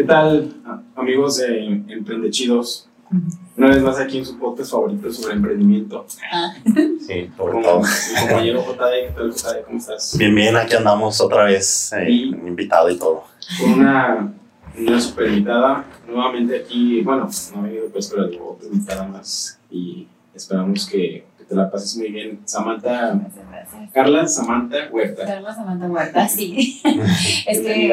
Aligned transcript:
¿Qué 0.00 0.06
tal, 0.06 0.50
amigos 0.96 1.36
de 1.36 1.62
Emprendechidos? 1.88 2.88
Una 3.54 3.66
vez 3.68 3.82
más 3.82 3.98
aquí 4.00 4.16
en 4.16 4.24
su 4.24 4.38
podcast 4.38 4.70
favorito 4.70 5.12
sobre 5.12 5.34
emprendimiento. 5.34 6.06
Ah. 6.32 6.54
Sí, 7.06 7.30
Con 7.36 7.52
sobre 7.52 7.62
todo. 7.62 7.80
mi 7.82 8.20
compañero 8.28 8.60
JD. 8.62 9.08
¿Qué 9.08 9.12
tal, 9.14 9.30
JD? 9.30 9.64
¿Cómo 9.66 9.76
estás? 9.78 10.16
Bien, 10.16 10.34
bien, 10.34 10.56
aquí 10.56 10.74
andamos 10.74 11.20
otra 11.20 11.44
vez, 11.44 11.92
eh, 11.92 12.06
Sí. 12.06 12.22
invitado 12.30 12.88
y 12.88 12.96
todo. 12.98 13.24
Con 13.60 13.72
una, 13.74 14.32
una 14.78 15.00
super 15.02 15.28
invitada. 15.28 15.84
Nuevamente 16.08 16.56
aquí, 16.60 17.02
bueno, 17.02 17.28
no 17.54 17.60
ha 17.60 17.64
venido 17.64 17.88
pues, 17.92 18.06
pero 18.08 18.24
otra 18.52 18.68
invitada 18.72 19.06
más. 19.06 19.60
Y 19.70 20.08
esperamos 20.34 20.86
que 20.88 21.26
te 21.50 21.56
la 21.56 21.68
pases 21.68 21.96
muy 21.96 22.12
bien. 22.12 22.40
Samantha, 22.44 23.12
Gracias, 23.12 23.44
gracias. 23.50 23.92
Carla 23.92 24.28
Samantha 24.28 24.76
Huerta. 24.92 25.26
Carla 25.26 25.52
Samantha 25.52 25.86
Huerta, 25.86 26.28
sí. 26.28 26.80
es 27.46 27.60
que 27.60 27.92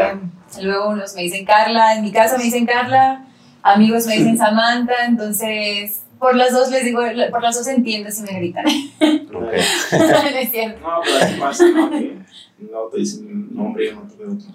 luego 0.62 0.90
unos 0.90 1.16
me 1.16 1.24
dicen 1.24 1.44
Carla, 1.44 1.96
en 1.96 2.04
mi 2.04 2.12
casa 2.12 2.38
me 2.38 2.44
dicen 2.44 2.68
Carla, 2.68 3.26
amigos 3.64 4.06
me 4.06 4.16
dicen 4.16 4.38
Samantha, 4.38 5.06
entonces 5.08 6.04
por 6.20 6.36
las 6.36 6.52
dos 6.52 6.70
les 6.70 6.84
digo, 6.86 7.02
por 7.32 7.42
las 7.42 7.56
dos 7.56 7.68
entiendo 7.68 8.12
si 8.12 8.22
me 8.22 8.34
gritan. 8.34 8.66
No 9.32 9.52
es 9.52 10.52
cierto. 10.52 10.80
No, 10.82 11.02
pero 11.04 11.18
así 11.18 11.40
pasa, 11.40 11.66
¿no? 11.70 11.90
Que 11.90 12.18
no 12.60 12.82
te 12.92 12.98
dicen 13.00 13.56
nombre 13.56 13.94
no 13.94 14.02
te 14.02 14.24
otro. 14.24 14.48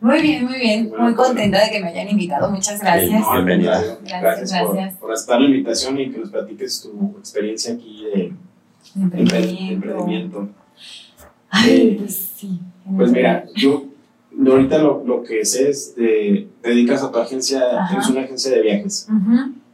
Muy 0.00 0.22
bien, 0.22 0.44
muy 0.46 0.58
bien. 0.58 0.92
Muy 0.98 1.14
contenta 1.14 1.62
de 1.64 1.70
que 1.70 1.80
me 1.80 1.88
hayan 1.88 2.08
invitado. 2.08 2.50
Muchas 2.50 2.80
gracias. 2.80 3.20
No, 3.20 3.32
Bienvenida. 3.34 3.98
Gracias, 4.02 4.50
Gracias, 4.52 4.96
por- 4.98 5.12
aceptar 5.12 5.40
la 5.40 5.46
invitación 5.46 6.00
y 6.00 6.10
que 6.10 6.18
nos 6.18 6.30
platiques 6.30 6.80
tu 6.82 7.16
experiencia 7.18 7.74
aquí 7.74 8.04
de 8.14 8.32
empre- 8.96 9.18
Emprendimiento. 9.20 9.72
emprendimiento. 9.88 10.48
Ay, 11.50 11.96
pues 11.98 12.32
sí. 12.36 12.60
Pues 12.96 13.12
mira, 13.12 13.44
yo 13.54 13.84
ahorita 14.46 14.78
lo, 14.78 15.04
lo 15.04 15.22
que 15.22 15.44
sé 15.44 15.68
es 15.68 15.94
de, 15.96 16.48
te 16.62 16.70
dedicas 16.70 17.02
a 17.02 17.10
tu 17.12 17.18
agencia, 17.18 17.60
Ajá. 17.78 17.88
tienes 17.88 18.08
una 18.08 18.20
agencia 18.22 18.50
de 18.52 18.62
viajes. 18.62 19.06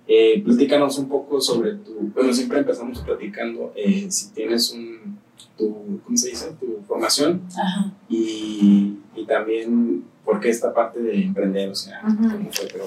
Eh, 0.09 0.43
platícanos 0.45 0.99
un 0.99 1.09
poco 1.09 1.41
sobre 1.41 1.75
tu, 1.75 2.11
bueno, 2.15 2.33
siempre 2.33 2.59
empezamos 2.59 3.01
platicando 3.01 3.73
eh, 3.77 4.07
si 4.09 4.31
tienes 4.33 4.71
un, 4.73 5.19
tu, 5.57 6.01
¿cómo 6.05 6.17
se 6.17 6.29
dice? 6.31 6.53
Tu 6.61 6.83
formación 6.87 7.43
Ajá. 7.59 7.91
y, 8.09 8.99
y 9.15 9.25
también 9.27 10.05
por 10.25 10.41
qué 10.41 10.51
esta 10.51 10.73
parte 10.75 11.01
de 11.01 11.23
emprender, 11.23 11.71
o 11.71 11.75
sea, 11.75 12.01
cómo 12.03 12.49
fue, 12.53 12.67
pero 12.73 12.85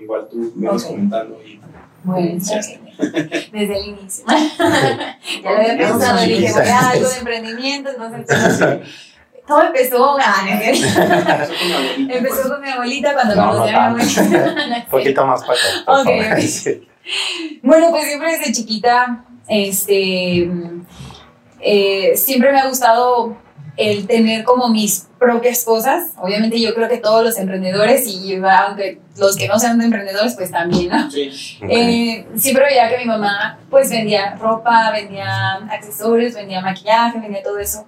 igual 0.00 0.28
tú 0.30 0.52
me 0.56 0.68
vas 0.68 0.84
comentando 0.84 1.38
y 1.44 1.60
Bueno, 2.04 2.38
Ya 2.42 2.56
ok. 2.58 2.64
desde 3.52 3.78
el 3.78 3.88
inicio. 3.88 4.24
ya 4.28 5.50
lo 5.50 5.56
había 5.56 5.78
pensado, 5.78 6.18
Sí, 6.18 6.28
dije, 6.30 6.52
voy 6.52 6.68
a 6.68 6.90
algo 6.90 7.08
de 7.08 7.16
emprendimiento, 7.18 7.90
entonces 7.90 8.24
pues, 8.26 8.90
todo 9.46 9.62
empezó, 9.62 10.16
ah, 10.20 10.44
¿no? 10.44 10.50
Empezó 10.50 10.94
con 10.94 11.70
la 11.70 11.76
abuelita, 11.78 12.14
empezó 12.16 12.36
pues. 12.36 12.48
con 12.48 12.60
mi 12.62 12.68
abuelita 12.68 13.12
cuando 13.14 13.34
No, 13.36 13.50
conocí 13.52 13.72
no 13.72 13.78
a 13.78 13.90
mi 13.90 14.00
abuelita. 14.02 14.76
Un 14.84 14.90
poquito 14.90 15.26
más 15.26 15.40
para 15.42 15.52
acá. 15.54 15.68
por 15.86 15.98
Ok, 16.00 16.04
favor. 16.06 16.32
ok. 16.32 16.38
Sí. 16.40 16.88
Bueno, 17.62 17.90
pues 17.90 18.04
siempre 18.06 18.38
desde 18.38 18.52
chiquita, 18.52 19.24
este, 19.48 20.50
eh, 21.62 22.16
siempre 22.16 22.52
me 22.52 22.58
ha 22.58 22.68
gustado 22.68 23.36
el 23.76 24.06
tener 24.06 24.44
como 24.44 24.68
mis 24.68 25.08
propias 25.18 25.64
cosas. 25.64 26.10
Obviamente 26.18 26.60
yo 26.60 26.74
creo 26.74 26.88
que 26.88 26.98
todos 26.98 27.24
los 27.24 27.38
emprendedores, 27.38 28.06
y 28.06 28.34
aunque 28.34 29.00
los 29.16 29.36
que 29.36 29.48
no 29.48 29.58
sean 29.58 29.80
emprendedores, 29.80 30.34
pues 30.34 30.50
también, 30.50 30.90
¿no? 30.90 31.10
Sí. 31.10 31.30
Eh, 31.68 32.26
siempre 32.36 32.64
veía 32.64 32.88
que 32.88 32.98
mi 32.98 33.06
mamá 33.06 33.58
pues 33.70 33.90
vendía 33.90 34.34
ropa, 34.34 34.90
vendía 34.92 35.54
accesorios, 35.70 36.34
vendía 36.34 36.60
maquillaje, 36.60 37.20
vendía 37.20 37.42
todo 37.42 37.58
eso. 37.58 37.86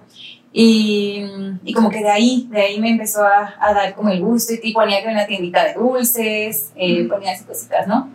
Y, 0.57 1.21
y 1.65 1.73
como 1.73 1.89
que 1.89 1.99
de 1.99 2.09
ahí, 2.09 2.47
de 2.49 2.61
ahí 2.61 2.79
me 2.79 2.91
empezó 2.91 3.21
a, 3.25 3.55
a 3.59 3.73
dar 3.73 3.93
como 3.93 4.09
el 4.09 4.21
gusto 4.21 4.53
y, 4.53 4.69
y 4.69 4.71
ponía 4.71 5.03
que 5.03 5.09
una 5.09 5.27
tiendita 5.27 5.65
de 5.65 5.73
dulces, 5.73 6.71
eh, 6.77 7.03
ponía 7.09 7.33
así 7.33 7.43
cositas, 7.43 7.85
¿no? 7.87 8.09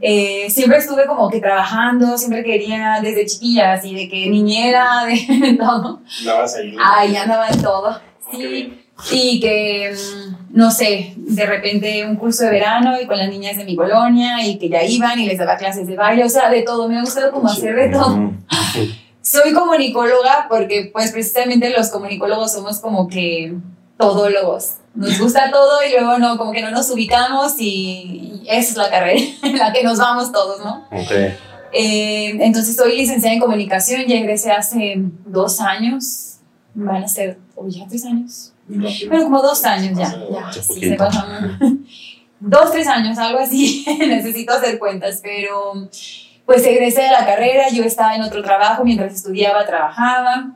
Eh, 0.00 0.50
siempre 0.50 0.78
estuve 0.78 1.06
como 1.06 1.30
que 1.30 1.38
trabajando, 1.38 2.18
siempre 2.18 2.42
quería 2.42 2.98
desde 3.00 3.24
chiquilla, 3.26 3.74
así 3.74 3.94
de 3.94 4.08
que 4.08 4.28
niñera, 4.28 5.04
de 5.04 5.54
todo. 5.60 6.00
Andabas 6.18 6.56
ahí. 6.56 6.72
¿no? 6.72 6.82
Ahí 6.84 7.14
andaba 7.14 7.48
en 7.50 7.62
todo. 7.62 8.00
Qué 8.32 8.72
Sí, 9.00 9.30
y 9.34 9.40
que, 9.40 9.92
mm, 9.94 10.56
no 10.56 10.72
sé, 10.72 11.14
de 11.16 11.46
repente 11.46 12.04
un 12.04 12.16
curso 12.16 12.42
de 12.44 12.50
verano 12.50 13.00
y 13.00 13.06
con 13.06 13.16
las 13.16 13.28
niñas 13.28 13.58
de 13.58 13.64
mi 13.64 13.76
colonia 13.76 14.44
y 14.44 14.58
que 14.58 14.68
ya 14.68 14.82
iban 14.82 15.20
y 15.20 15.26
les 15.26 15.38
daba 15.38 15.56
clases 15.56 15.86
de 15.86 15.94
baile, 15.94 16.24
o 16.24 16.28
sea, 16.28 16.50
de 16.50 16.62
todo, 16.62 16.88
me 16.88 16.98
ha 16.98 17.02
gustado 17.02 17.30
como 17.30 17.46
hacer 17.46 17.76
de 17.76 17.90
todo. 17.90 18.32
Soy 19.26 19.52
comunicóloga 19.52 20.46
porque 20.48 20.88
pues 20.92 21.10
precisamente 21.10 21.70
los 21.70 21.88
comunicólogos 21.88 22.52
somos 22.52 22.78
como 22.78 23.08
que 23.08 23.56
todólogos. 23.98 24.74
Nos 24.94 25.18
gusta 25.18 25.50
todo 25.52 25.80
y 25.82 25.90
luego 25.90 26.16
no, 26.18 26.38
como 26.38 26.52
que 26.52 26.62
no 26.62 26.70
nos 26.70 26.88
ubicamos 26.90 27.56
y, 27.58 28.40
y 28.44 28.46
esa 28.48 28.70
es 28.70 28.76
la 28.76 28.88
carrera 28.88 29.20
en 29.42 29.58
la 29.58 29.72
que 29.72 29.82
nos 29.82 29.98
vamos 29.98 30.30
todos, 30.30 30.60
¿no? 30.64 30.86
Ok. 30.92 31.10
Eh, 31.72 32.36
entonces 32.38 32.76
soy 32.76 32.96
licenciada 32.96 33.34
en 33.34 33.40
comunicación, 33.40 34.02
ya 34.06 34.14
egresé 34.14 34.52
hace 34.52 34.94
dos 35.26 35.60
años, 35.60 36.36
van 36.74 37.02
a 37.02 37.08
ser, 37.08 37.38
o 37.56 37.66
ya 37.66 37.84
tres 37.88 38.04
años, 38.04 38.52
bueno, 38.68 39.24
como 39.24 39.42
dos 39.42 39.64
años 39.64 39.98
ya, 39.98 40.14
ya, 40.30 40.62
sí, 40.62 40.80
se 40.80 40.94
pasan. 40.94 41.58
Dos, 42.38 42.70
tres 42.70 42.86
años, 42.86 43.16
algo 43.16 43.38
así, 43.38 43.82
necesito 43.98 44.52
hacer 44.52 44.78
cuentas, 44.78 45.20
pero 45.22 45.88
pues 46.46 46.64
egresé 46.64 47.02
de 47.02 47.10
la 47.10 47.26
carrera, 47.26 47.68
yo 47.72 47.82
estaba 47.84 48.14
en 48.14 48.22
otro 48.22 48.42
trabajo, 48.42 48.84
mientras 48.84 49.12
estudiaba, 49.12 49.66
trabajaba, 49.66 50.52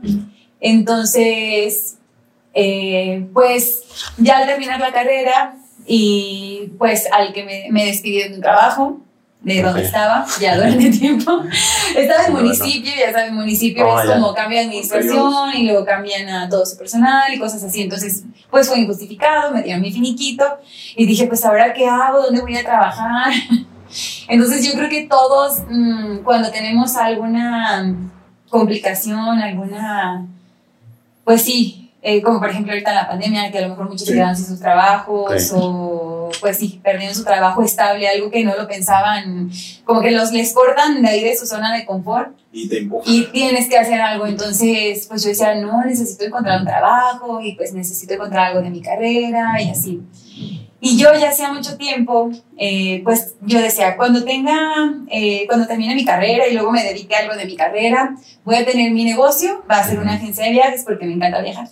entonces, 0.60 1.96
eh, 2.54 3.26
pues 3.32 3.82
ya 4.16 4.38
al 4.38 4.46
terminar 4.46 4.80
la 4.80 4.92
carrera 4.92 5.56
y 5.86 6.70
pues 6.78 7.08
al 7.12 7.32
que 7.32 7.44
me, 7.44 7.66
me 7.70 7.86
despidió 7.86 8.28
de 8.28 8.36
un 8.36 8.40
trabajo, 8.40 9.00
de 9.42 9.62
donde 9.62 9.82
estaba, 9.82 10.26
ya 10.38 10.54
durante 10.54 10.90
tiempo. 10.90 11.42
Estaba 11.96 12.26
en 12.26 12.34
municipio, 12.34 12.92
ya 12.98 13.10
saben, 13.10 13.34
municipio 13.34 13.88
Oh, 13.88 13.98
es 13.98 14.06
ya. 14.06 14.14
como 14.16 14.34
cambia 14.34 14.60
de 14.60 14.66
administración 14.66 15.54
y 15.56 15.64
luego 15.64 15.84
cambian 15.86 16.28
a 16.28 16.48
todo 16.48 16.66
su 16.66 16.76
personal 16.76 17.32
y 17.32 17.38
cosas 17.38 17.64
así. 17.64 17.80
Entonces, 17.80 18.24
pues 18.50 18.68
fue 18.68 18.80
injustificado, 18.80 19.52
me 19.52 19.62
dieron 19.62 19.80
mi 19.80 19.90
finiquito 19.92 20.44
y 20.94 21.06
dije, 21.06 21.26
pues 21.26 21.42
ahora 21.46 21.72
qué 21.72 21.86
hago, 21.86 22.20
dónde 22.20 22.42
voy 22.42 22.56
a 22.56 22.62
trabajar. 22.62 23.32
Entonces 24.30 24.64
yo 24.64 24.72
creo 24.74 24.88
que 24.88 25.06
todos 25.08 25.58
mm, 25.68 26.18
cuando 26.18 26.50
tenemos 26.50 26.96
alguna 26.96 27.94
complicación, 28.48 29.40
alguna, 29.40 30.26
pues 31.24 31.42
sí, 31.42 31.90
eh, 32.02 32.22
como 32.22 32.38
por 32.40 32.48
ejemplo 32.48 32.72
ahorita 32.72 32.90
en 32.90 32.96
la 32.96 33.08
pandemia, 33.08 33.50
que 33.50 33.58
a 33.58 33.62
lo 33.62 33.70
mejor 33.70 33.88
muchos 33.88 34.06
Sí. 34.06 34.14
quedaron 34.14 34.36
sin 34.36 34.46
sus 34.46 34.60
trabajos 34.60 35.52
o 35.54 36.30
pues 36.40 36.56
sí, 36.56 36.80
perdieron 36.82 37.14
su 37.14 37.24
trabajo 37.24 37.62
estable, 37.62 38.08
algo 38.08 38.30
que 38.30 38.44
no 38.44 38.56
lo 38.56 38.66
pensaban, 38.66 39.50
como 39.84 40.00
que 40.00 40.12
los 40.12 40.32
les 40.32 40.54
cortan 40.54 41.02
de 41.02 41.08
ahí 41.08 41.24
de 41.24 41.36
su 41.36 41.44
zona 41.44 41.74
de 41.76 41.84
confort 41.84 42.30
Y 42.52 42.68
te 42.68 42.88
y 43.06 43.24
tienes 43.26 43.68
que 43.68 43.76
hacer 43.78 44.00
algo. 44.00 44.26
Entonces, 44.26 45.06
pues 45.08 45.22
yo 45.22 45.28
decía, 45.28 45.54
no, 45.56 45.84
necesito 45.84 46.24
encontrar 46.24 46.60
un 46.60 46.66
trabajo 46.66 47.40
y 47.42 47.54
pues 47.56 47.72
necesito 47.74 48.14
encontrar 48.14 48.48
algo 48.48 48.62
de 48.62 48.70
mi 48.70 48.80
carrera 48.80 49.60
y 49.60 49.70
así. 49.70 50.00
Y 50.82 50.96
yo 50.96 51.12
ya 51.14 51.28
hacía 51.28 51.52
mucho 51.52 51.76
tiempo, 51.76 52.30
eh, 52.56 53.02
pues 53.04 53.34
yo 53.42 53.60
decía, 53.60 53.98
cuando 53.98 54.24
tenga, 54.24 54.94
eh, 55.10 55.44
cuando 55.46 55.66
termine 55.66 55.94
mi 55.94 56.06
carrera 56.06 56.46
y 56.48 56.54
luego 56.54 56.72
me 56.72 56.82
dedique 56.82 57.14
a 57.14 57.18
algo 57.18 57.34
de 57.36 57.44
mi 57.44 57.54
carrera, 57.54 58.16
voy 58.44 58.56
a 58.56 58.64
tener 58.64 58.90
mi 58.92 59.04
negocio, 59.04 59.62
va 59.70 59.78
a 59.80 59.84
ser 59.84 59.98
una 59.98 60.14
agencia 60.14 60.44
de 60.44 60.52
viajes 60.52 60.82
porque 60.84 61.04
me 61.04 61.12
encanta 61.12 61.42
viajar. 61.42 61.68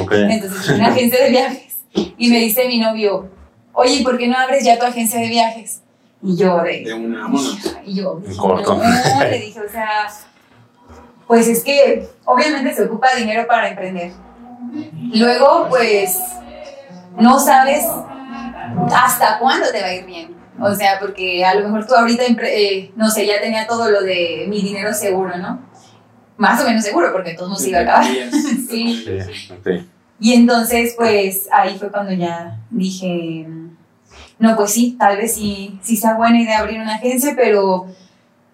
Ok. 0.00 0.12
Entonces, 0.12 0.68
una 0.68 0.88
agencia 0.88 1.24
de 1.24 1.30
viajes. 1.30 1.78
Y 1.92 2.28
me 2.28 2.38
dice 2.38 2.68
mi 2.68 2.78
novio, 2.78 3.28
oye, 3.72 3.94
¿y 3.94 4.04
por 4.04 4.16
qué 4.16 4.28
no 4.28 4.38
abres 4.38 4.64
ya 4.64 4.78
tu 4.78 4.86
agencia 4.86 5.18
de 5.18 5.28
viajes? 5.28 5.82
Y 6.22 6.36
yo 6.36 6.62
de, 6.62 6.84
De 6.84 6.94
una, 6.94 7.28
y 7.84 7.94
yo, 7.94 8.22
corto. 8.38 8.76
no, 8.76 9.24
le 9.24 9.40
dije, 9.40 9.58
o 9.60 9.68
sea, 9.68 10.08
pues 11.26 11.48
es 11.48 11.64
que 11.64 12.06
obviamente 12.26 12.74
se 12.74 12.84
ocupa 12.84 13.08
dinero 13.16 13.46
para 13.48 13.70
emprender. 13.70 14.12
Luego, 15.14 15.66
pues, 15.68 16.20
no 17.18 17.40
sabes 17.40 17.86
hasta 18.94 19.38
cuándo 19.38 19.70
te 19.70 19.80
va 19.80 19.88
a 19.88 19.94
ir 19.94 20.04
bien. 20.04 20.34
O 20.60 20.74
sea, 20.74 20.98
porque 21.00 21.44
a 21.44 21.54
lo 21.54 21.64
mejor 21.64 21.86
tú 21.86 21.94
ahorita, 21.94 22.24
eh, 22.42 22.90
no 22.94 23.10
sé, 23.10 23.26
ya 23.26 23.40
tenía 23.40 23.66
todo 23.66 23.90
lo 23.90 24.02
de 24.02 24.44
mi 24.48 24.60
dinero 24.60 24.92
seguro, 24.92 25.36
¿no? 25.38 25.60
Más 26.36 26.60
o 26.60 26.64
menos 26.64 26.84
seguro, 26.84 27.12
porque 27.12 27.34
todo 27.34 27.54
se 27.56 27.70
iba 27.70 27.78
a 27.78 27.82
acabar. 27.82 28.06
Sí. 28.68 29.04
Sí. 29.04 29.86
Y 30.20 30.34
entonces, 30.34 30.94
pues 30.96 31.48
ahí 31.50 31.76
fue 31.78 31.90
cuando 31.90 32.12
ya 32.12 32.58
dije, 32.70 33.46
no, 34.38 34.54
pues 34.54 34.72
sí, 34.72 34.96
tal 34.98 35.16
vez 35.16 35.34
sí, 35.34 35.78
sí 35.82 35.96
sea 35.96 36.14
buena 36.14 36.40
idea 36.40 36.58
abrir 36.58 36.78
una 36.78 36.96
agencia, 36.96 37.32
pero, 37.34 37.86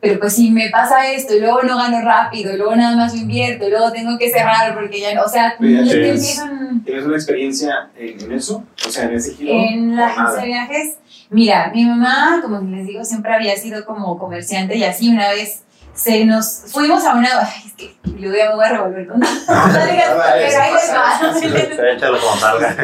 pero 0.00 0.20
pues 0.20 0.34
si 0.34 0.50
me 0.50 0.70
pasa 0.70 1.10
esto 1.10 1.34
y 1.34 1.40
luego 1.40 1.62
no 1.64 1.76
gano 1.76 2.00
rápido, 2.02 2.54
y 2.54 2.56
luego 2.56 2.76
nada 2.76 2.96
más 2.96 3.14
lo 3.14 3.20
invierto, 3.20 3.66
y 3.66 3.70
luego 3.70 3.90
tengo 3.90 4.16
que 4.16 4.30
cerrar 4.30 4.74
porque 4.74 5.00
ya, 5.00 5.20
o 5.22 5.28
sea, 5.28 5.56
ya 5.58 5.82
ya 5.82 5.92
te 5.92 6.08
empiezan 6.10 6.56
¿Tienes 6.86 7.04
una 7.04 7.16
experiencia 7.16 7.90
en, 7.96 8.20
en 8.20 8.32
eso? 8.32 8.64
O 8.86 8.90
sea, 8.90 9.04
en 9.04 9.14
ese 9.14 9.34
giro. 9.34 9.52
en 9.52 9.96
la 9.96 10.06
agencia 10.06 10.40
de 10.40 10.46
viajes. 10.46 10.98
Mira, 11.28 11.72
mi 11.74 11.84
mamá, 11.84 12.38
como 12.40 12.60
les 12.60 12.86
digo, 12.86 13.04
siempre 13.04 13.34
había 13.34 13.56
sido 13.56 13.84
como 13.84 14.16
comerciante 14.18 14.76
y 14.76 14.84
así 14.84 15.08
una 15.10 15.30
vez 15.30 15.64
se 15.96 16.24
nos 16.26 16.64
fuimos 16.68 17.04
a 17.04 17.14
una, 17.14 17.28
ay, 17.40 17.62
es 17.66 17.72
que 17.72 17.96
me 18.04 18.28
voy 18.28 18.38
a 18.38 18.68
revolver 18.68 19.08
con 19.08 19.18
Dale, 19.18 20.04
pero 20.06 20.22
ahí 20.22 20.72
les 20.74 20.94
va. 20.94 21.90
Échalo 21.92 22.18
como 22.20 22.36
salga. 22.36 22.76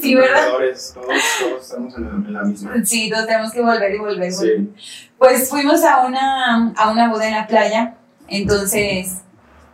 Sí, 0.00 0.14
¿verdad? 0.14 0.48
Todos, 0.48 0.94
todos 0.94 1.62
estamos 1.62 1.96
en 1.96 2.04
la, 2.04 2.10
en 2.10 2.32
la 2.32 2.42
misma. 2.42 2.72
Sí, 2.84 3.10
todos 3.10 3.26
tenemos 3.26 3.52
que 3.52 3.60
volver 3.60 3.94
y 3.94 3.98
volver. 3.98 4.32
y 4.32 4.34
volver. 4.34 4.58
Sí. 4.58 4.70
Pues 5.18 5.48
fuimos 5.48 5.84
a 5.84 6.06
una, 6.06 6.72
a 6.74 6.90
una 6.90 7.10
boda 7.10 7.28
en 7.28 7.34
la 7.34 7.46
playa, 7.46 7.94
entonces, 8.26 9.18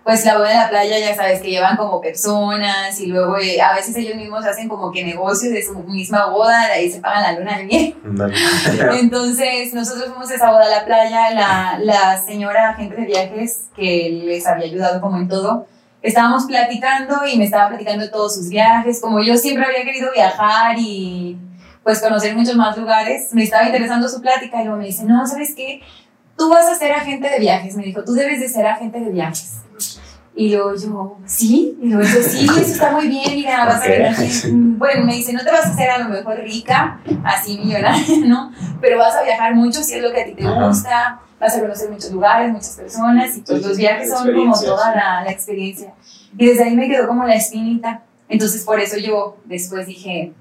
pues 0.04 0.22
la 0.26 0.36
boda 0.36 0.52
en 0.52 0.58
la 0.58 0.68
playa 0.68 0.98
ya 0.98 1.16
sabes 1.16 1.40
que 1.40 1.50
llevan 1.50 1.78
como 1.78 1.98
personas 1.98 3.00
y 3.00 3.06
luego 3.06 3.38
eh, 3.38 3.58
a 3.62 3.74
veces 3.74 3.96
ellos 3.96 4.16
mismos 4.16 4.44
hacen 4.44 4.68
como 4.68 4.92
que 4.92 5.02
negocios 5.02 5.50
de 5.54 5.62
su 5.62 5.78
misma 5.78 6.26
boda, 6.26 6.66
de 6.66 6.72
ahí 6.72 6.92
se 6.92 7.00
pagan 7.00 7.22
la 7.22 7.40
luna 7.40 7.56
de 7.56 7.64
miel. 7.64 7.96
Entonces, 9.00 9.72
nosotros 9.72 10.08
fuimos 10.08 10.30
a 10.30 10.34
esa 10.34 10.50
boda 10.50 10.66
a 10.66 10.68
la 10.68 10.84
playa, 10.84 11.30
la, 11.30 11.78
la 11.80 12.22
señora 12.22 12.70
agente 12.70 12.96
de 12.96 13.06
viajes 13.06 13.68
que 13.74 14.10
les 14.26 14.46
había 14.46 14.66
ayudado 14.66 15.00
como 15.00 15.16
en 15.16 15.26
todo, 15.26 15.66
estábamos 16.02 16.44
platicando 16.44 17.26
y 17.26 17.38
me 17.38 17.44
estaba 17.44 17.68
platicando 17.68 18.04
de 18.04 18.10
todos 18.10 18.34
sus 18.34 18.50
viajes, 18.50 19.00
como 19.00 19.22
yo 19.22 19.38
siempre 19.38 19.64
había 19.64 19.84
querido 19.84 20.12
viajar 20.12 20.76
y 20.78 21.38
pues 21.82 22.02
conocer 22.02 22.36
muchos 22.36 22.56
más 22.56 22.76
lugares, 22.76 23.30
me 23.32 23.42
estaba 23.42 23.64
interesando 23.64 24.06
su 24.08 24.20
plática 24.20 24.60
y 24.60 24.64
luego 24.64 24.78
me 24.78 24.86
dice, 24.86 25.04
no, 25.04 25.26
¿sabes 25.26 25.54
qué? 25.54 25.80
Tú 26.36 26.50
vas 26.50 26.66
a 26.66 26.74
ser 26.74 26.92
agente 26.92 27.30
de 27.30 27.38
viajes, 27.38 27.74
me 27.74 27.84
dijo, 27.84 28.04
tú 28.04 28.12
debes 28.12 28.40
de 28.40 28.48
ser 28.48 28.66
agente 28.66 29.00
de 29.00 29.10
viajes. 29.10 29.63
Y 30.36 30.50
luego 30.50 30.75
yo, 30.75 31.16
sí, 31.26 31.78
y 31.81 31.86
luego 31.90 32.02
yo, 32.02 32.20
sí, 32.22 32.44
eso 32.44 32.60
está 32.60 32.90
muy 32.90 33.06
bien, 33.06 33.34
mira, 33.36 33.66
vas 33.66 33.82
a 33.82 33.86
ver, 33.86 34.12
Ok. 34.12 34.19
bueno, 34.78 35.04
me 35.06 35.14
dice, 35.14 35.32
no 35.32 35.44
te 35.44 35.50
vas 35.50 35.66
a 35.66 35.70
hacer 35.70 35.88
a 35.90 35.98
lo 35.98 36.08
mejor 36.08 36.38
rica, 36.40 36.98
así 37.22 37.56
millonaria, 37.58 38.04
¿no? 38.26 38.50
Pero 38.81 38.98
vas 38.98 39.14
a 39.14 39.22
viajar 39.22 39.54
mucho 39.54 39.82
si 39.84 39.94
es 39.94 40.02
lo 40.02 40.12
que 40.12 40.22
a 40.22 40.25
ti 40.25 40.34
te 40.34 40.44
Ajá. 40.44 40.66
gusta, 40.66 41.20
vas 41.38 41.56
a 41.56 41.60
conocer 41.60 41.88
muchos 41.90 42.10
lugares, 42.10 42.50
muchas 42.50 42.70
personas, 42.76 43.36
y 43.36 43.42
pues 43.42 43.62
los 43.64 43.76
viajes 43.76 44.10
son 44.10 44.32
como 44.32 44.60
toda 44.60 44.94
la, 44.94 45.22
la 45.22 45.31
experiencia. 45.31 45.94
Y 46.36 46.46
desde 46.46 46.64
ahí 46.64 46.75
me 46.75 46.88
quedó 46.88 47.06
como 47.06 47.25
la 47.25 47.36
espinita. 47.36 48.02
Entonces, 48.28 48.64
por 48.64 48.81
eso 48.81 48.96
yo 48.98 49.36
después 49.44 49.86
dije, 49.86 50.32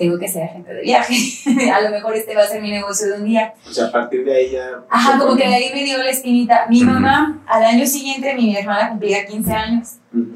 tengo 0.00 0.18
que 0.18 0.28
ser 0.28 0.44
agente 0.44 0.72
de 0.72 0.80
viaje. 0.80 1.14
a 1.74 1.80
lo 1.82 1.90
mejor 1.90 2.16
este 2.16 2.34
va 2.34 2.42
a 2.42 2.46
ser 2.46 2.62
mi 2.62 2.70
negocio 2.70 3.06
de 3.08 3.18
un 3.18 3.24
día. 3.24 3.52
O 3.68 3.70
sea, 3.70 3.88
a 3.88 3.92
partir 3.92 4.24
de 4.24 4.34
ahí 4.34 4.50
ya. 4.50 4.80
Ajá, 4.88 5.18
como 5.18 5.36
que 5.36 5.46
de 5.46 5.54
ahí 5.54 5.70
me 5.74 5.84
dio 5.84 5.98
la 5.98 6.08
espinita. 6.08 6.66
Mi 6.70 6.82
mamá, 6.82 7.38
al 7.46 7.62
año 7.62 7.86
siguiente, 7.86 8.34
mi 8.34 8.56
hermana 8.56 8.88
cumplía 8.88 9.26
15 9.26 9.52
años. 9.52 9.88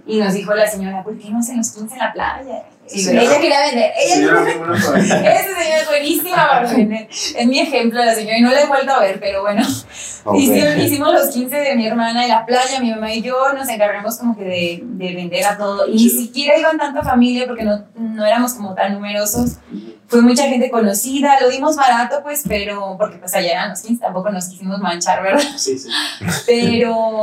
Y 0.06 0.19
nos 0.19 0.34
dijo 0.34 0.55
la 0.55 0.66
señora, 0.66 1.02
¿por 1.02 1.16
qué 1.16 1.31
no 1.31 1.43
se 1.43 1.56
los 1.56 1.70
15 1.70 1.94
en 1.94 1.99
la 1.99 2.12
playa? 2.12 2.64
Ella 2.92 3.40
quería 3.40 3.60
vender. 3.60 3.92
Ella 3.98 4.14
Señora, 4.14 4.42
esa 4.98 5.00
señora 5.00 5.81
es 5.81 5.88
buenísima 5.88 6.36
para 6.36 6.72
vender. 6.72 7.08
Es 7.10 7.46
mi 7.46 7.58
ejemplo 7.58 8.04
la 8.04 8.14
señora 8.14 8.38
y 8.38 8.42
no 8.42 8.50
la 8.50 8.60
he 8.60 8.66
vuelto 8.66 8.92
a 8.92 9.00
ver, 9.00 9.19
pero 9.20 9.42
bueno. 9.42 9.62
Hicimos, 10.34 10.76
hicimos 10.78 11.12
los 11.12 11.28
15 11.28 11.54
de 11.54 11.76
mi 11.76 11.86
hermana 11.86 12.22
en 12.22 12.31
la 12.31 12.46
playa, 12.46 12.81
mi 12.81 12.90
mamá 12.90 13.12
y 13.12 13.22
yo 13.22 13.52
nos 13.52 13.69
encargamos 13.69 14.16
como 14.16 14.36
que 14.36 14.44
de, 14.44 14.81
de 14.82 15.14
vender 15.14 15.44
a 15.44 15.56
todo. 15.56 15.86
Y 15.86 15.92
ni 15.92 16.08
siquiera 16.10 16.58
iban 16.58 16.78
tanta 16.78 17.02
familia 17.02 17.46
porque 17.46 17.64
no, 17.64 17.84
no 17.94 18.25
éramos 18.25 18.54
como 18.54 18.75
tan 18.75 18.94
numerosos. 18.94 19.58
Fue 20.06 20.22
mucha 20.22 20.44
gente 20.44 20.70
conocida, 20.70 21.40
lo 21.40 21.48
dimos 21.50 21.76
barato 21.76 22.22
pues, 22.22 22.42
pero 22.46 22.96
porque 22.98 23.16
pues 23.19 23.34
allá 23.34 23.52
eran 23.52 23.70
los 23.70 23.81
15, 23.81 24.00
tampoco 24.00 24.31
nos 24.31 24.46
quisimos 24.46 24.78
manchar, 24.78 25.22
¿verdad? 25.22 25.42
Sí, 25.56 25.78
sí. 25.78 25.88
Pero 26.46 27.19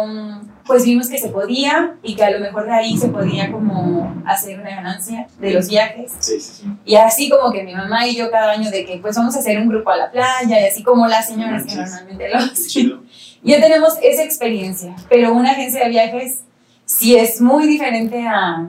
pues 0.71 0.85
vimos 0.85 1.09
que 1.09 1.17
se 1.17 1.27
podía 1.27 1.97
y 2.01 2.15
que 2.15 2.23
a 2.23 2.31
lo 2.31 2.39
mejor 2.39 2.63
de 2.65 2.71
ahí 2.71 2.97
se 2.97 3.09
podía 3.09 3.51
como 3.51 4.23
hacer 4.25 4.57
una 4.57 4.69
ganancia 4.69 5.27
de 5.37 5.51
los 5.51 5.67
viajes. 5.67 6.13
Sí, 6.19 6.39
sí, 6.39 6.53
sí. 6.61 6.67
Y 6.85 6.95
así 6.95 7.29
como 7.29 7.51
que 7.51 7.63
mi 7.63 7.75
mamá 7.75 8.07
y 8.07 8.15
yo 8.15 8.31
cada 8.31 8.53
año 8.53 8.71
de 8.71 8.85
que 8.85 8.97
pues 8.99 9.17
vamos 9.17 9.35
a 9.35 9.39
hacer 9.39 9.57
un 9.57 9.67
grupo 9.67 9.89
a 9.89 9.97
la 9.97 10.09
playa 10.09 10.61
y 10.61 10.65
así 10.65 10.81
como 10.81 11.07
las 11.07 11.27
señoras 11.27 11.65
que 11.65 11.75
normalmente 11.75 12.29
lo 12.29 12.37
hacen. 12.37 13.01
Ya 13.43 13.59
tenemos 13.59 13.95
esa 14.01 14.23
experiencia, 14.23 14.95
pero 15.09 15.33
una 15.33 15.51
agencia 15.51 15.83
de 15.83 15.89
viajes 15.89 16.43
sí 16.85 17.17
es 17.17 17.41
muy 17.41 17.67
diferente 17.67 18.25
a 18.25 18.65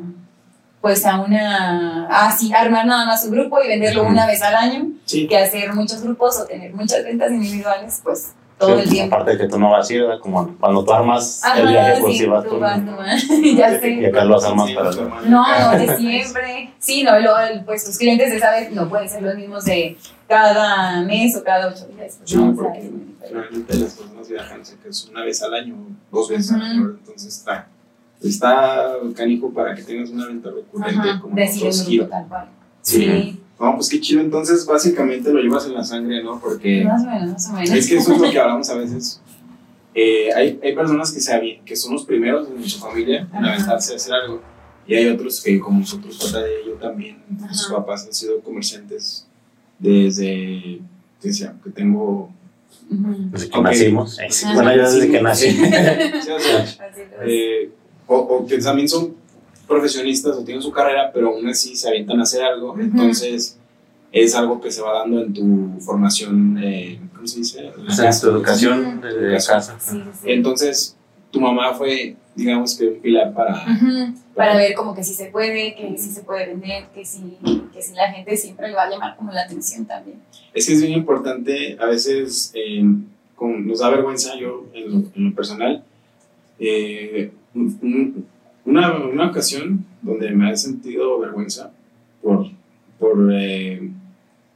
pues 0.80 1.06
a 1.06 1.20
una 1.20 2.08
así 2.08 2.52
armar 2.52 2.84
nada 2.84 3.06
más 3.06 3.24
un 3.24 3.30
grupo 3.30 3.62
y 3.62 3.68
venderlo 3.68 4.02
una 4.02 4.26
vez 4.26 4.42
al 4.42 4.56
año 4.56 4.88
que 5.06 5.38
hacer 5.38 5.72
muchos 5.72 6.02
grupos 6.02 6.40
o 6.40 6.46
tener 6.46 6.74
muchas 6.74 7.04
ventas 7.04 7.30
individuales 7.30 8.00
pues 8.02 8.32
todo 8.66 8.78
el 8.78 8.84
Sí, 8.88 8.94
tiempo. 8.94 9.14
Aparte 9.16 9.32
de 9.32 9.38
que 9.38 9.48
tú 9.48 9.58
no 9.58 9.70
vas 9.70 9.90
a 9.90 9.92
ir, 9.92 10.04
como 10.20 10.56
cuando 10.58 10.84
tú 10.84 10.92
armas 10.92 11.42
Ajá, 11.44 11.60
el 11.60 11.68
viaje, 11.68 12.00
pues 12.00 12.16
sí, 12.18 12.26
vas 12.26 12.46
tú 12.46 12.58
vas, 12.58 12.84
tú 12.84 12.90
vas. 12.96 13.22
ya 13.56 13.76
Y 13.76 13.80
sé. 13.80 14.06
acá 14.06 14.24
lo 14.24 14.42
armas 14.42 14.68
Sí, 14.68 14.74
para 14.74 14.90
tu 14.90 15.00
hermana. 15.00 15.28
No, 15.28 15.78
de 15.78 15.96
siempre. 15.96 16.72
Sí, 16.78 17.02
no, 17.02 17.18
y 17.18 17.22
luego, 17.22 17.38
pues 17.66 17.84
tus 17.84 17.98
clientes 17.98 18.30
de 18.30 18.36
esa 18.36 18.52
vez 18.52 18.70
no 18.72 18.88
pueden 18.88 19.08
ser 19.08 19.22
los 19.22 19.34
mismos 19.34 19.64
de 19.64 19.96
cada 20.28 21.02
mes 21.02 21.36
o 21.36 21.42
cada 21.44 21.68
ocho 21.68 21.86
días. 21.88 22.16
pues, 22.18 22.30
Sí, 22.30 22.36
¿no? 22.36 22.54
Porque 22.54 22.78
es 22.78 22.90
muy 22.92 23.00
diferente. 23.04 23.34
Realmente 23.34 23.74
las 23.78 23.94
personas 23.94 24.28
viajan, 24.28 24.64
sé 24.64 24.76
que 24.82 24.88
es 24.88 25.08
una 25.10 25.24
vez 25.24 25.42
al 25.42 25.54
año, 25.54 25.74
dos 26.10 26.28
veces 26.28 26.50
Ujú. 26.52 26.60
al 26.60 26.66
año, 26.70 26.82
entonces 27.00 27.36
está, 27.38 27.68
está 28.22 28.94
canijo 29.16 29.50
para 29.52 29.74
que 29.74 29.82
tengas 29.82 30.10
una 30.10 30.26
venta 30.26 30.50
recurrente 30.50 31.08
Ajá, 31.08 31.20
como 31.20 31.34
tal 31.34 32.26
cual. 32.28 32.48
Sí. 32.82 32.96
Sí, 33.06 33.41
No, 33.62 33.76
pues 33.76 33.88
qué 33.88 34.00
chido, 34.00 34.20
entonces 34.20 34.66
básicamente 34.66 35.32
lo 35.32 35.40
llevas 35.40 35.66
en 35.66 35.74
la 35.74 35.84
sangre, 35.84 36.22
¿no? 36.22 36.40
Porque 36.40 36.82
más 36.84 37.02
o 37.04 37.06
menos, 37.06 37.30
más 37.30 37.48
o 37.48 37.52
menos. 37.52 37.70
es 37.70 37.88
que 37.88 37.96
eso 37.96 38.12
es 38.12 38.18
lo 38.20 38.28
que 38.30 38.38
hablamos 38.40 38.68
a 38.68 38.74
veces. 38.74 39.20
Eh, 39.94 40.30
hay, 40.34 40.58
hay 40.62 40.74
personas 40.74 41.12
que, 41.12 41.20
se 41.20 41.60
que 41.64 41.76
son 41.76 41.92
los 41.92 42.04
primeros 42.04 42.48
en 42.48 42.68
su 42.68 42.80
familia 42.80 43.28
en 43.32 43.44
aventarse 43.44 43.92
a 43.92 43.96
hacer 43.96 44.12
algo. 44.14 44.42
Y 44.86 44.94
hay 44.96 45.06
otros 45.08 45.40
que, 45.40 45.60
como 45.60 45.78
nosotros, 45.80 46.18
papá 46.18 46.42
de 46.42 46.50
yo 46.66 46.72
también, 46.72 47.22
sus 47.52 47.66
Ajá. 47.66 47.76
papás 47.76 48.04
han 48.06 48.12
sido 48.12 48.40
comerciantes 48.40 49.26
desde 49.78 50.80
que, 51.20 51.32
sea, 51.32 51.54
que 51.62 51.70
tengo. 51.70 52.30
Desde 52.90 53.48
que 53.48 53.58
Ok. 53.58 53.64
nacimos. 53.64 54.18
Eh, 54.18 54.26
Ajá. 54.28 54.54
Bueno, 54.54 54.74
yo 54.76 54.82
desde 54.82 55.02
Sí. 55.06 55.10
que 55.12 55.22
nací. 55.22 55.46
Sí, 55.52 56.30
o 56.32 56.40
sea, 56.40 56.90
eh, 57.24 57.70
o, 58.08 58.16
o 58.16 58.46
que 58.46 58.58
también 58.58 58.88
son 58.88 59.14
profesionistas 59.72 60.36
o 60.36 60.44
tienen 60.44 60.62
su 60.62 60.70
carrera, 60.70 61.10
pero 61.12 61.28
aún 61.28 61.46
así 61.48 61.74
se 61.76 61.88
avientan 61.88 62.20
a 62.20 62.22
hacer 62.22 62.42
algo. 62.42 62.78
Entonces, 62.78 63.58
es 64.12 64.34
algo 64.34 64.60
que 64.60 64.70
se 64.70 64.82
va 64.82 64.98
dando 65.00 65.22
en 65.22 65.32
tu 65.32 65.70
formación, 65.80 66.58
eh, 66.62 67.00
¿cómo 67.14 67.26
se 67.26 67.38
dice? 67.38 67.60
En 67.60 67.84
la 67.86 67.92
O 67.92 67.94
sea, 67.94 68.04
casa. 68.06 68.20
tu 68.26 68.32
educación 68.36 69.00
desde 69.00 69.46
casa. 69.52 69.76
Sí, 69.80 69.90
sí, 69.96 70.10
sí. 70.22 70.30
Entonces, 70.30 70.96
tu 71.30 71.40
mamá 71.40 71.72
fue, 71.74 72.14
digamos 72.36 72.76
que 72.76 72.88
un 72.88 73.00
pilar 73.00 73.32
para... 73.32 73.64
Para 74.34 74.56
ver 74.56 74.74
como 74.74 74.94
que 74.94 75.02
sí 75.04 75.12
se 75.14 75.26
puede, 75.26 75.74
que 75.74 75.96
sí 75.98 76.10
se 76.10 76.22
puede 76.22 76.46
vender, 76.46 76.84
que 76.94 77.04
sí, 77.04 77.38
que 77.72 77.82
sí 77.82 77.92
la 77.94 78.10
gente 78.12 78.36
siempre 78.36 78.68
le 78.68 78.74
va 78.74 78.84
a 78.84 78.90
llamar 78.90 79.16
como 79.16 79.30
la 79.32 79.42
atención 79.42 79.84
también. 79.86 80.18
Es 80.54 80.66
que 80.66 80.72
es 80.74 80.80
bien 80.82 80.92
importante, 80.94 81.76
a 81.80 81.86
veces 81.86 82.50
eh, 82.54 82.82
con- 83.34 83.66
nos 83.66 83.80
da 83.80 83.88
vergüenza, 83.90 84.34
yo 84.38 84.66
en 84.74 84.90
lo, 84.90 84.96
en 85.14 85.24
lo 85.30 85.34
personal, 85.34 85.84
eh, 86.58 87.30
un- 87.54 87.78
un- 87.82 88.26
una, 88.64 88.96
una 89.04 89.28
ocasión 89.28 89.84
donde 90.02 90.30
me 90.30 90.50
he 90.52 90.56
sentido 90.56 91.18
vergüenza 91.18 91.72
por, 92.22 92.46
por 92.98 93.30
eh, 93.32 93.90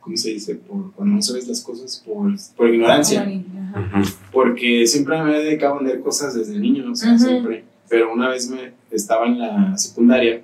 ¿cómo 0.01 0.17
se 0.17 0.31
dice? 0.31 0.55
Por 0.57 0.93
cuando 0.93 1.17
no 1.17 1.23
sabes 1.23 1.47
las 1.49 1.61
cosas, 1.63 2.03
por, 2.07 2.33
por 2.57 2.69
ignorancia. 2.73 3.23
Ajá. 3.75 4.03
Porque 4.33 4.87
siempre 4.87 5.21
me 5.23 5.37
he 5.37 5.43
dedicado 5.45 5.75
a 5.75 5.79
vender 5.79 6.01
cosas 6.01 6.35
desde 6.35 6.59
niño, 6.59 6.91
o 6.93 6.95
sea, 6.95 7.19
siempre. 7.19 7.65
Pero 7.89 8.13
una 8.13 8.29
vez 8.29 8.49
me 8.51 8.73
estaba 8.91 9.27
en 9.27 9.39
la 9.39 9.77
secundaria 9.77 10.41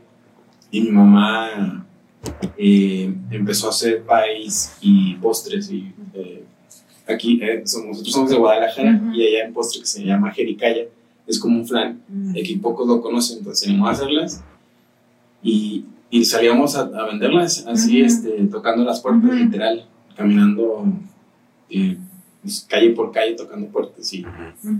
y 0.70 0.80
mi 0.82 0.90
mamá 0.90 1.86
eh, 2.56 3.12
empezó 3.30 3.66
a 3.68 3.70
hacer 3.70 4.02
país 4.02 4.76
y 4.80 5.14
postres. 5.16 5.70
Y 5.70 5.92
eh, 6.14 6.44
aquí, 7.08 7.40
eh, 7.42 7.62
somos- 7.64 7.88
nosotros 7.90 8.12
somos 8.14 8.30
de 8.30 8.36
Guadalajara 8.36 9.00
y 9.14 9.26
allá 9.26 9.48
un 9.48 9.54
postre 9.54 9.80
que 9.80 9.86
se 9.86 10.04
llama 10.04 10.30
jericaya. 10.32 10.84
Es 11.26 11.38
como 11.38 11.58
un 11.58 11.66
flan. 11.66 12.00
Ujú. 12.08 12.30
Aquí 12.38 12.56
pocos 12.56 12.86
lo 12.88 13.00
conocen, 13.00 13.38
entonces 13.38 13.66
salimos 13.66 13.88
a 13.88 13.92
hacerlas 13.92 14.42
y, 15.42 15.84
y 16.10 16.24
salíamos 16.24 16.76
a, 16.76 16.82
a 16.82 17.06
venderlas 17.06 17.66
así, 17.66 18.00
este, 18.00 18.30
tocando 18.50 18.84
las 18.84 19.00
puertas, 19.00 19.24
Ujú. 19.24 19.32
literal, 19.34 19.86
caminando 20.16 20.84
eh, 21.70 21.96
pues, 22.42 22.66
calle 22.68 22.90
por 22.90 23.12
calle, 23.12 23.34
tocando 23.34 23.68
puertas 23.68 24.12
y, 24.12 24.24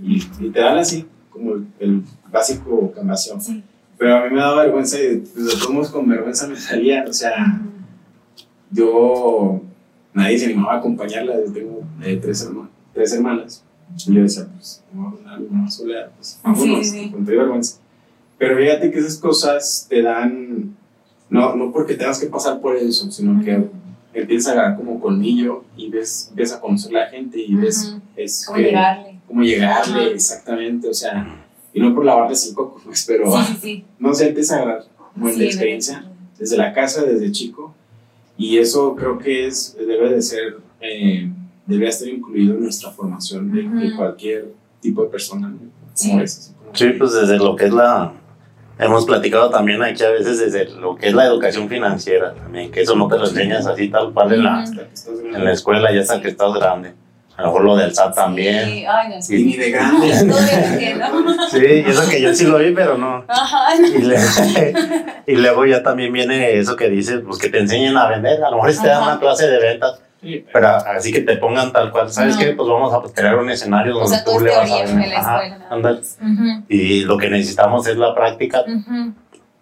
y 0.03 0.21
literal 0.41 0.79
así, 0.79 1.05
como 1.31 1.55
el, 1.55 1.67
el 1.79 2.03
básico 2.31 2.93
cambación. 2.95 3.41
Sí. 3.41 3.63
Pero 3.99 4.17
a 4.17 4.25
mí 4.25 4.35
me 4.35 4.41
daba 4.41 4.63
vergüenza 4.65 4.99
y 5.01 5.19
pues, 5.19 5.47
de 5.47 5.53
todos 5.65 5.91
con 5.91 6.09
vergüenza 6.09 6.49
me 6.49 6.57
salía, 6.57 7.05
o 7.09 7.13
sea, 7.13 7.61
yo, 8.71 9.61
nadie 10.13 10.39
se 10.39 10.47
animaba 10.47 10.75
a 10.75 10.79
acompañarla, 10.79 11.35
yo 11.47 11.53
tengo 11.53 11.83
eh, 12.03 12.19
tres, 12.21 12.47
herma- 12.49 12.69
tres 12.93 13.13
hermanas. 13.13 13.65
Y 14.07 14.15
yo 14.15 14.23
decía, 14.23 14.47
pues, 14.57 14.83
no 14.93 15.17
una 15.51 15.71
soledad, 15.71 16.11
pues, 16.17 16.39
vámonos, 16.43 16.87
sí, 16.87 17.05
sí. 17.05 17.11
con 17.11 17.25
toda 17.25 17.37
vergüenza. 17.39 17.79
Pero 18.39 18.57
fíjate 18.57 18.91
que 18.91 18.99
esas 18.99 19.17
cosas 19.19 19.87
te 19.89 20.03
dan 20.03 20.75
no, 21.31 21.55
no 21.57 21.73
porque 21.73 21.95
tengas 21.95 22.19
que 22.21 22.27
pasar 22.27 22.61
por 22.61 22.77
eso, 22.77 23.11
sino 23.11 23.43
que 23.43 23.65
empiezas 24.13 24.49
a 24.49 24.53
agarrar 24.53 24.77
como 24.77 25.01
colmillo 25.01 25.65
y 25.77 25.89
ves, 25.89 26.27
empiezas 26.31 26.59
a 26.59 26.61
conocer 26.61 26.95
a 26.97 27.01
la 27.05 27.07
gente 27.11 27.39
y 27.41 27.55
ves 27.55 27.97
es 28.17 28.45
Cómo 28.47 28.57
que- 28.59 28.65
llegarle. 28.65 29.19
cómo 29.27 29.43
llegarle, 29.43 30.01
Ajá. 30.03 30.11
exactamente, 30.11 30.89
o 30.89 30.95
sea, 30.95 31.43
y 31.73 31.81
no 31.81 31.95
por 31.95 32.05
lavarle 32.05 32.37
cinco, 32.37 32.79
pues, 32.85 33.05
pero 33.07 33.33
Sí, 33.61 33.85
no 33.99 34.13
sé, 34.13 34.29
empieza 34.29 34.57
a 34.57 34.63
agarrar 34.63 34.85
buena 35.15 35.43
experiencia 35.45 36.05
desde 36.39 36.57
la 36.59 36.73
casa, 36.75 37.03
desde 37.03 37.31
chico, 37.33 37.75
y 38.37 38.59
eso 38.59 38.95
creo 38.97 39.19
que 39.19 39.47
es, 39.47 39.75
debe 39.79 40.11
de 40.13 40.21
ser, 40.21 40.59
eh, 40.83 41.31
debe 41.67 41.89
estar 41.89 42.09
incluido 42.09 42.55
en 42.55 42.63
nuestra 42.65 42.91
formación 42.91 43.51
de, 43.53 43.63
de 43.63 43.89
Ujú. 43.89 43.97
cualquier 43.97 44.47
tipo 44.81 45.03
de 45.05 45.09
persona, 45.11 45.49
¿no? 45.49 45.59
Sí. 45.95 46.11
Como 46.11 46.23
es, 46.23 46.39
así 46.39 46.53
como 46.55 46.75
Sí, 46.75 46.89
pues 46.99 47.13
desde 47.13 47.39
lo 47.39 47.55
que 47.57 47.67
es 47.67 47.73
la... 47.73 48.13
Hemos 48.79 49.05
platicado 49.05 49.51
también 49.51 49.83
aquí 49.83 50.03
a 50.03 50.11
veces 50.11 50.39
desde 50.39 50.65
lo 50.71 50.97
que 50.97 51.09
es 51.09 51.15
la 51.15 51.27
educación 51.27 51.69
financiera 51.69 52.35
también, 52.35 52.71
que 52.73 52.81
eso 52.81 52.97
no 52.97 53.07
te 53.07 53.17
lo 53.19 53.27
enseñas 53.29 53.67
así 53.67 53.89
tal 53.89 54.13
cual 54.13 54.33
en 54.33 54.43
la, 54.45 54.65
en 55.35 55.45
la 55.45 55.53
escuela 55.53 55.93
ya 55.93 56.01
hasta 56.01 56.21
que 56.21 56.29
estás 56.29 56.53
grande. 56.55 56.95
A 57.37 57.43
lo 57.43 57.49
mejor 57.49 57.65
lo 57.65 57.77
del 57.77 57.95
SAT 57.95 58.15
también. 58.15 58.65
Sí, 58.69 58.85
ay, 58.87 59.09
no, 59.15 59.23
sí. 59.23 59.37
Y 59.41 59.45
ni 59.45 59.57
de 59.57 59.71
grande. 59.71 60.09
Todavía 60.29 60.59
no 60.61 60.73
entiendo. 60.73 61.07
Sí, 61.51 61.59
eso 61.87 62.11
que 62.11 62.21
yo 62.23 62.35
sí 62.35 62.45
lo 62.47 62.59
vi, 62.59 62.73
pero 62.73 62.99
no. 62.99 63.25
Ajá. 63.29 63.75
Y, 63.77 64.03
le- 64.03 64.17
y 65.27 65.37
luego 65.37 65.65
ya 65.67 65.83
también 65.83 66.13
viene 66.13 66.59
eso 66.59 66.75
que 66.77 66.89
dices, 66.91 67.21
pues 67.27 67.39
que 67.39 67.49
te 67.49 67.59
enseñen 67.61 67.97
a 67.97 68.09
vender. 68.09 68.43
A 68.43 68.51
lo 68.51 68.57
mejor 68.57 68.73
si 68.73 68.83
te 68.83 68.89
dan 68.89 69.03
una 69.05 69.19
clase 69.21 69.49
de 69.49 69.59
ventas, 69.61 70.01
Sí, 70.23 70.45
pero 70.53 70.69
así 70.69 71.13
que 71.13 71.21
te 71.23 71.37
pongan 71.37 71.73
tal 71.73 71.91
cual. 71.91 72.09
¿Sabes 72.09 72.37
No. 72.37 72.41
qué? 72.43 72.53
Pues 72.53 72.69
vamos 72.69 72.95
a 72.95 73.13
crear 73.13 73.37
un 73.39 73.51
escenario 73.51 73.97
O 73.97 74.01
donde 74.01 74.17
sea, 74.17 74.25
tú 74.25 74.39
le 74.41 74.51
vas 74.55 74.71
a 74.71 74.85
la 75.07 75.17
Ajá. 75.19 75.43
Ujú, 76.21 76.65
Y 76.69 77.01
lo 77.05 77.17
que 77.19 77.29
necesitamos 77.29 77.87
es 77.89 77.97
la 77.97 78.15
práctica, 78.15 78.65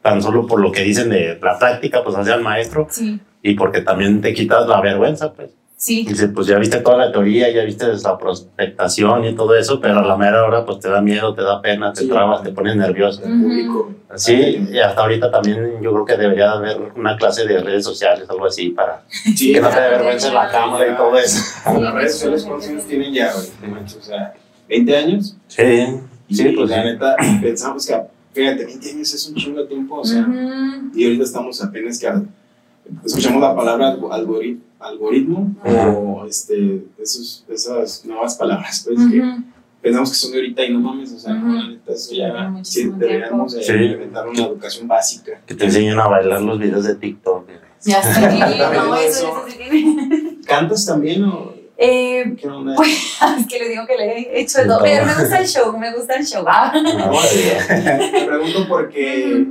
tan 0.03 0.21
solo 0.23 0.47
por 0.47 0.61
lo 0.61 0.71
que 0.71 0.83
dicen 0.83 1.09
de 1.09 1.39
la 1.43 1.59
práctica, 1.59 2.03
pues 2.05 2.15
hacia 2.17 2.35
el 2.35 2.43
maestro, 2.43 2.87
Sí, 2.91 3.21
y 3.43 3.55
porque 3.55 3.81
también 3.81 4.21
te 4.21 4.35
quitas 4.35 4.67
la 4.69 4.81
vergüenza, 4.81 5.33
pues. 5.33 5.51
Sí. 5.81 6.05
Dice, 6.07 6.29
pues 6.29 6.47
ya 6.47 6.59
viste 6.59 6.79
toda 6.81 6.99
la 6.99 7.11
teoría, 7.11 7.51
ya 7.51 7.65
viste 7.65 7.87
la 7.87 8.19
prospectación 8.19 9.25
y 9.25 9.35
todo 9.35 9.55
eso, 9.57 9.81
pero 9.81 10.01
a 10.01 10.03
la 10.05 10.15
mera 10.17 10.45
hora 10.45 10.65
pues 10.67 10.79
te 10.81 10.91
da 10.91 11.01
miedo, 11.01 11.35
te 11.35 11.41
da 11.43 11.63
pena, 11.63 11.93
te 11.93 12.03
Sí. 12.03 12.09
trabas, 12.09 12.43
te 12.43 12.51
pones 12.53 12.77
nervioso. 12.77 13.23
el 13.25 13.41
público. 13.43 13.95
Sí, 14.17 14.69
y 14.73 14.79
hasta 14.79 15.01
ahorita 15.03 15.31
también 15.31 15.81
yo 15.81 15.93
creo 15.93 16.05
que 16.05 16.17
debería 16.17 16.53
haber 16.53 16.77
una 16.97 17.17
clase 17.17 17.47
de 17.47 17.61
redes 17.63 17.85
sociales, 17.85 18.29
algo 18.29 18.45
así, 18.47 18.71
para 18.71 19.05
Sí, 19.09 19.53
que 19.53 19.61
no 19.61 19.69
te 19.71 19.81
dé 19.81 19.89
vergüenza 19.89 20.29
en 20.29 20.35
la 20.35 20.49
cámara 20.51 20.93
y 20.93 20.97
todo 20.97 21.17
eso. 21.17 21.41
Las 21.81 21.95
redes 21.95 22.13
sociales, 22.13 22.45
¿cuántos 22.45 22.69
años 22.69 22.85
tienen 22.85 23.13
ya, 23.15 23.33
güey? 23.33 23.47
No 23.63 23.69
manches, 23.77 23.97
O 23.97 24.03
sea, 24.03 24.35
20 24.69 24.97
años. 24.97 25.37
Sí, 25.49 25.63
Y 26.29 26.35
sí, 26.35 26.49
pues 26.57 26.71
la 26.71 26.77
sí. 26.83 26.89
neta, 26.89 27.17
pensamos 27.41 27.87
que, 27.87 28.01
fíjate, 28.35 28.65
20 28.67 28.91
años 28.91 29.15
es 29.15 29.29
un 29.29 29.35
chingo 29.37 29.61
de 29.63 29.67
tiempo, 29.69 29.97
o 30.01 30.05
sea, 30.05 30.27
y 30.95 31.05
ahorita 31.05 31.25
estamos 31.25 31.63
apenas 31.65 31.99
que 31.99 32.09
escuchamos 33.05 33.41
la 33.41 33.55
palabra 33.55 33.89
algo- 33.89 34.13
algori- 34.13 34.59
algoritmo 34.81 35.55
o 35.65 36.25
este, 36.27 36.83
esos, 37.01 37.45
esas 37.49 38.05
nuevas 38.05 38.35
palabras, 38.37 38.83
pues, 38.87 38.99
que 39.11 39.21
Ujú. 39.21 39.43
pensamos 39.83 40.11
que 40.11 40.17
son 40.17 40.33
de 40.33 40.39
ahorita 40.39 40.65
y 40.65 40.73
no 40.73 40.81
mames, 40.81 41.13
o 41.13 41.19
sea, 41.19 41.35
no, 41.35 41.47
Ujú. 41.47 41.55
la 41.63 41.69
neta, 41.69 41.93
eso 41.93 42.15
ya 42.15 42.53
sí, 42.63 42.91
deberíamos 42.97 43.53
de 43.53 43.63
Sí. 43.63 43.73
implementar 43.73 44.29
una 44.29 44.45
educación 44.47 44.89
básica. 44.89 45.41
Que 45.47 45.55
te 45.55 45.65
enseñen 45.67 45.99
a 45.99 46.09
bailar 46.09 46.41
los 46.43 46.59
videos 46.59 46.85
de 46.85 46.95
TikTok. 46.95 47.49
Ya 47.85 48.03
sé, 48.03 48.21
no, 48.75 48.97
eso, 48.97 49.47
Eso. 49.47 49.57
sí. 49.71 50.41
¿Cantas 50.47 50.85
también 50.87 51.25
o 51.25 51.55
Eh, 51.83 52.37
qué 52.39 52.47
onda? 52.47 52.75
Pues, 52.77 52.91
es 53.39 53.47
que 53.47 53.59
le 53.59 53.69
digo 53.71 53.87
que 53.87 53.97
le 53.97 54.19
he 54.19 54.41
hecho 54.43 54.59
todo, 54.67 54.81
pero 54.83 55.07
me 55.07 55.15
gusta 55.15 55.39
el 55.41 55.47
show, 55.47 55.79
me 55.79 55.95
gusta 55.95 56.15
el 56.17 56.27
show. 56.27 56.45
Ah. 56.47 56.73
No, 56.75 57.11
Te 57.21 58.27
pregunto 58.27 58.67
porque 58.69 59.47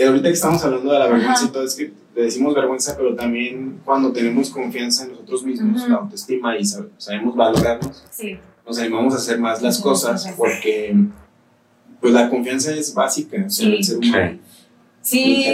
ahorita 0.00 0.28
que 0.28 0.34
estamos 0.34 0.62
hablando 0.64 0.92
de 0.92 0.98
la 1.00 1.06
vergüenza 1.08 1.44
y 1.46 1.48
todo, 1.48 1.64
es 1.64 1.74
que 1.74 1.92
le 2.16 2.22
decimos 2.22 2.54
vergüenza, 2.54 2.96
pero 2.96 3.14
también 3.14 3.80
cuando 3.84 4.10
tenemos 4.10 4.50
confianza 4.50 5.04
en 5.04 5.10
nosotros 5.12 5.44
mismos, 5.44 5.86
la 5.88 5.96
autoestima 5.96 6.56
y 6.56 6.62
sab- 6.62 6.88
sabemos 6.96 7.36
valorarnos, 7.36 8.04
Sí, 8.10 8.38
nos 8.66 8.78
animamos 8.78 9.12
a 9.14 9.18
hacer 9.18 9.38
más 9.38 9.60
las 9.62 9.78
cosas 9.80 10.26
porque 10.36 10.96
pues 12.00 12.12
la 12.14 12.28
confianza 12.30 12.72
es 12.72 12.94
básica 12.94 13.36
o 13.46 13.50
sea, 13.50 13.66
Sí. 13.66 13.74
el 13.76 13.84
ser 13.84 13.98
humano. 13.98 14.24
En 14.24 14.40
sí. 15.02 15.46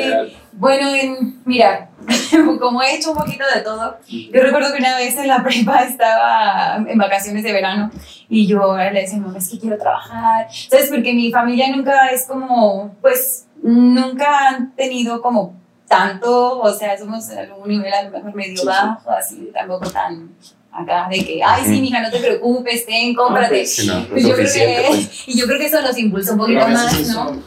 Bueno, 0.52 0.94
en- 0.94 1.40
mira, 1.44 1.90
como 2.60 2.80
he 2.82 2.94
hecho 2.96 3.10
un 3.12 3.18
poquito 3.18 3.44
de 3.54 3.60
todo, 3.62 3.96
yo 4.08 4.40
recuerdo 4.42 4.72
que 4.72 4.78
una 4.78 4.96
vez 4.96 5.16
en 5.16 5.26
la 5.28 5.42
prepa 5.44 5.82
estaba 5.82 6.76
en 6.88 6.96
vacaciones 6.98 7.42
de 7.42 7.52
verano 7.52 7.90
y 8.28 8.46
yo 8.46 8.76
le 8.76 9.00
decía, 9.00 9.18
mamá, 9.18 9.36
es 9.38 9.48
que 9.48 9.58
quiero 9.58 9.76
trabajar, 9.78 10.46
¿sabes? 10.70 10.90
Porque 10.90 11.12
mi 11.12 11.30
familia 11.32 11.74
nunca 11.74 12.06
es 12.08 12.26
como, 12.26 12.94
pues, 13.02 13.46
nunca 13.62 14.48
han 14.48 14.74
tenido 14.76 15.20
como 15.20 15.60
tanto, 15.96 16.60
o 16.60 16.72
sea, 16.72 16.98
somos 16.98 17.28
en 17.30 17.52
un 17.52 17.68
nivel 17.68 17.92
a 17.92 18.02
lo 18.02 18.10
mejor 18.10 18.34
medio 18.34 18.64
bajo, 18.64 19.10
así, 19.10 19.50
tampoco 19.54 19.88
tan 19.90 20.30
acá 20.72 21.06
de 21.10 21.24
que, 21.24 21.42
ay, 21.44 21.62
sí, 21.66 21.80
mija, 21.80 22.00
no 22.00 22.10
te 22.10 22.18
preocupes, 22.18 22.86
ten, 22.86 23.14
cómprate. 23.14 23.66
Sí, 23.66 23.86
no, 23.86 24.06
Pues 24.08 24.22
es 24.24 24.28
yo 24.28 24.34
creo 24.34 24.52
que, 24.52 24.84
pues. 24.88 25.22
y 25.28 25.38
yo 25.38 25.46
creo 25.46 25.58
que 25.58 25.66
eso 25.66 25.82
nos 25.82 25.98
impulsa 25.98 26.32
un 26.32 26.38
poquito 26.38 26.66
más, 26.66 27.08
¿no? 27.08 27.42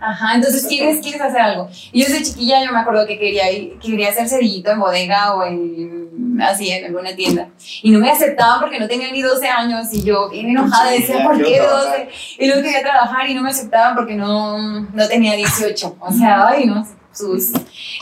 Ajá, 0.00 0.36
entonces 0.36 0.64
quieres, 0.64 1.00
quieres 1.02 1.20
hacer 1.20 1.40
algo. 1.40 1.68
Y 1.90 2.02
yo 2.02 2.08
desde 2.08 2.22
chiquilla 2.22 2.64
yo 2.64 2.70
me 2.72 2.78
acuerdo 2.78 3.04
que 3.04 3.18
quería, 3.18 3.50
ir- 3.50 3.80
quería 3.80 4.10
hacer 4.10 4.28
cerillito 4.28 4.70
en 4.70 4.78
bodega 4.78 5.34
o 5.34 5.42
en, 5.44 6.38
así, 6.40 6.70
en 6.70 6.84
alguna 6.84 7.16
tienda. 7.16 7.48
Y 7.82 7.90
no 7.90 7.98
me 7.98 8.08
aceptaban 8.08 8.60
porque 8.60 8.78
no 8.78 8.86
tenía 8.86 9.10
ni 9.10 9.22
12 9.22 9.48
años 9.48 9.88
y 9.92 10.04
yo 10.04 10.30
bien 10.30 10.50
enojada 10.50 10.92
decía, 10.92 11.24
¿por 11.24 11.42
qué 11.42 11.56
trabajar. 11.56 12.06
12? 12.06 12.08
Y 12.38 12.46
luego 12.46 12.62
quería 12.62 12.82
trabajar 12.82 13.28
y 13.28 13.34
no 13.34 13.42
me 13.42 13.50
aceptaban 13.50 13.96
porque 13.96 14.14
no, 14.14 14.82
no 14.82 15.08
tenía 15.08 15.34
18. 15.34 15.96
O 15.98 16.12
sea, 16.12 16.46
ay, 16.46 16.66
no, 16.66 16.86
sus... 17.12 17.52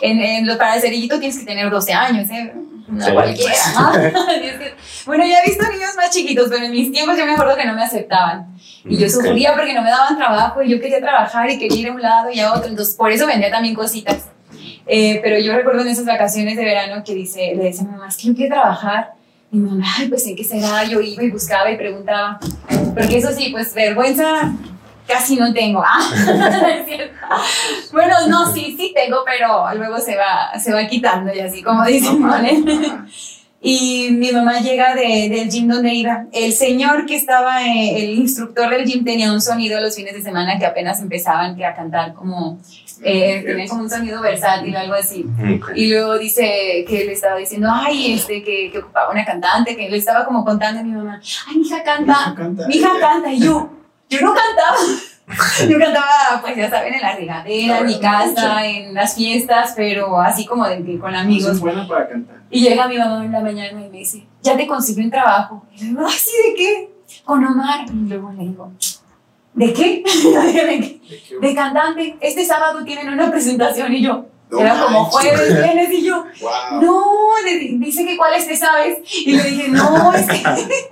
En, 0.02 0.20
en 0.20 0.58
para 0.58 0.76
el 0.76 0.80
cerillito 0.80 1.18
tienes 1.18 1.38
que 1.38 1.44
tener 1.46 1.70
12 1.70 1.92
años, 1.92 2.28
¿eh? 2.30 2.52
No 2.88 3.04
Sí. 3.04 3.12
cualquiera. 3.12 3.54
¿no? 3.74 3.92
Bueno, 5.06 5.24
ya 5.24 5.40
he 5.40 5.48
visto 5.48 5.64
niños 5.70 5.90
más 5.96 6.10
chiquitos, 6.10 6.48
pero 6.50 6.64
en 6.64 6.72
mis 6.72 6.90
tiempos 6.90 7.16
yo 7.16 7.26
me 7.26 7.32
acuerdo 7.32 7.56
que 7.56 7.64
no 7.64 7.74
me 7.74 7.82
aceptaban. 7.82 8.46
Y 8.84 8.96
yo 8.96 9.08
sufría 9.08 9.54
porque 9.54 9.72
no 9.72 9.82
me 9.82 9.90
daban 9.90 10.16
trabajo 10.16 10.62
y 10.62 10.68
yo 10.70 10.80
quería 10.80 11.00
trabajar 11.00 11.48
y 11.50 11.58
quería 11.58 11.78
ir 11.80 11.88
a 11.88 11.92
un 11.92 12.02
lado 12.02 12.30
y 12.32 12.40
a 12.40 12.52
otro. 12.52 12.68
Entonces, 12.68 12.94
por 12.96 13.10
eso 13.12 13.26
vendía 13.26 13.50
también 13.50 13.74
cositas. 13.74 14.26
Eh, 14.86 15.20
pero 15.22 15.38
yo 15.38 15.52
recuerdo 15.54 15.82
en 15.82 15.88
esas 15.88 16.06
vacaciones 16.06 16.56
de 16.56 16.64
verano 16.64 17.02
que 17.04 17.14
dice, 17.14 17.52
le 17.56 17.64
decía 17.64 17.82
a 17.82 17.84
mi 17.86 17.92
mamá, 17.92 18.08
es 18.08 18.16
que 18.16 18.28
yo 18.28 18.34
quiero 18.34 18.54
trabajar. 18.54 19.14
Y 19.52 19.56
mi 19.58 19.70
mamá, 19.70 19.86
ay, 19.98 20.08
pues 20.08 20.26
en 20.26 20.36
qué 20.36 20.44
será. 20.44 20.84
Yo 20.84 21.00
iba 21.00 21.22
y 21.22 21.30
buscaba 21.30 21.70
y 21.70 21.76
preguntaba. 21.76 22.38
Porque 22.94 23.18
eso 23.18 23.30
sí, 23.32 23.50
pues 23.52 23.74
vergüenza 23.74 24.52
casi 25.06 25.36
no 25.36 25.52
tengo. 25.52 25.82
Ah, 25.84 26.00
es. 26.88 27.92
Bueno, 27.92 28.14
no, 28.28 28.52
sí, 28.52 28.74
sí 28.76 28.92
tengo, 28.94 29.18
pero 29.24 29.66
luego 29.74 29.98
se 29.98 30.16
va, 30.16 30.58
se 30.58 30.72
va 30.72 30.86
quitando 30.86 31.32
y 31.32 31.40
así 31.40 31.62
como 31.62 31.84
dicen, 31.84 32.22
¿vale? 32.22 32.62
Y 33.60 34.10
mi 34.12 34.30
mamá 34.32 34.60
llega 34.60 34.94
de, 34.94 35.28
del 35.28 35.48
gym 35.50 35.66
donde 35.66 35.92
iba. 35.92 36.26
El 36.32 36.52
señor 36.52 37.06
que 37.06 37.16
estaba, 37.16 37.64
eh, 37.66 37.96
el 37.96 38.10
instructor 38.10 38.70
del 38.70 38.84
gym 38.84 39.02
tenía 39.04 39.32
un 39.32 39.40
sonido 39.40 39.80
los 39.80 39.96
fines 39.96 40.14
de 40.14 40.22
semana 40.22 40.58
que 40.58 40.66
apenas 40.66 41.00
empezaban 41.00 41.56
que 41.56 41.64
a 41.64 41.74
cantar 41.74 42.14
como, 42.14 42.60
eh, 43.02 43.42
tenía 43.44 43.66
como 43.66 43.82
un 43.82 43.90
sonido 43.90 44.20
versátil 44.20 44.74
o 44.76 44.78
algo 44.78 44.94
así. 44.94 45.24
Ok. 45.56 45.70
Y 45.74 45.90
luego 45.90 46.18
dice 46.18 46.84
que 46.86 47.06
le 47.06 47.12
estaba 47.14 47.38
diciendo, 47.38 47.68
ay, 47.72 48.12
este, 48.12 48.42
que, 48.44 48.70
que 48.70 48.78
ocupaba 48.78 49.10
una 49.10 49.24
cantante, 49.24 49.74
que 49.74 49.88
le 49.88 49.96
estaba 49.96 50.24
como 50.24 50.44
contando 50.44 50.80
a 50.80 50.84
mi 50.84 50.92
mamá, 50.92 51.20
ay, 51.48 51.56
mi 51.56 51.66
hija 51.66 51.78
Mi 51.78 51.82
canta, 51.82 52.12
hija 52.12 52.34
canta. 52.36 52.66
mi 52.68 52.76
hija 52.76 52.90
canta, 53.00 53.32
y 53.32 53.40
yo, 53.40 53.70
yo 54.08 54.20
no 54.20 54.34
cantaba. 54.34 54.78
Yo 55.68 55.76
cantaba, 55.76 56.40
pues 56.40 56.56
ya 56.56 56.70
saben, 56.70 56.94
en 56.94 57.00
la 57.00 57.16
regadera, 57.16 57.80
en 57.80 57.86
mi 57.86 57.98
casa, 57.98 58.64
en 58.64 58.94
las 58.94 59.16
fiestas, 59.16 59.72
pero 59.74 60.20
así 60.20 60.46
como 60.46 60.68
de 60.68 60.98
con 61.00 61.12
amigos. 61.16 61.52
Es 61.52 61.60
buena 61.60 61.86
para 61.88 62.08
cantar. 62.08 62.36
Y 62.48 62.60
llega 62.60 62.86
mi 62.86 62.96
mamá 62.96 63.24
en 63.24 63.32
la 63.32 63.40
mañana 63.40 63.72
y 63.72 63.90
me 63.90 63.98
dice, 63.98 64.24
ya 64.40 64.56
te 64.56 64.68
consiguió 64.68 65.02
un 65.04 65.10
trabajo. 65.10 65.66
Y 65.74 65.80
le 65.80 65.86
digo, 65.86 66.06
ay, 66.06 66.16
sí, 66.16 66.30
¿de 66.48 66.54
qué? 66.54 66.90
Con 67.24 67.44
Omar. 67.44 67.86
Y 67.88 68.08
luego 68.08 68.30
le 68.32 68.44
digo, 68.44 68.70
¿de 69.54 69.72
qué? 69.72 70.04
¿De 70.24 70.52
qué? 70.52 70.64
¿De 70.64 70.80
qué? 70.80 71.00
De 71.40 71.54
cantante. 71.56 72.16
Este 72.20 72.44
sábado 72.44 72.84
tienen 72.84 73.08
una 73.08 73.28
presentación 73.28 73.92
y 73.92 74.02
yo, 74.02 74.26
No 74.48 74.60
era 74.60 74.80
como 74.80 75.04
jueves, 75.06 75.54
viernes 75.54 75.90
y 75.90 76.04
yo, 76.04 76.24
Wow. 76.40 76.80
no, 76.80 77.04
dice 77.78 78.06
que 78.06 78.16
cuáles 78.16 78.46
te 78.46 78.56
sabes. 78.56 78.98
Y 79.26 79.32
le 79.32 79.42
dije, 79.42 79.68
no, 79.68 80.12
es 80.14 80.24
que... 80.26 80.42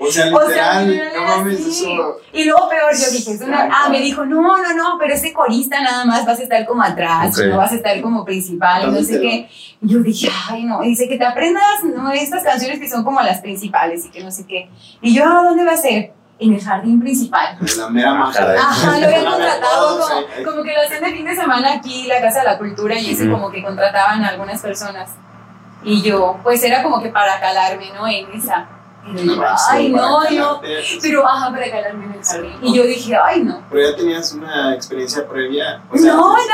O 0.00 0.10
sea, 0.10 0.26
O 0.34 0.48
sea, 0.50 0.82
literal, 0.82 0.90
literal 0.90 1.12
no 1.14 1.22
mames, 1.36 1.60
eso. 1.60 2.16
Y 2.32 2.44
luego 2.44 2.68
peor, 2.68 2.92
yo 2.92 3.10
dije, 3.12 3.30
es 3.32 3.40
una- 3.42 3.68
ah, 3.72 3.88
me 3.90 4.00
dijo, 4.00 4.26
no, 4.26 4.42
no, 4.60 4.74
no, 4.74 4.96
pero 4.98 5.14
ese 5.14 5.32
corista 5.32 5.80
nada 5.80 6.04
más 6.04 6.26
vas 6.26 6.40
a 6.40 6.42
estar 6.42 6.66
como 6.66 6.82
atrás, 6.82 7.38
Ok. 7.38 7.46
no 7.46 7.56
vas 7.58 7.70
a 7.70 7.76
estar 7.76 8.00
como 8.00 8.24
principal, 8.24 8.92
no 8.92 9.00
sé 9.02 9.20
qué. 9.20 9.48
Y 9.80 9.88
yo 9.88 10.00
dije, 10.00 10.28
ay, 10.50 10.64
no, 10.64 10.82
y 10.82 10.88
dice 10.88 11.08
que 11.08 11.16
te 11.16 11.24
aprendas 11.24 11.62
¿no? 11.84 12.10
estas 12.10 12.42
canciones 12.42 12.80
que 12.80 12.88
son 12.90 13.04
como 13.04 13.20
las 13.20 13.40
principales 13.40 14.04
y 14.04 14.10
que 14.10 14.24
no 14.24 14.32
sé 14.32 14.46
qué. 14.48 14.68
Y 15.00 15.14
yo, 15.14 15.24
¿a 15.24 15.44
dónde 15.44 15.64
va 15.64 15.72
a 15.72 15.76
ser? 15.76 16.12
En 16.38 16.52
el 16.52 16.62
jardín 16.62 17.00
principal. 17.00 17.56
De 17.60 17.76
la 17.76 17.88
mera. 17.88 18.28
Caray. 18.34 18.56
Ajá, 18.56 18.98
lo 18.98 19.06
habían 19.06 19.24
contratado 19.24 20.00
como, 20.00 20.50
como 20.50 20.62
que 20.64 20.72
lo 20.72 20.80
hacían 20.82 21.02
de 21.04 21.12
fin 21.12 21.24
de 21.24 21.36
semana 21.36 21.74
aquí, 21.74 22.06
la 22.08 22.20
Casa 22.20 22.40
de 22.40 22.44
la 22.46 22.58
Cultura, 22.58 22.98
y 22.98 23.10
ese 23.12 23.24
Ujú. 23.28 23.32
como 23.34 23.50
que 23.52 23.62
contrataban 23.62 24.24
a 24.24 24.28
algunas 24.30 24.60
personas. 24.60 25.10
Y 25.84 26.02
yo, 26.02 26.38
pues 26.42 26.62
era 26.64 26.82
como 26.82 27.00
que 27.00 27.10
para 27.10 27.38
calarme, 27.40 27.90
¿no? 27.94 28.08
En 28.08 28.32
esa. 28.32 28.66
Y 29.06 29.26
yo, 29.26 29.36
No 29.36 29.44
ay, 29.70 29.88
no, 29.90 30.30
yo, 30.30 30.60
pues, 30.60 30.98
pero 31.02 31.26
ajá, 31.28 31.50
para 31.50 31.70
calarme 31.70 32.04
en 32.06 32.12
el 32.14 32.24
jardín. 32.24 32.52
Y 32.62 32.74
yo 32.74 32.84
dije, 32.84 33.16
ay, 33.22 33.42
no. 33.42 33.62
Pero 33.70 33.90
ya 33.90 33.96
tenías 33.96 34.32
una 34.32 34.74
experiencia 34.74 35.26
previa. 35.28 35.82
O 35.90 35.98
sea, 35.98 36.14
no, 36.14 36.32
nada. 36.32 36.44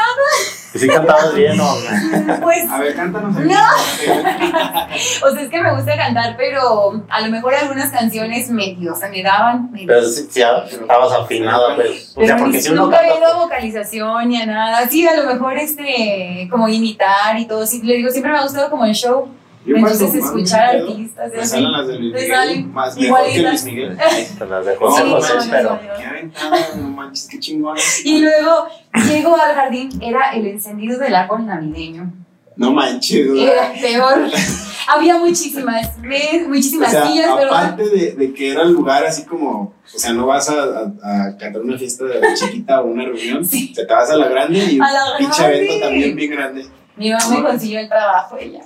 ¿Y 0.72 0.78
si 0.78 0.86
cantabas 0.88 1.34
bien 1.34 1.58
o 1.60 1.66
Pues, 2.42 2.70
A 2.70 2.78
ver, 2.78 2.94
cántanos. 2.94 3.34
No. 3.34 3.40
o 5.26 5.30
sea, 5.32 5.42
es 5.42 5.48
que 5.50 5.60
me 5.60 5.74
gusta 5.74 5.96
cantar, 5.96 6.36
pero 6.36 7.02
a 7.08 7.20
lo 7.20 7.28
mejor 7.30 7.54
algunas 7.54 7.90
canciones 7.90 8.50
medio, 8.50 8.92
o 8.92 8.96
sea, 8.96 9.08
me 9.08 9.22
daban. 9.22 9.70
medio- 9.72 9.86
Pero 9.88 10.06
si, 10.06 10.22
si 10.30 10.40
estabas 10.42 11.12
afinada, 11.12 11.74
pues. 11.76 12.12
O 12.16 12.20
sea, 12.24 12.34
Pero 12.34 12.38
porque 12.38 12.56
ni- 12.58 12.62
si 12.62 12.70
uno 12.72 12.84
nunca 12.84 13.00
he 13.02 13.06
ido 13.06 13.16
a 13.16 13.20
canta. 13.20 13.36
vocalización 13.38 14.28
ni 14.28 14.40
a 14.42 14.46
nada. 14.46 14.88
Sí, 14.88 15.06
a 15.06 15.16
lo 15.16 15.24
mejor 15.32 15.56
este, 15.58 16.48
como 16.50 16.68
imitar 16.68 17.38
y 17.38 17.46
todo. 17.46 17.66
Sí, 17.66 17.82
le 17.82 17.94
digo, 17.96 18.10
siempre 18.10 18.32
me 18.32 18.38
ha 18.38 18.42
gustado 18.42 18.70
como 18.70 18.84
el 18.84 18.92
show. 18.94 19.28
Yo 19.66 19.76
Entonces, 19.76 20.14
escuchar 20.14 20.76
artistas 20.76 21.32
así. 21.38 21.46
salen 21.48 21.72
las 21.72 21.86
de 21.86 21.98
Luis 21.98 22.14
Miguel. 22.14 22.28
salen 22.30 22.72
Más 22.72 22.96
mejor 22.96 23.18
que. 23.30 23.42
Luis 23.42 23.64
Miguel. 23.64 23.96
Las 24.50 24.66
de 24.66 24.76
José 24.76 25.04
No, 25.04 25.10
José, 25.16 25.32
pero. 25.50 25.78
Qué 25.98 26.04
aventada, 26.04 26.56
no 26.76 26.88
manches, 26.88 27.28
qué 27.30 27.38
chingón. 27.38 27.76
Y 28.04 28.20
luego 28.20 28.66
llego 29.06 29.36
al 29.36 29.54
jardín, 29.54 29.90
era 30.02 30.32
el 30.32 30.46
encendido 30.46 30.98
del 30.98 31.14
árbol 31.14 31.44
navideño. 31.46 32.10
No 32.56 32.72
manches, 32.72 33.28
o 33.30 33.34
sea, 33.34 33.52
Era 33.52 33.72
peor. 33.80 34.30
Había 34.88 35.18
muchísimas, 35.18 35.98
me- 35.98 36.42
O 36.44 36.48
muchísimas 36.48 36.90
sea, 36.90 37.06
sillas, 37.06 37.30
pero 37.38 37.54
aparte 37.54 37.88
de, 37.88 38.12
de 38.12 38.32
que 38.34 38.50
era 38.52 38.62
el 38.62 38.72
lugar 38.72 39.04
así 39.04 39.24
como, 39.24 39.74
o 39.94 39.98
sea, 39.98 40.12
no 40.14 40.26
vas 40.26 40.48
a, 40.48 40.54
a- 40.54 41.26
a 41.26 41.36
cantar 41.36 41.60
una 41.62 41.78
fiesta 41.78 42.06
de 42.06 42.20
chiquita 42.34 42.80
o 42.80 42.86
una 42.86 43.04
reunión, 43.04 43.44
Sí. 43.44 43.68
o 43.72 43.74
sea, 43.76 43.86
te 43.86 43.92
vas 43.94 44.10
a 44.10 44.16
la 44.16 44.28
grande 44.28 44.58
y 44.58 44.78
A 44.80 44.90
la 44.90 45.00
pinche 45.18 45.44
evento 45.44 45.80
también 45.86 46.16
bien 46.16 46.30
grande. 46.32 46.66
mi 46.96 47.10
mamá 47.12 47.28
me 47.28 47.42
consiguió 47.42 47.78
el 47.80 47.88
trabajo, 47.88 48.36
ella. 48.38 48.62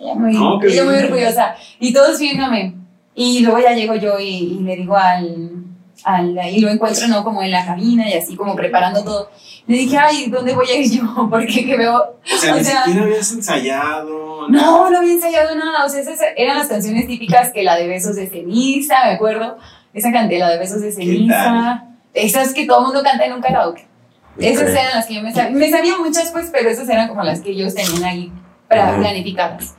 Ella 0.00 0.14
muy, 0.14 0.32
No, 0.32 0.62
ella 0.62 0.84
muy 0.84 0.94
orgullosa. 0.94 1.54
Y 1.80 1.92
todos 1.92 2.18
viéndome. 2.18 2.74
Y 3.14 3.40
luego 3.40 3.58
ya 3.58 3.72
llego 3.72 3.94
yo 3.96 4.18
y, 4.18 4.28
y 4.28 4.58
le 4.60 4.76
digo 4.76 4.96
al, 4.96 5.50
al. 6.04 6.38
Y 6.52 6.60
lo 6.60 6.68
encuentro, 6.70 7.08
¿no? 7.08 7.24
Como 7.24 7.42
en 7.42 7.50
la 7.50 7.66
cabina 7.66 8.08
y 8.08 8.12
así, 8.14 8.36
como 8.36 8.54
preparando 8.54 9.02
todo. 9.02 9.30
Le 9.66 9.76
dije, 9.76 9.98
ay, 9.98 10.30
¿dónde 10.30 10.54
voy 10.54 10.66
a 10.70 10.76
ir 10.78 10.90
yo? 10.90 11.28
Porque 11.30 11.66
que 11.66 11.76
veo. 11.76 11.96
O 11.98 12.36
sea, 12.38 12.54
O 12.54 12.58
ni 12.58 12.64
sea, 12.64 12.84
siquiera 12.84 13.04
habías 13.06 13.32
ensayado. 13.32 14.48
No, 14.48 14.88
no 14.88 14.98
había 14.98 15.12
ensayado 15.12 15.54
nada. 15.56 15.84
O 15.84 15.88
sea, 15.88 16.00
esas 16.00 16.20
eran 16.36 16.58
las 16.58 16.68
canciones 16.68 17.06
típicas 17.06 17.52
que 17.52 17.62
la 17.64 17.76
de 17.76 17.88
Besos 17.88 18.16
de 18.16 18.28
Ceniza, 18.28 18.94
me 19.06 19.12
acuerdo. 19.12 19.58
Esa 19.92 20.12
canté, 20.12 20.38
la 20.38 20.50
de 20.50 20.58
Besos 20.58 20.80
de 20.80 20.92
Ceniza. 20.92 21.84
Esas 22.14 22.54
que 22.54 22.66
todo 22.66 22.78
el 22.80 22.84
mundo 22.86 23.02
canta 23.02 23.24
en 23.26 23.32
un 23.32 23.40
karaoke. 23.40 23.86
Esas 24.38 24.70
eran 24.70 24.94
las 24.94 25.06
que 25.06 25.14
yo 25.16 25.22
me 25.22 25.32
sabía. 25.34 25.50
Me 25.50 25.70
sabía 25.70 25.98
muchas, 25.98 26.30
pues, 26.30 26.50
pero 26.52 26.70
esas 26.70 26.88
eran 26.88 27.08
como 27.08 27.24
las 27.24 27.40
que 27.40 27.50
ellos 27.50 27.74
tenían 27.74 28.04
ahí 28.04 28.32
para 28.68 28.92
Ujú. 28.92 29.00
planificadas. 29.00 29.74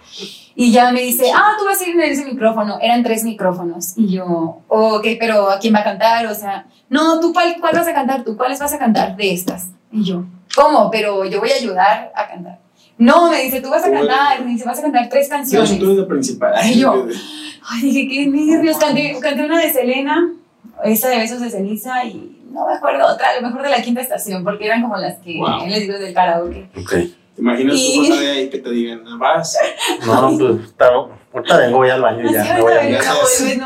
Y 0.56 0.72
ya 0.74 0.92
me 0.92 1.02
dice, 1.02 1.32
ah, 1.34 1.54
tú 1.58 1.66
vas 1.66 1.80
a 1.80 1.88
ir 1.88 1.96
en 1.96 2.02
ese 2.02 2.26
micrófono. 2.26 2.80
Eran 2.82 3.02
tres 3.04 3.24
micrófonos. 3.24 3.98
Y 3.98 4.10
yo, 4.12 4.62
ok, 4.68 5.08
pero 5.20 5.50
¿a 5.50 5.60
quién 5.60 5.74
va 5.74 5.80
a 5.80 5.84
cantar? 5.86 6.26
O 6.28 6.36
sea, 6.36 6.66
no, 6.90 7.20
¿tú 7.22 7.32
cuál, 7.32 7.56
cuál 7.62 7.74
vas 7.76 7.88
a 7.88 7.94
cantar? 7.94 8.24
¿Tú 8.26 8.36
cuáles 8.36 8.60
vas 8.60 8.74
a 8.74 8.78
cantar 8.80 9.16
de 9.16 9.32
estas? 9.32 9.70
Y 9.92 10.04
yo, 10.04 10.26
¿cómo? 10.56 10.92
Pero 10.92 11.24
yo 11.26 11.40
voy 11.40 11.52
a 11.52 11.56
ayudar 11.56 12.12
a 12.14 12.28
cantar. 12.28 12.60
No, 12.98 13.32
me 13.32 13.42
dice, 13.44 13.62
tú 13.62 13.70
vas 13.70 13.86
a 13.86 13.92
cantar. 13.92 14.44
Me 14.44 14.52
dice, 14.52 14.66
vas 14.66 14.80
a 14.80 14.82
cantar 14.82 15.08
tres 15.08 15.30
canciones. 15.30 15.80
tú 15.80 15.86
eres 15.86 15.98
la 16.00 16.08
principal. 16.08 16.52
Ay, 16.56 16.80
yo. 16.80 17.06
Ay, 17.72 17.82
dije, 17.82 18.08
qué 18.10 18.26
nervios. 18.28 18.78
Canté, 18.78 19.18
canté 19.22 19.46
una 19.46 19.60
de 19.60 19.72
Selena, 19.72 20.28
esta 20.84 21.08
de 21.08 21.18
Besos 21.20 21.40
de 21.40 21.50
Ceniza 21.52 22.04
y 22.04 22.42
no 22.52 22.66
me 22.68 22.74
acuerdo 22.74 23.06
otra, 23.08 23.30
a 23.30 23.40
lo 23.40 23.48
mejor 23.48 23.62
de 23.62 23.70
la 23.70 23.82
quinta 23.82 24.02
estación, 24.02 24.44
porque 24.44 24.66
eran 24.66 24.82
como 24.82 24.98
las 24.98 25.20
que 25.20 25.38
Wow. 25.38 25.68
les 25.68 25.82
digo 25.82 25.94
del 26.00 26.14
karaoke. 26.14 26.68
Ok. 26.78 26.94
¿Te 27.40 27.44
imaginas 27.44 27.76
Y- 27.78 27.96
tu 27.96 28.04
foto 28.04 28.20
de 28.20 28.32
ahí 28.32 28.50
que 28.50 28.58
te 28.60 28.70
digan, 28.70 29.04
"Ah, 29.08 29.16
vas? 29.18 29.58
No, 30.06 30.38
pues. 30.38 30.66
está- 30.68 30.90
Ahorita 31.32 31.58
vengo, 31.58 31.78
voy 31.78 31.90
al 31.90 32.02
baño 32.02 32.30
y 32.30 32.34
ya. 32.34 32.56
Me 32.56 32.62
voy 32.62 32.74
a 32.74 32.76
No 32.84 32.90
vuelves 32.90 33.58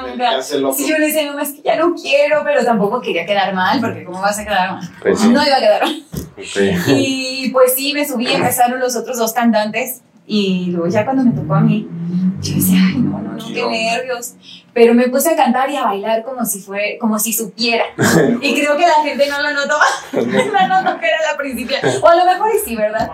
nunca. 0.51 0.87
yo 0.87 0.97
le 0.99 1.05
decía 1.07 1.25
mamá, 1.31 1.41
es 1.41 1.53
que 1.53 1.61
ya 1.63 1.77
no 1.77 1.95
quiero, 1.95 2.41
pero 2.43 2.63
tampoco 2.63 3.01
quería 3.01 3.25
quedar 3.25 3.53
mal, 3.55 3.79
porque 3.81 4.03
¿cómo 4.03 4.21
vas 4.21 4.37
a 4.37 4.43
quedar 4.43 4.73
mal? 4.73 4.89
Pues 5.01 5.19
sí. 5.19 5.29
No 5.29 5.43
iba 5.43 5.55
a 5.55 5.59
quedar 5.59 5.81
mal. 5.83 6.03
Y 6.87 7.49
pues 7.51 7.73
sí, 7.75 7.93
me 7.93 8.05
subí, 8.07 8.27
empezaron 8.27 8.79
los 8.79 8.95
otros 8.95 9.17
dos 9.17 9.33
cantantes 9.33 10.01
y 10.27 10.67
luego 10.71 10.87
ya 10.87 11.03
cuando 11.05 11.23
me 11.23 11.31
tocó 11.31 11.55
a 11.55 11.61
mí, 11.61 11.87
yo 12.41 12.53
decía, 12.55 12.79
ay, 12.89 12.97
no, 12.97 13.19
no, 13.19 13.31
no, 13.33 13.45
Qué 13.47 13.65
nervios. 13.65 14.33
Pero 14.73 14.95
me 14.95 15.07
puse 15.07 15.31
a 15.31 15.35
cantar 15.35 15.69
y 15.69 15.75
a 15.75 15.83
bailar 15.83 16.23
como 16.23 16.43
si 16.45 16.59
fue, 16.59 16.97
como 16.99 17.19
si 17.19 17.31
supiera. 17.31 17.85
Y 18.41 18.59
creo 18.59 18.75
que 18.75 18.87
la 18.87 19.03
gente 19.03 19.27
no 19.29 19.41
lo 19.41 19.53
notó, 19.53 19.77
no 20.13 20.21
notó 20.83 20.99
que 20.99 21.07
era 21.07 21.31
la 21.31 21.37
principal. 21.37 21.79
O 22.01 22.07
a 22.07 22.15
lo 22.15 22.25
mejor 22.25 22.49
y 22.55 22.67
sí, 22.67 22.75
¿verdad? 22.75 23.09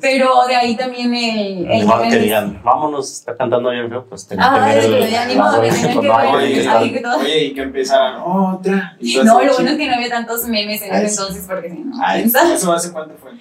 Pero 0.00 0.46
de 0.46 0.56
ahí 0.56 0.76
también 0.76 1.14
el... 1.14 1.70
el 1.70 1.82
Igual 1.82 2.08
que 2.08 2.18
digan, 2.18 2.60
vámonos, 2.64 3.12
está 3.12 3.36
cantando 3.36 3.70
bien 3.70 3.88
feo, 3.88 4.06
pues 4.06 4.26
tengo 4.26 4.42
Ah, 4.44 4.70
que 4.72 5.36
modo, 5.36 5.50
lado 5.50 5.62
que 5.62 5.68
pues, 5.68 5.80
que 5.80 7.00
no, 7.00 7.18
que 7.18 7.24
Oye, 7.24 7.44
y 7.44 7.54
que 7.54 7.62
empezaran 7.62 8.20
otra. 8.24 8.96
No, 9.24 9.42
lo 9.42 9.54
bueno 9.54 9.70
es 9.70 9.76
que 9.76 9.88
no 9.88 9.94
había 9.94 10.10
tantos 10.10 10.44
memes 10.44 10.82
en 10.82 10.94
ese 10.94 11.10
entonces, 11.10 11.44
porque 11.46 11.70
si 11.70 11.78
no. 11.78 11.94
¿Eso 12.14 12.72
hace 12.72 12.92
cuánto 12.92 13.14
fue? 13.16 13.32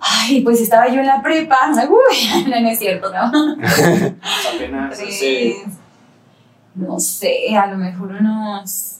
Ay, 0.00 0.40
pues 0.42 0.60
estaba 0.60 0.88
yo 0.88 1.00
en 1.00 1.06
la 1.06 1.22
prepa. 1.22 1.70
Uy, 1.88 2.44
no, 2.48 2.60
no 2.60 2.68
es 2.68 2.78
cierto, 2.78 3.10
¿no? 3.12 3.56
Apenas 4.54 4.92
hace... 4.92 5.56
No 6.78 6.98
sé, 7.00 7.56
a 7.56 7.66
lo 7.66 7.76
mejor 7.76 8.12
unos. 8.12 8.94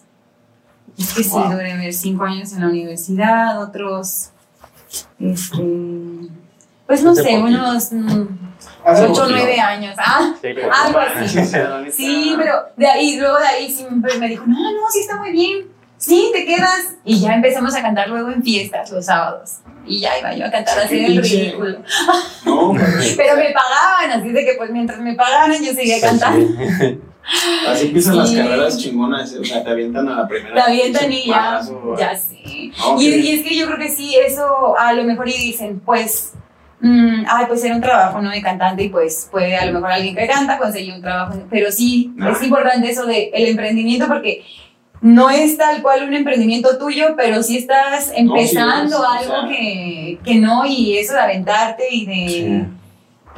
Es 0.99 1.15
que 1.15 1.23
sí, 1.23 1.31
Wow. 1.31 1.53
duré 1.53 1.77
ver 1.77 1.93
cinco 1.95 2.25
años 2.25 2.53
en 2.53 2.61
la 2.61 2.67
universidad, 2.69 3.63
otros. 3.63 4.31
Este. 5.21 5.63
Pues 6.87 7.03
no 7.05 7.15
sé, 7.15 7.23
poquito. 7.23 7.45
unos 7.45 7.93
mm, 7.93 8.27
Hace 8.85 9.05
ocho 9.07 9.25
o 9.25 9.29
nueve 9.29 9.61
años. 9.61 9.95
Ah, 9.99 10.33
Sí, 10.35 10.41
pero- 10.55 10.71
algo 10.73 10.99
así. 10.99 11.39
Sí, 11.93 12.35
pero 12.37 12.55
de 12.77 12.87
ahí, 12.87 13.17
luego 13.21 13.39
de 13.39 13.47
ahí 13.47 13.71
siempre 13.71 14.19
me 14.19 14.29
dijo, 14.29 14.45
no, 14.47 14.57
no, 14.59 14.91
sí 14.91 15.01
está 15.01 15.17
muy 15.17 15.31
bien. 15.33 15.67
Sí, 15.99 16.31
te 16.33 16.45
quedas. 16.47 16.95
Y 17.05 17.21
ya 17.21 17.35
empezamos 17.35 17.75
a 17.75 17.83
cantar 17.83 18.09
luego 18.09 18.31
en 18.31 18.43
fiestas 18.43 18.91
los 18.91 19.05
sábados. 19.05 19.59
Y 19.87 20.01
ya 20.01 20.19
iba 20.19 20.35
yo 20.35 20.47
a 20.47 20.51
cantar 20.51 20.79
así 20.81 20.99
en 20.99 21.05
el 21.13 21.23
ridículo. 21.23 21.79
No, 22.45 22.73
Pero 23.17 23.37
me 23.37 23.51
pagaban, 23.53 24.11
así 24.21 24.31
de 24.31 24.45
que 24.45 24.55
pues 24.57 24.71
mientras 24.71 25.01
me 25.01 25.15
pagaran 25.15 25.63
yo 25.63 25.73
seguía 25.75 26.01
cantando. 26.01 26.47
sí. 27.31 27.67
así 27.69 27.87
empiezan 27.87 28.17
las 28.17 28.31
carreras 28.33 28.79
chingonas. 28.79 29.35
O 29.35 29.45
sea, 29.45 29.63
te 29.63 29.71
avientan 29.71 30.09
a 30.09 30.17
la 30.17 30.29
primera. 30.29 30.55
La 30.55 30.65
avientan 30.65 31.13
y 31.13 31.27
ya, 31.27 31.35
palazo, 31.35 31.97
ya 31.99 32.17
sí. 32.17 32.73
No, 32.79 33.01
Y, 33.01 33.31
es 33.33 33.43
que 33.43 33.57
yo 33.57 33.67
creo 33.67 33.79
que 33.79 33.89
sí, 33.91 34.15
eso 34.17 34.77
a 34.79 34.93
lo 34.93 35.05
mejor 35.05 35.29
y 35.29 35.33
dicen, 35.33 35.81
pues, 35.85 36.33
mm, 36.81 37.25
ay, 37.29 37.47
pues 37.49 37.63
era 37.65 37.75
un 37.75 37.81
trabajo, 37.81 38.21
¿no? 38.23 38.31
De 38.31 38.41
cantante 38.43 38.85
y 38.85 38.89
pues 38.89 39.29
puede 39.31 39.57
a 39.57 39.67
lo 39.67 39.73
mejor 39.73 39.91
alguien 39.93 40.15
que 40.17 40.27
canta 40.27 40.59
conseguir 40.59 40.95
un 40.95 41.03
trabajo. 41.03 41.35
Pero 41.51 41.71
sí, 41.73 42.13
Ah. 42.21 42.31
es 42.31 42.43
importante 42.43 42.91
eso 42.91 43.05
de 43.07 43.31
el 43.35 43.47
emprendimiento 43.49 44.07
porque 44.07 44.45
no 45.01 45.31
es 45.31 45.57
tal 45.57 45.81
cual 45.83 46.03
un 46.09 46.15
emprendimiento 46.15 46.77
tuyo, 46.79 47.15
pero 47.17 47.43
sí 47.43 47.57
estás 47.59 48.11
empezando 48.17 48.97
es, 48.97 49.01
o 49.01 49.07
algo 49.09 49.41
sea. 49.43 49.49
que, 49.49 50.19
que 50.25 50.35
no 50.37 50.67
y 50.67 50.99
eso 50.99 51.13
de 51.13 51.21
aventarte 51.21 51.85
y 51.91 52.07
de... 52.07 52.29
Sí. 52.29 52.78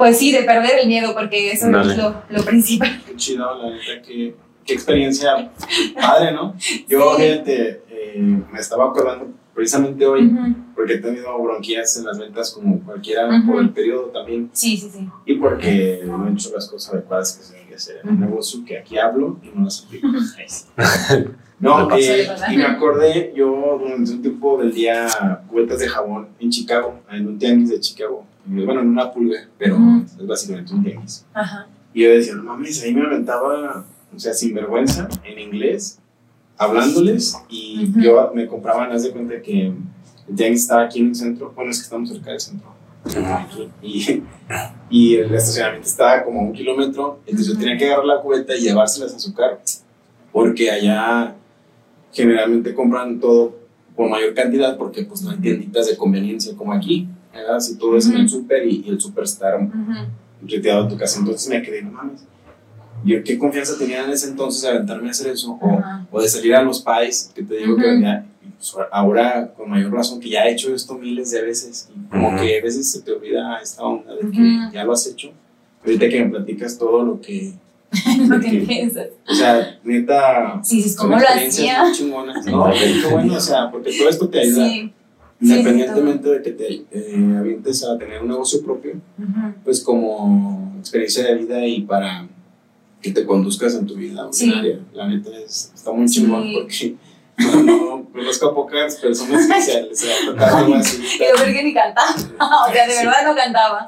Pues 0.01 0.17
sí, 0.17 0.31
de 0.31 0.41
perder 0.41 0.79
el 0.81 0.87
miedo, 0.87 1.13
porque 1.13 1.51
eso 1.51 1.69
Dale. 1.69 1.91
es 1.91 1.97
lo, 1.99 2.15
lo 2.29 2.43
principal. 2.43 3.03
Qué 3.05 3.15
chido, 3.17 3.55
la 3.55 3.69
neta, 3.69 4.01
qué, 4.03 4.33
qué 4.65 4.73
experiencia 4.73 5.51
padre, 5.93 6.31
¿no? 6.31 6.55
Yo, 6.89 7.15
Sí. 7.17 7.21
fíjate, 7.21 7.83
eh, 7.87 8.15
me 8.51 8.59
estaba 8.59 8.85
acordando 8.85 9.27
precisamente 9.53 10.03
hoy, 10.07 10.27
porque 10.73 10.93
he 10.93 10.97
tenido 10.97 11.37
bronquías 11.39 11.95
en 11.97 12.05
las 12.05 12.17
ventas 12.17 12.49
como 12.51 12.79
cualquiera 12.79 13.29
por 13.45 13.61
el 13.61 13.69
periodo 13.69 14.05
también, 14.07 14.49
Sí, 14.53 14.75
sí, 14.75 14.89
sí. 14.91 15.07
y 15.27 15.35
porque 15.35 16.01
no 16.03 16.27
he 16.27 16.31
hecho 16.31 16.49
las 16.55 16.67
cosas 16.67 16.95
adecuadas 16.95 17.37
que 17.37 17.43
se 17.43 17.53
deben 17.53 17.69
de 17.69 17.75
hacer 17.75 17.97
en 18.03 18.09
el 18.09 18.19
negocio, 18.21 18.65
que 18.65 18.79
aquí 18.79 18.97
hablo 18.97 19.37
y 19.43 19.51
no 19.55 19.65
las 19.65 19.83
aplico. 19.85 20.07
Ahí 20.07 20.45
sí. 20.47 20.65
No, 21.59 21.87
eh, 21.95 22.27
y 22.51 22.57
me 22.57 22.65
acordé, 22.65 23.33
yo 23.35 23.77
durante 23.79 24.11
un 24.13 24.21
tiempo 24.23 24.57
del 24.57 24.73
día 24.73 25.07
cubetas 25.47 25.77
de 25.77 25.87
jabón 25.89 26.29
en 26.39 26.49
Chicago, 26.49 27.01
en 27.11 27.27
un 27.27 27.37
tianguis 27.37 27.69
de 27.69 27.79
Chicago, 27.79 28.25
bueno, 28.45 28.81
en 28.81 28.89
una 28.89 29.11
pulga, 29.11 29.39
pero 29.57 29.77
es 30.05 30.25
básicamente 30.27 30.73
un 30.73 30.83
tianguis. 30.83 31.25
Ajá. 31.33 31.67
Y 31.93 32.03
yo 32.03 32.09
decía, 32.09 32.35
no 32.35 32.43
mames, 32.43 32.81
ahí 32.83 32.93
me 32.93 33.01
aventaba, 33.01 33.85
o 34.15 34.19
sea, 34.19 34.33
sin 34.33 34.53
vergüenza, 34.53 35.07
en 35.23 35.39
inglés, 35.39 35.99
hablándoles, 36.57 37.37
y 37.49 37.89
Ujú. 37.89 37.99
yo 37.99 38.31
me 38.33 38.47
compraban, 38.47 38.91
haz 38.91 39.03
de 39.03 39.11
cuenta 39.11 39.41
que 39.41 39.67
el 39.67 40.35
tianguis 40.35 40.61
estaba 40.61 40.83
aquí 40.83 40.99
en 40.99 41.07
un 41.07 41.15
centro, 41.15 41.51
bueno, 41.55 41.71
es 41.71 41.79
que 41.79 41.83
estamos 41.83 42.09
cerca 42.09 42.31
del 42.31 42.39
centro, 42.39 42.69
aquí, 43.35 43.69
y, 43.81 44.23
y 44.89 45.15
el 45.15 45.33
estacionamiento 45.33 45.87
estaba 45.87 46.23
como 46.23 46.39
a 46.39 46.43
un 46.43 46.53
kilómetro, 46.53 47.19
entonces 47.25 47.53
yo 47.53 47.59
tenía 47.59 47.77
que 47.77 47.85
agarrar 47.85 48.05
la 48.05 48.21
cubeta 48.21 48.55
y 48.55 48.61
llevárselas 48.61 49.13
a 49.15 49.19
su 49.19 49.33
carro, 49.33 49.59
porque 50.31 50.71
allá 50.71 51.35
generalmente 52.13 52.73
compran 52.73 53.19
todo 53.19 53.59
por 53.95 54.09
mayor 54.09 54.33
cantidad, 54.33 54.77
porque 54.77 55.03
pues 55.03 55.21
no 55.21 55.31
hay 55.31 55.37
tienditas 55.37 55.87
de 55.87 55.97
conveniencia 55.97 56.55
como 56.55 56.71
aquí, 56.73 57.07
¿verdad? 57.33 57.59
Si 57.59 57.77
todo 57.77 57.97
es 57.97 58.07
en 58.07 58.17
el 58.17 58.29
súper 58.29 58.65
y, 58.67 58.83
y 58.85 58.89
el 58.89 58.99
súper 58.99 59.23
está 59.25 59.57
retirado 60.45 60.85
a 60.85 60.87
tu 60.87 60.97
casa. 60.97 61.19
Entonces 61.19 61.47
me 61.49 61.61
quedé, 61.61 61.81
no 61.81 61.91
mames. 61.91 62.21
Yo 63.03 63.23
qué 63.23 63.37
confianza 63.39 63.77
tenía 63.79 64.03
en 64.03 64.11
ese 64.11 64.27
entonces 64.29 64.61
de 64.61 64.69
aventarme 64.69 65.07
a 65.07 65.11
hacer 65.11 65.27
eso 65.31 65.57
o, 65.59 65.81
o 66.11 66.21
de 66.21 66.27
salir 66.29 66.53
a 66.53 66.61
los 66.61 66.83
pies, 66.83 67.31
que 67.33 67.41
te 67.43 67.57
digo 67.57 67.75
que 67.75 67.87
venía. 67.87 68.25
pues 68.57 68.75
ahora 68.91 69.51
con 69.57 69.69
mayor 69.71 69.91
razón 69.91 70.19
que 70.19 70.29
ya 70.29 70.43
he 70.45 70.51
hecho 70.51 70.73
esto 70.75 70.93
miles 70.95 71.31
de 71.31 71.41
veces 71.41 71.89
y 71.95 72.09
como 72.11 72.27
Ujú. 72.27 72.37
que 72.37 72.59
a 72.59 72.63
veces 72.63 72.91
se 72.91 73.01
te 73.01 73.11
olvida 73.11 73.57
esta 73.59 73.81
onda 73.83 74.13
de 74.13 74.19
que 74.21 74.27
Ujú. 74.27 74.71
ya 74.73 74.83
lo 74.83 74.93
has 74.93 75.07
hecho. 75.07 75.31
Ahorita 75.83 76.09
que 76.09 76.23
me 76.25 76.29
platicas 76.29 76.77
todo 76.77 77.03
lo 77.03 77.19
que, 77.19 77.53
lo 78.27 78.39
que 78.39 78.61
Ok. 78.61 78.67
piensas. 78.67 79.07
o 79.27 79.33
sea, 79.33 79.79
neta, 79.83 80.61
Sí, 80.63 80.83
son 80.87 81.07
¿cómo 81.09 81.19
lo 81.19 81.27
hacía? 81.27 81.83
muy 81.83 81.93
chingonas. 81.93 82.45
No, 82.45 82.69
qué 82.71 83.07
bueno, 83.11 83.33
o 83.33 83.39
sea, 83.41 83.71
porque 83.71 83.97
todo 83.97 84.09
esto 84.09 84.29
te 84.29 84.41
ayuda. 84.41 84.67
Sí, 84.69 84.93
Sí, 85.41 85.49
Independientemente 85.49 86.29
de 86.29 86.41
que 86.43 86.51
te 86.51 86.73
eh, 86.91 87.35
avientes 87.39 87.83
a 87.83 87.97
tener 87.97 88.21
un 88.21 88.27
negocio 88.27 88.61
propio, 88.63 88.91
Ujú. 89.17 89.53
pues 89.63 89.81
como 89.81 90.75
experiencia 90.79 91.23
de 91.25 91.35
vida 91.35 91.65
y 91.65 91.81
para 91.81 92.27
que 93.01 93.11
te 93.11 93.25
conduzcas 93.25 93.73
en 93.73 93.87
tu 93.87 93.95
vida 93.95 94.27
Sí. 94.31 94.49
ordinaria. 94.49 94.79
La 94.93 95.07
neta 95.07 95.29
es, 95.43 95.71
está 95.73 95.91
muy 95.91 96.07
Sí. 96.07 96.21
chingón 96.21 96.47
porque 96.53 96.95
no, 97.39 97.63
no 97.63 98.05
conozco 98.11 98.49
a 98.49 98.53
pocas 98.53 98.97
personas 98.97 99.47
que 99.47 99.61
se 99.61 99.81
les 99.81 100.03
haya 100.03 100.25
tocado 100.31 100.57
algo 100.57 100.75
así. 100.75 101.01
Y 101.01 101.17
yo 101.19 101.41
creo 101.41 101.53
que 101.55 101.63
ni 101.63 101.73
cantaba, 101.73 102.07
o 102.69 102.71
sea, 102.71 102.85
de 102.87 102.93
Sí. 102.93 103.05
verdad 103.05 103.23
no 103.25 103.35
cantaba. 103.35 103.87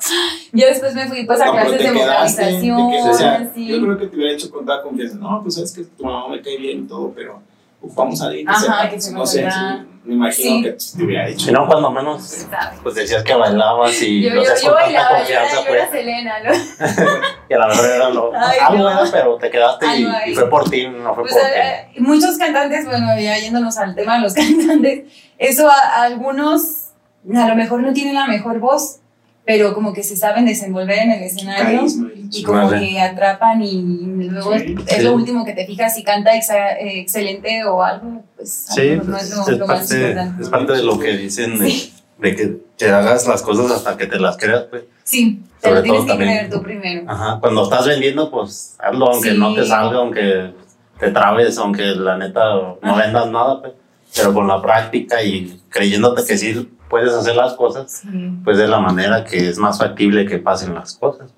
Yo 0.53 0.65
después 0.65 0.95
me 0.95 1.07
fui 1.07 1.23
pues 1.27 1.39
a 1.39 1.45
No, 1.45 1.51
clases 1.51 1.83
de 1.83 1.91
vocalización, 1.91 2.81
o 2.81 3.13
sea, 3.13 3.51
sí. 3.53 3.67
Yo 3.67 3.79
creo 3.79 3.97
que 3.99 4.07
te 4.07 4.15
hubiera 4.15 4.33
hecho 4.33 4.49
contar 4.49 4.81
confianza. 4.81 5.17
No, 5.17 5.39
pues 5.43 5.53
sabes 5.53 5.71
que 5.71 5.83
tu 5.83 6.03
mamá 6.03 6.29
me 6.29 6.41
cae 6.41 6.57
bien 6.57 6.79
y 6.79 6.87
todo, 6.87 7.13
pero 7.15 7.41
ocupamos 7.83 8.21
a 8.21 8.25
alguien 8.27 8.45
que 8.47 8.51
Ajá, 8.53 8.89
que 8.89 9.01
sepa 9.01 9.17
no 9.19 9.25
sé, 9.25 9.49
sí, 9.51 9.57
me 10.05 10.15
imagino 10.15 10.55
Sí. 10.57 10.63
que 10.63 10.97
te 10.97 11.03
hubiera 11.05 11.27
dicho. 11.27 11.45
Si 11.45 11.51
no, 11.51 11.65
cuando 11.67 11.89
menos, 11.91 12.23
¿sabes? 12.23 12.79
pues 12.81 12.95
decías 12.95 13.23
que 13.23 13.33
bailabas 13.33 14.01
y 14.01 14.21
Yo, 14.23 14.29
no 14.33 14.43
yo, 14.43 14.49
yo 14.61 14.73
bailaba, 14.73 15.09
yo 15.11 15.17
confianza, 15.17 15.51
era, 15.51 15.53
yo 15.61 15.67
pues. 15.67 15.81
era 15.81 15.91
Selena, 15.91 16.39
¿no? 16.43 16.51
Y 17.49 17.53
a 17.53 17.57
la 17.59 17.67
mejor 17.67 17.85
era 17.89 18.09
lo, 18.09 18.31
Ay, 18.35 18.57
algo 18.61 18.83
no. 18.83 18.89
era, 18.89 19.11
pero 19.11 19.37
te 19.37 19.49
quedaste 19.49 19.85
y, 19.97 20.07
y 20.31 20.35
fue 20.35 20.49
por 20.49 20.69
ti, 20.69 20.87
no 20.87 21.13
fue 21.13 21.23
Pues 21.23 21.33
por 21.35 21.43
ti. 21.43 21.99
muchos 22.01 22.37
cantantes, 22.37 22.85
bueno, 22.85 23.07
ya 23.19 23.37
yéndonos 23.37 23.77
al 23.77 23.95
tema 23.95 24.15
de 24.15 24.21
los 24.21 24.33
cantantes, 24.35 25.05
eso 25.37 25.69
a, 25.69 25.73
a 25.75 26.03
algunos 26.03 26.89
a 27.33 27.47
lo 27.47 27.55
mejor 27.55 27.81
no 27.81 27.93
tienen 27.93 28.15
la 28.15 28.27
mejor 28.27 28.59
voz, 28.59 28.99
pero 29.45 29.73
como 29.73 29.93
que 29.93 30.03
se 30.03 30.15
saben 30.15 30.45
desenvolver 30.45 30.99
en 30.99 31.11
el 31.11 31.23
escenario 31.23 31.79
Carisma 31.79 32.09
y 32.31 32.43
como 32.43 32.69
Vale. 32.69 32.79
que 32.79 32.99
atrapan 33.01 33.61
y 33.61 33.81
luego 34.29 34.57
Sí. 34.57 34.75
es 34.87 34.95
Sí. 34.97 35.01
lo 35.03 35.13
último 35.13 35.43
que 35.45 35.53
te 35.53 35.65
fijas 35.65 35.93
si 35.95 36.03
canta 36.03 36.31
exa- 36.33 36.77
eh, 36.79 36.99
excelente 37.01 37.63
o 37.65 37.83
algo, 37.83 38.23
pues 38.35 38.67
Sí, 38.73 38.91
no 38.95 39.03
pues, 39.03 39.23
es 39.23 39.35
lo, 39.35 39.41
es, 39.49 39.57
lo 39.59 39.67
más 39.67 39.79
parte, 39.79 39.99
importante. 39.99 40.43
es 40.43 40.49
parte 40.49 40.71
de 40.73 40.83
lo 40.83 40.97
que 40.99 41.17
dicen 41.17 41.59
de, 41.59 41.73
de 42.19 42.35
que 42.35 42.57
te 42.77 42.89
hagas 42.89 43.27
las 43.27 43.41
cosas 43.41 43.69
hasta 43.71 43.97
que 43.97 44.07
te 44.07 44.19
las 44.19 44.37
creas, 44.37 44.63
pues. 44.69 44.83
Sí, 45.03 45.41
te 45.59 45.67
Sobre 45.67 45.75
lo 45.79 45.83
tienes 45.83 45.97
todo 45.99 46.05
que 46.07 46.11
también. 46.13 46.37
creer 46.37 46.49
tú 46.51 46.61
primero. 46.63 47.11
Ajá, 47.11 47.37
cuando 47.41 47.63
estás 47.63 47.85
vendiendo, 47.85 48.31
pues 48.31 48.75
hazlo, 48.79 49.07
aunque 49.11 49.31
Sí. 49.31 49.37
no 49.37 49.53
te 49.53 49.65
salga, 49.65 49.97
aunque 49.97 50.51
te 50.99 51.11
trabes, 51.11 51.57
aunque 51.57 51.83
la 51.83 52.17
neta 52.17 52.41
no 52.81 52.95
vendas 52.95 53.29
nada, 53.29 53.61
pues. 53.61 53.73
Pero 54.15 54.33
con 54.33 54.47
la 54.47 54.61
práctica 54.61 55.21
y 55.23 55.59
creyéndote 55.69 56.23
que 56.25 56.37
sí 56.37 56.69
puedes 56.93 57.11
hacer 57.11 57.35
las 57.35 57.55
cosas, 57.55 57.91
Sí. 58.03 58.29
pues 58.43 58.59
es 58.59 58.69
la 58.69 58.79
manera 58.79 59.23
que 59.23 59.49
es 59.49 59.57
más 59.57 59.79
factible 59.79 60.27
que 60.27 60.37
pasen 60.37 60.75
las 60.75 60.95
cosas. 60.95 61.31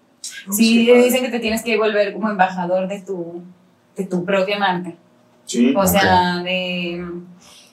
Sí, 0.52 0.86
dicen 0.94 1.22
que 1.24 1.30
te 1.30 1.40
tienes 1.40 1.64
que 1.64 1.78
volver 1.78 2.12
como 2.12 2.30
embajador 2.30 2.90
de 2.90 3.00
tu, 3.02 3.42
de 3.96 4.04
tu 4.06 4.26
propia 4.26 4.60
marca. 4.60 4.92
Sí. 5.46 5.74
O 5.74 5.88
sea, 5.88 6.40
de. 6.44 7.06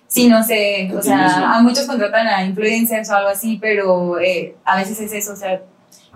Sí, 0.06 0.28
no 0.28 0.44
sé. 0.44 0.92
O 0.96 1.02
sea, 1.02 1.56
a 1.56 1.60
muchos 1.62 1.86
contratan 1.88 2.28
a 2.28 2.44
influencers 2.44 3.10
o 3.10 3.14
algo 3.16 3.30
así, 3.30 3.58
pero 3.60 4.20
eh, 4.20 4.54
a 4.64 4.76
veces 4.76 5.00
es 5.00 5.12
eso. 5.12 5.32
O 5.32 5.36
sea, 5.36 5.60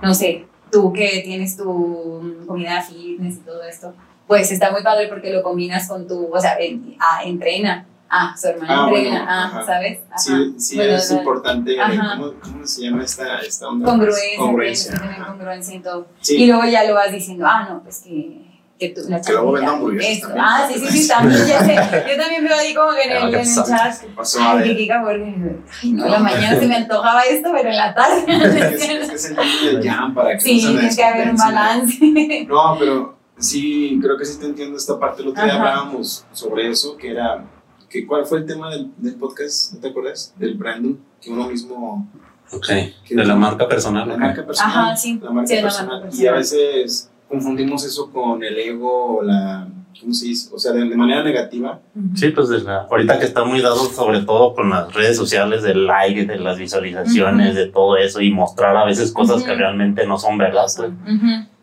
no 0.01 0.15
sé, 0.15 0.47
tú 0.71 0.93
que 0.93 1.23
tienes 1.25 1.57
tu 1.57 2.45
comida 2.47 2.81
fitness 2.83 3.39
y 3.39 3.41
todo 3.41 3.65
esto, 3.65 3.93
pues 4.29 4.53
está 4.53 4.71
muy 4.71 4.83
padre 4.85 5.09
porque 5.09 5.33
lo 5.33 5.43
combinas 5.43 5.89
con 5.89 6.07
tu. 6.07 6.29
O 6.33 6.41
sea, 6.41 6.57
en- 6.61 6.95
ah, 7.01 7.23
entrena. 7.25 7.87
Ah, 8.19 8.35
su 8.37 8.49
hermana 8.49 8.75
Ah, 8.85 8.89
entrena. 8.89 9.11
bueno, 9.11 9.27
ah. 9.29 9.63
¿sabes? 9.67 9.99
Ajá. 10.09 10.19
Sí, 10.19 10.55
sí 10.59 10.77
Bueno, 10.77 10.95
es 10.97 11.11
la- 11.11 11.19
importante. 11.19 11.81
Ajá. 11.81 12.17
¿cómo, 12.17 12.33
¿Cómo 12.41 12.67
se 12.67 12.83
llama 12.83 13.03
esta, 13.05 13.39
esta 13.41 13.69
onda? 13.69 13.85
Congruencia, 13.87 14.39
Congruencia. 14.39 14.93
que 14.93 15.23
congruencia 15.25 15.75
en 15.75 15.83
todo. 15.83 16.07
Sí. 16.21 16.37
Y 16.43 16.47
luego 16.47 16.65
ya 16.65 16.85
lo 16.85 16.95
vas 16.95 17.13
diciendo, 17.13 17.45
ah, 17.47 17.67
no, 17.69 17.83
pues 17.83 18.01
que, 18.01 18.43
que 18.79 18.89
tú, 18.91 19.01
la 19.09 19.21
Que 19.21 19.33
luego 19.33 19.53
venda 19.53 19.73
hamburguesas 19.73 20.21
también. 20.23 20.45
Ah, 20.47 20.69
sí, 20.71 20.79
sí, 20.79 20.99
sí, 21.03 21.09
también, 21.09 21.47
ya 21.47 21.61
sé. 21.65 21.75
Yo 21.75 22.23
también 22.23 22.45
veo 22.45 22.57
ahí 22.57 22.75
como 22.75 22.91
que 22.93 23.03
en 23.05 23.11
el, 23.13 23.35
en 23.35 23.41
el 23.41 23.55
chat. 23.55 24.01
¿Qué 24.01 24.07
pasó? 24.09 24.39
Ay, 24.43 24.69
que 24.69 24.77
Kika 24.77 25.01
Burger. 25.03 25.61
Ay, 25.83 25.93
no, 25.93 26.05
en 26.07 26.13
la 26.13 26.19
mañana 26.19 26.59
se 26.59 26.67
me 26.67 26.77
antojaba 26.77 27.23
esto, 27.23 27.51
pero 27.55 27.69
en 27.71 27.77
la 27.77 27.95
tarde. 27.95 28.25
Es 28.27 28.83
es, 28.83 28.87
que 29.09 29.15
es 29.15 29.25
el 29.31 29.37
niño 29.37 29.79
del 29.79 29.89
jam 29.91 30.15
para 30.15 30.33
que 30.35 30.41
sí, 30.41 30.63
no 30.63 30.73
se 30.73 30.79
tiene 30.79 30.97
que 30.97 31.05
haber 31.05 31.31
un 31.31 31.37
balance. 31.37 32.47
No, 32.49 32.77
pero 32.79 33.17
sí, 33.39 33.99
creo 34.03 34.17
que 34.19 34.25
sí 34.25 34.39
te 34.39 34.47
entiendo 34.47 34.77
esta 34.77 34.99
parte. 34.99 35.23
El 35.23 35.29
otro 35.29 35.43
día 35.45 35.55
hablábamos 35.57 36.25
sobre 36.33 36.69
eso, 36.71 36.97
que 36.99 37.11
era, 37.13 37.45
que 37.89 38.07
¿cuál 38.07 38.27
fue 38.27 38.39
el 38.39 38.47
tema 38.47 38.71
del, 38.71 38.91
del 38.97 39.15
podcast? 39.15 39.73
¿No 39.75 39.81
te 39.81 39.89
acuerdas? 39.89 40.35
Del 40.39 40.55
branding, 40.55 40.97
que 41.21 41.31
uno 41.31 41.49
mismo, 41.49 42.09
Ok. 42.53 42.69
De 43.11 43.25
la 43.25 43.35
marca 43.35 43.67
personal. 43.69 44.07
la 44.09 44.15
ok. 44.15 44.21
marca 44.21 44.47
personal. 44.47 44.73
Ajá, 44.77 44.97
sí. 44.97 45.19
La 45.23 45.31
marca, 45.31 45.49
Sí, 45.49 45.57
la 45.57 45.63
personal. 45.63 46.01
marca 46.03 46.17
Y 46.17 46.27
a 46.27 46.33
personal. 46.35 46.39
veces 46.75 47.11
confundimos 47.29 47.85
eso 47.85 48.11
con 48.13 48.45
el 48.45 48.57
ego 48.57 49.17
o 49.19 49.23
la, 49.23 49.67
¿cómo 50.01 50.15
se 50.15 50.27
dice? 50.27 50.49
O 50.55 50.59
sea, 50.61 50.71
de, 50.73 50.89
de 50.89 50.97
manera 50.97 51.25
negativa. 51.25 51.81
Sí, 52.15 52.29
pues 52.31 52.49
de 52.49 52.61
la- 52.61 52.83
ahorita 52.89 53.19
que 53.19 53.25
está 53.25 53.45
muy 53.45 53.61
dado 53.61 53.77
sobre 53.87 54.21
todo 54.23 54.55
con 54.55 54.71
las 54.71 54.95
redes 54.95 55.17
sociales 55.17 55.65
del 55.65 55.87
like, 55.89 56.25
de 56.25 56.39
las 56.39 56.57
visualizaciones, 56.57 57.49
Ujú. 57.49 57.57
de 57.59 57.67
todo 57.67 57.97
eso 57.97 58.21
y 58.21 58.31
mostrar 58.31 58.77
a 58.77 58.85
veces 58.85 59.11
cosas 59.11 59.43
que 59.43 59.51
Ujú. 59.51 59.59
realmente 59.59 60.07
no 60.07 60.17
son 60.17 60.39
verdad. 60.39 60.67
pues. 60.77 60.91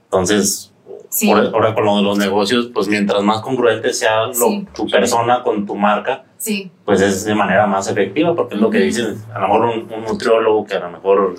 Entonces, 0.05 0.72
Sí. 1.13 1.27
por- 1.27 1.45
ahora 1.53 1.75
con 1.75 1.85
lo 1.85 1.97
de 1.97 2.01
los 2.01 2.17
negocios, 2.17 2.71
pues 2.73 2.87
mientras 2.87 3.21
más 3.21 3.41
congruente 3.41 3.93
sea 3.93 4.25
lo- 4.25 4.33
Sí. 4.33 4.67
tu 4.73 4.87
persona 4.87 5.43
con 5.43 5.65
tu 5.65 5.75
marca, 5.75 6.23
Sí. 6.37 6.71
pues 6.85 7.01
es 7.01 7.23
de 7.25 7.35
manera 7.35 7.67
más 7.67 7.87
efectiva, 7.87 8.35
porque 8.35 8.55
es 8.55 8.61
lo 8.61 8.69
que 8.71 8.79
dicen, 8.79 9.15
a 9.33 9.39
lo 9.39 9.47
mejor 9.47 9.65
un, 9.65 9.93
un 9.93 10.03
nutriólogo 10.05 10.65
que 10.65 10.75
a 10.75 10.79
lo 10.79 10.89
mejor 10.89 11.35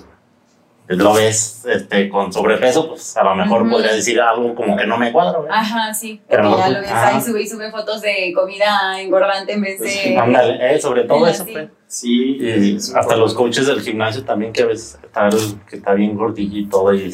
lo 0.87 1.13
ves 1.13 1.65
este, 1.67 2.09
con 2.09 2.31
sobrepeso, 2.31 2.87
pues 2.87 3.17
a 3.17 3.23
lo 3.23 3.33
mejor 3.35 3.67
podría 3.69 3.91
decir 3.93 4.21
algo 4.21 4.53
como 4.53 4.77
que 4.77 4.85
no 4.85 4.97
me 4.97 5.11
cuadra. 5.11 5.39
¿verdad? 5.39 5.57
Ajá, 5.57 5.93
sí. 5.93 6.21
Pero 6.29 6.55
ya 6.57 6.69
lo 6.69 6.79
ves 6.81 6.91
ahí, 6.91 7.19
sube 7.21 7.41
y 7.41 7.47
sube 7.47 7.71
fotos 7.71 8.01
de 8.01 8.31
comida 8.35 9.01
engordante 9.01 9.53
en 9.53 9.61
vez 9.61 9.79
de. 9.79 10.15
Ándale, 10.17 10.75
eh, 10.75 10.79
sobre 10.79 11.03
todo 11.05 11.25
eso. 11.27 11.43
pues. 11.51 11.69
Sí. 11.95 12.37
Y 12.41 12.75
hasta 12.75 13.15
los 13.15 13.33
coaches 13.33 13.67
del 13.67 13.79
gimnasio 13.79 14.23
también 14.25 14.51
que 14.51 14.63
a 14.63 14.65
veces 14.65 14.99
está, 15.01 15.29
que 15.69 15.77
está 15.77 15.93
bien 15.93 16.17
gordillo 16.17 16.57
y 16.59 16.65
todo. 16.65 16.93
Y 16.93 17.09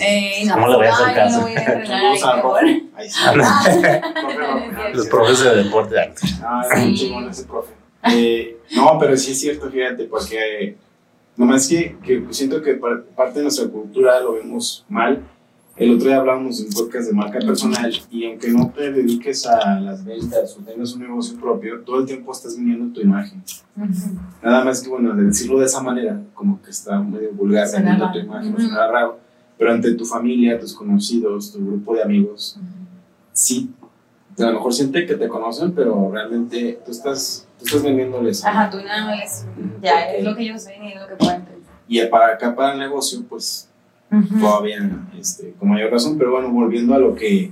no, 0.48 0.56
¿Cómo 0.56 0.68
le 0.70 0.76
voy 0.78 0.86
a 0.88 0.94
hacer 0.94 1.08
ay, 1.08 1.16
caso? 1.16 1.38
no 1.38 1.44
voy 1.44 1.54
a 1.56 1.60
entrenar 1.60 2.02
ahí 2.96 3.10
sí. 3.10 4.94
Los 4.94 5.08
profes 5.08 5.44
de 5.44 5.64
deporte. 5.64 5.96
Ah, 6.44 6.64
es 6.76 7.00
chingón 7.00 7.30
ese 7.30 7.44
profe. 7.46 7.74
Eh, 8.12 8.58
no, 8.76 8.98
pero 9.00 9.16
sí 9.18 9.34
es 9.34 9.40
cierto, 9.40 9.70
fíjate, 9.70 10.06
porque 10.06 10.76
nomás 11.38 11.68
que, 11.68 11.98
que 12.04 12.24
siento 12.32 12.60
que 12.64 12.74
par- 12.74 13.04
parte 13.16 13.38
de 13.40 13.44
nuestra 13.44 13.68
cultura 13.68 14.20
lo 14.20 14.34
vemos 14.34 14.84
mal. 14.90 15.22
El 15.78 15.96
otro 15.96 16.08
día 16.08 16.18
hablábamos 16.18 16.60
de 16.60 16.66
un 16.66 16.74
podcast 16.74 17.08
de 17.08 17.14
marca 17.14 17.40
personal 17.40 17.92
y 18.12 18.26
aunque 18.26 18.50
no 18.50 18.70
te 18.70 18.92
dediques 18.92 19.48
a 19.48 19.80
las 19.80 20.04
ventas 20.04 20.56
o 20.60 20.64
tengas 20.64 20.94
un 20.94 21.02
negocio 21.02 21.40
propio, 21.40 21.80
todo 21.82 22.00
el 22.00 22.06
tiempo 22.06 22.32
estás 22.32 22.56
vendiendo 22.58 22.94
tu 22.94 23.02
imagen. 23.02 23.42
Ujú. 23.78 23.90
Nada 24.44 24.64
más 24.66 24.82
que, 24.82 24.90
bueno, 24.90 25.16
de 25.16 25.24
decirlo 25.24 25.60
de 25.60 25.66
esa 25.66 25.82
manera, 25.82 26.22
como 26.34 26.62
que 26.62 26.70
está 26.72 27.00
medio 27.00 27.32
vulgar, 27.34 27.68
vendiendo 27.72 28.12
tu 28.12 28.20
imagen, 28.20 28.54
Ujú. 28.54 28.62
suena 28.62 28.88
raro, 28.88 29.20
pero 29.58 29.72
ante 29.72 29.94
tu 29.94 30.06
familia, 30.06 30.60
tus 30.60 30.74
conocidos, 30.74 31.54
tu 31.54 31.66
grupo 31.66 31.96
de 31.96 32.04
amigos, 32.04 32.60
sí, 33.32 33.72
a 34.38 34.44
lo 34.44 34.54
mejor 34.54 34.74
siente 34.74 35.06
que 35.06 35.16
te 35.16 35.28
conocen, 35.28 35.72
pero 35.72 36.12
realmente 36.12 36.80
tú 36.86 36.92
estás, 36.92 37.48
tú 37.58 37.66
estás 37.66 37.82
vendiéndoles. 37.82 38.44
Ajá, 38.46 38.70
tú 38.70 38.78
nada 38.78 39.06
más 39.06 39.46
Ya, 39.82 40.12
es 40.12 40.24
lo 40.24 40.36
que 40.36 40.44
ellos 40.44 40.66
ven 40.66 40.84
y 40.84 40.94
es 40.94 41.02
lo 41.02 41.08
que 41.08 41.16
pueden 41.16 41.42
pensar. 41.44 41.74
Y 41.88 42.06
para 42.06 42.34
acá, 42.34 42.56
para 42.56 42.74
el 42.74 42.80
negocio, 42.80 43.24
pues 43.28 43.68
Todavía 44.40 45.08
este, 45.18 45.54
con 45.60 45.70
mayor 45.70 45.92
razón, 45.92 46.18
pero 46.18 46.32
bueno, 46.32 46.50
volviendo 46.52 46.94
a 46.94 47.00
lo 47.00 47.16
que 47.16 47.50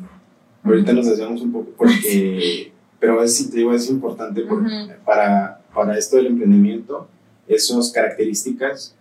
ahorita 0.63 0.91
nos 0.93 1.07
desviamos 1.07 1.41
un 1.41 1.51
poco, 1.53 1.69
porque, 1.77 2.71
pero 2.99 3.23
es, 3.23 3.35
sí 3.37 3.49
te 3.49 3.57
digo, 3.57 3.73
es 3.73 3.89
importante 3.89 4.41
porque 4.41 4.69
para, 5.05 5.61
para 5.73 5.97
esto 5.97 6.17
del 6.17 6.27
emprendimiento, 6.27 7.07
esas 7.47 7.91
características 7.91 8.93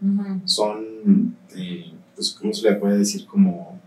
son, 0.45 1.35
eh, 1.57 1.93
pues, 2.15 2.31
¿cómo 2.41 2.53
se 2.53 2.71
le 2.71 2.77
puede 2.77 2.99
decir? 2.99 3.27
Como 3.27 3.79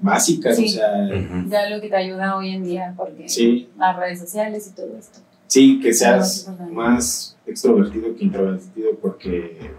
básicas, 0.00 0.56
Sí. 0.56 0.64
o 0.64 0.68
sea, 0.68 1.08
Ya 1.48 1.68
lo 1.68 1.80
que 1.80 1.88
te 1.88 1.96
ayuda 1.96 2.36
hoy 2.36 2.50
en 2.50 2.64
día, 2.64 2.94
porque 2.96 3.28
sí, 3.28 3.68
las 3.78 3.96
redes 3.96 4.18
sociales 4.20 4.70
y 4.72 4.74
todo 4.76 4.96
esto. 4.98 5.18
sí, 5.46 5.78
que 5.80 5.92
seas 5.92 6.50
más 6.72 7.36
extrovertido 7.46 8.14
que 8.16 8.24
introvertido, 8.24 8.90
porque 9.02 9.70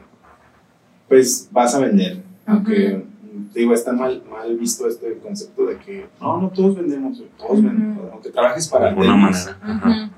pues 1.07 1.47
vas 1.51 1.73
a 1.73 1.79
vender, 1.79 2.21
aunque 2.49 3.05
te 3.53 3.59
digo, 3.59 3.73
está 3.73 3.91
mal, 3.93 4.21
mal 4.29 4.55
visto 4.57 4.87
este 4.87 5.17
concepto 5.19 5.65
de 5.65 5.77
que 5.77 6.05
no, 6.21 6.41
no 6.41 6.49
todos 6.49 6.75
vendemos, 6.75 7.21
todos 7.37 7.63
venden, 7.63 7.99
aunque 8.11 8.29
trabajes 8.29 8.67
para 8.67 8.85
De 8.85 8.89
alguna 8.91 9.15
manera. 9.15 9.57
Ajá. 9.61 10.09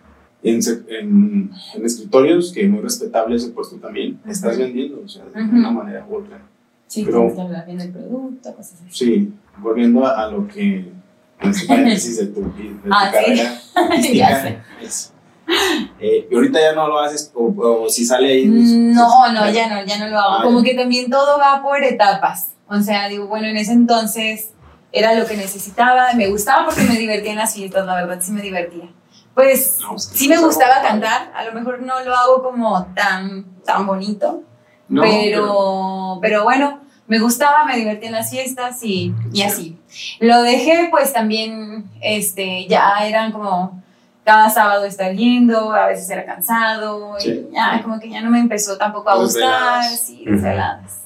En, 0.44 0.60
en, 0.90 1.52
en 1.76 1.86
escritorios, 1.86 2.52
que 2.52 2.68
muy 2.68 2.82
respetable 2.82 3.36
ese 3.36 3.50
puesto 3.52 3.76
también, 3.76 4.20
estás 4.28 4.58
vendiendo, 4.58 5.02
o 5.06 5.08
sea, 5.08 5.24
de 5.26 5.42
una 5.44 5.70
manera 5.72 6.06
u 6.10 6.16
otra. 6.16 6.42
Sí, 6.88 7.04
Pero- 7.06 7.32
bien 7.68 7.92
producto, 7.94 8.54
cosas 8.56 8.82
así. 8.82 8.86
Sí, 9.06 9.34
volviendo 9.60 10.06
a, 10.06 10.24
a 10.24 10.32
lo 10.32 10.48
que, 10.48 10.92
a 11.40 11.50
este 11.50 11.68
paréntesis 11.68 12.18
de 12.18 12.26
tu, 12.28 12.42
de 12.42 12.48
tu 12.84 12.90
Ah, 12.90 13.12
sí. 13.12 13.18
carrera 13.18 13.54
artística, 13.76 14.14
Ya 14.30 14.42
sé. 14.42 14.58
es, 14.82 15.11
eh, 16.00 16.28
y 16.30 16.36
ahorita 16.36 16.60
ya 16.60 16.74
no 16.74 16.88
lo 16.88 17.00
haces, 17.00 17.32
o, 17.36 17.54
o 17.84 17.90
si 17.90 18.06
sale 18.06 18.32
ahí. 18.32 18.48
pues, 18.50 18.70
No, 18.70 19.32
no, 19.32 19.50
ya 19.52 19.68
no, 19.70 19.84
ya 19.86 19.98
no 19.98 20.08
lo 20.08 20.20
hago. 20.20 20.36
Ah, 20.40 20.44
Como 20.44 20.60
ya. 20.60 20.66
que 20.66 20.74
también 20.76 21.10
todo 21.10 21.38
va 21.40 21.62
por 21.62 21.84
etapas. 21.84 22.50
O 22.68 22.80
sea, 22.80 23.08
digo, 23.10 23.28
bueno, 23.28 23.48
en 23.48 23.58
ese 23.58 23.74
entonces 23.74 24.52
era 24.94 25.14
lo 25.14 25.26
que 25.26 25.36
necesitaba, 25.38 26.14
me 26.14 26.28
gustaba 26.30 26.66
porque 26.66 26.84
me 26.84 26.96
divertía 26.96 27.32
en 27.32 27.38
las 27.38 27.54
fiestas, 27.54 27.86
la 27.86 27.96
verdad, 27.96 28.20
sí 28.22 28.32
me 28.32 28.42
divertía. 28.42 28.90
Pues 29.34 29.78
No, 29.82 29.90
pues, 29.92 30.04
sí 30.14 30.28
me 30.28 30.36
algo 30.36 30.48
gustaba 30.48 30.82
cantar, 30.82 31.32
a 31.34 31.44
lo 31.46 31.54
mejor 31.54 31.82
no 31.82 32.00
lo 32.02 32.16
hago 32.16 32.44
como 32.44 32.86
tan, 32.94 33.46
tan 33.64 33.88
bonito, 33.88 34.44
No, 34.90 35.02
pero, 35.02 36.20
pero 36.22 36.44
bueno, 36.44 36.82
me 37.08 37.20
gustaba, 37.20 37.64
me 37.66 37.78
divertía 37.78 38.08
en 38.10 38.16
las 38.16 38.30
fiestas 38.32 38.84
y, 38.84 39.14
y 39.34 39.42
así. 39.44 39.78
Lo 40.20 40.42
dejé, 40.42 40.88
pues 40.92 41.14
también, 41.14 41.90
este, 42.02 42.68
ya 42.68 43.06
eran 43.08 43.32
como 43.32 43.82
cada 44.24 44.50
sábado 44.50 44.86
estar 44.86 45.14
yendo, 45.16 45.72
a 45.74 45.88
veces 45.88 46.10
era 46.10 46.26
cansado, 46.26 47.16
Sí. 47.20 47.48
y 47.50 47.54
ya 47.56 47.82
como 47.84 48.00
que 48.00 48.10
ya 48.10 48.22
no 48.22 48.30
me 48.30 48.40
empezó 48.40 48.78
tampoco 48.78 49.10
a 49.10 49.18
gustar, 49.18 49.42
Desveladas. 49.44 50.00
sí, 50.06 50.24
desveladas. 50.26 50.98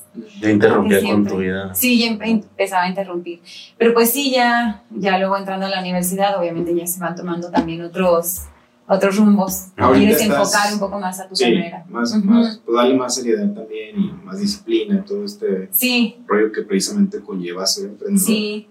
Ya 0.41 0.49
interrumpía 0.49 1.01
con 1.01 1.25
tu 1.27 1.37
vida. 1.37 1.73
Sí, 1.75 1.99
ya 1.99 2.07
empe- 2.11 2.29
empezaba 2.29 2.83
a 2.83 2.89
interrumpir. 2.89 3.41
Pero 3.77 3.93
pues 3.93 4.11
sí, 4.11 4.31
ya, 4.31 4.81
ya 4.91 5.17
luego 5.17 5.35
entrando 5.37 5.65
a 5.65 5.69
la 5.69 5.81
universidad, 5.81 6.39
obviamente 6.39 6.73
ya 6.75 6.87
se 6.87 6.99
van 7.01 7.15
tomando 7.15 7.49
también 7.51 7.81
otros, 7.81 8.43
otros 8.87 9.17
rumbos. 9.17 9.67
Ahorita 9.75 9.97
Quieres 10.15 10.21
estás- 10.21 10.39
enfocar 10.53 10.73
un 10.73 10.79
poco 10.79 10.99
más 10.99 11.19
a 11.19 11.27
tu 11.27 11.35
Sí, 11.35 11.43
carrera. 11.43 11.83
más, 11.89 12.15
Ujú. 12.15 12.25
más, 12.27 12.61
pues 12.65 12.77
darle 12.77 12.95
más 12.95 13.13
seriedad 13.15 13.49
también 13.53 13.99
y 13.99 14.11
más 14.23 14.39
disciplina, 14.39 15.03
todo 15.05 15.25
este 15.25 15.67
Sí, 15.73 16.17
rollo 16.27 16.49
que 16.51 16.61
precisamente 16.61 17.19
conlleva 17.21 17.65
ser 17.65 17.85
emprendedor, 17.89 18.25
sí, 18.25 18.69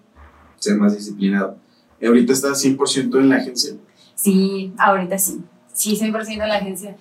ser 0.57 0.77
más 0.79 0.97
disciplinado. 0.97 1.57
Y 2.01 2.07
ahorita 2.07 2.33
estás 2.33 2.59
100% 2.61 3.19
en 3.19 3.29
la 3.29 3.37
agencia. 3.37 3.75
Sí, 4.15 4.73
ahorita 4.79 5.19
sí. 5.19 5.43
Sí, 5.73 5.99
100% 6.01 6.31
en 6.31 6.49
la 6.49 6.57
agencia. 6.57 6.97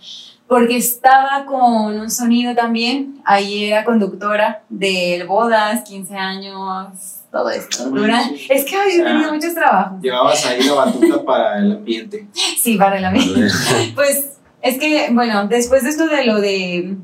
Porque 0.47 0.77
estaba 0.77 1.45
con 1.45 1.99
un 1.99 2.09
sonido 2.09 2.55
también. 2.55 3.21
Ahí 3.23 3.65
era 3.65 3.85
conductora 3.85 4.63
de 4.67 5.23
bodas, 5.27 5.81
15 5.87 6.15
años, 6.15 7.23
todo 7.31 7.49
esto. 7.49 7.91
Ah. 8.11 8.29
Es 8.49 8.65
que 8.65 8.75
había 8.75 9.03
tenido 9.03 9.33
muchos 9.33 9.53
trabajos. 9.53 10.01
Llevabas 10.01 10.45
ahí 10.45 10.63
la 10.63 10.73
batuta 10.73 11.23
para 11.25 11.59
el 11.59 11.71
ambiente. 11.71 12.27
Sí, 12.57 12.77
para 12.77 12.99
la 12.99 13.11
Pues 13.95 14.37
es 14.61 14.79
que, 14.79 15.09
bueno, 15.11 15.47
después 15.47 15.83
de 15.83 15.89
esto 15.89 16.07
de 16.07 16.25
lo 16.25 16.39
de, 16.39 16.97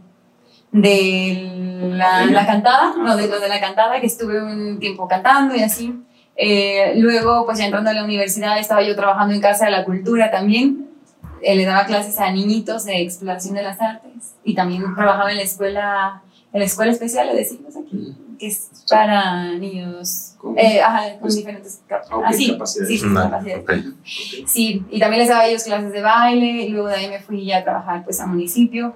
de 0.71 1.91
la, 1.95 2.25
la 2.25 2.45
cantada, 2.45 2.93
no, 2.97 3.15
de 3.15 3.27
lo 3.27 3.39
de 3.39 3.49
la 3.49 3.59
cantada, 3.59 3.99
que 3.99 4.07
estuve 4.07 4.41
un 4.41 4.79
tiempo 4.79 5.07
cantando 5.07 5.55
y 5.55 5.61
así. 5.61 5.95
Eh, 6.41 6.93
luego, 6.95 7.45
pues 7.45 7.57
ya 7.59 7.65
entrando 7.65 7.89
a 7.89 7.93
la 7.93 8.03
universidad, 8.03 8.57
estaba 8.59 8.81
yo 8.81 8.95
trabajando 8.95 9.33
en 9.33 9.41
Casa 9.41 9.65
de 9.65 9.71
la 9.71 9.83
Cultura 9.83 10.31
también. 10.31 10.87
Eh, 11.41 11.55
le 11.55 11.65
daba 11.65 11.85
clases 11.85 12.17
a 12.19 12.31
niñitos 12.31 12.85
de 12.85 13.01
exploración 13.01 13.55
de 13.55 13.63
las 13.63 13.79
artes 13.81 14.35
y 14.43 14.55
también 14.55 14.83
trabajaba 14.95 15.31
en 15.31 15.37
la 15.37 15.43
escuela, 15.43 16.21
en 16.53 16.59
la 16.59 16.65
escuela 16.65 16.91
especial, 16.91 17.27
le 17.27 17.35
decimos 17.35 17.75
aquí, 17.77 18.15
que 18.39 18.47
es 18.47 18.69
para 18.89 19.45
niños 19.53 20.35
Con- 20.37 20.57
eh, 20.57 20.81
ajá, 20.81 21.11
con 21.11 21.19
Pues, 21.21 21.35
diferentes 21.35 21.81
cap- 21.87 22.03
ok, 22.11 22.23
así, 22.25 22.51
capacidades. 22.53 22.99
sí, 23.01 23.05
No, 23.07 23.21
capacidades. 23.21 23.63
ok. 23.63 23.71
Ok. 23.71 24.47
Sí, 24.47 24.85
y 24.89 24.99
también 24.99 25.19
les 25.19 25.29
daba 25.29 25.41
a 25.41 25.47
ellos 25.47 25.63
clases 25.63 25.91
de 25.91 26.01
baile, 26.01 26.45
y 26.63 26.69
luego 26.69 26.87
de 26.87 26.95
ahí 26.95 27.07
me 27.09 27.19
fui 27.19 27.45
ya 27.45 27.57
a 27.57 27.63
trabajar 27.63 28.03
pues 28.05 28.19
a 28.21 28.25
municipio. 28.25 28.95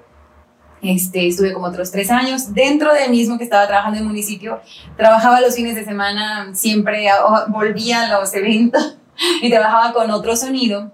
Este, 0.83 1.27
estuve 1.27 1.53
como 1.53 1.67
otros 1.67 1.91
tres 1.91 2.11
años. 2.11 2.53
Dentro 2.53 2.93
del 2.93 3.09
mismo 3.09 3.37
que 3.37 3.45
estaba 3.45 3.65
trabajando 3.67 3.99
en 3.99 4.05
municipio, 4.05 4.59
trabajaba 4.97 5.39
los 5.41 5.55
fines 5.55 5.75
de 5.75 5.85
semana, 5.85 6.49
siempre 6.53 7.07
volvía 7.47 8.01
a 8.03 8.19
los 8.19 8.33
eventos 8.35 8.97
y 9.41 9.49
trabajaba 9.49 9.93
con 9.93 10.11
otro 10.11 10.35
sonido 10.35 10.91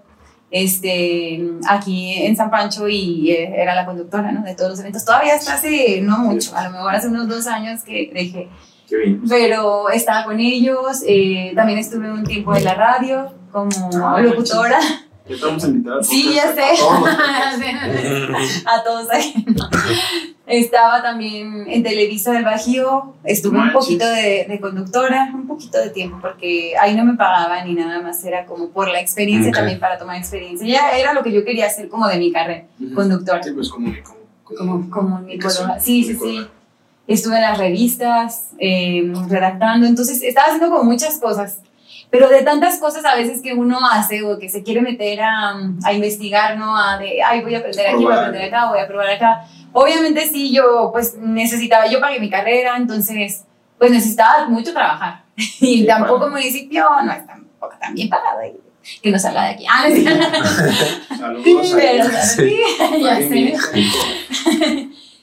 este, 0.52 1.42
aquí 1.68 2.12
en 2.24 2.36
San 2.36 2.50
Pancho 2.50 2.88
y 2.88 3.30
eh, 3.30 3.52
era 3.56 3.74
la 3.74 3.86
conductora 3.86 4.32
¿no? 4.32 4.42
de 4.42 4.54
todos 4.54 4.70
los 4.70 4.80
eventos. 4.80 5.04
Todavía 5.04 5.34
hasta 5.34 5.54
hace 5.54 6.00
no 6.02 6.18
mucho, 6.18 6.56
a 6.56 6.64
lo 6.64 6.70
mejor 6.70 6.94
hace 6.94 7.08
unos 7.08 7.28
dos 7.28 7.46
años 7.46 7.82
que 7.82 8.10
dejé 8.12 8.48
Qué 8.88 8.96
bien. 8.96 9.22
pero 9.28 9.88
estaba 9.90 10.24
con 10.24 10.40
ellos. 10.40 11.02
eh, 11.06 11.52
también 11.54 11.78
estuve 11.78 12.10
un 12.10 12.24
tiempo 12.24 12.54
en 12.56 12.64
la 12.64 12.74
radio 12.74 13.32
como 13.52 13.70
Ah, 14.04 14.20
locutora. 14.20 14.78
Invitar 15.34 15.92
al 15.94 16.04
Sí, 16.04 16.34
ya 16.34 16.54
sé. 16.54 16.62
A 18.66 18.82
todos 18.84 19.10
ahí. 19.10 19.44
¿no? 19.46 19.68
Estaba 20.46 21.00
también 21.02 21.64
en 21.68 21.82
Televisa 21.82 22.32
del 22.32 22.44
Bajío. 22.44 23.14
Estuve 23.22 23.52
un 23.58 23.66
Manches. 23.66 23.74
poquito 23.84 24.06
de, 24.08 24.46
de 24.48 24.58
conductora, 24.60 25.30
un 25.32 25.46
poquito 25.46 25.78
de 25.78 25.90
tiempo, 25.90 26.18
porque 26.20 26.74
ahí 26.80 26.96
no 26.96 27.04
me 27.04 27.14
pagaban 27.14 27.66
ni 27.68 27.74
nada 27.74 28.00
más. 28.02 28.24
Era 28.24 28.46
como 28.46 28.70
por 28.70 28.88
la 28.88 29.00
experiencia 29.00 29.50
Ok. 29.50 29.56
también 29.56 29.78
para 29.78 29.98
tomar 29.98 30.16
experiencia. 30.16 30.66
Ya 30.66 30.90
era 30.98 31.12
lo 31.12 31.22
que 31.22 31.32
yo 31.32 31.44
quería 31.44 31.66
hacer 31.66 31.88
como 31.88 32.08
de 32.08 32.18
mi 32.18 32.32
carrera, 32.32 32.64
Ujú. 32.84 32.94
conductora. 32.94 33.42
Sí, 33.42 33.52
pues 33.52 33.68
como 33.70 33.86
comunicóloga. 34.44 34.90
comunicación, 34.90 35.70
Sí, 35.80 36.02
sí, 36.04 36.16
sí. 36.16 36.46
Estuve 37.06 37.36
en 37.36 37.42
las 37.42 37.58
revistas, 37.58 38.50
eh, 38.58 39.12
redactando, 39.28 39.86
entonces 39.86 40.22
estaba 40.22 40.48
haciendo 40.48 40.70
como 40.70 40.84
muchas 40.90 41.18
cosas. 41.18 41.58
Pero 42.10 42.28
de 42.28 42.42
tantas 42.42 42.78
cosas 42.78 43.04
a 43.04 43.14
veces 43.14 43.40
que 43.40 43.54
uno 43.54 43.78
hace 43.88 44.22
o 44.24 44.38
que 44.38 44.48
se 44.48 44.62
quiere 44.64 44.80
meter 44.80 45.20
a, 45.20 45.54
a 45.84 45.92
investigar, 45.92 46.58
¿no? 46.58 46.76
A 46.76 46.98
de, 46.98 47.22
ay, 47.22 47.40
voy 47.42 47.54
a 47.54 47.58
aprender 47.58 47.86
aquí, 47.86 48.02
voy 48.04 48.12
a 48.12 48.18
aprender 48.18 48.42
acá, 48.52 48.68
voy 48.68 48.80
a 48.80 48.86
probar 48.88 49.10
acá. 49.10 49.44
Obviamente 49.72 50.26
sí, 50.28 50.52
yo 50.52 50.90
pues 50.92 51.16
necesitaba, 51.16 51.86
yo 51.86 52.00
pagué 52.00 52.18
mi 52.18 52.28
carrera, 52.28 52.76
entonces 52.76 53.44
pues 53.78 53.90
necesitaba 53.92 54.46
mucho 54.48 54.72
trabajar. 54.72 55.22
Y 55.36 55.42
Sí, 55.80 55.86
tampoco 55.86 56.18
claro. 56.18 56.32
municipio 56.32 56.88
no 57.04 57.12
es 57.12 57.26
tampoco 57.26 57.74
tan 57.80 57.94
bien 57.94 58.08
pagado. 58.08 58.40
y- 58.44 58.60
Que 59.00 59.10
no 59.12 59.18
salga 59.18 59.44
de 59.44 59.50
aquí. 59.50 59.64
Ah, 59.70 59.84
no. 59.88 61.16
Saludos. 61.16 61.72
Pero, 61.76 62.04
saludos. 62.04 62.24
sí, 62.36 62.60
ya 63.00 63.16
sé. 63.16 63.54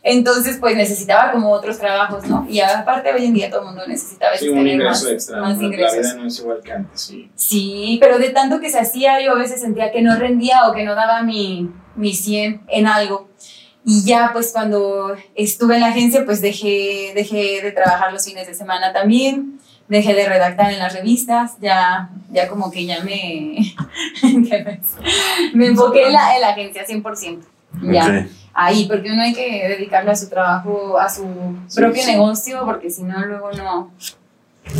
Entonces, 0.09 0.55
pues 0.57 0.77
necesitaba 0.77 1.33
como 1.33 1.51
otros 1.51 1.77
trabajos, 1.79 2.25
¿no? 2.29 2.47
Y 2.49 2.61
aparte, 2.61 3.11
hoy 3.13 3.25
en 3.25 3.33
día 3.33 3.49
todo 3.49 3.59
el 3.61 3.65
mundo 3.67 3.81
necesita 3.87 4.27
Sí, 4.37 4.47
un 4.47 4.65
ingreso 4.65 5.03
más, 5.03 5.05
extra. 5.11 5.41
más 5.41 5.55
¿no? 5.57 5.61
La 5.63 5.67
ingresos. 5.67 5.97
vida 5.97 6.13
no 6.15 6.27
es 6.27 6.39
igual 6.39 6.61
que 6.63 6.71
antes, 6.71 7.01
sí. 7.01 7.29
Sí, 7.35 7.97
pero 7.99 8.17
de 8.17 8.29
tanto 8.29 8.61
que 8.61 8.69
se 8.69 8.79
hacía, 8.79 9.21
yo 9.21 9.33
a 9.33 9.37
veces 9.37 9.59
sentía 9.59 9.91
que 9.91 10.01
no 10.01 10.15
rendía 10.17 10.65
o 10.69 10.73
que 10.73 10.85
no 10.85 10.95
daba 10.95 11.23
mi, 11.23 11.69
mi 11.97 12.13
100 12.13 12.61
en 12.69 12.87
algo. 12.87 13.27
Y 13.83 14.05
ya, 14.05 14.29
pues 14.31 14.53
cuando 14.53 15.13
estuve 15.35 15.75
en 15.75 15.81
la 15.81 15.87
agencia, 15.87 16.23
pues 16.23 16.39
dejé, 16.39 17.11
dejé 17.13 17.61
de 17.61 17.73
trabajar 17.73 18.13
los 18.13 18.23
fines 18.23 18.47
de 18.47 18.53
semana 18.53 18.93
también, 18.93 19.59
dejé 19.89 20.13
de 20.13 20.25
redactar 20.25 20.71
en 20.71 20.79
las 20.79 20.93
revistas, 20.93 21.57
ya, 21.59 22.11
ya 22.31 22.47
como 22.47 22.71
que 22.71 22.85
ya 22.85 23.03
me, 23.03 23.57
me 25.53 25.67
enfoqué 25.67 26.07
en 26.07 26.13
la, 26.13 26.35
en 26.35 26.41
la 26.41 26.49
agencia 26.51 26.85
100%. 26.87 27.39
Ya 27.91 28.05
Ok. 28.07 28.31
Ahí, 28.57 28.87
porque 28.87 29.11
uno 29.11 29.21
hay 29.21 29.33
que 29.33 29.67
dedicarle 29.69 30.11
a 30.11 30.15
su 30.15 30.27
trabajo, 30.29 30.97
a 30.99 31.07
su 31.07 31.23
Sí, 31.67 31.79
propio 31.79 32.01
sí. 32.03 32.11
negocio, 32.11 32.61
porque 32.65 32.89
si 32.89 33.03
no, 33.03 33.23
luego 33.25 33.51
no. 33.53 33.91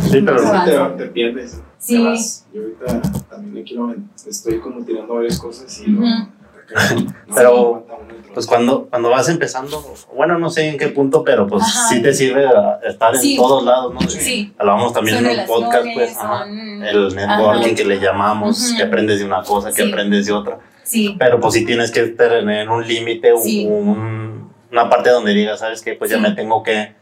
Sí, 0.10 0.22
pero 0.22 0.42
No. 0.42 0.66
Sí, 0.66 0.72
te, 0.98 1.04
te 1.04 1.10
pierdes. 1.12 1.62
Sí. 1.80 1.98
Te 1.98 2.04
vas. 2.10 2.46
Yo 2.54 2.62
ahorita 2.62 3.12
también 3.30 3.54
me 3.54 3.64
quiero, 3.64 3.96
estoy 4.28 4.60
como 4.60 4.84
tirando 4.84 5.14
varias 5.14 5.40
cosas 5.40 5.80
y 5.80 5.94
Ujú. 5.94 6.02
no, 6.02 6.30
no 7.28 7.36
Pero, 7.36 7.86
Pues 8.34 8.46
cuando, 8.46 8.88
cuando 8.88 9.10
vas 9.10 9.30
empezando, 9.30 9.84
bueno, 10.16 10.38
no 10.38 10.50
sé 10.50 10.68
en 10.70 10.78
qué 10.78 10.90
punto, 10.90 11.24
pero 11.24 11.48
pues 11.48 11.64
Ajá. 11.64 11.88
sí 11.90 12.02
te 12.02 12.14
sirve 12.14 12.46
a 12.46 12.80
estar 12.88 13.16
en 13.16 13.22
Sí. 13.22 13.36
todos 13.38 13.64
lados, 13.64 13.94
¿no? 13.94 14.02
Sí. 14.02 14.54
Hablábamos 14.60 14.94
también 14.94 15.26
en 15.26 15.40
un 15.40 15.46
podcast, 15.48 15.84
pues, 15.94 15.96
relaciones, 15.96 16.18
ajá, 16.18 16.40
son- 16.44 16.84
el 16.84 17.16
networking 17.16 17.66
Ajá. 17.68 17.76
que 17.76 17.86
le 17.86 18.00
llamamos, 18.00 18.74
que 18.76 18.84
aprendes 18.84 19.20
de 19.20 19.26
una 19.26 19.42
cosa, 19.44 19.70
que 19.72 19.84
Sí. 19.84 19.90
aprendes 19.90 20.26
de 20.28 20.34
otra. 20.34 20.60
Sí, 20.88 21.16
Pero 21.20 21.40
pues 21.42 21.54
sí 21.54 21.66
tienes 21.66 21.92
que 21.92 22.04
tener 22.04 22.70
un 22.70 22.88
límite, 22.88 23.34
Sí. 23.44 23.66
un- 23.70 24.50
una 24.72 24.90
parte 24.90 25.10
donde 25.10 25.34
digas, 25.34 25.60
¿sabes 25.60 25.82
qué? 25.82 25.94
Pues 25.94 26.10
ya 26.10 26.16
Sí. 26.18 26.22
me 26.24 26.32
tengo 26.32 26.64
que 26.64 26.94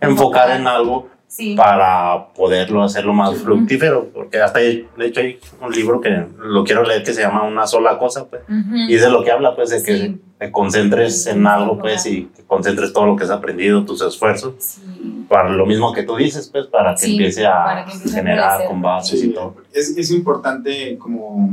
enfocar 0.00 0.50
en 0.52 0.66
algo 0.68 1.08
sí. 1.26 1.54
para 1.56 2.28
poderlo 2.34 2.82
hacerlo 2.84 3.12
más 3.14 3.36
fructífero, 3.38 4.08
porque 4.14 4.40
hasta 4.40 4.60
hay, 4.60 4.86
de 4.96 5.06
hecho 5.06 5.20
hay 5.20 5.38
un 5.60 5.72
libro 5.72 6.00
que 6.00 6.24
lo 6.38 6.62
quiero 6.64 6.84
leer 6.84 7.02
que 7.02 7.12
se 7.12 7.22
llama 7.22 7.42
Una 7.42 7.66
sola 7.66 7.98
cosa, 7.98 8.26
pues, 8.28 8.42
Ujú. 8.44 8.76
y 8.88 8.94
es 8.94 9.02
de 9.02 9.10
lo 9.10 9.24
que 9.24 9.30
habla, 9.32 9.56
pues, 9.56 9.70
de 9.70 9.82
que 9.82 9.96
Sí. 9.98 10.20
te 10.38 10.52
concentres 10.52 11.26
en 11.26 11.44
algo, 11.46 11.78
pues, 11.78 12.04
y 12.06 12.26
que 12.36 12.42
concentres 12.44 12.92
todo 12.92 13.06
lo 13.06 13.16
que 13.16 13.24
has 13.24 13.30
aprendido, 13.30 13.84
tus 13.84 14.02
esfuerzos, 14.02 14.54
Sí. 14.58 15.24
para 15.28 15.48
lo 15.48 15.66
mismo 15.66 15.92
que 15.92 16.02
tú 16.04 16.14
dices, 16.16 16.48
pues, 16.52 16.66
para 16.66 16.92
que 16.94 16.98
Sí, 17.06 17.12
empiece 17.12 17.44
a 17.46 17.86
que 17.90 18.08
generar 18.10 18.66
con 18.66 18.82
bases 18.82 19.22
y 19.24 19.30
todo. 19.30 19.54
es, 19.72 19.96
es 19.96 20.10
importante 20.12 20.96
como 20.98 21.50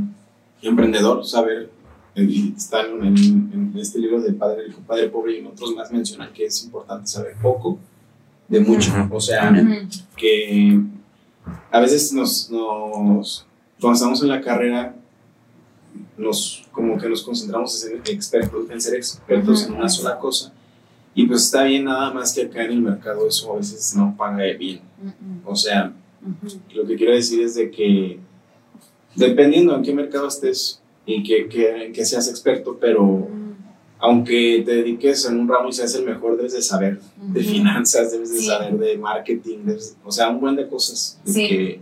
emprendedor 0.62 1.24
saber, 1.26 1.70
eh, 2.16 2.24
y 2.24 2.54
está 2.58 2.82
en, 2.82 3.06
en- 3.06 3.74
este 3.78 4.00
libro 4.00 4.22
de 4.22 4.34
Padre 4.34 4.66
Rico, 4.68 4.82
Padre 4.86 5.10
Pobre 5.10 5.34
y 5.36 5.38
en 5.40 5.48
otros 5.48 5.74
más 5.76 5.92
mencionan 5.92 6.34
que 6.34 6.46
es 6.46 6.64
importante 6.64 7.08
saber 7.08 7.36
poco 7.42 7.78
de 8.48 8.60
mucho. 8.60 8.92
O 9.12 9.22
sea, 9.22 9.52
que 10.18 10.80
a 11.72 11.80
veces 11.80 12.12
nos, 12.14 12.50
nos 12.52 13.46
cuando 13.80 13.96
estamos 13.96 14.22
en 14.24 14.30
la 14.30 14.42
carrera 14.42 14.96
nos 16.18 16.64
como 16.72 16.98
que 16.98 17.08
nos 17.10 17.24
concentramos 17.24 17.74
en 17.86 18.04
ser 18.04 18.14
expertos, 18.16 18.70
en 18.70 18.82
ser 18.82 18.96
expertos 18.96 19.66
en 19.66 19.74
una 19.74 19.88
sola 19.90 20.18
cosa 20.20 20.54
y 21.16 21.26
pues 21.26 21.46
está 21.46 21.64
bien 21.64 21.86
nada 21.86 22.14
más 22.14 22.34
que 22.34 22.44
acá 22.44 22.64
en 22.66 22.72
el 22.72 22.82
mercado 22.82 23.28
eso 23.28 23.54
a 23.54 23.58
veces 23.58 23.96
no 23.96 24.16
paga 24.18 24.44
bien. 24.58 24.82
O 25.46 25.56
sea 25.56 25.94
lo 26.76 26.86
que 26.86 26.96
quiero 26.98 27.14
decir 27.14 27.42
es 27.42 27.56
de 27.56 27.72
que 27.72 28.20
dependiendo 29.16 29.76
en 29.76 29.82
qué 29.84 29.94
mercado 29.94 30.28
estés 30.28 30.82
y 31.12 31.24
que, 31.24 31.48
que, 31.50 31.92
que 31.94 32.06
seas 32.06 32.28
experto 32.30 32.78
pero 32.80 33.28
aunque 34.02 34.64
te 34.66 34.76
dediques 34.76 35.26
en 35.26 35.40
un 35.40 35.48
ramo 35.48 35.70
y 35.70 35.74
seas 35.74 35.94
el 35.96 36.06
mejor 36.06 36.38
debes 36.38 36.54
de 36.54 36.62
saber 36.62 37.00
de 37.18 37.40
Ujú. 37.42 37.50
finanzas, 37.50 38.12
debes 38.12 38.32
de 38.34 38.40
Sí. 38.40 38.46
saber 38.48 38.78
de 38.78 38.98
marketing, 38.98 39.58
debes- 39.66 39.96
o 40.06 40.12
sea, 40.12 40.30
un 40.30 40.40
buen 40.40 40.56
de 40.56 40.68
cosas. 40.68 41.20
de 41.26 41.32
Sí. 41.34 41.48
que- 41.50 41.80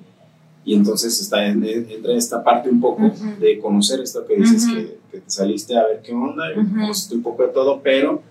y 0.66 0.74
entonces 0.74 1.22
está 1.22 1.46
en- 1.48 1.64
entra 1.64 2.14
esta 2.14 2.44
parte 2.44 2.70
un 2.70 2.82
poco 2.82 3.04
Ujú. 3.06 3.40
de 3.40 3.60
conocer 3.60 4.00
esto 4.02 4.26
que 4.26 4.36
dices 4.36 4.66
que, 4.68 4.98
que 5.12 5.18
te 5.20 5.30
saliste 5.30 5.78
a 5.78 5.86
ver 5.88 6.02
qué 6.04 6.12
onda, 6.14 6.44
conociste 6.56 7.16
un 7.16 7.22
poco 7.24 7.44
de 7.44 7.50
todo, 7.50 7.82
pero 7.84 8.22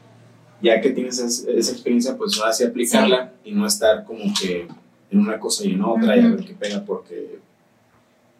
ya 0.61 0.81
que 0.81 0.91
tienes 0.91 1.19
es- 1.21 1.47
esa 1.47 1.73
experiencia, 1.73 2.17
pues 2.17 2.37
ahora 2.41 2.53
sí 2.53 2.65
aplicarla 2.65 3.33
y 3.45 3.53
no 3.53 3.67
estar 3.67 4.05
como 4.05 4.25
que 4.41 4.67
en 5.11 5.19
una 5.21 5.39
cosa 5.39 5.65
y 5.65 5.73
en 5.73 5.83
otra 5.83 6.17
y 6.17 6.21
a 6.21 6.29
ver 6.31 6.45
qué 6.45 6.55
pega, 6.55 6.85
porque 6.85 7.39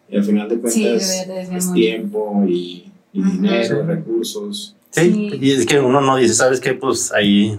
y 0.09 0.17
al 0.17 0.25
final 0.25 0.49
de 0.49 0.55
Sí, 0.71 0.83
cuentas 0.83 1.27
desvías 1.27 1.65
es 1.67 1.73
tiempo 1.73 2.45
y, 2.47 2.91
y 3.13 3.23
dinero, 3.23 3.65
Sí. 3.81 3.83
recursos. 3.87 4.77
Sí, 4.91 5.13
Sí. 5.13 5.39
y 5.41 5.51
es 5.53 5.67
que 5.67 5.81
uno 5.81 6.01
no 6.01 6.17
dice, 6.17 6.35
¿sabes 6.35 6.61
qué? 6.61 6.73
Pues 6.75 7.13
ahí 7.13 7.59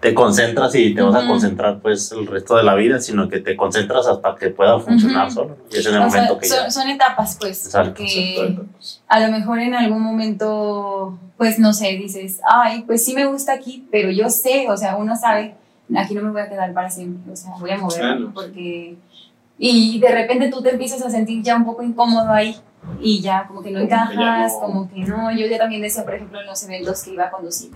te 0.00 0.12
concentras 0.14 0.74
y 0.74 0.94
te 0.94 1.00
vas 1.00 1.14
a 1.24 1.26
concentrar 1.26 1.80
pues 1.80 2.12
el 2.12 2.26
resto 2.26 2.54
de 2.56 2.62
la 2.62 2.74
vida, 2.74 3.00
sino 3.00 3.28
que 3.28 3.40
te 3.40 3.56
concentras 3.56 4.06
hasta 4.06 4.34
que 4.36 4.50
pueda 4.50 4.78
funcionar 4.78 5.26
Ujú. 5.26 5.34
solo. 5.34 5.56
Y 5.72 5.76
es 5.78 5.86
en 5.86 5.94
el 5.94 6.02
O 6.02 6.10
sea, 6.10 6.20
momento 6.22 6.38
que 6.38 6.46
son, 6.48 6.58
ya... 6.64 6.70
son 6.70 6.88
etapas, 6.90 7.36
pues, 7.40 7.64
Exacto, 7.64 7.94
porque 7.96 8.58
pues. 8.76 9.00
a 9.08 9.20
lo 9.20 9.32
mejor 9.32 9.58
en 9.60 9.74
algún 9.74 10.02
momento, 10.02 11.18
pues 11.38 11.58
no 11.58 11.72
sé, 11.72 11.92
dices, 11.96 12.40
ay, 12.48 12.82
pues 12.86 13.04
sí 13.04 13.14
me 13.14 13.24
gusta 13.26 13.54
aquí, 13.54 13.86
pero 13.90 14.10
yo 14.10 14.28
sé, 14.28 14.66
o 14.68 14.76
sea, 14.76 14.96
uno 14.96 15.16
sabe, 15.16 15.54
aquí 15.96 16.14
no 16.14 16.22
me 16.22 16.30
voy 16.30 16.42
a 16.42 16.48
quedar 16.48 16.72
para 16.74 16.90
siempre, 16.90 17.32
o 17.32 17.36
sea, 17.36 17.52
voy 17.58 17.70
a 17.70 17.78
moverme 17.78 18.16
Claro. 18.16 18.30
porque... 18.34 18.96
Y 19.58 19.98
de 20.00 20.08
repente 20.08 20.50
tú 20.50 20.62
te 20.62 20.70
empiezas 20.70 21.02
a 21.02 21.10
sentir 21.10 21.42
ya 21.42 21.56
un 21.56 21.64
poco 21.64 21.82
incómodo 21.82 22.30
ahí 22.30 22.56
y 23.00 23.20
ya 23.20 23.46
como 23.46 23.62
que 23.62 23.70
no 23.70 23.80
Como 23.80 23.88
que 23.88 23.94
ya 23.94 24.08
encajas, 24.12 24.52
no. 24.54 24.60
como 24.60 24.90
que 24.90 25.00
no, 25.00 25.32
yo 25.32 25.46
ya 25.46 25.58
también 25.58 25.82
decía, 25.82 26.04
por 26.04 26.14
ejemplo, 26.14 26.40
en 26.40 26.46
los 26.46 26.62
eventos 26.64 27.02
que 27.02 27.12
iba 27.12 27.24
a 27.24 27.30
conducir, 27.30 27.70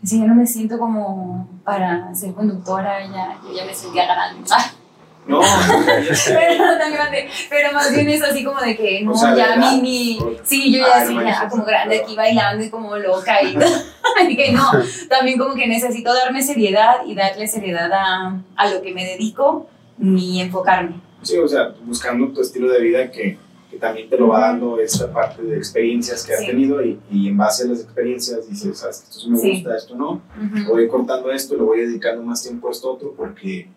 decía, 0.00 0.20
yo 0.20 0.26
no 0.26 0.34
me 0.34 0.46
siento 0.46 0.78
como 0.78 1.48
para 1.64 2.14
ser 2.14 2.32
conductora, 2.34 3.00
ya, 3.06 3.38
yo 3.44 3.54
ya 3.54 3.64
me 3.64 3.74
sentía 3.74 4.04
grande. 4.04 4.48
No, 5.24 5.40
pero 6.26 6.66
no 6.66 6.78
tan 6.78 6.92
grande, 6.92 7.28
pero 7.48 7.72
más 7.72 7.94
bien 7.94 8.08
es 8.08 8.20
así 8.24 8.42
como 8.42 8.60
de 8.60 8.76
que 8.76 9.02
no, 9.02 9.12
O 9.12 9.14
sea, 9.14 9.36
ya 9.36 9.54
mi, 9.54 9.80
mi, 9.80 10.18
sí, 10.42 10.72
yo 10.72 10.84
ya 10.84 10.96
así, 10.96 11.14
no 11.14 11.22
ya 11.22 11.48
como 11.48 11.64
grande 11.64 12.00
aquí 12.02 12.16
bailando 12.16 12.64
y 12.64 12.68
como 12.68 12.96
loca 12.96 13.40
y. 13.40 13.56
Así 14.20 14.36
que 14.36 14.50
no, 14.50 14.68
también 15.08 15.38
como 15.38 15.54
que 15.54 15.68
necesito 15.68 16.12
darme 16.12 16.42
seriedad 16.42 16.96
y 17.06 17.14
darle 17.14 17.46
seriedad 17.46 17.88
a, 17.92 18.42
a 18.56 18.68
lo 18.68 18.82
que 18.82 18.92
me 18.92 19.04
dedico 19.04 19.68
y 20.00 20.40
enfocarme. 20.40 21.00
Sí, 21.22 21.38
o 21.38 21.48
sea, 21.48 21.74
buscando 21.84 22.28
tu 22.32 22.40
estilo 22.40 22.70
de 22.70 22.80
vida 22.80 23.10
que, 23.10 23.38
que 23.70 23.76
también 23.78 24.08
te 24.10 24.18
lo 24.18 24.28
va 24.28 24.40
dando 24.40 24.78
esta 24.78 25.12
parte 25.12 25.42
de 25.42 25.56
experiencias 25.56 26.24
que 26.26 26.34
has 26.34 26.40
Sí. 26.40 26.46
tenido 26.46 26.84
y, 26.84 26.98
y 27.10 27.28
en 27.28 27.36
base 27.36 27.64
a 27.64 27.66
las 27.68 27.80
experiencias 27.80 28.48
dices, 28.48 28.78
sabes 28.78 28.98
que 28.98 29.04
esto 29.04 29.20
sí 29.20 29.30
me 29.30 29.38
Sí. 29.38 29.50
gusta, 29.52 29.76
esto 29.76 29.94
no, 29.96 30.10
Ujú. 30.36 30.72
voy 30.72 30.88
cortando 30.88 31.30
esto, 31.30 31.54
le 31.56 31.62
voy 31.62 31.80
dedicando 31.80 32.22
más 32.22 32.42
tiempo 32.42 32.68
a 32.68 32.70
esto 32.72 32.92
otro 32.92 33.14
porque 33.16 33.68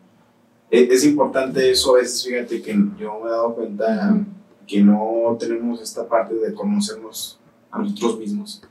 es, 0.72 0.90
es 0.90 1.06
importante 1.06 1.70
eso 1.72 1.96
a 1.96 2.00
veces, 2.00 2.26
fíjate 2.26 2.62
que 2.62 2.74
yo 3.00 3.20
me 3.24 3.28
he 3.30 3.32
dado 3.32 3.54
cuenta 3.56 4.12
Ujú. 4.14 4.26
que 4.68 4.82
no 4.82 5.38
tenemos 5.40 5.82
esta 5.82 6.08
parte 6.08 6.34
de 6.36 6.54
conocernos 6.54 7.40
a 7.72 7.80
nosotros 7.80 8.20
mismos. 8.20 8.64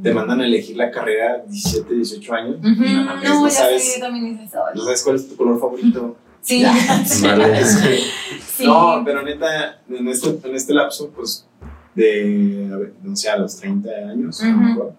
Te 0.00 0.14
mandan 0.14 0.40
a 0.40 0.46
elegir 0.46 0.76
la 0.76 0.92
carrera 0.92 1.42
17, 1.48 1.92
18 1.92 2.34
años 2.34 2.56
y 2.62 2.68
no, 2.68 3.04
No, 3.04 3.16
no 3.16 3.22
ya 3.22 3.50
sabes, 3.50 3.82
sé, 3.84 3.98
yo 3.98 4.06
también 4.06 4.28
hice 4.34 4.44
eso. 4.44 4.58
no 4.74 4.82
sabes 4.84 5.02
cuál 5.02 5.16
es 5.16 5.28
tu 5.28 5.34
color 5.36 5.58
favorito. 5.58 6.16
Sí. 6.48 6.64
Vale. 7.22 7.64
sí. 7.64 8.64
No, 8.64 9.02
pero 9.04 9.22
neta, 9.22 9.82
en 9.88 10.08
este, 10.08 10.28
en 10.42 10.54
este 10.56 10.72
lapso, 10.74 11.10
pues, 11.10 11.46
de, 11.94 12.70
a 12.72 12.76
ver, 12.76 12.94
no 13.02 13.14
sé, 13.14 13.28
a 13.28 13.36
los 13.36 13.56
30 13.56 13.90
años, 14.10 14.40
a 14.42 14.46
lo 14.48 14.52
Ujú. 14.56 14.60
mejor, 14.64 14.92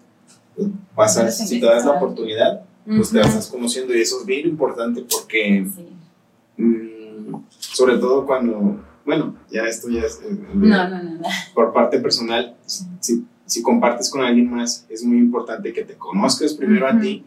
pues, 0.56 0.68
pasas, 0.94 1.36
si 1.48 1.58
te 1.60 1.66
das 1.66 1.84
la 1.84 1.92
oportunidad, 1.92 2.62
pues 2.86 3.10
te 3.10 3.20
estás 3.20 3.48
conociendo 3.48 3.94
y 3.94 4.00
eso 4.00 4.20
es 4.20 4.26
bien 4.26 4.48
importante 4.48 5.04
porque, 5.10 5.66
Sí. 5.76 6.62
mm, 6.62 7.34
sobre 7.58 7.98
todo 7.98 8.24
cuando, 8.26 8.80
bueno, 9.04 9.34
ya 9.50 9.62
esto 9.64 9.88
ya 9.88 10.02
es 10.02 10.20
eh, 10.24 10.38
No, 10.54 10.88
no, 10.88 11.02
no, 11.02 11.10
no. 11.14 11.22
por 11.54 11.72
parte 11.72 11.98
personal, 12.00 12.54
si, 12.66 13.24
si 13.46 13.62
compartes 13.62 14.08
con 14.10 14.22
alguien 14.22 14.50
más, 14.50 14.86
es 14.88 15.02
muy 15.04 15.18
importante 15.18 15.72
que 15.72 15.82
te 15.84 15.94
conozcas 15.94 16.54
primero 16.54 16.86
a 16.88 16.98
ti, 16.98 17.24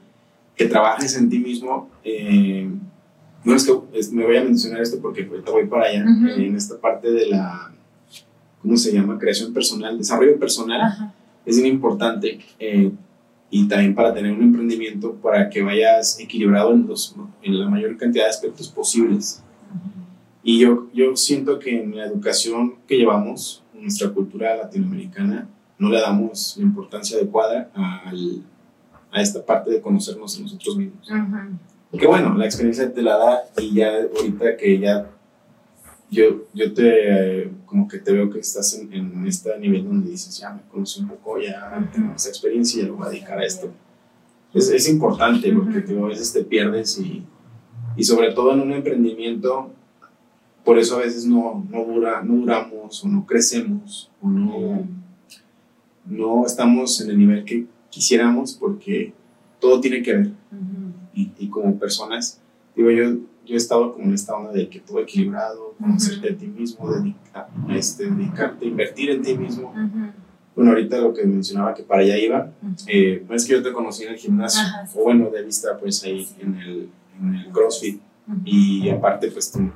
que 0.56 0.66
trabajes 0.66 1.16
en 1.18 1.30
ti 1.30 1.40
mismo. 1.40 1.90
eh, 2.04 2.70
no 3.44 3.56
es 3.56 3.66
que 3.66 3.74
es- 3.94 4.12
me 4.12 4.26
voy 4.26 4.38
a 4.38 4.44
mencionar 4.44 4.82
esto 4.82 5.00
porque 5.02 5.26
ahorita 5.26 5.52
voy 5.52 5.66
para 5.68 5.86
allá, 5.86 6.04
Ujú. 6.06 6.28
eh, 6.28 6.48
en 6.48 6.56
esta 6.56 6.80
parte 6.80 7.12
de 7.12 7.28
la, 7.28 7.72
¿cómo 8.62 8.78
se 8.78 8.94
llama? 8.94 9.18
Creación 9.20 9.54
personal, 9.54 9.98
desarrollo 9.98 10.38
personal, 10.40 10.82
Ajá. 10.82 11.14
es 11.46 11.58
bien 11.62 11.74
importante. 11.74 12.40
eh, 12.60 12.92
y 13.56 13.68
también 13.68 13.94
para 13.94 14.12
tener 14.16 14.32
un 14.34 14.42
emprendimiento, 14.42 15.14
para 15.14 15.48
que 15.48 15.62
vayas 15.62 16.20
equilibrado 16.20 16.74
en, 16.74 16.88
los, 16.88 17.16
en 17.44 17.60
la 17.60 17.70
mayor 17.70 17.96
cantidad 17.98 18.24
de 18.24 18.32
aspectos 18.32 18.68
posibles. 18.68 19.44
Y 20.42 20.58
yo, 20.60 20.88
yo 20.92 21.16
siento 21.16 21.60
que 21.60 21.84
en 21.84 21.96
la 21.96 22.08
educación 22.08 22.76
que 22.88 22.98
llevamos, 22.98 23.62
nuestra 23.80 24.10
cultura 24.10 24.56
latinoamericana, 24.58 25.48
no 25.78 25.90
le 25.90 26.02
damos 26.02 26.56
la 26.58 26.64
importancia 26.64 27.16
adecuada 27.18 27.70
al- 27.76 28.42
a 29.12 29.22
esta 29.22 29.46
parte 29.46 29.70
de 29.70 29.80
conocernos 29.82 30.36
a 30.36 30.42
nosotros 30.42 30.76
mismos. 30.76 31.08
Ujú. 31.08 31.58
Que 31.98 32.08
bueno, 32.08 32.36
la 32.36 32.46
experiencia 32.46 32.92
te 32.92 33.02
la 33.02 33.18
da 33.18 33.44
y 33.62 33.76
ya 33.76 33.92
ahorita 34.16 34.58
que 34.58 34.80
ya 34.80 35.10
yo, 36.10 36.46
yo 36.54 36.74
te, 36.74 37.42
eh, 37.42 37.52
como 37.66 37.88
que 37.88 37.98
te 38.00 38.12
veo 38.12 38.30
que 38.30 38.40
estás 38.40 38.74
en, 38.76 38.94
en 38.94 39.28
este 39.28 39.58
nivel 39.60 39.86
donde 39.86 40.12
dices, 40.12 40.38
ya 40.38 40.52
me 40.52 40.62
conocí 40.72 41.02
un 41.02 41.10
poco, 41.10 41.40
ya 41.40 41.90
tengo 41.92 42.14
esa 42.16 42.30
experiencia 42.30 42.80
y 42.80 42.84
ya 42.84 42.90
lo 42.90 42.98
voy 42.98 43.08
a 43.08 43.10
dedicar 43.10 43.40
a 43.40 43.46
esto. 43.46 43.72
Es, 44.54 44.70
es 44.70 44.88
importante 44.90 45.52
porque 45.52 45.82
te 45.82 45.98
a 45.98 46.06
veces 46.06 46.32
te 46.32 46.44
pierdes 46.44 47.00
y, 47.00 47.24
y 47.96 48.04
sobre 48.04 48.32
todo 48.34 48.54
en 48.54 48.62
un 48.62 48.72
emprendimiento, 48.72 49.72
por 50.64 50.78
eso 50.78 50.98
a 50.98 51.00
veces 51.00 51.26
no, 51.26 51.66
no, 51.70 51.84
dura, 51.84 52.22
no 52.24 52.36
duramos 52.36 53.04
o 53.04 53.08
no 53.08 53.26
crecemos 53.26 54.12
o 54.22 54.30
no, 54.30 54.88
no 56.06 56.46
estamos 56.46 57.02
en 57.02 57.10
el 57.10 57.18
nivel 57.18 57.44
que 57.44 57.66
quisiéramos 57.90 58.54
porque 58.54 59.14
todo 59.60 59.80
tiene 59.80 60.04
que 60.04 60.14
ver 60.14 60.28
Ujú. 60.28 60.83
Y, 61.14 61.32
y 61.40 61.50
como 61.50 61.78
personas, 61.80 62.40
digo 62.76 62.90
yo, 62.92 63.04
yo 63.46 63.56
he 63.56 63.58
estado 63.58 63.92
como 63.94 64.06
en 64.06 64.14
esta 64.14 64.36
onda 64.36 64.52
de 64.52 64.70
que 64.70 64.80
todo 64.80 65.00
equilibrado, 65.02 65.76
conocerte 65.80 66.30
a 66.34 66.38
ti 66.38 66.48
mismo, 66.48 66.90
dedica- 66.92 67.48
este, 67.70 68.10
dedicarte, 68.10 68.66
invertir 68.66 69.10
en 69.12 69.22
ti 69.22 69.38
mismo. 69.38 69.70
Ujú. 69.72 70.12
Bueno, 70.56 70.72
ahorita 70.72 70.98
lo 71.00 71.14
que 71.14 71.26
mencionaba 71.26 71.74
que 71.74 71.84
para 71.84 72.02
allá 72.04 72.18
iba, 72.18 72.52
Ujú. 72.62 72.76
eh, 72.88 73.26
no 73.28 73.36
es 73.36 73.46
que 73.46 73.54
yo 73.54 73.64
te 73.64 73.74
conocí 73.74 74.04
en 74.04 74.14
el 74.14 74.18
gimnasio, 74.18 74.62
sí. 74.88 74.98
o 74.98 75.04
bueno, 75.04 75.30
de 75.30 75.44
vista 75.44 75.78
pues 75.78 76.04
ahí 76.04 76.28
en 76.40 76.56
el, 76.56 76.90
en 77.22 77.36
el 77.36 77.52
CrossFit, 77.52 78.00
y 78.46 78.90
aparte 78.90 79.30
pues 79.32 79.52
tú 79.52 79.70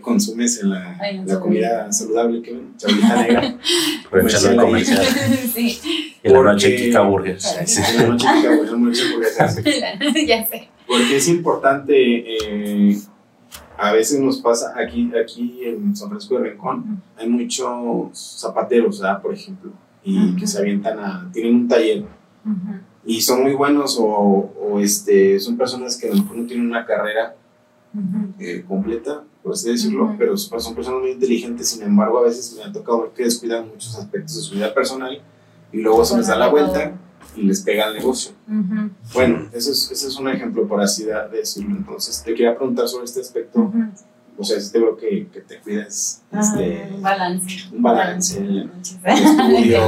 consumes 0.00 0.60
en 0.62 0.70
la, 0.70 0.96
Ay, 0.98 1.18
no 1.18 1.26
la 1.26 1.38
comida 1.38 1.92
saludable 1.92 2.40
que 2.42 2.52
ven, 2.52 2.74
chablita 2.78 3.22
negra. 3.22 3.46
El 4.12 4.56
comercial. 4.56 5.06
sí, 5.54 5.78
Y 6.22 6.28
la 6.28 6.42
noche 6.42 6.76
Kika 6.76 7.02
Burgers. 7.02 7.44
En 7.88 7.96
la 7.96 8.08
noche 8.08 8.26
en 8.26 8.82
noche 8.84 9.02
hamburguesas. 9.04 9.56
ya 10.26 10.46
sé. 10.46 10.68
Porque 10.92 11.16
es 11.16 11.28
importante, 11.28 11.94
eh, 11.96 12.98
a 13.78 13.92
veces 13.92 14.20
nos 14.20 14.38
pasa 14.40 14.74
aquí, 14.76 15.10
aquí 15.16 15.60
en 15.64 15.96
San 15.96 16.08
Francisco 16.08 16.38
de 16.38 16.50
Rincón, 16.50 17.02
hay 17.16 17.28
muchos 17.28 18.38
zapateros, 18.40 19.00
¿verdad? 19.00 19.22
por 19.22 19.32
ejemplo, 19.32 19.72
y 20.04 20.18
Ujú. 20.18 20.36
que 20.36 20.46
se 20.46 20.58
avientan 20.58 20.98
a, 20.98 21.30
tienen 21.32 21.54
un 21.54 21.68
taller 21.68 22.04
y 23.04 23.20
son 23.20 23.42
muy 23.42 23.52
buenos 23.54 23.98
o, 23.98 24.04
o, 24.04 24.80
este, 24.80 25.38
son 25.40 25.56
personas 25.56 25.96
que 25.96 26.08
a 26.08 26.10
lo 26.10 26.22
mejor 26.22 26.36
no 26.36 26.46
tienen 26.46 26.66
una 26.66 26.84
carrera 26.86 27.36
eh, 28.38 28.64
completa, 28.66 29.22
por 29.42 29.52
así 29.52 29.70
decirlo, 29.70 30.14
pero 30.18 30.36
son 30.36 30.60
son 30.60 30.74
personas 30.74 31.00
muy 31.00 31.10
inteligentes, 31.10 31.68
sin 31.68 31.82
embargo 31.82 32.18
a 32.18 32.22
veces 32.22 32.56
me 32.56 32.64
ha 32.64 32.72
tocado 32.72 33.02
ver 33.02 33.10
que 33.10 33.24
descuidan 33.24 33.68
muchos 33.68 33.96
aspectos 33.98 34.36
de 34.36 34.42
su 34.42 34.54
vida 34.54 34.72
personal 34.72 35.20
y 35.72 35.80
luego 35.80 36.04
se 36.04 36.16
les 36.16 36.26
da 36.26 36.36
la 36.36 36.48
vuelta 36.48 36.92
y 37.36 37.42
les 37.42 37.60
pega 37.62 37.86
el 37.88 37.94
negocio. 37.94 38.32
Bueno, 39.14 39.48
ese 39.52 39.72
es, 39.72 39.90
ese 39.90 40.08
es 40.08 40.16
un 40.18 40.28
ejemplo, 40.28 40.66
por 40.68 40.80
así 40.80 41.04
decirlo. 41.32 41.76
Entonces, 41.76 42.22
te 42.22 42.34
quería 42.34 42.54
preguntar 42.56 42.88
sobre 42.88 43.04
este 43.04 43.20
aspecto. 43.20 43.72
O 44.38 44.44
sea, 44.44 44.56
te 44.72 44.78
veo 44.78 44.96
que, 44.96 45.28
que 45.32 45.40
te 45.40 45.58
cuidas 45.60 46.22
este, 46.32 46.84
Ah, 46.84 46.94
un 46.94 47.02
balance. 47.02 47.46
un 47.72 47.82
balance, 47.82 48.66
estudio, 49.04 49.80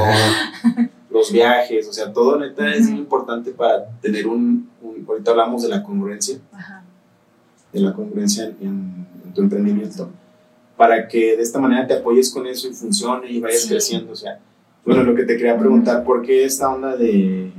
los 1.11 1.33
viajes, 1.33 1.89
o 1.89 1.93
sea, 1.93 2.13
todo 2.13 2.39
neta 2.39 2.69
es 2.75 2.87
bien 2.87 2.99
importante 2.99 3.53
para 3.53 3.87
tener 4.01 4.27
un, 4.27 4.69
un- 4.83 5.05
Ahorita 5.09 5.31
hablamos 5.33 5.63
de 5.63 5.69
la 5.69 5.83
congruencia, 5.83 6.39
de 7.73 7.81
la 7.81 7.93
congruencia 7.93 8.45
en, 8.61 9.07
en 9.25 9.33
tu 9.35 9.41
emprendimiento, 9.43 10.11
para 10.77 11.07
que 11.09 11.37
de 11.37 11.43
esta 11.43 11.59
manera 11.59 11.87
te 11.87 11.95
apoyes 11.95 12.31
con 12.31 12.47
eso 12.47 12.69
y 12.69 12.73
funcione 12.75 13.31
y 13.31 13.41
vayas 13.41 13.63
Sí. 13.63 13.69
creciendo. 13.69 14.13
O 14.13 14.17
sea, 14.17 14.39
bueno, 14.85 15.03
lo 15.03 15.15
que 15.15 15.25
te 15.25 15.37
quería 15.37 15.57
preguntar, 15.59 16.05
¿por 16.05 16.23
qué 16.23 16.45
esta 16.45 16.69
onda 16.71 16.97
de, 16.97 17.51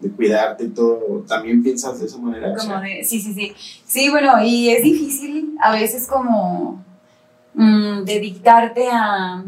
de 0.00 0.10
cuidarte 0.10 0.64
y 0.64 0.68
todo? 0.68 1.24
¿También 1.26 1.62
piensas 1.62 2.00
de 2.00 2.06
esa 2.06 2.18
manera? 2.18 2.52
O 2.52 2.56
Como 2.56 2.68
sea, 2.68 2.80
de, 2.80 3.04
sí, 3.04 3.20
sí, 3.20 3.32
sí. 3.34 3.52
Sí, 3.84 4.10
bueno, 4.10 4.42
y 4.44 4.70
es 4.70 4.82
difícil 4.82 5.56
a 5.60 5.72
veces 5.72 6.06
como 6.08 6.84
mm, 7.54 8.04
dedicarte 8.04 8.88
a, 8.90 9.44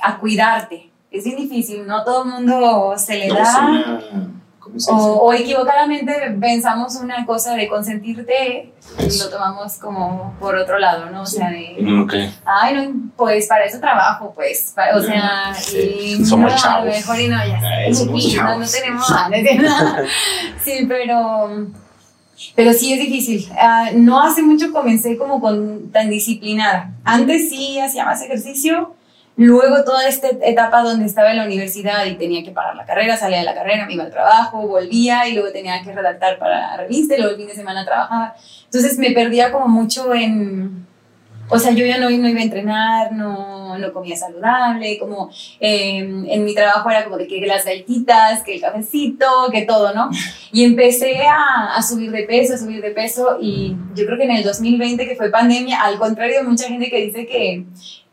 a 0.00 0.18
cuidarte. 0.18 0.90
Es 1.10 1.24
bien 1.24 1.36
difícil, 1.36 1.86
no 1.86 2.04
todo 2.04 2.24
el 2.24 2.30
mundo 2.30 2.94
se 2.96 3.16
le 3.18 3.28
no 3.28 3.34
da. 3.34 4.28
¿Cómo 4.68 4.78
se 4.80 4.90
O, 4.92 4.96
dice? 4.96 5.08
o 5.20 5.32
equivocadamente 5.32 6.12
pensamos 6.40 6.96
una 6.96 7.24
cosa 7.26 7.54
de 7.54 7.68
consentirte 7.68 8.72
y 8.98 9.18
lo 9.18 9.28
tomamos 9.30 9.76
como 9.78 10.34
por 10.40 10.54
otro 10.56 10.78
lado, 10.78 11.10
¿no? 11.10 11.22
O 11.22 11.26
sea, 11.26 11.50
de, 11.50 11.76
Ok. 12.02 12.14
ay, 12.44 12.74
no, 12.76 13.10
pues 13.16 13.46
para 13.46 13.64
eso 13.64 13.78
trabajo, 13.80 14.32
pues, 14.34 14.72
pa- 14.74 14.96
o 14.96 15.00
sea, 15.02 15.52
Sí, 15.54 16.16
y 16.20 16.24
somos 16.24 16.50
no, 16.50 16.56
a 16.56 16.60
chavos. 16.60 16.84
lo 16.86 16.90
mejor 16.92 17.20
y 17.20 17.28
no, 17.28 17.36
ya 17.36 17.60
Ay, 17.60 17.92
no, 17.92 18.58
no 18.58 18.66
tenemos, 18.66 19.06
cierto. 19.06 20.02
sí, 20.64 20.84
pero 20.88 21.66
Pero 22.54 22.72
sí 22.72 22.92
es 22.92 23.00
difícil. 23.00 23.48
Ah, 23.60 23.90
no 23.94 24.22
hace 24.22 24.42
mucho 24.42 24.72
comencé 24.72 25.16
como 25.18 25.40
con 25.40 25.90
tan 25.90 26.08
disciplinada. 26.08 26.92
Antes 27.04 27.48
sí 27.48 27.80
hacía 27.80 28.04
más 28.04 28.22
ejercicio. 28.22 28.94
Luego 29.38 29.84
toda 29.84 30.08
esta 30.08 30.30
etapa 30.42 30.82
donde 30.82 31.06
estaba 31.06 31.30
en 31.30 31.36
la 31.36 31.44
universidad 31.44 32.04
y 32.06 32.16
tenía 32.16 32.42
que 32.42 32.50
pagar 32.50 32.74
la 32.74 32.84
carrera, 32.84 33.16
salía 33.16 33.38
de 33.38 33.44
la 33.44 33.54
carrera, 33.54 33.86
me 33.86 33.94
iba 33.94 34.02
al 34.02 34.10
trabajo, 34.10 34.66
volvía 34.66 35.28
y 35.28 35.34
luego 35.34 35.52
tenía 35.52 35.80
que 35.84 35.92
redactar 35.92 36.40
para 36.40 36.58
la 36.58 36.76
revista 36.78 37.14
y 37.14 37.18
luego 37.18 37.34
el 37.34 37.38
fin 37.38 37.46
de 37.46 37.54
semana 37.54 37.84
trabajaba. 37.84 38.34
Entonces 38.64 38.98
me 38.98 39.12
perdía 39.12 39.52
como 39.52 39.68
mucho 39.68 40.12
en, 40.12 40.84
o 41.48 41.56
sea, 41.56 41.70
yo 41.70 41.86
ya 41.86 41.98
no, 41.98 42.10
iba 42.10 42.26
a 42.26 42.42
entrenar, 42.42 43.12
no, 43.12 43.78
no 43.78 43.92
comía 43.92 44.16
saludable, 44.16 44.98
como 44.98 45.30
eh, 45.60 45.98
en 45.98 46.44
mi 46.44 46.52
trabajo 46.52 46.90
era 46.90 47.04
como 47.04 47.16
de 47.16 47.28
que 47.28 47.40
las 47.46 47.64
galletitas, 47.64 48.42
que 48.42 48.56
el 48.56 48.60
cafecito, 48.60 49.26
que 49.52 49.62
todo, 49.62 49.94
¿no? 49.94 50.10
Y 50.50 50.64
empecé 50.64 51.22
a, 51.28 51.76
a, 51.76 51.82
subir 51.84 52.10
de 52.10 52.24
peso, 52.24 52.54
a 52.54 52.58
subir 52.58 52.82
de 52.82 52.90
peso 52.90 53.38
y 53.40 53.76
yo 53.94 54.04
creo 54.04 54.18
que 54.18 54.24
en 54.24 54.32
el 54.32 54.42
2020, 54.42 55.06
que 55.06 55.14
fue 55.14 55.30
pandemia, 55.30 55.80
al 55.80 55.96
contrario 55.96 56.38
de 56.38 56.42
mucha 56.42 56.66
gente 56.66 56.90
que 56.90 57.02
dice 57.02 57.24
que 57.24 57.64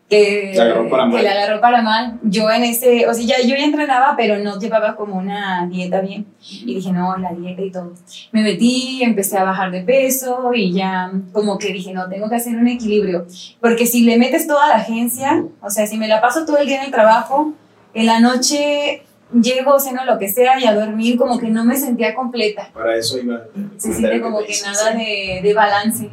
que, 0.09 0.51
Le 0.53 0.61
agarró 0.61 0.89
para 0.89 1.05
mal. 1.05 1.17
que 1.17 1.23
le 1.23 1.29
agarró 1.29 1.61
para 1.61 1.81
mal. 1.81 2.19
Yo 2.23 2.49
en 2.51 2.63
ese, 2.63 3.07
o 3.07 3.13
sea, 3.13 3.25
ya, 3.25 3.41
yo 3.41 3.55
ya 3.55 3.65
entrenaba, 3.65 4.13
pero 4.15 4.37
no 4.37 4.59
llevaba 4.59 4.95
como 4.95 5.15
una 5.15 5.67
dieta 5.67 6.01
bien. 6.01 6.27
Y 6.41 6.75
dije, 6.75 6.91
no, 6.91 7.17
la 7.17 7.33
dieta 7.33 7.61
y 7.61 7.71
todo. 7.71 7.93
Me 8.31 8.43
metí, 8.43 9.01
empecé 9.01 9.37
a 9.37 9.43
bajar 9.43 9.71
de 9.71 9.81
peso 9.81 10.51
y 10.53 10.73
ya 10.73 11.11
como 11.31 11.57
que 11.57 11.73
dije, 11.73 11.91
no, 11.91 12.07
tengo 12.07 12.29
que 12.29 12.35
hacer 12.35 12.55
un 12.55 12.67
equilibrio. 12.67 13.25
Porque 13.59 13.87
si 13.87 14.03
le 14.03 14.17
metes 14.17 14.47
toda 14.47 14.67
la 14.67 14.75
agencia, 14.75 15.43
o 15.61 15.69
sea, 15.69 15.87
si 15.87 15.97
me 15.97 16.07
la 16.07 16.21
paso 16.21 16.45
todo 16.45 16.57
el 16.57 16.67
día 16.67 16.79
en 16.79 16.85
el 16.85 16.91
trabajo, 16.91 17.53
en 17.93 18.05
la 18.05 18.19
noche 18.19 19.01
llego, 19.33 19.79
ceno 19.79 20.05
lo 20.05 20.17
que 20.19 20.29
sea 20.29 20.59
y 20.59 20.65
a 20.65 20.73
dormir 20.73 21.17
como 21.17 21.39
que 21.39 21.47
no 21.47 21.65
me 21.65 21.77
sentía 21.77 22.13
completa. 22.13 22.69
Para 22.73 22.95
eso 22.95 23.17
iba. 23.17 23.41
Se 23.77 23.93
siente 23.93 24.21
como 24.21 24.39
que 24.39 24.53
nada 24.63 24.91
de, 24.91 25.39
de 25.41 25.53
balance. 25.53 26.09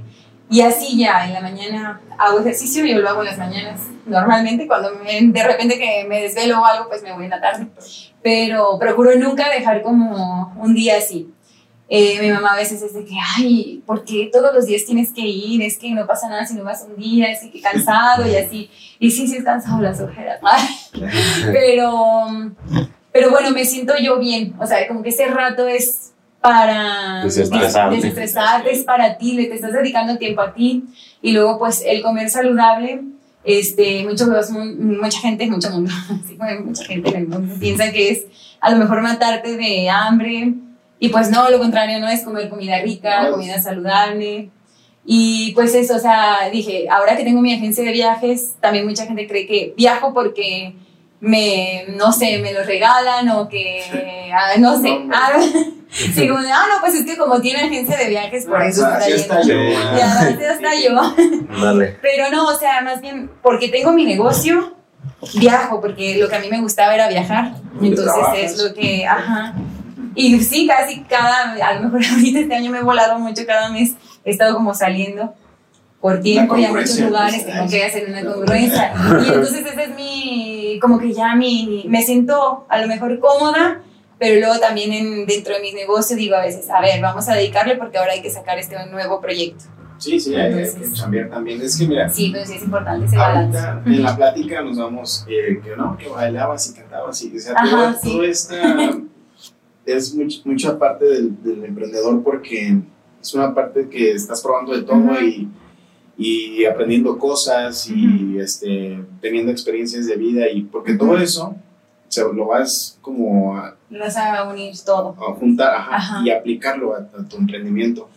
Y 0.53 0.61
así 0.61 0.99
ya, 0.99 1.25
en 1.27 1.33
la 1.33 1.41
mañana 1.41 2.01
hago 2.19 2.41
ejercicio, 2.41 2.85
yo 2.85 2.99
lo 2.99 3.09
hago 3.09 3.21
en 3.23 3.27
las 3.29 3.39
mañanas. 3.39 3.81
Normalmente, 4.05 4.67
cuando 4.67 4.91
me- 5.03 5.21
de 5.33 5.43
repente 5.45 5.79
que 5.79 6.05
me 6.07 6.21
desvelo 6.21 6.61
o 6.61 6.65
algo, 6.67 6.89
pues 6.89 7.03
me 7.03 7.13
voy 7.13 7.25
en 7.25 7.31
la 7.31 7.41
tarde. 7.41 7.69
Pero 8.23 8.79
procuro 8.79 9.15
nunca 9.17 9.49
dejar 9.49 9.83
como 9.83 10.53
un 10.59 10.75
día 10.75 10.99
así. 10.99 11.33
Eh, 11.89 12.19
mi 12.21 12.31
mamá 12.31 12.53
a 12.53 12.57
veces 12.57 12.83
es 12.83 12.93
de 12.95 13.05
que, 13.05 13.15
ay, 13.39 13.83
¿por 13.87 14.05
qué 14.05 14.29
todos 14.33 14.55
los 14.55 14.67
días 14.67 14.85
tienes 14.85 15.13
que 15.13 15.23
ir? 15.23 15.63
Es 15.63 15.79
que 15.79 15.91
no 15.91 16.07
pasa 16.07 16.29
nada 16.29 16.45
si 16.47 16.55
no 16.55 16.65
vas 16.65 16.87
un 16.89 16.97
día, 16.97 17.31
es 17.31 17.41
que 17.51 17.61
cansado 17.61 18.27
y 18.27 18.37
así. 18.37 18.71
Y 18.99 19.11
sí, 19.11 19.27
sí 19.27 19.37
es 19.37 19.45
cansado 19.45 19.81
las 19.81 20.01
ojeras. 20.01 20.39
pero, 21.53 22.27
pero 23.13 23.31
bueno, 23.31 23.51
me 23.51 23.65
siento 23.65 23.95
yo 23.99 24.19
bien. 24.19 24.55
O 24.61 24.67
sea, 24.67 24.87
como 24.89 25.03
que 25.03 25.11
ese 25.11 25.27
rato 25.27 25.67
es 25.67 26.12
para 26.43 27.23
Desestresarte. 27.25 27.97
desestresarte, 27.97 28.73
es 28.73 28.83
para 28.85 29.17
ti, 29.17 29.33
le 29.35 29.47
te 29.47 29.55
estás 29.55 29.73
dedicando 29.73 30.19
tiempo 30.19 30.43
a 30.43 30.53
ti. 30.53 30.85
Y 31.23 31.33
luego, 31.33 31.59
pues, 31.59 31.83
el 31.87 32.03
comer 32.03 32.29
saludable, 32.29 33.01
este, 33.45 34.05
mucho, 34.05 34.27
mucha 34.79 35.19
gente, 35.21 35.47
mucho 35.47 35.71
mundo, 35.71 35.91
así 36.25 36.37
como 36.37 36.51
mucha 36.67 36.85
gente 36.85 37.09
en 37.11 37.17
el 37.17 37.29
mundo 37.29 37.55
piensa 37.59 37.91
que 37.91 38.11
es 38.11 38.25
a 38.61 38.71
lo 38.71 38.77
mejor 38.77 39.01
matarte 39.03 39.57
de 39.57 39.89
hambre. 39.89 40.53
Y 40.99 41.09
pues 41.09 41.31
no, 41.31 41.51
lo 41.51 41.59
contrario, 41.59 41.99
no 41.99 42.07
es 42.09 42.23
comer 42.23 42.49
comida 42.49 42.79
rica, 42.81 43.25
No. 43.25 43.33
comida 43.33 43.61
saludable. 43.61 44.51
Y 45.05 45.51
pues 45.55 45.75
eso, 45.75 45.97
o 45.97 45.99
sea, 45.99 46.49
dije, 46.53 46.87
ahora 46.89 47.17
que 47.17 47.25
tengo 47.25 47.41
mi 47.41 47.53
agencia 47.53 47.83
de 47.83 47.91
viajes, 47.91 48.55
también 48.61 48.87
mucha 48.87 49.05
gente 49.07 49.27
cree 49.27 49.49
que 49.49 49.75
viajo 49.77 50.15
porque 50.15 50.75
me, 51.19 51.87
no 51.97 52.13
sé, 52.13 52.39
me 52.39 52.53
lo 52.53 52.63
regalan 52.63 53.29
o 53.31 53.49
que, 53.49 53.83
ah, 54.33 54.59
no 54.61 54.81
sé, 54.81 54.91
No, 54.91 55.05
no. 55.07 55.15
ah, 55.17 55.33
sí, 55.93 56.29
como 56.29 56.41
de, 56.41 56.51
ah, 56.51 56.65
no, 56.75 56.81
pues 56.81 56.95
es 56.95 57.05
que 57.05 57.17
como 57.17 57.41
tiene 57.41 57.63
agencia 57.63 57.97
de 57.97 58.09
viajes, 58.09 58.47
por 58.47 58.63
eso 58.63 58.83
está 58.83 58.97
Así 58.97 59.09
yendo. 59.09 59.23
está 59.23 59.43
yo. 59.43 59.55
Ya, 59.97 60.29
está 60.31 60.75
yo. 60.75 61.61
Dale. 61.63 61.99
Pero 62.01 62.31
no, 62.31 62.49
o 62.49 62.59
sea, 62.59 62.81
más 62.83 63.01
bien 63.01 63.31
porque 63.43 63.69
tengo 63.69 63.93
mi 63.93 64.05
negocio, 64.05 64.75
viajo, 65.35 65.81
porque 65.81 66.17
lo 66.19 66.29
que 66.29 66.37
a 66.37 66.41
mí 66.41 66.49
me 66.51 66.61
gustaba 66.61 66.95
era 66.95 67.09
viajar. 67.09 67.55
Entonces 67.81 68.15
es 68.37 68.63
lo 68.63 68.75
que, 68.75 69.07
ajá. 69.07 69.55
Y 70.15 70.39
sí, 70.41 70.67
casi 70.67 71.01
cada, 71.03 71.53
a 71.53 71.75
lo 71.75 71.83
mejor 71.83 72.01
ahorita 72.11 72.41
este 72.41 72.55
año 72.55 72.71
me 72.71 72.79
he 72.79 72.83
volado 72.83 73.19
mucho, 73.19 73.43
cada 73.47 73.71
mes 73.71 73.93
he 74.25 74.31
estado 74.31 74.55
como 74.55 74.75
saliendo 74.75 75.35
por 76.01 76.21
tiempo 76.21 76.57
y 76.57 76.65
a 76.65 76.73
muchos 76.73 76.99
lugares, 76.99 77.47
tengo 77.47 77.69
que 77.69 77.85
hacer 77.85 78.11
una 78.11 78.25
congruencia. 78.25 78.93
Y 79.25 79.29
entonces 79.29 79.65
ese 79.65 79.85
es 79.85 79.95
mi, 79.95 80.79
como 80.83 80.99
que 80.99 81.13
ya 81.13 81.37
mi, 81.37 81.85
me 81.89 82.03
siento 82.03 82.67
a 82.69 82.79
lo 82.79 82.89
mejor 82.89 83.21
cómoda, 83.21 83.81
pero 84.23 84.39
luego 84.39 84.61
también 84.61 84.93
en, 84.93 85.27
dentro 85.27 85.53
de 85.53 85.61
mis 85.61 85.75
negocios 85.75 86.17
digo 86.17 86.37
a 86.37 86.43
veces, 86.43 86.71
a 86.71 86.81
ver, 86.81 87.01
vamos 87.01 87.29
a 87.29 87.35
dedicarle 87.35 87.75
porque 87.77 87.99
ahora 87.99 88.13
hay 88.13 88.23
que 88.23 88.31
sacar 88.31 88.57
este 88.57 88.77
nuevo 88.87 89.21
proyecto. 89.21 89.65
Sí, 89.99 90.21
sí, 90.21 90.33
hay, 90.37 90.53
hay 90.55 90.73
que 90.73 90.93
chambear 90.93 91.29
también. 91.29 91.61
Es 91.61 91.77
que 91.77 91.89
mira, 91.89 92.09
Sí, 92.09 92.31
pero 92.33 92.47
sí 92.47 92.55
es 92.55 92.63
importante 92.63 93.07
ese 93.07 93.17
balance. 93.17 93.59
en 93.87 94.03
la 94.03 94.15
plática 94.17 94.63
nos 94.63 94.79
vamos 94.79 95.25
eh, 95.29 95.61
que 95.63 95.77
no, 95.77 95.97
que 95.99 96.07
bailabas 96.09 96.71
y 96.71 96.75
cantabas 96.75 97.21
y 97.23 97.37
o 97.37 97.41
sea, 97.41 97.55
Ajá, 97.57 97.71
todo, 97.71 98.01
sí. 98.01 98.11
todo 98.13 98.23
esta 98.25 98.93
es 99.87 100.15
much- 100.17 100.43
mucha 100.45 100.79
parte 100.79 101.05
del, 101.05 101.43
del 101.43 101.65
emprendedor 101.65 102.23
porque 102.23 102.79
es 103.21 103.35
una 103.35 103.53
parte 103.55 103.89
que 103.89 104.13
estás 104.13 104.41
probando 104.41 104.73
de 104.77 104.83
todo 104.83 104.97
Ujú. 104.99 105.15
y, 105.21 105.49
y 106.17 106.65
aprendiendo 106.65 107.19
cosas 107.19 107.89
y 107.89 108.39
este, 108.39 109.03
teniendo 109.21 109.51
experiencias 109.51 110.07
de 110.07 110.17
vida 110.17 110.49
y 110.49 110.63
porque 110.63 110.95
todo 110.95 111.19
eso 111.19 111.57
se 112.09 112.21
lo 112.23 112.47
vas 112.47 112.99
como 113.01 113.57
a, 113.57 113.75
Vas 113.99 114.17
a 114.17 114.49
unir 114.49 114.75
todo. 114.85 115.11
a 115.11 115.35
juntar 115.35 115.75
ajá, 115.75 115.97
Ajá. 115.97 116.23
y 116.25 116.31
aplicarlo 116.31 116.95
a, 116.95 116.99
a 116.99 117.29
tu 117.29 117.37
emprendimiento. 117.37 118.09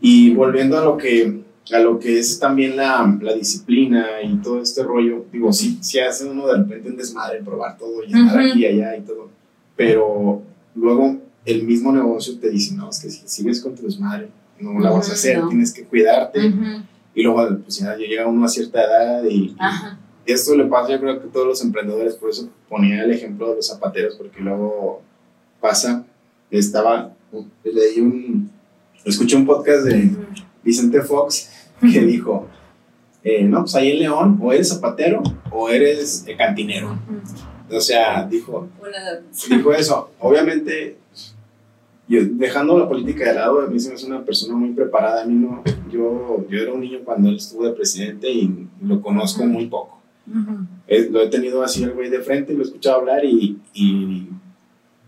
Y 0.00 0.34
volviendo 0.34 0.78
a 0.78 0.84
lo 0.84 0.96
que, 0.96 1.40
a 1.72 1.78
lo 1.78 1.98
que 1.98 2.18
es 2.18 2.38
también 2.38 2.76
la, 2.76 3.16
la 3.20 3.32
disciplina 3.34 4.06
y 4.22 4.36
todo 4.36 4.60
este 4.62 4.82
rollo, 4.82 5.24
digo, 5.32 5.52
sí, 5.52 5.78
sí 5.80 5.98
hace 5.98 6.26
uno 6.26 6.46
de 6.46 6.58
repente 6.58 6.88
un 6.90 6.96
desmadre 6.96 7.42
probar 7.42 7.76
todo 7.78 8.02
y 8.04 8.06
estar 8.06 8.38
Ujú. 8.40 8.50
aquí 8.50 8.60
y 8.60 8.66
allá 8.66 8.96
y 8.96 9.00
todo, 9.02 9.28
pero 9.74 10.42
luego 10.74 11.16
el 11.44 11.62
mismo 11.62 11.92
negocio 11.92 12.38
te 12.38 12.50
dice, 12.50 12.74
no, 12.74 12.90
es 12.90 12.98
que 13.00 13.08
si 13.10 13.22
sigues 13.26 13.60
con 13.60 13.74
tu 13.74 13.84
desmadre, 13.84 14.28
no 14.60 14.78
la 14.80 14.90
vas 14.90 15.08
a 15.10 15.12
hacer, 15.12 15.38
no. 15.38 15.48
tienes 15.48 15.72
que 15.72 15.84
cuidarte. 15.84 16.46
Ujú. 16.48 16.82
Y 17.14 17.22
luego, 17.22 17.48
pues 17.62 17.78
ya 17.78 17.94
llega 17.96 18.26
uno 18.26 18.44
a 18.44 18.48
cierta 18.48 18.82
edad 18.82 19.24
y, 19.24 19.34
y 19.46 19.56
esto 20.26 20.54
le 20.54 20.64
pasa, 20.64 20.92
yo 20.92 21.00
creo 21.00 21.20
que 21.20 21.28
a 21.28 21.30
todos 21.32 21.46
los 21.46 21.62
emprendedores, 21.62 22.14
por 22.14 22.30
eso 22.30 22.48
ponía 22.68 23.04
el 23.04 23.10
ejemplo 23.10 23.50
de 23.50 23.56
los 23.56 23.66
zapateros, 23.66 24.16
porque 24.16 24.40
luego 24.40 25.02
pasa, 25.60 26.04
estaba, 26.50 27.12
leí 27.64 28.00
un, 28.00 28.50
escuché 29.04 29.36
un 29.36 29.46
podcast 29.46 29.84
de. 29.84 30.10
Vicente 30.66 31.00
Fox 31.00 31.48
que 31.80 32.00
dijo, 32.00 32.48
eh, 33.22 33.44
no, 33.44 33.60
pues 33.60 33.74
ahí 33.76 33.92
en 33.92 34.00
León, 34.00 34.38
o 34.42 34.52
eres 34.52 34.68
zapatero 34.68 35.22
o 35.52 35.68
eres 35.68 36.24
eh, 36.26 36.36
cantinero. 36.36 36.98
O 37.70 37.80
sea, 37.80 38.24
dijo, 38.24 38.68
dijo 39.48 39.72
eso. 39.72 40.10
Obviamente, 40.18 40.96
yo, 42.08 42.20
dejando 42.32 42.78
la 42.78 42.88
política 42.88 43.28
de 43.28 43.34
lado, 43.34 43.60
a 43.60 43.68
mí 43.68 43.78
se 43.78 43.88
me 43.88 43.94
hace 43.94 44.06
una 44.06 44.24
persona 44.24 44.56
muy 44.56 44.72
preparada. 44.72 45.22
A 45.22 45.26
mí 45.26 45.34
no, 45.34 45.62
yo, 45.88 46.44
yo 46.48 46.60
era 46.60 46.72
un 46.72 46.80
niño 46.80 46.98
cuando 47.04 47.28
él 47.28 47.36
estuvo 47.36 47.64
de 47.64 47.72
presidente 47.72 48.28
y 48.28 48.68
lo 48.82 49.00
conozco 49.00 49.44
muy 49.44 49.66
poco. 49.66 49.95
Ujú. 50.28 50.66
Eh, 50.88 51.08
lo 51.10 51.20
he 51.22 51.28
tenido 51.28 51.62
así 51.62 51.84
al 51.84 51.92
güey 51.92 52.10
de 52.10 52.20
frente, 52.20 52.52
lo 52.52 52.60
he 52.60 52.66
escuchado 52.66 52.96
hablar 53.00 53.24
y, 53.24 53.58
y 53.74 54.28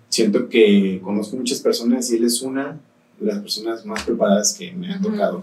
siento 0.08 0.48
que 0.48 1.00
conozco 1.02 1.36
muchas 1.36 1.60
personas 1.60 2.10
y 2.10 2.16
él 2.16 2.24
es 2.24 2.40
una 2.42 2.78
de 3.20 3.26
las 3.26 3.38
personas 3.40 3.84
más 3.84 4.02
preparadas 4.04 4.54
que 4.58 4.72
me 4.72 4.92
han 4.92 5.02
tocado. 5.02 5.42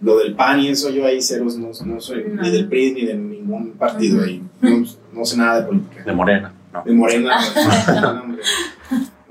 Lo 0.00 0.18
del 0.18 0.34
PAN 0.36 0.60
y 0.60 0.68
eso, 0.68 0.90
yo 0.90 1.04
ahí 1.04 1.20
ceros 1.20 1.56
no, 1.56 1.70
no 1.84 2.00
soy 2.00 2.24
No. 2.32 2.42
ni 2.42 2.50
del 2.50 2.68
PRI 2.68 2.92
ni 2.92 3.04
de 3.06 3.14
ningún 3.14 3.72
partido 3.72 4.18
Ujú. 4.18 4.24
ahí. 4.26 4.42
No, 4.60 4.84
no 5.12 5.24
sé 5.24 5.36
nada 5.36 5.60
de 5.60 5.66
política. 5.66 6.04
De 6.04 6.12
morena, 6.12 6.52
¿no? 6.72 6.82
De 6.84 6.92
Morena, 6.92 7.36
no, 8.00 8.36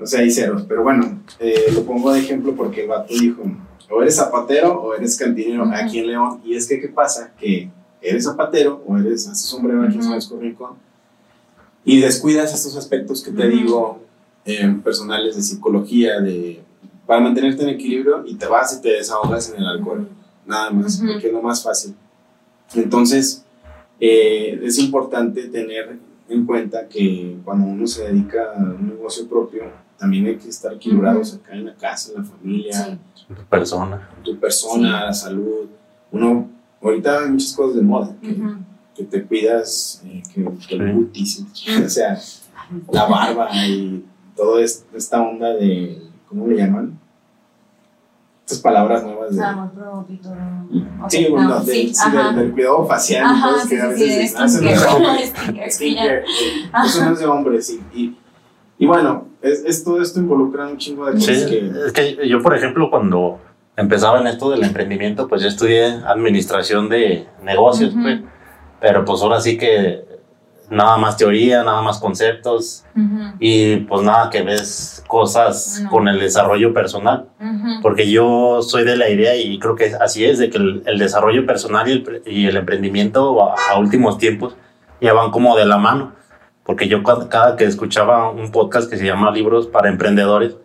no 0.00 0.06
sé, 0.06 0.18
hay 0.18 0.30
ceros. 0.30 0.64
Pero 0.68 0.82
bueno, 0.82 1.20
eh, 1.38 1.66
lo 1.72 1.82
pongo 1.84 2.12
de 2.12 2.20
ejemplo 2.20 2.54
porque 2.54 2.82
el 2.82 2.88
vato 2.88 3.14
dijo, 3.14 3.42
o 3.90 4.02
eres 4.02 4.16
zapatero 4.16 4.80
o 4.82 4.94
eres 4.94 5.16
cantinero 5.16 5.64
aquí 5.72 6.00
en 6.00 6.08
León. 6.08 6.40
Y 6.44 6.54
es 6.56 6.66
que, 6.68 6.80
¿qué 6.80 6.88
pasa? 6.88 7.32
Que 7.38 7.70
eres 8.00 8.24
zapatero 8.24 8.82
o 8.86 8.96
eres, 8.98 9.26
haces 9.28 9.46
sombrero 9.46 9.82
aquí 9.82 9.94
en. 9.96 10.02
San 10.02 10.10
Francisco 10.12 10.38
Rincón 10.40 10.70
y 11.84 12.00
descuidas 12.00 12.52
estos 12.54 12.76
aspectos 12.76 13.22
que 13.22 13.30
te 13.30 13.46
Ujú. 13.46 13.56
digo, 13.56 14.00
eh, 14.44 14.76
personales 14.82 15.36
de 15.36 15.42
psicología, 15.42 16.20
de 16.20 16.62
para 17.06 17.20
mantenerte 17.20 17.62
en 17.62 17.68
equilibrio 17.68 18.24
y 18.26 18.34
te 18.34 18.46
vas 18.46 18.76
y 18.76 18.80
te 18.82 18.88
desahogas 18.90 19.50
en 19.50 19.60
el 19.60 19.66
alcohol 19.66 20.08
nada 20.44 20.70
más, 20.70 20.98
Ujú. 20.98 21.12
porque 21.12 21.28
es 21.28 21.32
lo 21.32 21.42
más 21.42 21.62
fácil. 21.62 21.94
Entonces, 22.74 23.44
eh, 24.00 24.58
es 24.62 24.78
importante 24.78 25.44
tener 25.48 25.98
en 26.28 26.44
cuenta 26.46 26.88
que 26.88 27.36
cuando 27.44 27.66
uno 27.68 27.86
se 27.86 28.08
dedica 28.08 28.52
a 28.56 28.58
un 28.58 28.88
negocio 28.88 29.28
propio, 29.28 29.64
también 29.96 30.26
hay 30.26 30.36
que 30.36 30.48
estar 30.48 30.72
equilibrados 30.74 31.34
acá 31.34 31.54
en 31.54 31.66
la 31.66 31.74
casa, 31.74 32.10
en 32.12 32.18
la 32.18 32.24
familia, 32.24 32.72
Sí. 32.72 32.98
Persona. 33.48 34.08
en 34.16 34.22
tu 34.24 34.36
persona, 34.38 35.04
la 35.06 35.14
salud. 35.14 35.66
Uno, 36.12 36.48
ahorita 36.82 37.20
hay 37.20 37.30
muchas 37.30 37.52
cosas 37.54 37.76
de 37.76 37.82
moda, 37.82 38.14
que, 38.22 38.32
Ujú. 38.32 38.54
que 38.94 39.04
te 39.04 39.24
cuidas, 39.24 40.02
eh, 40.04 40.22
que, 40.32 40.44
que 40.68 40.74
el 40.76 40.86
Sí. 40.88 40.92
cutis, 40.94 41.44
o 41.84 41.88
sea, 41.88 42.18
la 42.92 43.04
barba 43.06 43.48
y 43.66 44.04
toda 44.36 44.62
esta 44.62 45.22
onda 45.22 45.50
de, 45.54 46.02
¿cómo 46.28 46.46
le 46.48 46.56
llaman? 46.56 46.98
estas 48.44 48.60
palabras 48.60 49.02
nuevas 49.02 49.34
de... 49.34 49.42
Amor 49.44 49.70
propio. 49.72 50.18
Ok, 51.02 51.10
Sí, 51.10 51.26
bueno, 51.28 51.48
no, 51.48 51.62
sí, 51.64 51.92
sí, 51.92 52.10
del, 52.12 52.52
cuidado 52.52 52.86
facial 52.86 53.24
Ajá, 53.26 53.58
sí, 53.60 53.68
que 53.70 53.80
a 53.82 53.90
sí, 53.90 53.96
sí, 53.96 54.02
veces 54.04 54.14
de 54.16 54.22
dicen, 54.22 54.38
"Ah, 54.40 54.44
eso 54.46 54.60
no 54.62 54.68
es 54.70 54.78
de 54.80 54.86
skincare. 54.86 54.94
hombres". 55.56 55.74
Skincare, 55.74 56.18
eh, 56.18 56.70
Eso 56.84 57.04
no 57.04 57.12
es 57.12 57.18
de 57.18 57.26
hombres, 57.26 57.66
sí. 57.66 57.80
Y, 57.92 58.16
y 58.78 58.86
bueno, 58.86 59.26
es, 59.42 59.64
es- 59.64 59.82
todo 59.82 60.00
esto 60.00 60.20
involucra 60.20 60.68
un 60.68 60.76
chingo 60.76 61.06
de 61.06 61.18
Sí, 61.20 61.26
cosas 61.26 61.46
que... 61.50 61.72
es 61.86 61.92
que 61.92 62.28
yo, 62.28 62.40
por 62.40 62.54
ejemplo, 62.56 62.88
cuando 62.88 63.40
empezaba 63.76 64.20
en 64.20 64.26
esto 64.26 64.50
del 64.50 64.62
emprendimiento, 64.64 65.28
pues 65.28 65.42
yo 65.42 65.48
estudié 65.48 65.86
administración 66.06 66.88
de 66.88 67.26
negocios, 67.42 67.92
Ujú. 67.92 68.02
pues. 68.02 68.20
Pero 68.80 69.04
pues 69.04 69.22
ahora 69.22 69.40
sí 69.40 69.56
que 69.58 70.04
nada 70.68 70.96
más 70.96 71.16
teoría, 71.16 71.62
nada 71.62 71.80
más 71.80 71.98
conceptos 72.00 72.84
Ujú, 72.96 73.36
y 73.38 73.76
pues 73.76 74.02
nada 74.02 74.30
que 74.30 74.42
ves 74.42 75.04
cosas 75.06 75.80
No. 75.84 75.90
con 75.90 76.08
el 76.08 76.18
desarrollo 76.18 76.74
personal. 76.74 77.26
ujú. 77.40 77.80
Porque 77.82 78.10
yo 78.10 78.60
soy 78.62 78.84
de 78.84 78.96
la 78.96 79.08
idea 79.08 79.36
y 79.36 79.58
creo 79.58 79.76
que 79.76 79.92
así 80.00 80.24
es, 80.24 80.38
de 80.38 80.50
que 80.50 80.58
el, 80.58 80.82
el 80.86 80.98
desarrollo 80.98 81.46
personal 81.46 81.88
y 81.88 81.92
el, 81.92 82.22
y 82.26 82.46
el 82.46 82.56
emprendimiento 82.56 83.42
a, 83.50 83.54
a 83.72 83.78
últimos 83.78 84.18
tiempos 84.18 84.56
ya 85.00 85.12
van 85.12 85.30
como 85.30 85.56
de 85.56 85.66
la 85.66 85.78
mano. 85.78 86.12
Porque 86.64 86.88
yo 86.88 87.02
cada, 87.04 87.28
cada 87.28 87.56
que 87.56 87.64
escuchaba 87.64 88.28
un 88.30 88.50
podcast 88.50 88.90
que 88.90 88.96
se 88.96 89.06
llama 89.06 89.30
Libros 89.30 89.68
para 89.68 89.88
Emprendedores, 89.88 90.56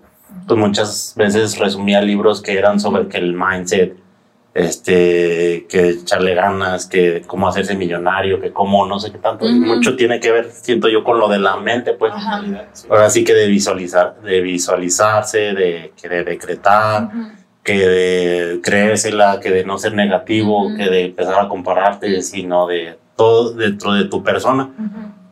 pues 0.48 0.60
muchas 0.60 1.14
veces 1.16 1.58
resumía 1.58 2.02
libros 2.02 2.42
que 2.42 2.58
eran 2.58 2.80
sobre 2.80 3.08
que 3.08 3.18
el 3.18 3.34
mindset, 3.34 3.96
este, 4.54 5.66
que 5.70 5.90
echarle 5.90 6.36
ganas, 6.36 6.86
que 6.86 7.24
cómo 7.26 7.48
hacerse 7.48 7.76
millonario, 7.76 8.42
que 8.42 8.52
cómo 8.52 8.86
no 8.86 9.00
sé 9.00 9.12
qué 9.12 9.18
tanto. 9.18 9.46
Mucho 9.46 9.96
tiene 9.96 10.20
que 10.20 10.32
ver, 10.32 10.52
siento 10.52 10.90
yo, 10.90 11.04
con 11.04 11.20
lo 11.20 11.30
de 11.30 11.40
la 11.40 11.56
mente, 11.58 11.94
pues. 11.94 12.12
Ajá. 12.14 12.42
Ahora 12.90 13.10
sí 13.10 13.24
que 13.24 13.34
de 13.34 13.48
visualizar, 13.48 14.20
de 14.22 14.42
visualizarse, 14.42 15.54
de, 15.54 15.94
que 16.00 16.10
de 16.10 16.24
decretar, 16.24 17.10
que 17.64 17.88
de 17.88 18.62
creérsela, 18.62 19.40
que 19.40 19.52
de 19.52 19.64
no 19.64 19.78
ser 19.78 19.94
negativo, 19.94 20.68
que 20.76 20.90
de 20.90 21.06
empezar 21.06 21.46
a 21.46 21.48
compararte, 21.48 22.22
sino 22.22 22.68
de 22.68 22.98
todo 23.16 23.54
dentro 23.54 23.94
de 23.94 24.06
tu 24.06 24.24
persona. 24.24 24.70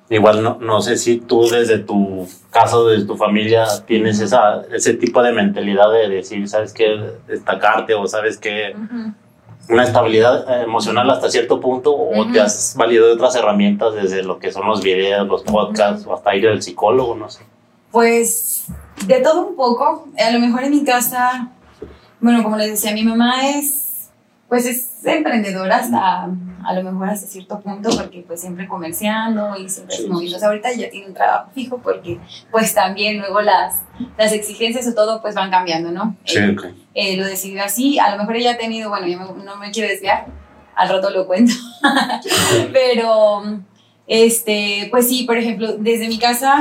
Igual 0.10 0.42
no, 0.42 0.58
no 0.60 0.82
sé 0.82 0.98
si 0.98 1.18
tú 1.18 1.48
desde 1.48 1.78
tu 1.78 2.28
caso, 2.50 2.88
desde 2.88 3.06
tu 3.06 3.16
familia, 3.16 3.66
tienes 3.86 4.20
esa, 4.20 4.64
ese 4.74 4.96
tipo 4.96 5.22
de 5.22 5.32
mentalidad 5.32 5.92
de 5.92 6.10
decir, 6.10 6.48
sabes 6.50 6.74
qué, 6.74 7.00
destacarte 7.28 7.94
o 7.94 8.08
sabes 8.08 8.38
qué, 8.40 8.76
una 9.70 9.84
estabilidad 9.84 10.64
emocional 10.64 11.10
hasta 11.12 11.30
cierto 11.30 11.60
punto 11.60 11.96
o 11.96 12.26
te 12.32 12.42
has 12.42 12.76
valido 12.76 13.06
de 13.06 13.14
otras 13.14 13.36
herramientas 13.36 13.94
desde 13.94 14.24
lo 14.24 14.40
que 14.40 14.52
son 14.52 14.66
los 14.68 14.82
videos, 14.82 15.28
los 15.28 15.44
podcasts 15.44 16.08
o 16.08 16.16
hasta 16.16 16.36
ir 16.36 16.48
al 16.48 16.62
psicólogo, 16.62 17.16
no 17.16 17.30
sé. 17.30 17.44
Pues 17.92 18.66
de 19.06 19.20
todo 19.22 19.46
un 19.46 19.56
poco. 19.56 20.08
A 20.18 20.32
lo 20.32 20.40
mejor 20.40 20.64
en 20.64 20.72
mi 20.72 20.84
casa, 20.84 21.50
bueno, 22.20 22.42
como 22.44 22.58
les 22.58 22.72
decía, 22.72 22.94
mi 22.94 23.04
mamá 23.04 23.48
es, 23.50 24.10
pues 24.48 24.66
es 24.66 25.06
emprendedora 25.06 25.78
hasta, 25.78 26.30
a 26.66 26.74
lo 26.74 26.84
mejor 26.84 27.10
hasta 27.10 27.28
cierto 27.28 27.60
punto, 27.60 27.90
porque 27.96 28.24
pues 28.28 28.42
siempre 28.42 28.68
comerciando 28.68 29.56
y 29.58 29.70
siempre 29.70 29.96
Sí. 29.96 30.04
se 30.04 30.10
moviendo. 30.10 30.38
O 30.38 30.40
sea, 30.40 30.50
ahorita 30.50 30.72
ya 30.74 30.90
tiene 30.90 31.08
un 31.08 31.14
trabajo 31.14 31.50
fijo 31.54 31.78
porque 31.78 32.20
pues 32.52 32.74
también 32.74 33.20
luego 33.20 33.42
las, 33.42 33.78
las 34.18 34.32
exigencias 34.34 34.88
o 34.88 34.94
todo 34.94 35.22
pues 35.22 35.36
van 35.36 35.50
cambiando, 35.52 35.92
¿no? 35.92 36.16
Eh, 36.26 36.52
ok. 36.58 36.66
eh, 36.94 37.18
lo 37.18 37.26
decidió 37.26 37.64
así. 37.64 38.00
A 38.00 38.12
lo 38.12 38.18
mejor 38.18 38.36
ella 38.36 38.52
ha 38.54 38.58
tenido, 38.58 38.90
bueno, 38.90 39.08
yo 39.08 39.18
me- 39.20 39.44
no 39.44 39.56
me 39.58 39.72
quiero 39.72 39.90
desviar, 39.90 40.26
al 40.76 40.90
rato 40.90 41.10
lo 41.10 41.26
cuento. 41.28 41.54
Pero, 42.74 43.44
este, 44.08 44.88
pues 44.92 45.08
sí, 45.08 45.24
por 45.24 45.38
ejemplo, 45.38 45.74
desde 45.78 46.08
mi 46.08 46.18
casa, 46.20 46.60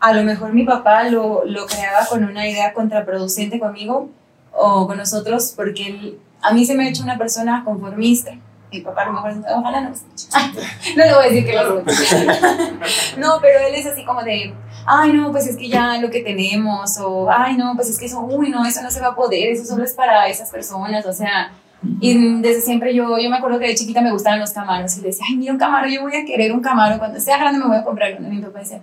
a 0.00 0.12
lo 0.12 0.22
mejor 0.22 0.52
mi 0.52 0.64
papá 0.64 1.04
lo, 1.08 1.44
lo 1.44 1.66
creaba 1.66 2.06
con 2.06 2.24
una 2.24 2.48
idea 2.48 2.72
contraproducente 2.72 3.58
conmigo 3.58 4.10
o 4.52 4.86
con 4.86 4.96
nosotros, 4.98 5.52
porque 5.56 5.86
él- 5.86 6.18
a 6.42 6.52
mí 6.52 6.64
se 6.66 6.74
me 6.74 6.84
ha 6.84 6.88
hecho 6.90 7.02
una 7.02 7.16
persona 7.18 7.62
conformista. 7.64 8.32
Mi 8.74 8.80
papá 8.80 9.02
a 9.02 9.06
lo 9.06 9.12
mejor, 9.12 9.34
ojalá 9.56 9.82
no 9.82 9.90
escuche. 9.92 10.26
No 10.96 11.04
le 11.04 11.14
voy 11.14 11.24
a 11.24 11.28
decir 11.28 11.46
que 11.46 11.52
lo 11.52 11.78
escuche. 11.78 12.26
No, 13.18 13.38
pero 13.40 13.60
él 13.60 13.76
es 13.76 13.86
así 13.86 14.04
como 14.04 14.24
de, 14.24 14.52
ay, 14.84 15.12
no, 15.12 15.30
pues 15.30 15.46
es 15.46 15.56
que 15.56 15.68
ya 15.68 15.98
lo 15.98 16.10
que 16.10 16.24
tenemos, 16.24 16.98
o 16.98 17.30
ay, 17.30 17.56
no, 17.56 17.74
pues 17.76 17.88
es 17.88 18.00
que 18.00 18.06
eso, 18.06 18.20
uy, 18.20 18.50
no, 18.50 18.66
eso 18.66 18.82
no 18.82 18.90
se 18.90 19.00
va 19.00 19.08
a 19.08 19.14
poder, 19.14 19.50
eso 19.50 19.64
solo 19.64 19.84
es 19.84 19.94
para 19.94 20.26
esas 20.26 20.50
personas, 20.50 21.06
o 21.06 21.12
sea, 21.12 21.52
y 22.00 22.40
desde 22.40 22.60
siempre 22.60 22.94
yo, 22.94 23.18
yo 23.18 23.30
me 23.30 23.36
acuerdo 23.36 23.58
que 23.58 23.66
de 23.68 23.74
chiquita 23.74 24.00
me 24.00 24.10
gustaban 24.12 24.40
los 24.40 24.52
camaros 24.52 24.96
y 24.98 25.00
le 25.00 25.08
decía, 25.08 25.24
ay, 25.28 25.36
mira 25.36 25.52
un 25.52 25.58
camaro, 25.58 25.88
yo 25.88 26.02
voy 26.02 26.14
a 26.16 26.24
querer 26.24 26.52
un 26.52 26.60
camaro, 26.60 26.98
cuando 26.98 27.18
sea 27.20 27.38
grande 27.38 27.58
me 27.60 27.66
voy 27.66 27.76
a 27.76 27.84
comprar 27.84 28.16
uno. 28.18 28.28
Y 28.28 28.36
mi 28.36 28.42
papá 28.42 28.60
decía, 28.60 28.80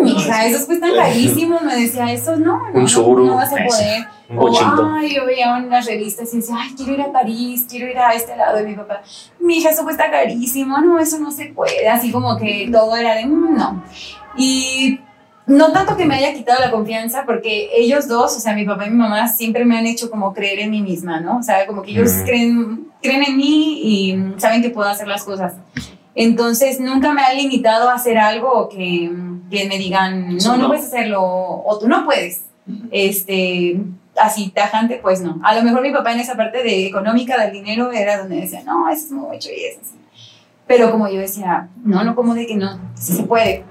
mmm, 0.00 0.06
hija, 0.06 0.46
esos 0.46 0.66
cuestan 0.66 0.90
carísimos, 0.96 1.62
me 1.62 1.76
decía, 1.76 2.12
eso 2.12 2.36
no, 2.36 2.58
no, 2.72 2.80
no, 3.02 3.24
no 3.26 3.34
vas 3.36 3.52
a 3.52 3.56
poder. 3.68 4.04
O, 4.36 4.48
ay, 4.94 5.14
yo 5.16 5.26
veía 5.26 5.54
unas 5.56 5.86
revistas 5.86 6.32
y 6.32 6.36
decía, 6.36 6.54
ay, 6.58 6.70
quiero 6.76 6.92
ir 6.94 7.00
a 7.02 7.10
París, 7.12 7.66
quiero 7.68 7.88
ir 7.90 7.98
a 7.98 8.14
este 8.14 8.36
lado. 8.36 8.60
Y 8.60 8.66
mi 8.66 8.74
papá, 8.76 9.02
mi 9.40 9.56
hija, 9.58 9.70
eso 9.70 9.82
cuesta 9.82 10.08
carísimo, 10.10 10.78
no, 10.80 10.98
eso 11.00 11.18
no 11.18 11.32
se 11.32 11.46
puede. 11.46 11.88
Así 11.88 12.12
como 12.12 12.36
que 12.36 12.68
todo 12.70 12.94
era 12.96 13.16
de, 13.16 13.26
"Mm, 13.26 13.56
no. 13.56 13.82
Y 14.36 15.00
no 15.50 15.72
tanto 15.72 15.96
que 15.96 16.06
me 16.06 16.14
haya 16.14 16.32
quitado 16.32 16.60
la 16.60 16.70
confianza, 16.70 17.24
porque 17.26 17.70
ellos 17.74 18.06
dos, 18.06 18.36
o 18.36 18.40
sea, 18.40 18.54
mi 18.54 18.64
papá 18.64 18.86
y 18.86 18.90
mi 18.90 18.96
mamá, 18.96 19.26
siempre 19.28 19.64
me 19.64 19.76
han 19.76 19.86
hecho 19.86 20.10
como 20.10 20.32
creer 20.32 20.60
en 20.60 20.70
mí 20.70 20.80
misma, 20.80 21.20
¿no? 21.20 21.38
O 21.38 21.42
sea, 21.42 21.66
como 21.66 21.82
que 21.82 21.90
ellos 21.90 22.10
creen, 22.24 22.88
creen 23.02 23.24
en 23.24 23.36
mí 23.36 23.80
y 23.82 24.34
saben 24.38 24.62
que 24.62 24.70
puedo 24.70 24.88
hacer 24.88 25.08
las 25.08 25.24
cosas. 25.24 25.54
Entonces, 26.14 26.80
nunca 26.80 27.12
me 27.12 27.22
han 27.22 27.36
limitado 27.36 27.90
a 27.90 27.94
hacer 27.94 28.16
algo 28.18 28.68
que, 28.68 29.10
que 29.50 29.68
me 29.68 29.78
digan, 29.78 30.36
no, 30.36 30.56
no 30.56 30.56
no. 30.56 30.68
puedes 30.68 30.86
hacerlo, 30.86 31.22
o 31.22 31.78
tú 31.80 31.88
no 31.88 32.04
puedes 32.04 32.44
este, 32.90 33.80
así 34.16 34.50
tajante, 34.50 35.00
pues 35.02 35.20
no. 35.20 35.40
A 35.42 35.54
lo 35.54 35.62
mejor 35.62 35.82
mi 35.82 35.92
papá 35.92 36.12
en 36.12 36.20
esa 36.20 36.36
parte 36.36 36.62
de 36.62 36.86
económica 36.86 37.40
del 37.42 37.52
dinero 37.52 37.90
era 37.92 38.18
donde 38.18 38.36
decía, 38.36 38.62
no, 38.64 38.88
eso 38.88 39.06
es 39.06 39.12
mucho 39.12 39.48
y 39.50 39.64
eso 39.64 39.80
así. 39.82 39.94
Pero 40.66 40.92
como 40.92 41.08
yo 41.08 41.18
decía, 41.18 41.68
no, 41.82 42.04
no, 42.04 42.14
como 42.14 42.34
de 42.34 42.46
que 42.46 42.54
no, 42.54 42.78
sí 42.94 43.14
se 43.14 43.24
puede. 43.24 43.64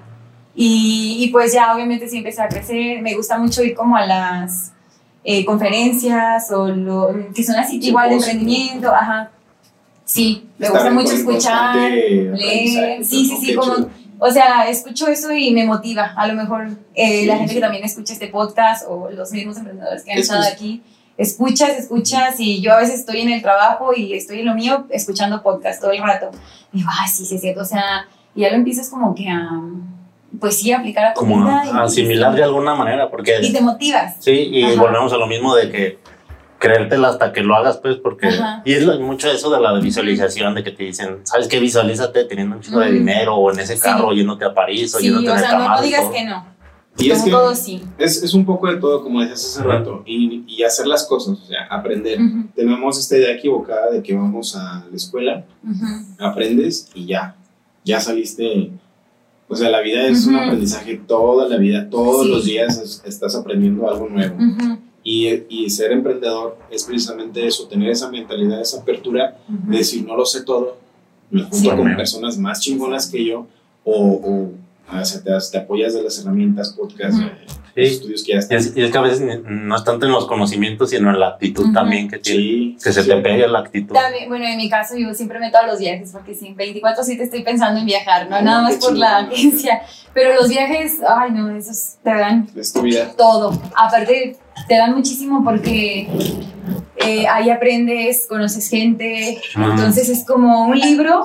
Y, 0.61 1.23
y 1.23 1.29
pues 1.29 1.53
ya 1.53 1.73
obviamente 1.73 2.09
sí 2.09 2.17
empecé 2.17 2.41
a 2.41 2.49
crecer, 2.49 3.01
me 3.01 3.15
gusta 3.15 3.37
mucho 3.37 3.63
ir 3.63 3.73
como 3.75 3.95
a 3.95 4.05
las 4.05 4.73
eh, 5.23 5.45
conferencias 5.45 6.51
o 6.51 6.67
lo, 6.67 7.15
que 7.33 7.45
son 7.45 7.55
así 7.55 7.79
igual 7.81 8.09
de 8.09 8.15
emprendimiento, 8.17 8.93
ajá. 8.93 9.31
Sí, 10.03 10.49
me 10.57 10.65
Estar 10.67 10.81
gusta 10.81 10.93
mucho 10.93 11.11
con- 11.23 11.35
escuchar, 11.35 11.75
leer, 11.77 13.05
sí, 13.05 13.25
sí, 13.25 13.37
sí, 13.39 13.55
como 13.55 13.87
o 14.21 14.31
sea, 14.31 14.67
escucho 14.69 15.07
eso 15.07 15.31
y 15.31 15.51
me 15.51 15.63
motiva. 15.65 16.13
A 16.17 16.27
lo 16.27 16.33
mejor 16.33 16.67
eh, 16.93 17.21
Sí, 17.21 17.25
la 17.25 17.35
gente 17.37 17.49
sí. 17.49 17.55
que 17.55 17.61
también 17.61 17.85
escucha 17.85 18.11
este 18.11 18.27
podcast 18.27 18.85
o 18.89 19.09
los 19.11 19.31
mismos 19.31 19.55
emprendedores 19.55 20.03
que 20.03 20.11
han 20.11 20.17
estado 20.17 20.41
es. 20.43 20.51
aquí, 20.51 20.83
escuchas, 21.17 21.69
escuchas 21.79 22.37
y 22.37 22.59
yo 22.59 22.73
a 22.73 22.79
veces 22.79 22.99
estoy 22.99 23.21
en 23.21 23.29
el 23.29 23.41
trabajo 23.41 23.91
y 23.95 24.13
estoy 24.13 24.39
en 24.41 24.47
lo 24.47 24.55
mío 24.55 24.87
escuchando 24.89 25.41
podcast 25.41 25.79
todo 25.79 25.91
el 25.91 26.03
rato. 26.03 26.31
Y 26.73 26.79
digo, 26.79 26.89
ah, 26.91 27.07
sí, 27.07 27.25
sí, 27.25 27.35
es 27.35 27.41
cierto. 27.41 27.61
O 27.61 27.65
sea, 27.65 28.07
y 28.35 28.41
ya 28.41 28.49
lo 28.49 28.55
empiezas 28.57 28.89
como 28.89 29.15
que 29.15 29.29
a, 29.29 29.47
pues 30.39 30.59
sí, 30.59 30.71
aplicar 30.71 31.05
a 31.05 31.13
tu 31.13 31.21
Como 31.21 31.37
vida. 31.37 31.61
a, 31.61 31.65
y- 31.65 31.85
asimilar 31.85 32.35
de 32.35 32.43
alguna 32.43 32.75
manera, 32.75 33.09
porque... 33.09 33.37
Y 33.41 33.53
te 33.53 33.61
motivas. 33.61 34.15
Sí, 34.19 34.31
y 34.31 34.63
Ajá. 34.63 34.81
volvemos 34.81 35.11
a 35.13 35.17
lo 35.17 35.27
mismo 35.27 35.55
de 35.55 35.71
que 35.71 35.99
creértela 36.59 37.07
hasta 37.09 37.31
que 37.31 37.41
lo 37.41 37.55
hagas, 37.55 37.77
pues, 37.77 37.95
porque... 37.97 38.27
Ajá. 38.27 38.61
Y 38.65 38.73
es 38.73 38.83
lo- 38.83 38.99
mucho 38.99 39.31
eso 39.31 39.49
de 39.49 39.59
la 39.61 39.73
visualización, 39.79 40.55
de 40.55 40.63
que 40.63 40.71
te 40.71 40.83
dicen, 40.83 41.19
¿sabes 41.23 41.47
qué? 41.47 41.59
Visualízate 41.59 42.25
teniendo 42.25 42.57
un 42.57 42.61
chico 42.61 42.79
de 42.79 42.87
Ujú. 42.87 42.95
dinero 42.95 43.35
o 43.35 43.51
en 43.51 43.59
ese 43.59 43.75
Sí. 43.77 43.81
carro 43.81 44.11
yéndote 44.13 44.45
a 44.45 44.53
París 44.53 44.93
o 44.95 44.99
Sí, 44.99 45.05
yéndote 45.05 45.29
o 45.31 45.37
sea, 45.37 45.57
no, 45.57 45.81
digas 45.81 46.05
que 46.13 46.25
no. 46.25 46.45
Y 46.97 47.11
es 47.11 47.19
Como 47.19 47.25
que 47.25 47.31
todo 47.31 47.55
sí. 47.55 47.81
es, 47.97 48.21
es 48.23 48.33
un 48.33 48.45
poco 48.45 48.67
de 48.67 48.75
todo, 48.75 49.01
como 49.01 49.21
decías 49.21 49.45
hace 49.45 49.63
rato, 49.63 50.03
y, 50.05 50.43
y 50.47 50.63
hacer 50.63 50.85
las 50.85 51.05
cosas, 51.07 51.39
o 51.41 51.45
sea, 51.45 51.65
aprender. 51.69 52.19
Ujú, 52.19 52.47
Tenemos 52.53 52.99
esta 52.99 53.15
idea 53.15 53.31
equivocada 53.35 53.89
de 53.91 54.03
que 54.03 54.13
vamos 54.13 54.53
a 54.57 54.83
la 54.89 54.95
escuela, 54.97 55.45
ujú. 55.63 55.85
aprendes 56.19 56.89
y 56.93 57.05
ya, 57.05 57.35
ya 57.85 58.01
saliste. 58.01 58.71
O 59.51 59.55
sea, 59.55 59.69
la 59.69 59.81
vida 59.81 60.05
es 60.05 60.25
un 60.27 60.35
aprendizaje 60.35 61.01
toda 61.07 61.47
la 61.49 61.57
vida, 61.57 61.89
todos 61.89 62.25
Sí. 62.25 62.31
los 62.31 62.45
días 62.45 62.77
es- 62.79 63.01
estás 63.05 63.35
aprendiendo 63.35 63.89
algo 63.89 64.07
nuevo. 64.07 64.35
Y, 65.03 65.27
y 65.49 65.69
ser 65.71 65.91
emprendedor 65.91 66.57
es 66.69 66.83
precisamente 66.83 67.45
eso, 67.47 67.67
tener 67.67 67.89
esa 67.89 68.11
mentalidad, 68.11 68.61
esa 68.61 68.81
apertura 68.81 69.39
de 69.47 69.77
decir, 69.77 70.05
no 70.05 70.15
lo 70.15 70.25
sé 70.25 70.43
todo, 70.43 70.77
me 71.31 71.41
junto 71.43 71.57
Sí. 71.57 71.69
con 71.69 71.95
personas 71.95 72.37
más 72.37 72.59
chingonas 72.61 73.07
que 73.09 73.25
yo, 73.25 73.47
o, 73.83 73.93
o, 74.13 74.51
o 74.91 75.05
sea, 75.05 75.21
te, 75.23 75.31
te 75.51 75.57
apoyas 75.57 75.93
de 75.93 76.03
las 76.03 76.19
herramientas, 76.19 76.73
podcast, 76.73 77.19
eh, 77.21 77.31
Sí. 77.75 77.81
los 77.81 77.91
estudios 77.91 78.23
que 78.23 78.31
ya 78.31 78.35
Y 78.35 78.39
están. 78.39 78.57
es, 78.57 78.75
y 78.75 78.81
es 78.83 78.91
que 78.91 78.97
a 78.97 79.01
veces 79.01 79.41
no 79.45 79.75
es 79.75 79.83
tanto 79.83 80.05
en 80.05 80.11
los 80.11 80.25
conocimientos, 80.27 80.89
sino 80.89 81.09
en 81.11 81.19
la 81.19 81.27
actitud 81.29 81.63
Ujú. 81.65 81.73
también 81.73 82.09
que 82.09 82.17
tiene. 82.17 82.39
Sí, 82.41 82.77
Que 82.83 82.91
se 82.91 83.03
sí. 83.03 83.09
te 83.09 83.15
pegue 83.17 83.47
la 83.47 83.59
actitud. 83.59 83.93
También, 83.93 84.27
bueno, 84.27 84.45
en 84.45 84.57
mi 84.57 84.69
caso 84.69 84.97
yo 84.97 85.13
siempre 85.13 85.39
meto 85.39 85.57
a 85.59 85.67
los 85.67 85.79
viajes 85.79 86.11
porque 86.11 86.33
sí, 86.35 86.53
24/7 86.57 87.23
estoy 87.23 87.43
pensando 87.43 87.79
en 87.79 87.85
viajar, 87.85 88.29
no 88.29 88.37
Oh, 88.37 88.41
nada 88.41 88.61
más 88.63 88.75
por 88.77 88.97
la 88.97 89.17
agencia, 89.19 89.81
pero 90.13 90.33
los 90.33 90.49
viajes, 90.49 90.97
ay 91.07 91.31
no, 91.31 91.49
esos 91.55 91.95
te 92.03 92.09
dan 92.09 92.49
Es 92.55 92.73
tu 92.73 92.81
vida. 92.81 93.13
todo. 93.15 93.51
Aparte, 93.77 94.35
te 94.67 94.75
dan 94.75 94.93
muchísimo 94.95 95.43
porque 95.43 96.09
eh, 96.97 97.27
ahí 97.27 97.49
aprendes, 97.49 98.25
conoces 98.27 98.67
gente, 98.69 99.39
entonces 99.55 100.09
es 100.09 100.25
como 100.25 100.65
un 100.65 100.77
libro 100.77 101.23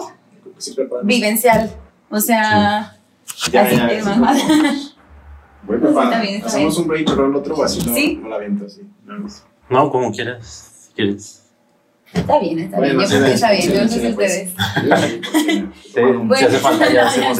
vivencial, 1.03 1.71
o 2.11 2.21
sea, 2.21 2.97
Ya, 3.51 3.63
así 3.63 3.77
ya, 3.77 3.89
que 3.89 3.99
sí. 4.03 4.09
mamá. 4.09 4.35
Bueno, 5.67 5.89
Sí, 5.89 5.95
papá, 5.95 6.05
está 6.05 6.21
bien, 6.21 6.35
está 6.35 6.47
hacemos 6.49 6.79
un 6.79 6.89
break, 6.89 7.07
pero 7.07 7.27
el 7.27 7.35
otro 7.37 7.57
vacío 7.57 7.95
¿Sí? 7.95 8.19
no 8.23 8.29
la 8.29 8.37
aviento 8.37 8.67
así. 8.67 8.83
No, 9.05 9.19
no. 9.19 9.27
No, 9.71 9.91
como 9.91 10.13
quieras. 10.13 10.87
si 10.89 10.93
quieres. 10.93 11.41
Está 12.13 12.39
bien, 12.39 12.59
está 12.61 12.77
Bueno, 12.77 12.99
bien. 12.99 13.09
sí, 13.09 13.15
Yo 13.15 13.19
creo 13.21 13.29
que 13.29 13.35
está 13.35 13.51
bien. 13.53 13.73
Yo 13.73 13.83
no 13.83 13.89
sé 13.89 14.01
si 14.01 14.07
ustedes. 14.09 14.51
Sí, 15.33 15.65
Bueno, 16.01 16.37
si 16.37 16.45
hace 16.45 16.59
falta, 16.59 16.93
ya 16.93 17.03
no, 17.05 17.09
hacemos 17.09 17.39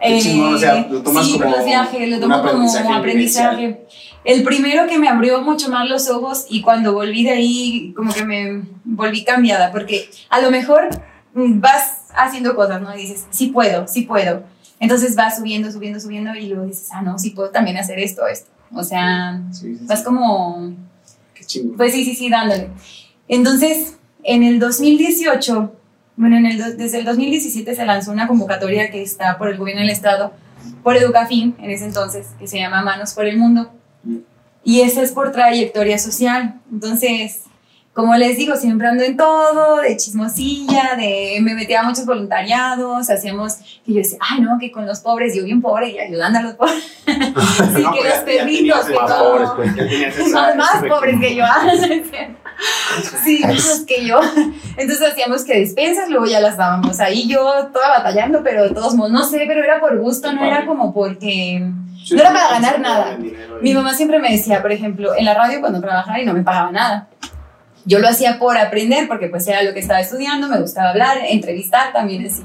chingón, 0.22 0.54
o 0.54 0.58
sea, 0.58 0.86
lo 0.90 1.02
tomas 1.02 1.26
sí, 1.26 1.38
como 1.38 1.56
los 1.56 1.64
viajes, 1.64 2.08
lo 2.08 2.14
un 2.16 2.20
tomo 2.20 2.34
aprendizaje 2.34 2.84
como 2.84 2.96
aprendizaje. 2.96 3.86
El 4.24 4.42
primero 4.42 4.86
que 4.86 4.98
me 4.98 5.08
abrió 5.08 5.40
mucho 5.42 5.70
más 5.70 5.88
los 5.88 6.10
ojos 6.10 6.46
y 6.50 6.60
cuando 6.60 6.92
volví 6.92 7.24
de 7.24 7.30
ahí, 7.30 7.92
como 7.96 8.12
que 8.12 8.24
me 8.24 8.62
volví 8.84 9.24
cambiada, 9.24 9.70
porque 9.72 10.10
a 10.28 10.40
lo 10.40 10.50
mejor 10.50 10.88
vas 11.32 12.05
haciendo 12.16 12.56
cosas, 12.56 12.80
¿no? 12.82 12.94
Y 12.94 13.02
dices, 13.02 13.26
sí 13.30 13.48
puedo, 13.48 13.86
sí 13.86 14.02
puedo. 14.02 14.42
Entonces 14.80 15.14
vas 15.16 15.36
subiendo, 15.36 15.70
subiendo, 15.70 16.00
subiendo 16.00 16.34
y 16.34 16.46
luego 16.48 16.64
dices, 16.66 16.88
ah, 16.92 17.02
no, 17.02 17.18
sí 17.18 17.30
puedo 17.30 17.50
también 17.50 17.76
hacer 17.76 17.98
esto, 17.98 18.26
esto. 18.26 18.50
O 18.74 18.82
sea, 18.82 19.40
Sí, 19.52 19.78
vas 19.82 20.02
como 20.02 20.74
Qué 21.34 21.44
chingón. 21.44 21.76
pues 21.76 21.92
sí, 21.92 22.04
sí, 22.04 22.14
sí, 22.14 22.28
dándole. 22.28 22.70
Entonces, 23.28 23.96
en 24.22 24.42
el 24.42 24.58
2018, 24.58 25.72
bueno, 26.16 26.36
en 26.36 26.46
el 26.46 26.76
desde 26.76 26.98
el 26.98 27.04
2017 27.04 27.74
se 27.74 27.86
lanzó 27.86 28.10
una 28.12 28.26
convocatoria 28.26 28.90
que 28.90 29.02
está 29.02 29.38
por 29.38 29.48
el 29.48 29.56
gobierno 29.56 29.82
del 29.82 29.90
estado, 29.90 30.32
por 30.82 30.96
Educafin, 30.96 31.54
en 31.58 31.70
ese 31.70 31.84
entonces, 31.84 32.28
que 32.38 32.46
se 32.46 32.58
llama 32.58 32.82
Manos 32.82 33.14
por 33.14 33.26
el 33.26 33.38
Mundo. 33.38 33.70
Y 34.64 34.80
esa 34.80 35.02
es 35.02 35.12
por 35.12 35.30
trayectoria 35.30 35.98
social. 35.98 36.60
Entonces, 36.72 37.42
como 37.96 38.14
les 38.14 38.36
digo, 38.36 38.56
siempre 38.56 38.88
ando 38.88 39.02
en 39.04 39.16
todo, 39.16 39.80
de 39.80 39.96
chismosilla, 39.96 40.96
de 40.98 41.38
me 41.40 41.54
metía 41.54 41.80
a 41.80 41.82
muchos 41.82 42.04
voluntariados, 42.04 43.08
hacíamos, 43.08 43.54
que 43.86 43.94
yo 43.94 43.96
decía, 43.96 44.18
ay 44.20 44.42
no, 44.42 44.58
que 44.60 44.70
con 44.70 44.84
los 44.84 45.00
pobres, 45.00 45.34
yo 45.34 45.42
bien 45.44 45.62
pobre 45.62 45.88
y 45.88 45.98
ayudando 45.98 46.40
a 46.40 46.42
los 46.42 46.54
pobres. 46.56 46.84
sí, 47.06 47.82
No, 47.82 47.92
que 47.92 48.00
pues 48.00 48.14
los 48.14 48.18
perritos, 48.18 48.84
que 48.84 48.94
más 48.94 49.06
todo. 49.06 49.32
pobres, 49.32 49.50
pues. 49.56 49.74
Ya 49.74 50.28
más, 50.34 50.56
más 50.56 50.84
pobres 50.84 51.18
que 51.18 51.34
yo. 51.34 51.44
no. 51.46 52.36
Sí, 53.24 53.40
más 53.42 53.84
que 53.86 54.06
yo. 54.06 54.20
Entonces 54.76 55.12
hacíamos 55.12 55.44
que 55.44 55.58
despensas, 55.58 56.10
luego 56.10 56.26
ya 56.26 56.40
las 56.40 56.58
dábamos. 56.58 57.00
Ahí 57.00 57.26
yo 57.26 57.40
toda 57.72 57.88
batallando, 57.88 58.42
pero 58.42 58.64
de 58.64 58.70
todos 58.74 58.94
modos, 58.94 59.12
no 59.12 59.24
sé, 59.24 59.44
pero 59.46 59.64
era 59.64 59.80
por 59.80 59.98
gusto, 59.98 60.32
no 60.34 60.44
era 60.44 60.66
como 60.66 60.92
porque... 60.92 61.60
No 62.10 62.20
era 62.20 62.32
para 62.32 62.48
ganar 62.50 62.80
nada. 62.80 63.18
Mi 63.60 63.74
mamá 63.74 63.94
siempre 63.94 64.20
me 64.20 64.30
decía, 64.30 64.62
por 64.62 64.70
ejemplo, 64.70 65.14
en 65.16 65.24
la 65.24 65.34
radio 65.34 65.60
cuando 65.60 65.80
trabajaba 65.80 66.20
y 66.20 66.24
no 66.24 66.34
me 66.34 66.42
pagaba 66.42 66.70
nada. 66.70 67.08
Yo 67.86 67.98
lo 68.00 68.08
hacía 68.08 68.38
por 68.38 68.58
aprender, 68.58 69.08
porque 69.08 69.28
pues 69.28 69.46
era 69.46 69.62
lo 69.62 69.72
que 69.72 69.80
estaba 69.80 70.00
estudiando, 70.00 70.48
me 70.48 70.60
gustaba 70.60 70.90
hablar, 70.90 71.18
entrevistar 71.28 71.92
también 71.92 72.26
así. 72.26 72.42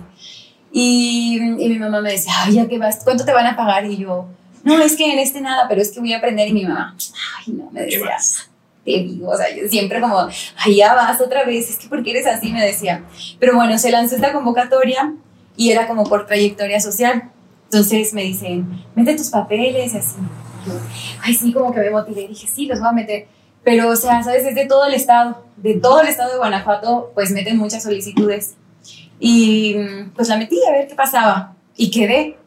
Y, 0.72 1.38
y 1.38 1.70
mi 1.70 1.80
mamá 1.80 2.00
me 2.00 2.12
decía, 2.12 2.32
ay, 2.44 2.54
ya 2.54 2.68
que 2.68 2.78
vas, 2.78 3.02
¿cuánto 3.04 3.26
te 3.26 3.34
van 3.34 3.48
a 3.48 3.58
pagar? 3.58 3.86
Y 3.86 3.98
yo, 3.98 4.28
no, 4.64 4.82
es 4.82 4.96
que 4.96 5.12
en 5.12 5.20
este 5.20 5.42
nada, 5.42 5.68
pero 5.68 5.82
es 5.82 5.92
que 5.92 6.00
voy 6.00 6.14
a 6.14 6.18
aprender. 6.18 6.48
Y 6.48 6.54
mi 6.54 6.66
mamá, 6.66 6.96
ay, 7.40 7.54
no, 7.54 7.70
me 7.72 7.86
¿Qué 7.86 7.98
decía, 7.98 8.18
te 8.84 8.92
digo, 8.92 9.30
o 9.30 9.38
sea, 9.38 9.56
yo 9.56 9.68
siempre 9.68 10.02
como, 10.02 10.28
ay, 10.58 10.76
ya 10.76 10.94
vas 10.94 11.20
otra 11.22 11.44
vez, 11.44 11.70
es 11.70 11.78
que 11.78 11.88
¿por 11.88 12.04
qué 12.04 12.12
eres 12.12 12.28
así? 12.28 12.52
Me 12.52 12.66
decía. 12.66 13.04
Pero 13.40 13.56
bueno, 13.56 13.78
se 13.78 13.92
lanzó 13.92 14.16
esta 14.16 14.34
convocatoria 14.34 15.14
y 15.56 15.72
era 15.72 15.88
como 15.88 16.04
por 16.04 16.26
trayectoria 16.26 16.80
social. 16.80 17.30
Entonces 17.66 18.14
me 18.14 18.24
dicen, 18.24 18.84
mete 18.96 19.16
tus 19.16 19.30
papeles 19.30 19.94
y 19.94 19.98
así. 19.98 20.16
Yo, 20.66 20.74
ay, 21.22 21.34
sí, 21.34 21.54
como 21.54 21.74
que 21.74 21.80
me 21.80 21.90
motivé. 21.90 22.28
Dije, 22.28 22.48
sí, 22.48 22.66
los 22.66 22.80
voy 22.80 22.90
a 22.90 22.94
meter. 22.94 23.28
Pero, 23.64 23.90
o 23.90 23.96
sea, 23.96 24.24
¿sabes? 24.24 24.46
Es 24.46 24.56
de 24.56 24.66
todo 24.66 24.86
el 24.86 24.94
estado, 24.94 25.46
de 25.58 25.76
todo 25.76 26.02
el 26.02 26.08
estado 26.08 26.32
de 26.32 26.38
Guanajuato, 26.38 27.12
pues 27.14 27.32
meten 27.32 27.58
muchas 27.58 27.84
solicitudes. 27.84 28.56
Y 29.20 29.76
mm, 29.76 30.12
pues 30.16 30.28
la 30.30 30.38
metí 30.38 30.58
a 30.68 30.72
ver 30.72 30.88
qué 30.88 30.96
pasaba. 30.96 31.56
Y 31.76 31.92
quedé. 31.92 32.38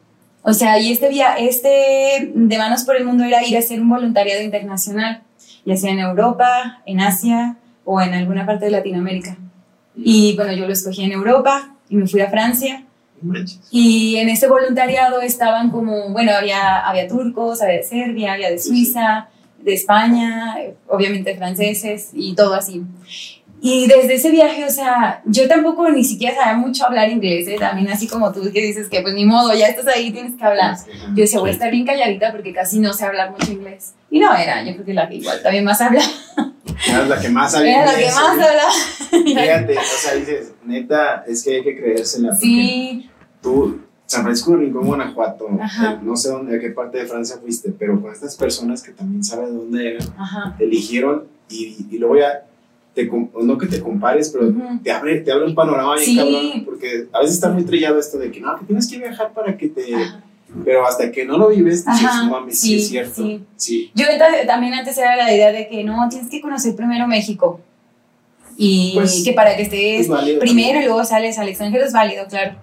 O 0.42 0.52
sea, 0.52 0.78
y 0.78 0.92
este 0.92 1.08
día, 1.08 1.36
este 1.38 2.32
de 2.34 2.58
Manos 2.58 2.84
por 2.84 2.96
el 2.96 3.04
Mundo 3.04 3.24
era 3.24 3.42
ir 3.42 3.56
a 3.56 3.60
hacer 3.60 3.80
un 3.80 3.88
voluntariado 3.88 4.42
internacional, 4.42 5.22
ya 5.64 5.76
sea 5.76 5.90
en 5.90 6.00
Europa, 6.00 6.82
en 6.84 7.00
Asia 7.00 7.56
o 7.84 8.00
en 8.02 8.12
alguna 8.12 8.44
parte 8.44 8.66
de 8.66 8.72
Latinoamérica. 8.72 9.38
Y 9.96 10.36
bueno, 10.36 10.52
yo 10.52 10.66
lo 10.66 10.72
escogí 10.72 11.04
en 11.04 11.12
Europa 11.12 11.74
y 11.88 11.96
me 11.96 12.06
fui 12.06 12.20
a 12.20 12.28
Francia. 12.28 12.84
Y 13.70 14.16
en 14.16 14.28
ese 14.28 14.48
voluntariado 14.48 15.22
estaban 15.22 15.70
como, 15.70 16.10
bueno, 16.10 16.32
había, 16.32 16.86
había 16.86 17.08
turcos, 17.08 17.62
había 17.62 17.76
de 17.76 17.82
Serbia, 17.82 18.34
había 18.34 18.50
de 18.50 18.58
Suiza, 18.58 19.28
de 19.64 19.74
España, 19.74 20.56
obviamente 20.86 21.34
franceses 21.36 22.10
y 22.12 22.34
todo 22.34 22.54
así. 22.54 22.82
Y 23.66 23.86
desde 23.86 24.14
ese 24.14 24.30
viaje, 24.30 24.66
o 24.66 24.70
sea, 24.70 25.22
yo 25.24 25.48
tampoco 25.48 25.88
ni 25.88 26.04
siquiera 26.04 26.34
sabía 26.36 26.54
mucho 26.54 26.84
hablar 26.84 27.08
inglés, 27.08 27.48
¿eh? 27.48 27.56
también 27.58 27.88
así 27.88 28.06
como 28.06 28.30
tú 28.30 28.42
que 28.52 28.60
dices 28.60 28.90
que 28.90 29.00
pues 29.00 29.14
ni 29.14 29.24
modo, 29.24 29.54
ya 29.54 29.68
estás 29.68 29.86
ahí, 29.86 30.10
tienes 30.10 30.36
que 30.36 30.44
hablar. 30.44 30.76
Yo 30.86 31.22
decía, 31.22 31.40
voy 31.40 31.48
a 31.48 31.52
estar 31.54 31.70
bien 31.70 31.86
calladita 31.86 32.30
porque 32.30 32.52
casi 32.52 32.78
no 32.78 32.92
sé 32.92 33.06
hablar 33.06 33.30
mucho 33.30 33.52
inglés. 33.52 33.94
Y 34.10 34.20
no 34.20 34.34
era, 34.36 34.62
yo 34.62 34.74
creo 34.74 34.84
que 34.84 34.92
la 34.92 35.08
que 35.08 35.14
igual 35.14 35.42
también 35.42 35.64
más 35.64 35.80
habla. 35.80 36.02
Eras 36.86 37.08
la 37.08 37.18
que 37.18 37.28
más 37.30 37.52
sabía 37.52 37.82
Era 37.82 37.92
la 37.92 37.98
que 37.98 38.06
más 38.06 38.38
¿eh? 38.38 38.42
habla. 38.42 39.34
Fíjate, 39.40 39.78
o 39.78 39.82
sea, 39.82 40.14
dices, 40.14 40.52
neta, 40.64 41.24
es 41.26 41.42
que 41.42 41.56
hay 41.56 41.62
que 41.62 41.76
creérsela. 41.76 42.36
Sí, 42.36 43.08
Tú, 43.40 43.80
San 44.14 44.22
Francisco 44.24 44.52
de 44.52 44.56
Rincón, 44.58 44.86
Guanajuato, 44.86 45.48
eh, 45.48 45.98
no 46.02 46.16
sé 46.16 46.30
dónde, 46.30 46.56
a 46.56 46.60
qué 46.60 46.70
parte 46.70 46.98
de 46.98 47.06
Francia 47.06 47.36
fuiste, 47.40 47.72
pero 47.78 48.00
con 48.00 48.12
estas 48.12 48.36
personas 48.36 48.82
que 48.82 48.92
también 48.92 49.22
saben 49.24 49.46
de 49.46 49.52
dónde 49.52 49.90
eran, 49.94 50.08
ajá. 50.18 50.54
te 50.58 50.64
eligieron 50.64 51.24
y, 51.48 51.76
y 51.90 51.98
luego 51.98 52.16
ya, 52.18 52.46
te, 52.94 53.10
no 53.42 53.58
que 53.58 53.66
te 53.66 53.80
compares, 53.80 54.30
pero 54.30 54.46
Ujú. 54.48 54.78
te 54.82 54.92
abre, 54.92 55.20
te 55.20 55.32
abre 55.32 55.46
un 55.46 55.54
panorama 55.54 55.94
bien 55.94 56.04
Sí. 56.06 56.16
cabrón, 56.16 56.64
porque 56.64 57.08
a 57.12 57.18
veces 57.20 57.34
está 57.34 57.50
muy 57.50 57.64
trillado 57.64 57.98
esto 57.98 58.18
de 58.18 58.30
que 58.30 58.40
no, 58.40 58.56
que 58.58 58.66
tienes 58.66 58.86
que 58.88 58.98
viajar 58.98 59.32
para 59.32 59.56
que 59.56 59.68
te... 59.68 59.94
Ajá. 59.94 60.20
Pero 60.64 60.86
hasta 60.86 61.10
que 61.10 61.24
no 61.24 61.36
lo 61.36 61.48
vives, 61.48 61.84
dices, 61.84 62.04
Ajá, 62.04 62.22
no 62.26 62.30
mames, 62.30 62.60
sí, 62.60 62.68
sí, 62.68 62.76
es 62.76 62.88
cierto. 62.88 63.14
sí. 63.24 63.42
Sí. 63.56 63.90
Yo 63.96 64.04
ta- 64.16 64.46
también 64.46 64.72
antes 64.74 64.96
era 64.96 65.16
la 65.16 65.34
idea 65.34 65.50
de 65.50 65.66
que 65.66 65.82
no, 65.82 66.08
tienes 66.08 66.30
que 66.30 66.40
conocer 66.40 66.76
primero 66.76 67.08
México. 67.08 67.60
Y 68.56 68.92
Pues, 68.94 69.22
que 69.24 69.32
para 69.32 69.56
que 69.56 69.62
estés 69.62 70.02
es 70.02 70.08
válido 70.08 70.38
primero 70.38 70.80
y 70.80 70.84
luego 70.84 71.04
sales 71.04 71.38
al 71.40 71.48
extranjero 71.48 71.84
es 71.84 71.92
válido, 71.92 72.26
claro. 72.28 72.54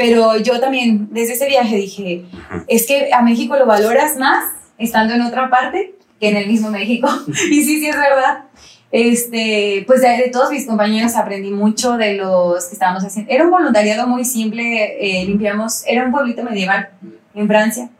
Pero 0.00 0.38
yo 0.38 0.58
también, 0.60 1.08
desde 1.10 1.34
ese 1.34 1.46
viaje 1.46 1.76
dije, 1.76 2.24
es 2.68 2.86
que 2.86 3.10
a 3.12 3.20
México 3.20 3.54
lo 3.58 3.66
valoras 3.66 4.16
más 4.16 4.44
estando 4.78 5.12
en 5.12 5.20
otra 5.20 5.50
parte 5.50 5.94
que 6.18 6.30
en 6.30 6.38
el 6.38 6.46
mismo 6.46 6.70
México. 6.70 7.06
y 7.28 7.62
sí, 7.62 7.80
sí, 7.80 7.86
es 7.86 7.96
verdad. 7.96 8.44
Este, 8.90 9.84
pues 9.86 10.00
de, 10.00 10.08
de 10.08 10.30
todos 10.32 10.50
mis 10.52 10.66
compañeros 10.66 11.16
aprendí 11.16 11.50
mucho 11.50 11.98
de 11.98 12.14
los 12.14 12.64
que 12.64 12.72
estábamos 12.72 13.04
haciendo. 13.04 13.30
Era 13.30 13.44
un 13.44 13.50
voluntariado 13.50 14.06
muy 14.06 14.24
simple, 14.24 14.96
eh, 14.98 15.26
limpiamos, 15.26 15.84
era 15.86 16.06
un 16.06 16.12
pueblito 16.12 16.42
medieval 16.44 16.88
en 17.34 17.46
Francia. 17.46 17.90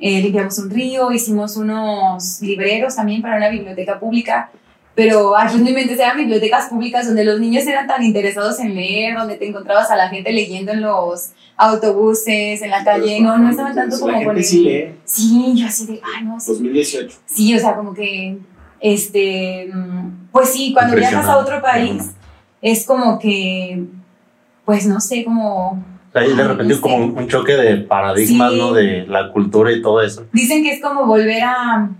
Eh, 0.00 0.22
limpiamos 0.22 0.58
un 0.58 0.70
río, 0.70 1.12
hicimos 1.12 1.56
unos 1.56 2.42
libreros 2.42 2.96
también 2.96 3.22
para 3.22 3.36
una 3.36 3.48
biblioteca 3.48 4.00
pública, 4.00 4.50
pero 4.94 5.36
aquí 5.36 5.56
en 5.56 5.64
mi 5.64 5.72
mente 5.72 5.94
eran 5.94 6.16
bibliotecas 6.16 6.66
públicas 6.68 7.06
donde 7.06 7.24
los 7.24 7.40
niños 7.40 7.66
eran 7.66 7.86
tan 7.86 8.02
interesados 8.02 8.60
en 8.60 8.74
leer, 8.74 9.16
donde 9.16 9.36
te 9.36 9.48
encontrabas 9.48 9.90
a 9.90 9.96
la 9.96 10.08
gente 10.08 10.32
leyendo 10.32 10.72
en 10.72 10.82
los 10.82 11.32
autobuses, 11.56 12.62
en 12.62 12.70
la 12.70 12.84
calle, 12.84 13.20
no, 13.20 13.36
no 13.38 13.50
estaban 13.50 13.74
tanto 13.74 13.96
La 13.96 14.00
como 14.14 14.24
con 14.24 14.36
el... 14.36 14.44
sí 14.44 14.60
lee, 14.60 14.94
Sí, 15.04 15.52
yo 15.56 15.66
así 15.66 15.86
de, 15.86 16.00
ay, 16.16 16.24
no, 16.24 16.38
sí. 16.40 16.52
2018. 16.52 17.16
Sí, 17.26 17.56
o 17.56 17.58
sea, 17.60 17.74
como 17.76 17.92
que, 17.94 18.38
este, 18.80 19.70
mm, 19.72 20.28
pues 20.32 20.50
sí, 20.50 20.72
cuando 20.72 20.96
viajas 20.96 21.26
a 21.26 21.38
otro 21.38 21.60
país, 21.62 22.12
es 22.62 22.86
como 22.86 23.18
que, 23.18 23.82
pues 24.64 24.86
no 24.86 25.00
sé, 25.00 25.24
como, 25.24 25.82
Ahí 26.16 26.32
de 26.32 26.42
Ay, 26.42 26.48
repente 26.48 26.74
no 26.76 26.80
como 26.80 26.96
sé. 26.98 27.02
un 27.02 27.18
un 27.18 27.28
choque 27.28 27.52
de 27.56 27.76
paradigmas, 27.78 28.52
Sí. 28.52 28.58
¿no? 28.58 28.72
De 28.72 29.04
la 29.08 29.32
cultura 29.32 29.72
y 29.72 29.82
todo 29.82 30.00
eso. 30.00 30.24
dicen 30.32 30.62
que 30.62 30.70
es 30.74 30.80
como 30.80 31.06
volver 31.06 31.42
a, 31.42 31.90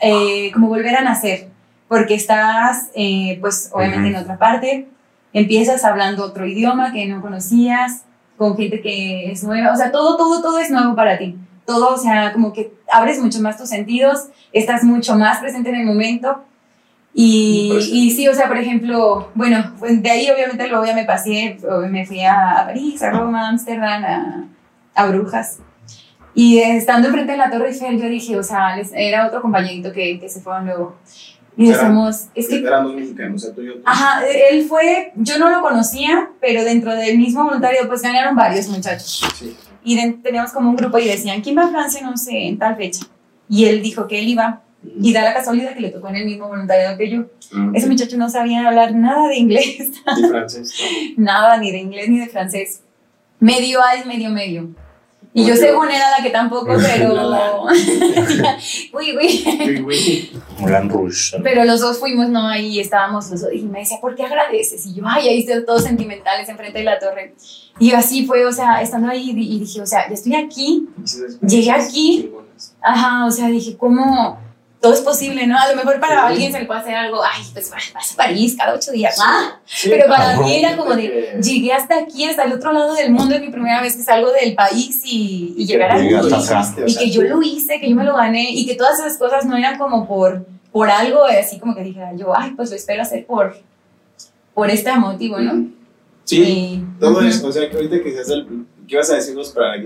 eh, 0.00 0.50
como 0.52 0.68
volver 0.68 0.94
a 0.96 1.00
nacer, 1.02 1.48
porque 1.94 2.16
estás, 2.16 2.90
eh, 2.96 3.38
pues 3.40 3.70
obviamente 3.72 4.08
Ujú. 4.08 4.16
en 4.16 4.22
otra 4.24 4.36
parte, 4.36 4.88
empiezas 5.32 5.84
hablando 5.84 6.24
otro 6.24 6.44
idioma 6.44 6.92
que 6.92 7.06
no 7.06 7.22
conocías, 7.22 8.02
con 8.36 8.56
gente 8.56 8.80
que 8.82 9.30
es 9.30 9.44
nueva, 9.44 9.72
o 9.72 9.76
sea, 9.76 9.92
todo, 9.92 10.16
todo, 10.16 10.42
todo 10.42 10.58
es 10.58 10.72
nuevo 10.72 10.96
para 10.96 11.18
ti. 11.18 11.36
Todo, 11.64 11.94
o 11.94 11.96
sea, 11.96 12.32
como 12.32 12.52
que 12.52 12.72
abres 12.92 13.20
mucho 13.20 13.40
más 13.40 13.56
tus 13.56 13.68
sentidos, 13.68 14.24
estás 14.52 14.82
mucho 14.82 15.14
más 15.14 15.38
presente 15.38 15.68
en 15.68 15.76
el 15.76 15.86
momento. 15.86 16.42
Y, 17.14 17.70
y 17.92 18.10
sí, 18.10 18.26
o 18.26 18.34
sea, 18.34 18.48
por 18.48 18.56
ejemplo, 18.58 19.30
bueno, 19.36 19.72
pues, 19.78 20.02
de 20.02 20.10
ahí 20.10 20.28
obviamente 20.28 20.66
luego 20.66 20.84
ya 20.84 20.94
me 20.94 21.04
pasé, 21.04 21.56
me 21.88 22.04
fui 22.04 22.24
a, 22.24 22.64
París, 22.66 23.00
a 23.04 23.10
Roma, 23.10 23.46
a 23.46 23.50
Ámsterdam, 23.50 24.04
a, 24.04 24.44
a 24.96 25.06
Brujas. 25.06 25.60
Y 26.34 26.58
eh, 26.58 26.76
estando 26.76 27.06
enfrente 27.06 27.32
de 27.32 27.38
la 27.38 27.50
Torre 27.50 27.68
Eiffel, 27.68 28.00
yo 28.00 28.08
dije, 28.08 28.36
o 28.36 28.42
sea, 28.42 28.76
era 28.94 29.28
otro 29.28 29.40
compañerito 29.40 29.92
que, 29.92 30.18
que 30.18 30.28
se 30.28 30.40
fueron 30.40 30.66
luego. 30.66 30.96
Y 31.56 31.66
decíamos, 31.68 32.26
es 32.34 32.48
que 32.48 32.58
Eran 32.58 32.84
dos 32.84 32.94
mexicanos, 32.96 33.44
o 33.44 33.54
sea, 33.54 33.64
yo. 33.64 33.72
Ajá, 33.84 34.22
él 34.26 34.64
fue, 34.64 35.12
yo 35.14 35.38
no 35.38 35.50
lo 35.50 35.62
conocía, 35.62 36.30
pero 36.40 36.64
dentro 36.64 36.94
del 36.96 37.16
mismo 37.18 37.44
voluntario 37.44 37.86
pues 37.86 38.02
ganaron 38.02 38.34
varios 38.34 38.66
muchachos. 38.68 39.22
Sí. 39.38 39.56
Y 39.84 39.96
de- 39.96 40.14
teníamos 40.22 40.50
como 40.52 40.70
un 40.70 40.76
grupo 40.76 40.98
y 40.98 41.06
decían, 41.06 41.40
¿quién 41.42 41.56
va 41.56 41.64
a 41.64 41.68
Francia? 41.68 42.00
No 42.02 42.16
sé, 42.16 42.46
en 42.48 42.58
tal 42.58 42.74
fecha. 42.76 43.06
Y 43.48 43.66
él 43.66 43.82
dijo 43.82 44.08
que 44.08 44.18
él 44.18 44.28
iba. 44.28 44.62
Y 45.00 45.12
da 45.14 45.22
la 45.22 45.32
casualidad 45.32 45.74
que 45.74 45.80
le 45.80 45.90
tocó 45.90 46.08
en 46.08 46.16
el 46.16 46.26
mismo 46.26 46.48
voluntariado 46.48 46.98
que 46.98 47.08
yo. 47.08 47.24
Ah, 47.54 47.70
Ese 47.72 47.86
muchacho 47.86 48.18
no 48.18 48.28
sabía 48.28 48.66
hablar 48.66 48.94
nada 48.94 49.28
de 49.28 49.36
inglés, 49.38 49.78
Y 50.18 50.24
francés. 50.28 50.74
nada, 51.16 51.56
ni 51.56 51.70
de 51.70 51.78
inglés 51.78 52.08
ni 52.10 52.18
de 52.20 52.26
francés. 52.26 52.82
Medio 53.40 53.82
hay, 53.82 54.04
medio, 54.04 54.28
medio. 54.30 54.68
Y 55.36 55.44
yo 55.44 55.56
según 55.56 55.90
era 55.90 56.16
la 56.16 56.22
que 56.22 56.30
tampoco, 56.30 56.76
pero... 56.80 57.64
uy, 58.92 59.16
uy. 59.16 59.84
Uy, 59.84 60.72
Rouge. 60.88 61.40
Pero 61.42 61.64
los 61.64 61.80
dos 61.80 61.98
fuimos, 61.98 62.28
¿no? 62.28 62.46
Ahí 62.46 62.78
estábamos 62.78 63.28
los 63.32 63.40
dos. 63.40 63.52
Y 63.52 63.62
me 63.62 63.80
decía, 63.80 63.98
¿por 64.00 64.14
qué 64.14 64.22
agradeces? 64.22 64.86
Y 64.86 64.94
yo, 64.94 65.02
ay, 65.04 65.28
ahí 65.28 65.40
están 65.40 65.66
todos 65.66 65.82
sentimentales 65.82 66.48
enfrente 66.48 66.78
de 66.78 66.84
la 66.84 67.00
torre. 67.00 67.34
Y 67.80 67.90
así 67.90 68.24
fue, 68.26 68.46
o 68.46 68.52
sea, 68.52 68.80
estando 68.80 69.08
ahí 69.08 69.30
y 69.30 69.58
dije, 69.58 69.80
o 69.82 69.86
sea, 69.86 70.06
yo 70.06 70.14
estoy 70.14 70.36
aquí. 70.36 70.88
Llegué 71.40 71.72
aquí. 71.72 72.30
Ajá, 72.80 73.26
o 73.26 73.30
sea, 73.32 73.48
dije, 73.48 73.76
¿cómo? 73.76 74.38
Todo 74.84 74.92
es 74.94 75.00
posible, 75.00 75.46
¿no? 75.46 75.58
A 75.58 75.70
lo 75.70 75.76
mejor 75.76 75.98
para 75.98 76.14
Sí. 76.28 76.32
alguien 76.34 76.52
se 76.52 76.60
le 76.60 76.66
puede 76.66 76.80
hacer 76.80 76.94
algo, 76.94 77.22
ay, 77.24 77.42
pues 77.54 77.72
va- 77.72 77.76
vas 77.94 78.12
a 78.12 78.16
París 78.16 78.54
cada 78.58 78.74
ocho 78.74 78.92
días. 78.92 79.16
Ah, 79.18 79.58
pero 79.84 80.06
para 80.08 80.38
mí 80.40 80.56
era 80.56 80.76
como 80.76 80.94
de, 80.94 81.38
llegué 81.42 81.72
hasta 81.72 81.98
aquí, 82.00 82.24
hasta 82.26 82.42
el 82.44 82.52
otro 82.52 82.70
lado 82.72 82.92
del 82.94 83.10
mundo, 83.10 83.34
es 83.34 83.40
mi 83.40 83.48
primera 83.48 83.80
vez 83.80 83.96
que 83.96 84.02
salgo 84.02 84.30
del 84.32 84.54
país 84.54 85.00
y, 85.04 85.54
y 85.56 85.64
llegar 85.66 85.90
aquí. 85.92 86.12
Acá. 86.14 86.66
Y 86.86 86.94
que 86.96 87.10
yo 87.10 87.22
lo 87.22 87.40
hice, 87.42 87.80
que 87.80 87.88
yo 87.88 87.96
me 87.96 88.04
lo 88.04 88.14
gané 88.14 88.50
y 88.50 88.66
que 88.66 88.74
todas 88.74 88.98
esas 89.00 89.16
cosas 89.16 89.46
no 89.46 89.56
eran 89.56 89.78
como 89.78 90.06
por, 90.06 90.44
por 90.70 90.90
algo, 90.90 91.24
así 91.24 91.58
como 91.58 91.74
que 91.74 91.82
dijera 91.82 92.14
yo, 92.14 92.36
ay, 92.36 92.50
pues 92.50 92.68
lo 92.70 92.76
espero 92.76 93.00
hacer 93.02 93.24
por, 93.26 93.56
por 94.52 94.70
este 94.70 94.92
motivo, 94.96 95.38
¿no? 95.38 95.68
Sí, 96.24 96.42
Y- 96.42 96.84
todo 97.00 97.12
Ujú. 97.18 97.20
eso. 97.26 97.46
O 97.48 97.52
sea, 97.52 97.68
que 97.70 97.76
ahorita 97.76 98.02
que 98.02 98.12
seas 98.12 98.28
el. 98.30 98.46
¿Qué 98.86 98.96
ibas 98.96 99.10
a 99.10 99.14
decirnos 99.14 99.50
para 99.50 99.80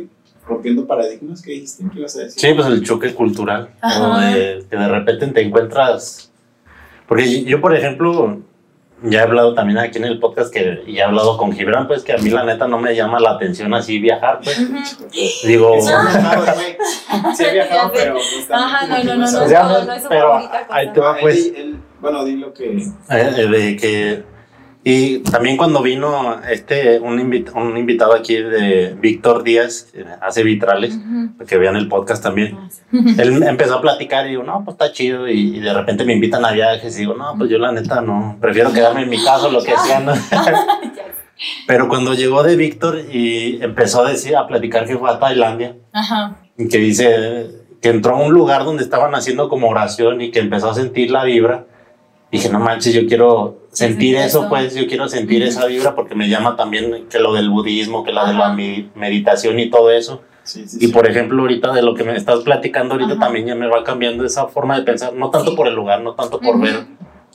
rompiendo 0.49 0.87
paradigmas? 0.87 1.43
¿Qué 1.43 1.53
dijiste? 1.53 1.85
¿Qué 1.93 1.99
ibas 2.01 2.17
a 2.17 2.21
decir? 2.21 2.41
Sí, 2.41 2.55
pues 2.55 2.67
el 2.67 2.85
choque 2.85 3.15
cultural. 3.15 3.69
De- 3.83 4.65
que 4.69 4.77
de 4.77 4.89
repente 4.89 5.27
te 5.29 5.43
encuentras. 5.43 6.33
Porque 7.07 7.45
yo, 7.45 7.61
por 7.61 7.75
ejemplo, 7.75 8.39
ya 9.03 9.21
he 9.21 9.23
hablado 9.23 9.55
también 9.55 9.79
aquí 9.79 9.99
en 9.99 10.05
el 10.05 10.19
podcast 10.19 10.53
que 10.53 10.83
y 10.87 10.99
he 10.99 11.03
hablado 11.03 11.37
con 11.39 11.53
Gibran, 11.53 11.87
pues 11.87 12.03
que 12.03 12.13
a 12.13 12.19
mí 12.19 12.31
la 12.31 12.45
neta 12.45 12.67
no 12.67 12.79
me 12.79 12.95
llama 12.95 13.21
la 13.21 13.31
atención 13.31 13.73
así 13.75 13.99
viajar, 14.01 14.41
pues. 14.43 14.59
Digo, 15.45 15.77
Sí, 15.81 15.89
he 15.89 16.03
viajado, 16.03 16.45
güey. 16.55 16.77
Sí, 17.37 17.45
he 17.45 17.53
viajado, 17.53 17.93
pero. 17.95 18.17
Ajá, 18.51 18.87
no, 18.87 18.97
que 18.97 19.05
no, 19.05 19.15
no, 19.17 19.31
no, 19.31 19.85
no 19.85 19.93
Ah, 21.05 21.17
pues. 21.21 21.53
que. 22.53 22.83
Eh, 23.11 23.47
de 23.49 23.77
que 23.77 24.25
y 24.91 25.19
también 25.19 25.57
cuando 25.59 25.83
vino 25.83 26.41
este 26.49 26.99
un, 27.01 27.19
invit- 27.19 27.53
un 27.55 27.77
invitado 27.77 28.15
aquí 28.15 28.37
de 28.37 28.97
Víctor 28.99 29.43
Díaz 29.43 29.93
hace 30.23 30.43
vitrales 30.43 30.95
Ujú. 30.97 31.45
que 31.47 31.59
vean 31.59 31.77
el 31.77 31.89
podcast 31.89 32.23
también 32.23 32.57
él 32.93 33.43
empezó 33.43 33.75
a 33.77 33.81
platicar 33.83 34.27
y 34.27 34.31
digo 34.31 34.45
no 34.45 34.65
pues 34.65 34.75
está 34.77 34.91
chido 34.93 35.29
y, 35.29 35.57
y 35.57 35.61
de 35.61 35.75
repente 35.75 36.05
me 36.05 36.15
invitan 36.15 36.45
a 36.45 36.53
viajes 36.53 36.97
y 36.97 37.01
digo 37.01 37.15
no 37.15 37.35
pues 37.37 37.51
yo 37.51 37.59
la 37.59 37.73
neta 37.73 38.01
no 38.01 38.39
prefiero 38.41 38.73
quedarme 38.73 39.03
en 39.03 39.11
mi 39.11 39.23
casa 39.23 39.49
lo 39.49 39.63
que 39.63 39.77
sea 39.77 40.01
¿no? 40.01 40.13
pero 41.67 41.89
cuando 41.89 42.15
llegó 42.15 42.43
de 42.43 42.57
Víctor 42.57 43.01
y 43.13 43.63
empezó 43.63 44.05
a 44.05 44.11
decir 44.11 44.37
a 44.37 44.47
platicar 44.47 44.87
que 44.87 44.97
fue 44.97 45.11
a 45.11 45.19
Tailandia 45.19 45.77
Ajá. 45.93 46.37
y 46.57 46.69
que 46.69 46.79
dice 46.79 47.47
que 47.81 47.91
entró 47.91 48.17
a 48.17 48.21
un 48.21 48.33
lugar 48.33 48.65
donde 48.65 48.83
estaban 48.83 49.15
haciendo 49.15 49.49
como 49.49 49.69
oración 49.69 50.21
y 50.21 50.31
que 50.31 50.41
empezó 50.41 50.69
a 50.71 50.75
sentir 50.75 51.13
la 51.13 51.23
vibra. 51.23 51.65
Dije, 52.33 52.49
no 52.51 52.59
manches, 52.59 52.93
yo 52.93 53.07
quiero 53.07 53.68
sentir 53.79 54.17
eso, 54.17 54.41
eso. 54.41 54.49
pues 54.49 54.75
yo 54.75 54.87
quiero 54.87 55.09
sentir 55.09 55.43
esa 55.43 55.67
vibra 55.67 55.95
porque 55.95 56.15
me 56.15 56.29
llama 56.29 56.57
también 56.57 57.07
que 57.09 57.19
lo 57.19 57.33
del 57.33 57.51
budismo, 57.51 58.05
que 58.05 58.13
lo 58.13 58.27
de 58.27 58.35
la 58.35 58.51
meditación 58.95 59.59
y 59.59 59.71
todo 59.71 59.91
eso. 59.91 60.23
Sí, 60.43 60.67
sí, 60.67 60.79
Y 60.81 60.87
sí. 60.87 60.93
por 60.93 61.07
ejemplo, 61.09 61.43
ahorita 61.43 61.73
de 61.73 61.83
lo 61.83 61.95
que 61.95 62.05
me 62.05 62.17
estás 62.17 62.41
platicando 62.41 62.95
ahorita 62.95 63.13
Ajá. 63.13 63.21
también 63.21 63.47
ya 63.47 63.55
me 63.55 63.67
va 63.69 63.85
cambiando 63.85 64.25
esa 64.25 64.47
forma 64.49 64.79
de 64.79 64.83
pensar, 64.85 65.13
no 65.13 65.31
tanto 65.31 65.51
Sí. 65.51 65.57
por 65.57 65.67
el 65.69 65.75
lugar, 65.75 66.01
no 66.01 66.15
tanto 66.15 66.41
por 66.41 66.59
ver 66.61 66.87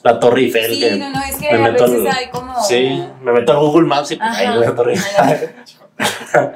la 0.04 0.20
Torre 0.20 0.41
Eiffel. 0.41 0.74
Sí, 0.74 0.80
que 0.80 0.96
no, 0.96 1.10
no, 1.12 1.20
es 1.24 1.36
que 1.36 1.52
me 1.52 1.58
a 1.68 1.72
meto 1.72 1.84
veces 1.84 2.00
al- 2.02 2.08
hay 2.18 2.30
como... 2.30 2.62
Sí, 2.64 3.04
me 3.24 3.32
meto 3.32 3.52
a 3.54 3.56
Google 3.58 3.88
Maps 3.88 4.12
y 4.12 4.16
pues 4.16 4.30
Ajá. 4.30 4.39
ahí 4.54 4.60
la 4.60 4.76
Torre 4.76 4.94
Eiffel. 4.94 5.50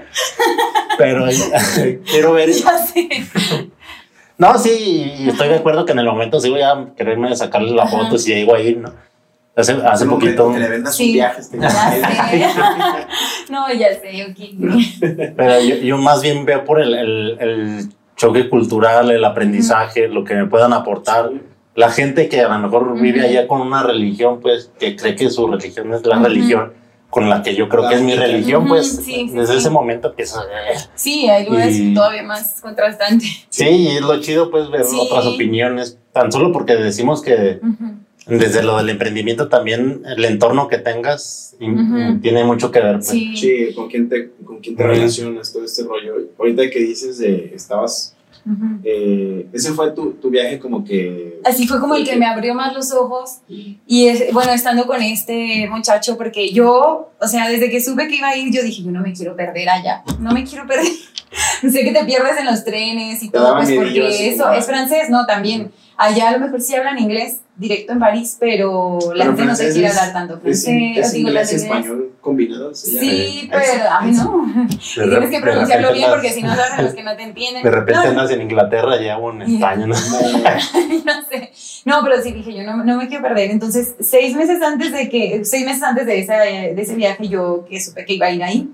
Pero 0.97 1.25
quiero 2.09 2.33
ver 2.33 2.49
Ya 2.53 2.77
sé. 2.79 3.07
No, 4.39 4.57
sí, 4.57 5.13
y 5.19 5.29
estoy 5.29 5.49
de 5.49 5.55
acuerdo 5.55 5.85
que 5.85 5.91
en 5.93 5.99
el 5.99 6.05
momento 6.05 6.39
sí 6.39 6.49
voy 6.49 6.61
a 6.61 6.87
quererme 6.95 7.35
sacarle 7.35 7.71
la 7.71 7.83
Ajá. 7.83 7.97
foto 7.97 8.17
si 8.17 8.33
llego 8.33 8.53
a 8.55 8.59
ir, 8.59 8.77
¿no? 8.77 8.93
Hace, 9.57 9.73
hace 9.73 10.03
Un 10.03 10.11
poquito, 10.11 10.53
Que 10.53 10.59
le 10.59 10.69
vendas 10.69 10.95
Sí. 10.95 11.07
un 11.07 11.13
viaje. 11.13 11.41
este 11.41 11.57
Ya. 11.59 11.69
No, 13.49 13.71
ya 13.73 13.87
sé, 13.99 14.25
ok. 14.29 15.33
pero 15.35 15.59
yo, 15.61 15.75
yo 15.77 15.97
más 15.97 16.21
bien 16.21 16.45
veo 16.45 16.63
por 16.63 16.79
el, 16.81 16.93
el- 16.93 17.37
el 17.39 17.85
choque 18.15 18.49
cultural, 18.49 19.09
el 19.11 19.23
aprendizaje, 19.25 20.07
lo 20.07 20.23
que 20.23 20.35
me 20.35 20.45
puedan 20.45 20.73
aportar. 20.73 21.31
La 21.75 21.89
gente 21.91 22.27
que 22.29 22.41
a 22.41 22.49
lo 22.49 22.59
mejor 22.59 22.99
vive 22.99 23.19
Ujú. 23.19 23.27
allá 23.29 23.47
con 23.47 23.61
una 23.61 23.83
religión, 23.83 24.39
pues, 24.41 24.71
que 24.79 24.95
cree 24.95 25.15
que 25.15 25.29
su 25.29 25.47
religión 25.47 25.93
es 25.93 26.05
la 26.05 26.15
Ujú. 26.17 26.25
religión 26.25 26.73
con 27.09 27.29
la 27.29 27.41
que 27.41 27.55
yo 27.55 27.69
creo 27.69 27.83
La 27.83 27.89
que 27.89 27.95
es 27.95 28.01
mi 28.01 28.15
religión, 28.15 28.67
pues, 28.67 28.97
sí, 28.97 29.27
sí, 29.29 29.29
desde 29.33 29.53
sí. 29.53 29.59
ese 29.59 29.69
momento 29.69 30.09
empieza... 30.09 30.41
Sí, 30.95 31.29
hay 31.29 31.45
lugares 31.45 31.77
Y- 31.77 31.93
todavía 31.93 32.23
más 32.23 32.59
contrastantes. 32.61 33.45
Sí, 33.49 33.65
y 33.69 33.87
es 33.95 34.01
lo 34.01 34.19
chido, 34.19 34.51
pues, 34.51 34.69
ver 34.69 34.83
Sí. 34.83 34.97
otras 34.99 35.25
opiniones, 35.25 35.97
tan 36.11 36.31
solo 36.31 36.51
porque 36.51 36.75
decimos 36.75 37.21
que 37.21 37.59
Ujú. 37.63 37.93
Desde 38.27 38.61
lo 38.63 38.77
del 38.77 38.89
emprendimiento 38.89 39.47
también, 39.47 40.01
el 40.05 40.25
entorno 40.25 40.67
que 40.67 40.77
tengas 40.79 41.55
y- 41.59 41.69
Ujú. 41.69 42.19
tiene 42.21 42.43
mucho 42.43 42.71
que 42.71 42.79
ver. 42.81 42.95
pues. 42.95 43.07
Sí. 43.07 43.35
Sí, 43.37 43.73
¿con 43.73 43.89
quién 43.89 44.09
te, 44.09 44.31
con 44.45 44.59
quién 44.59 44.75
te 44.75 44.83
Ujú. 44.83 44.91
relacionas? 44.93 45.51
Todo 45.53 45.63
este 45.65 45.83
rollo. 45.83 46.15
Ahorita 46.37 46.69
que 46.69 46.79
dices 46.79 47.17
de 47.19 47.51
estabas. 47.55 48.13
Ujú. 48.45 48.79
eh, 48.85 49.45
ese 49.51 49.73
fue 49.73 49.91
tu, 49.91 50.11
tu 50.13 50.29
viaje 50.29 50.57
como 50.57 50.85
que. 50.85 51.41
Así 51.43 51.67
fue 51.67 51.81
como 51.81 51.95
el 51.95 52.05
que 52.07 52.15
me 52.15 52.25
abrió 52.25 52.53
más 52.55 52.73
los 52.73 52.93
ojos 52.93 53.39
y 53.49 54.07
es, 54.07 54.31
bueno, 54.31 54.53
estando 54.53 54.87
con 54.87 55.01
este 55.01 55.67
muchacho, 55.69 56.15
porque 56.17 56.49
yo, 56.53 57.11
o 57.19 57.27
sea, 57.27 57.49
desde 57.49 57.69
que 57.69 57.81
supe 57.81 58.07
que 58.07 58.15
iba 58.15 58.29
a 58.29 58.37
ir, 58.37 58.53
yo 58.53 58.63
dije, 58.63 58.83
yo 58.83 58.91
no 58.91 59.01
me 59.01 59.11
quiero 59.11 59.35
perder 59.35 59.67
allá, 59.67 60.01
no 60.21 60.31
me 60.31 60.45
quiero 60.45 60.65
perder. 60.65 60.87
sé 61.61 61.83
que 61.83 61.91
te 61.91 62.05
pierdes 62.05 62.37
en 62.39 62.45
los 62.45 62.63
trenes 62.63 63.21
y 63.21 63.29
Te 63.29 63.37
todo, 63.37 63.53
pues 63.57 63.69
porque 63.73 64.29
eso 64.29 64.49
es 64.53 64.65
francés, 64.65 65.09
no, 65.09 65.25
también. 65.25 65.71
Allá 65.97 66.29
a 66.29 66.31
lo 66.31 66.39
mejor 66.39 66.61
sí 66.61 66.73
hablan 66.73 66.99
inglés 66.99 67.39
directo 67.57 67.93
en 67.93 67.99
París, 67.99 68.37
pero 68.39 68.99
la 69.01 69.07
Pero 69.09 69.23
gente 69.25 69.29
no 69.41 69.45
francés 69.45 69.73
quiere 69.73 69.87
es- 69.89 69.97
hablar 69.97 70.13
tanto 70.13 70.33
Es, 70.35 70.41
francés, 70.41 70.97
es 70.97 71.11
digo, 71.13 71.29
inglés 71.29 71.53
español 71.53 72.11
combinados. 72.21 72.83
ya. 72.83 72.99
Sí, 72.99 73.49
pero, 73.51 73.83
ay, 73.99 74.11
no. 74.11 74.45
De 74.67 75.05
Y 75.05 75.09
tienes 75.09 75.29
que 75.29 75.39
pronunciarlo 75.39 75.87
repente 75.87 75.93
bien 75.93 76.05
andas- 76.05 76.09
porque 76.11 76.31
si 76.33 76.43
no 76.43 76.55
saben 76.55 76.85
los 76.85 76.93
que 76.93 77.03
no 77.03 77.15
te 77.15 77.23
entienden. 77.23 77.63
De 77.63 77.71
repente 77.71 78.01
No, 78.03 78.09
andas 78.09 78.31
en 78.31 78.41
Inglaterra 78.41 79.01
ya 79.01 79.17
o 79.17 79.31
en 79.31 79.41
España. 79.53 79.87
¿no? 79.87 79.95
no 79.95 81.23
sé. 81.29 81.51
No, 81.85 82.01
pero 82.03 82.21
sí 82.21 82.31
dije, 82.33 82.53
yo 82.53 82.63
no, 82.63 82.83
no 82.83 82.97
me 82.97 83.07
quiero 83.07 83.23
perder. 83.23 83.49
Entonces, 83.51 83.95
seis 84.01 84.35
meses 84.35 84.61
antes 84.61 84.91
de 84.91 85.09
que, 85.09 85.43
seis 85.45 85.65
meses 85.65 85.83
antes 85.83 86.05
de, 86.05 86.19
esa, 86.19 86.37
de 86.39 86.75
ese 86.77 86.95
viaje, 86.95 87.27
yo 87.29 87.65
que 87.69 87.79
supe 87.79 88.05
que 88.05 88.13
iba 88.15 88.25
a 88.27 88.31
ir 88.31 88.43
ahí, 88.43 88.69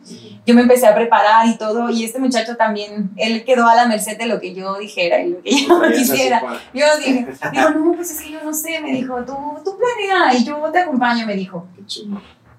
yo 0.45 0.55
me 0.55 0.61
empecé 0.61 0.87
a 0.87 0.95
preparar 0.95 1.47
y 1.47 1.55
todo. 1.57 1.89
Y 1.91 2.03
este 2.05 2.17
muchacho 2.19 2.55
también, 2.57 3.11
él 3.17 3.43
quedó 3.45 3.67
a 3.67 3.75
la 3.75 3.85
merced 3.85 4.17
de 4.17 4.25
lo 4.25 4.39
que 4.39 4.55
yo 4.55 4.77
dijera 4.79 5.21
y 5.21 5.29
lo 5.29 5.41
que 5.43 5.51
yo 5.51 5.81
quisiera. 5.95 6.41
Yo 6.73 6.85
dije, 6.97 7.27
digo, 7.51 7.69
no, 7.69 7.93
pues 7.93 8.11
es 8.11 8.21
que 8.21 8.31
yo 8.31 8.43
no 8.43 8.51
sé, 8.53 8.72
me 8.81 8.91
dijo, 8.91 9.23
tú, 9.25 9.35
tú 9.63 9.77
planea 9.77 10.33
y 10.37 10.43
yo 10.43 10.57
te 10.71 10.79
acompaño, 10.79 11.25
me 11.25 11.35
dijo. 11.35 11.67
Qué. 11.75 12.03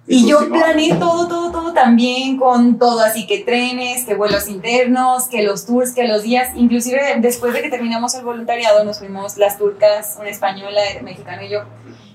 Y 0.06 0.28
yo 0.28 0.50
planeé 0.50 0.96
todo, 0.96 1.26
todo, 1.28 1.50
todo 1.50 1.72
también 1.72 2.36
con 2.36 2.78
todo, 2.78 3.00
así 3.00 3.26
que 3.26 3.38
trenes, 3.38 4.04
que 4.04 4.14
vuelos 4.14 4.48
internos, 4.48 5.28
que 5.28 5.42
los 5.42 5.64
tours, 5.64 5.92
que 5.92 6.06
los 6.06 6.22
días, 6.22 6.50
inclusive 6.56 7.00
después 7.20 7.54
de 7.54 7.62
que 7.62 7.70
terminamos 7.70 8.14
el 8.14 8.22
voluntariado 8.22 8.84
nos 8.84 8.98
fuimos 8.98 9.38
las 9.38 9.56
turcas, 9.56 10.16
una 10.20 10.28
española, 10.28 10.80
mexicana 11.02 11.44
y 11.44 11.48
yo, 11.48 11.60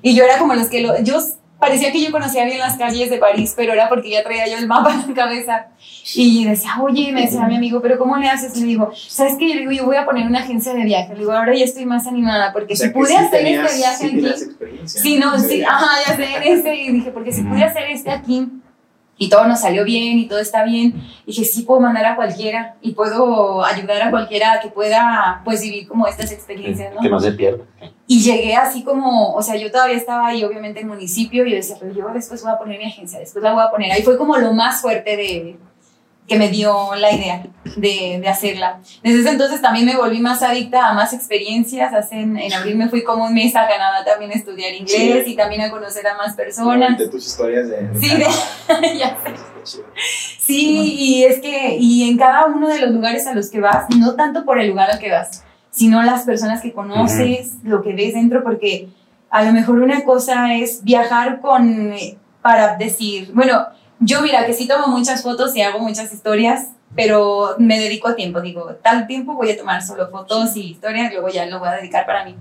y 0.04 0.16
yo 0.16 0.24
era 0.24 0.38
como 0.38 0.54
los 0.54 0.68
que, 0.68 0.82
lo, 0.82 1.02
yo 1.02 1.20
parecía 1.60 1.92
que 1.92 2.02
yo 2.02 2.12
conocía 2.12 2.46
bien 2.46 2.58
las 2.60 2.78
calles 2.78 3.10
de 3.10 3.18
París, 3.18 3.54
pero 3.56 3.74
era 3.74 3.90
porque 3.90 4.10
ya 4.10 4.24
traía 4.24 4.48
yo 4.48 4.58
el 4.58 4.68
mapa 4.68 4.94
en 4.94 5.10
la 5.10 5.14
cabeza, 5.14 5.68
y 6.16 6.46
decía, 6.46 6.72
oye, 6.82 7.12
me 7.12 7.22
decía 7.22 7.42
mi 7.46 7.56
amigo, 7.58 7.82
pero 7.82 7.98
¿cómo 8.00 8.18
le 8.18 8.28
haces? 8.30 8.56
Le 8.58 8.66
digo, 8.66 8.92
¿sabes 8.96 9.36
qué? 9.38 9.48
Le 9.48 9.60
digo, 9.62 9.72
yo 9.72 9.86
voy 9.86 9.98
a 9.98 10.06
poner 10.06 10.26
una 10.26 10.40
agencia 10.40 10.74
de 10.74 10.84
viaje, 10.84 11.14
le 11.14 11.20
digo, 11.20 11.32
ahora 11.34 11.54
ya 11.56 11.66
estoy 11.66 11.86
más 11.86 12.08
animada, 12.08 12.52
porque 12.54 12.74
O 12.74 12.78
sea, 12.78 12.88
si 12.88 12.94
que 12.94 13.00
pude 13.00 13.10
sí 13.10 13.16
hacer 13.16 13.44
tenías- 13.44 13.66
este 13.66 13.78
viaje 13.78 14.10
sí 14.10 14.46
aquí. 14.66 14.88
Sí, 14.88 15.20
no, 15.20 15.38
sí, 15.40 15.64
ajá, 15.64 15.88
ya 16.08 16.16
sé, 16.16 16.28
este, 16.46 16.76
y 16.76 16.92
dije, 16.94 17.12
porque 17.12 17.32
si 17.32 17.44
pude 17.44 17.64
hacer 17.64 17.84
este 17.92 18.10
aquí 18.12 18.48
y 19.18 19.30
todo 19.30 19.46
nos 19.48 19.60
salió 19.60 19.84
bien 19.84 20.18
y 20.18 20.28
todo 20.30 20.40
está 20.40 20.64
bien, 20.64 20.94
dije, 21.28 21.44
sí 21.44 21.64
puedo 21.64 21.82
mandar 21.82 22.06
a 22.06 22.16
cualquiera 22.16 22.76
y 22.82 22.94
puedo 22.94 23.64
ayudar 23.66 24.02
a 24.04 24.10
cualquiera 24.12 24.60
que 24.62 24.70
pueda, 24.70 25.42
pues, 25.44 25.62
vivir 25.62 25.88
como 25.90 26.08
estas 26.08 26.32
experiencias, 26.32 26.94
Que 27.02 27.10
¿no? 27.10 27.16
no 27.16 27.20
se 27.20 27.34
pierda. 27.34 27.66
Y 28.12 28.22
llegué 28.24 28.56
así 28.56 28.84
como, 28.84 29.36
o 29.36 29.42
sea, 29.44 29.56
yo 29.56 29.70
todavía 29.72 29.96
estaba 29.96 30.28
ahí, 30.30 30.44
obviamente, 30.44 30.80
en 30.82 30.88
municipio, 30.88 31.46
y 31.46 31.52
yo 31.52 31.56
decía, 31.58 31.76
pero 31.80 31.94
yo 31.94 32.08
después 32.12 32.42
voy 32.42 32.52
a 32.52 32.58
poner 32.58 32.80
mi 32.80 32.86
agencia, 32.86 33.20
después 33.20 33.44
la 33.44 33.54
voy 33.54 33.62
a 33.64 33.70
poner. 33.70 33.92
Ahí 33.92 34.02
fue 34.02 34.18
como 34.18 34.36
lo 34.38 34.52
más 34.52 34.82
fuerte 34.82 35.16
de 35.16 35.58
que 36.28 36.36
me 36.38 36.50
dio 36.50 36.96
la 36.96 37.12
idea 37.12 37.44
de, 37.76 38.20
de 38.20 38.28
hacerla. 38.28 38.80
Desde 39.04 39.20
ese 39.22 39.30
entonces 39.30 39.62
también 39.62 39.86
me 39.86 39.96
volví 39.96 40.20
más 40.20 40.42
adicta 40.44 40.88
a 40.88 40.94
más 40.94 41.14
experiencias. 41.14 41.94
Hace, 41.94 42.20
en, 42.22 42.36
en 42.38 42.52
abril 42.54 42.76
me 42.78 42.90
fui 42.90 43.04
como 43.04 43.26
un 43.26 43.34
mes 43.34 43.56
a 43.56 43.68
Canadá 43.68 44.04
también 44.06 44.32
a 44.32 44.36
estudiar 44.36 44.74
inglés 44.74 45.24
Sí. 45.26 45.32
y 45.32 45.36
también 45.36 45.62
a 45.62 45.70
conocer 45.72 46.06
a 46.08 46.16
más 46.18 46.36
personas. 46.36 46.98
De 46.98 47.08
tus 47.10 47.26
historias 47.28 47.68
de. 47.70 47.90
Sí, 48.00 48.10
de- 48.16 48.98
ya 48.98 49.18
sé. 49.64 49.80
Sí, 50.40 50.94
y 50.98 51.24
es 51.26 51.40
que, 51.42 51.78
y 51.80 52.10
en 52.10 52.18
cada 52.18 52.46
uno 52.46 52.68
de 52.68 52.80
los 52.80 52.92
lugares 52.92 53.28
a 53.28 53.34
los 53.34 53.50
que 53.50 53.60
vas, 53.60 53.86
no 53.98 54.16
tanto 54.16 54.46
por 54.46 54.60
el 54.60 54.70
lugar 54.70 54.90
al 54.92 55.00
que 55.00 55.12
vas, 55.12 55.44
sino 55.80 56.04
las 56.04 56.24
personas 56.24 56.62
que 56.62 56.74
conoces, 56.74 57.54
lo 57.64 57.82
que 57.82 57.94
ves 57.94 58.14
dentro, 58.14 58.44
porque 58.44 58.90
a 59.30 59.44
lo 59.44 59.54
mejor 59.54 59.80
una 59.80 60.04
cosa 60.04 60.54
es 60.56 60.84
viajar 60.84 61.40
con, 61.40 61.94
para 62.42 62.76
decir, 62.76 63.32
bueno, 63.34 63.66
yo 64.02 64.22
mira 64.22 64.46
que 64.46 64.54
sí 64.54 64.68
tomo 64.68 64.88
muchas 64.88 65.24
fotos 65.24 65.56
y 65.56 65.62
hago 65.62 65.80
muchas 65.80 66.12
historias, 66.14 66.72
pero 66.98 67.56
me 67.60 67.80
dedico 67.80 68.10
a 68.10 68.16
tiempo, 68.18 68.42
digo, 68.42 68.66
tal 68.84 69.08
tiempo 69.08 69.36
voy 69.36 69.52
a 69.52 69.58
tomar 69.58 69.82
solo 69.82 70.10
fotos 70.10 70.54
y 70.58 70.72
historias, 70.72 71.14
luego 71.14 71.30
ya 71.30 71.46
lo 71.46 71.60
voy 71.60 71.70
a 71.70 71.74
dedicar 71.74 72.06
para 72.06 72.26
mí. 72.26 72.36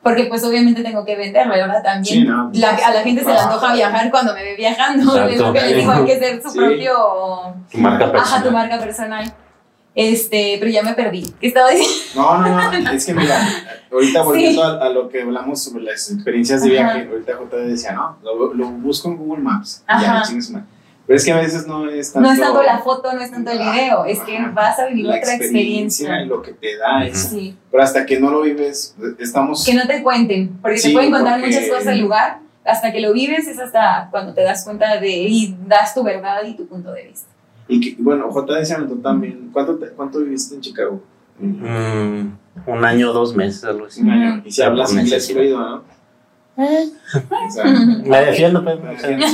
Porque 0.00 0.24
pues 0.26 0.44
obviamente 0.44 0.82
tengo 0.84 1.04
que 1.04 1.16
venderlo, 1.16 1.54
¿verdad? 1.54 1.82
También 1.82 2.04
Sí, 2.20 2.24
no. 2.24 2.50
la- 2.54 2.70
a 2.76 2.94
la 2.94 3.02
gente 3.02 3.24
se 3.24 3.32
le 3.32 3.38
antoja 3.38 3.74
viajar 3.74 4.08
cuando 4.12 4.32
me 4.34 4.44
ve 4.44 4.54
viajando, 4.56 5.02
Exacto. 5.02 5.28
es 5.32 5.40
lo 5.40 5.52
que 5.52 5.60
les 5.62 5.76
digo, 5.78 5.90
hay 5.90 6.04
que 6.04 6.18
ser 6.20 6.40
su 6.42 6.50
Sí. 6.50 6.58
propio... 6.58 6.94
Tu 7.72 7.78
marca 7.78 8.04
Ajá, 8.04 8.12
tu 8.12 8.18
personal. 8.20 8.52
marca 8.52 8.78
personal. 8.78 9.32
Este, 10.00 10.56
pero 10.60 10.70
ya 10.70 10.84
me 10.84 10.94
perdí. 10.94 11.28
¿Qué 11.40 11.48
estaba 11.48 11.70
diciendo? 11.70 11.98
No, 12.14 12.38
no, 12.38 12.80
no, 12.80 12.90
es 12.92 13.04
que 13.04 13.14
mira, 13.14 13.36
ahorita 13.90 14.22
volviendo 14.22 14.62
a, 14.62 14.84
a 14.86 14.88
lo 14.90 15.08
que 15.08 15.22
hablamos 15.22 15.60
sobre 15.62 15.82
las 15.82 16.08
experiencias 16.10 16.62
de 16.62 16.78
Ajá. 16.78 16.94
viaje, 16.94 17.10
ahorita 17.10 17.32
JD 17.32 17.66
decía, 17.68 17.92
no, 17.92 18.16
lo, 18.22 18.54
lo 18.54 18.68
busco 18.68 19.08
en 19.08 19.16
Google 19.16 19.42
Maps, 19.42 19.82
Ajá. 19.88 20.22
ya, 20.30 20.36
madre. 20.52 20.64
Pero 21.06 21.16
es 21.16 21.24
que 21.24 21.32
a 21.32 21.36
veces 21.38 21.66
no 21.66 21.88
es 21.90 22.12
tanto... 22.12 22.28
No 22.28 22.32
es 22.34 22.38
tanto 22.40 22.62
la 22.62 22.78
foto, 22.78 23.12
no 23.12 23.20
es 23.22 23.30
tanto 23.30 23.50
el 23.50 23.58
video, 23.58 24.04
es 24.04 24.20
que 24.20 24.38
vas 24.52 24.78
a 24.78 24.86
vivir 24.86 25.06
la 25.06 25.16
otra 25.16 25.34
experiencia 25.34 26.04
y 26.06 26.10
experiencia. 26.12 26.24
lo 26.26 26.42
que 26.42 26.52
te 26.52 26.76
da 26.76 27.04
es... 27.06 27.18
Sí. 27.18 27.56
Pero 27.70 27.82
hasta 27.82 28.06
que 28.06 28.20
no 28.20 28.30
lo 28.30 28.42
vives, 28.42 28.94
estamos... 29.18 29.64
Que 29.64 29.74
no 29.74 29.86
te 29.86 30.02
cuenten, 30.02 30.58
porque 30.62 30.78
Sí, 30.78 30.88
te 30.88 30.92
pueden 30.94 31.10
contar 31.10 31.40
porque- 31.40 31.46
muchas 31.54 31.68
cosas 31.70 31.84
del 31.86 32.00
lugar. 32.02 32.38
Hasta 32.64 32.92
que 32.92 33.00
lo 33.00 33.12
vives 33.14 33.48
es 33.48 33.58
hasta 33.58 34.08
cuando 34.10 34.34
te 34.34 34.42
das 34.42 34.62
cuenta 34.64 34.98
de 35.00 35.08
y 35.10 35.56
das 35.66 35.94
tu 35.94 36.02
verdad 36.04 36.42
y 36.44 36.54
tu 36.54 36.66
punto 36.68 36.92
de 36.92 37.04
vista. 37.08 37.28
Y 37.68 37.80
que, 37.80 38.02
bueno, 38.02 38.30
JD 38.32 38.64
se 38.64 38.74
aventó 38.74 38.96
también... 38.96 39.50
¿Cuánto, 39.52 39.76
te- 39.76 39.88
¿Cuánto 39.90 40.20
viviste 40.20 40.54
en 40.54 40.60
Chicago? 40.62 41.02
Mm, 41.38 42.28
un 42.66 42.84
año, 42.84 43.12
dos 43.12 43.34
meses, 43.36 43.62
algo 43.64 43.86
así. 43.86 44.00
Un 44.02 44.10
año. 44.10 44.42
Y 44.44 44.50
si 44.50 44.62
hablas 44.62 44.92
inglés 44.92 45.30
fluido, 45.30 45.58
¿no? 45.58 45.84
O 46.56 47.50
sea, 47.50 47.64
Me 48.04 48.24
defiendo, 48.24 48.64
pues. 48.64 48.82
me 48.82 48.90
defiendo. 48.90 49.26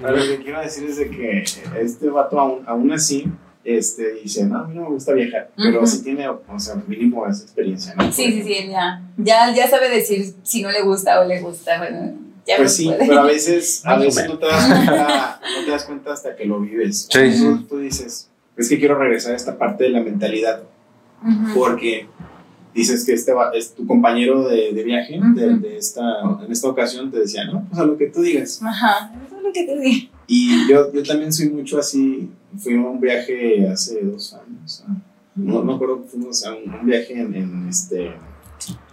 Pero 0.00 0.16
lo 0.16 0.22
que 0.22 0.38
quiero 0.44 0.60
decir 0.60 0.88
es 0.88 0.96
de 0.98 1.10
que 1.10 1.44
este 1.80 2.08
vato 2.10 2.38
aún, 2.38 2.62
aún 2.66 2.92
así 2.92 3.26
este, 3.64 4.12
dice, 4.22 4.44
no, 4.46 4.58
a 4.58 4.66
mí 4.68 4.74
no 4.74 4.82
me 4.82 4.88
gusta 4.90 5.12
viajar, 5.12 5.50
pero 5.56 5.78
Ujú. 5.78 5.86
sí 5.86 6.02
tiene, 6.04 6.28
o 6.28 6.40
sea, 6.58 6.76
mínimo 6.86 7.26
esa 7.26 7.42
experiencia, 7.42 7.94
¿no? 7.96 8.10
Sí, 8.12 8.24
sí, 8.32 8.42
sí, 8.42 8.68
ya, 8.70 9.02
ya, 9.18 9.52
ya 9.54 9.68
sabe 9.68 9.90
decir 9.90 10.32
si 10.44 10.62
no 10.62 10.70
le 10.70 10.82
gusta 10.82 11.20
o 11.20 11.24
le 11.26 11.40
gusta. 11.40 11.76
Bueno, 11.78 12.12
ya 12.50 12.56
Pues 12.56 12.72
no 12.72 12.76
sí, 12.76 12.84
puede. 12.86 12.98
pero 13.06 13.20
a 13.20 13.24
veces, 13.26 13.82
a 13.86 13.96
veces 13.96 14.28
no 14.28 14.38
te, 14.38 14.46
das 14.46 14.66
cuenta, 14.66 15.40
no 15.58 15.64
te 15.64 15.70
das 15.70 15.84
cuenta 15.84 16.12
hasta 16.12 16.36
que 16.36 16.44
lo 16.44 16.60
vives. 16.60 17.08
Sí, 17.10 17.32
sí. 17.32 17.44
Tú, 17.44 17.62
tú 17.64 17.78
dices, 17.78 18.28
es 18.56 18.68
que 18.68 18.78
quiero 18.78 18.98
regresar 18.98 19.32
a 19.32 19.36
esta 19.36 19.56
parte 19.56 19.84
de 19.84 19.90
la 19.90 20.00
mentalidad, 20.00 20.62
Ujú. 21.22 21.54
porque 21.58 22.06
dices 22.74 23.04
que 23.04 23.12
este 23.14 23.32
va- 23.32 23.50
es 23.52 23.74
tu 23.74 23.86
compañero 23.86 24.48
de, 24.48 24.72
de 24.72 24.82
viaje, 24.84 25.14
de, 25.34 25.48
Ujú. 25.50 25.60
de 25.60 25.76
esta, 25.78 26.02
en 26.44 26.50
esta 26.52 26.68
ocasión 26.68 27.10
te 27.10 27.20
decía, 27.20 27.44
no, 27.46 27.64
pues 27.68 27.80
a 27.80 27.84
lo 27.84 27.96
que 27.96 28.06
tú 28.06 28.22
digas. 28.22 28.60
Ajá, 28.62 29.12
eso 29.26 29.36
es 29.36 29.42
lo 29.42 29.52
que 29.52 29.64
te 29.64 29.78
digo. 29.80 30.08
Y 30.26 30.68
yo, 30.70 30.92
yo 30.92 31.02
también 31.02 31.32
soy 31.32 31.48
mucho 31.50 31.78
así. 31.78 32.30
Fui 32.58 32.74
a 32.74 32.80
un 32.80 33.00
viaje 33.00 33.68
hace 33.68 34.00
dos 34.02 34.34
años. 34.34 34.84
No, 35.34 35.62
no 35.64 35.74
acuerdo, 35.74 36.04
fuimos 36.08 36.44
a 36.44 36.52
un, 36.54 36.72
un 36.72 36.86
viaje 36.86 37.12
en, 37.20 37.34
en, 37.34 37.68
este, 37.68 38.12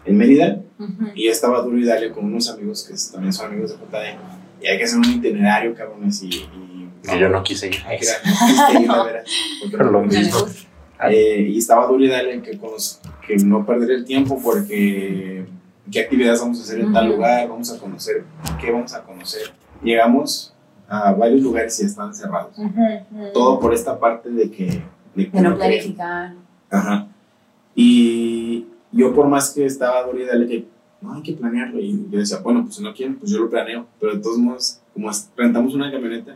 en 0.07 0.17
Mérida 0.17 0.61
Ujú. 0.79 1.07
y 1.15 1.27
estaba 1.27 1.61
duro 1.61 1.77
y 1.77 1.85
dale 1.85 2.11
con 2.11 2.25
unos 2.25 2.49
amigos 2.49 2.83
que 2.87 2.93
también 3.11 3.33
son 3.33 3.51
amigos 3.51 3.71
de 3.71 3.77
JD. 3.77 4.63
Y 4.63 4.67
hay 4.67 4.77
que 4.77 4.83
hacer 4.85 4.97
un 4.97 5.05
itinerario, 5.05 5.75
cabrones. 5.75 6.23
Y, 6.23 6.27
y 6.27 6.89
Que 7.03 7.19
yo 7.19 7.29
no 7.29 7.43
quise 7.43 7.67
ir. 7.67 7.75
Hay 7.85 7.99
que 7.99 8.05
ir 8.05 8.11
a- 8.11 8.79
ir 8.81 8.87
ver, 9.05 9.23
Pero 9.71 9.91
lo 9.91 10.01
no- 10.01 10.07
mismo. 10.07 10.37
eh, 11.09 11.47
y 11.49 11.57
estaba 11.57 11.85
duro 11.87 12.03
y 12.03 12.07
dale 12.07 12.41
que, 12.41 12.57
con 12.57 12.71
los- 12.71 12.99
que 13.25 13.35
no 13.37 13.65
perder 13.65 13.91
el 13.91 14.05
tiempo 14.05 14.41
porque 14.43 15.45
qué 15.91 15.99
actividades 16.01 16.39
vamos 16.41 16.59
a 16.59 16.63
hacer 16.63 16.79
en 16.79 16.91
tal 16.93 17.07
Ujú. 17.07 17.15
lugar, 17.17 17.47
vamos 17.49 17.71
a 17.71 17.77
conocer, 17.79 18.23
qué 18.59 18.71
vamos 18.71 18.93
a 18.93 19.03
conocer. 19.03 19.51
Llegamos 19.83 20.53
a 20.89 21.11
varios 21.11 21.41
lugares 21.41 21.79
y 21.81 21.85
estaban 21.85 22.13
cerrados. 22.15 22.57
Ujú, 22.57 22.69
ujú. 23.11 23.33
Todo 23.33 23.59
por 23.59 23.73
esta 23.73 23.99
parte 23.99 24.29
de 24.29 24.49
que... 24.49 24.81
De, 25.15 25.29
que 25.29 25.41
no 25.41 25.49
no 25.51 25.57
planificar. 25.57 26.33
Ajá. 26.71 27.07
Y 27.75 28.65
yo 28.91 29.13
por 29.13 29.27
más 29.27 29.51
que 29.51 29.65
estaba 29.65 30.05
y 30.17 30.23
dale 30.25 30.47
que 30.47 30.67
no 31.01 31.13
hay 31.13 31.21
que 31.21 31.33
planearlo 31.33 31.79
y 31.79 32.07
yo 32.09 32.19
decía, 32.19 32.39
bueno, 32.39 32.63
pues 32.63 32.75
si 32.75 32.83
no 32.83 32.93
quieren, 32.93 33.17
pues 33.17 33.31
yo 33.31 33.39
lo 33.39 33.49
planeo. 33.49 33.85
Pero 33.99 34.15
de 34.15 34.19
todos 34.19 34.37
modos, 34.37 34.79
como 34.93 35.09
rentamos 35.35 35.75
una 35.75 35.91
camioneta 35.91 36.35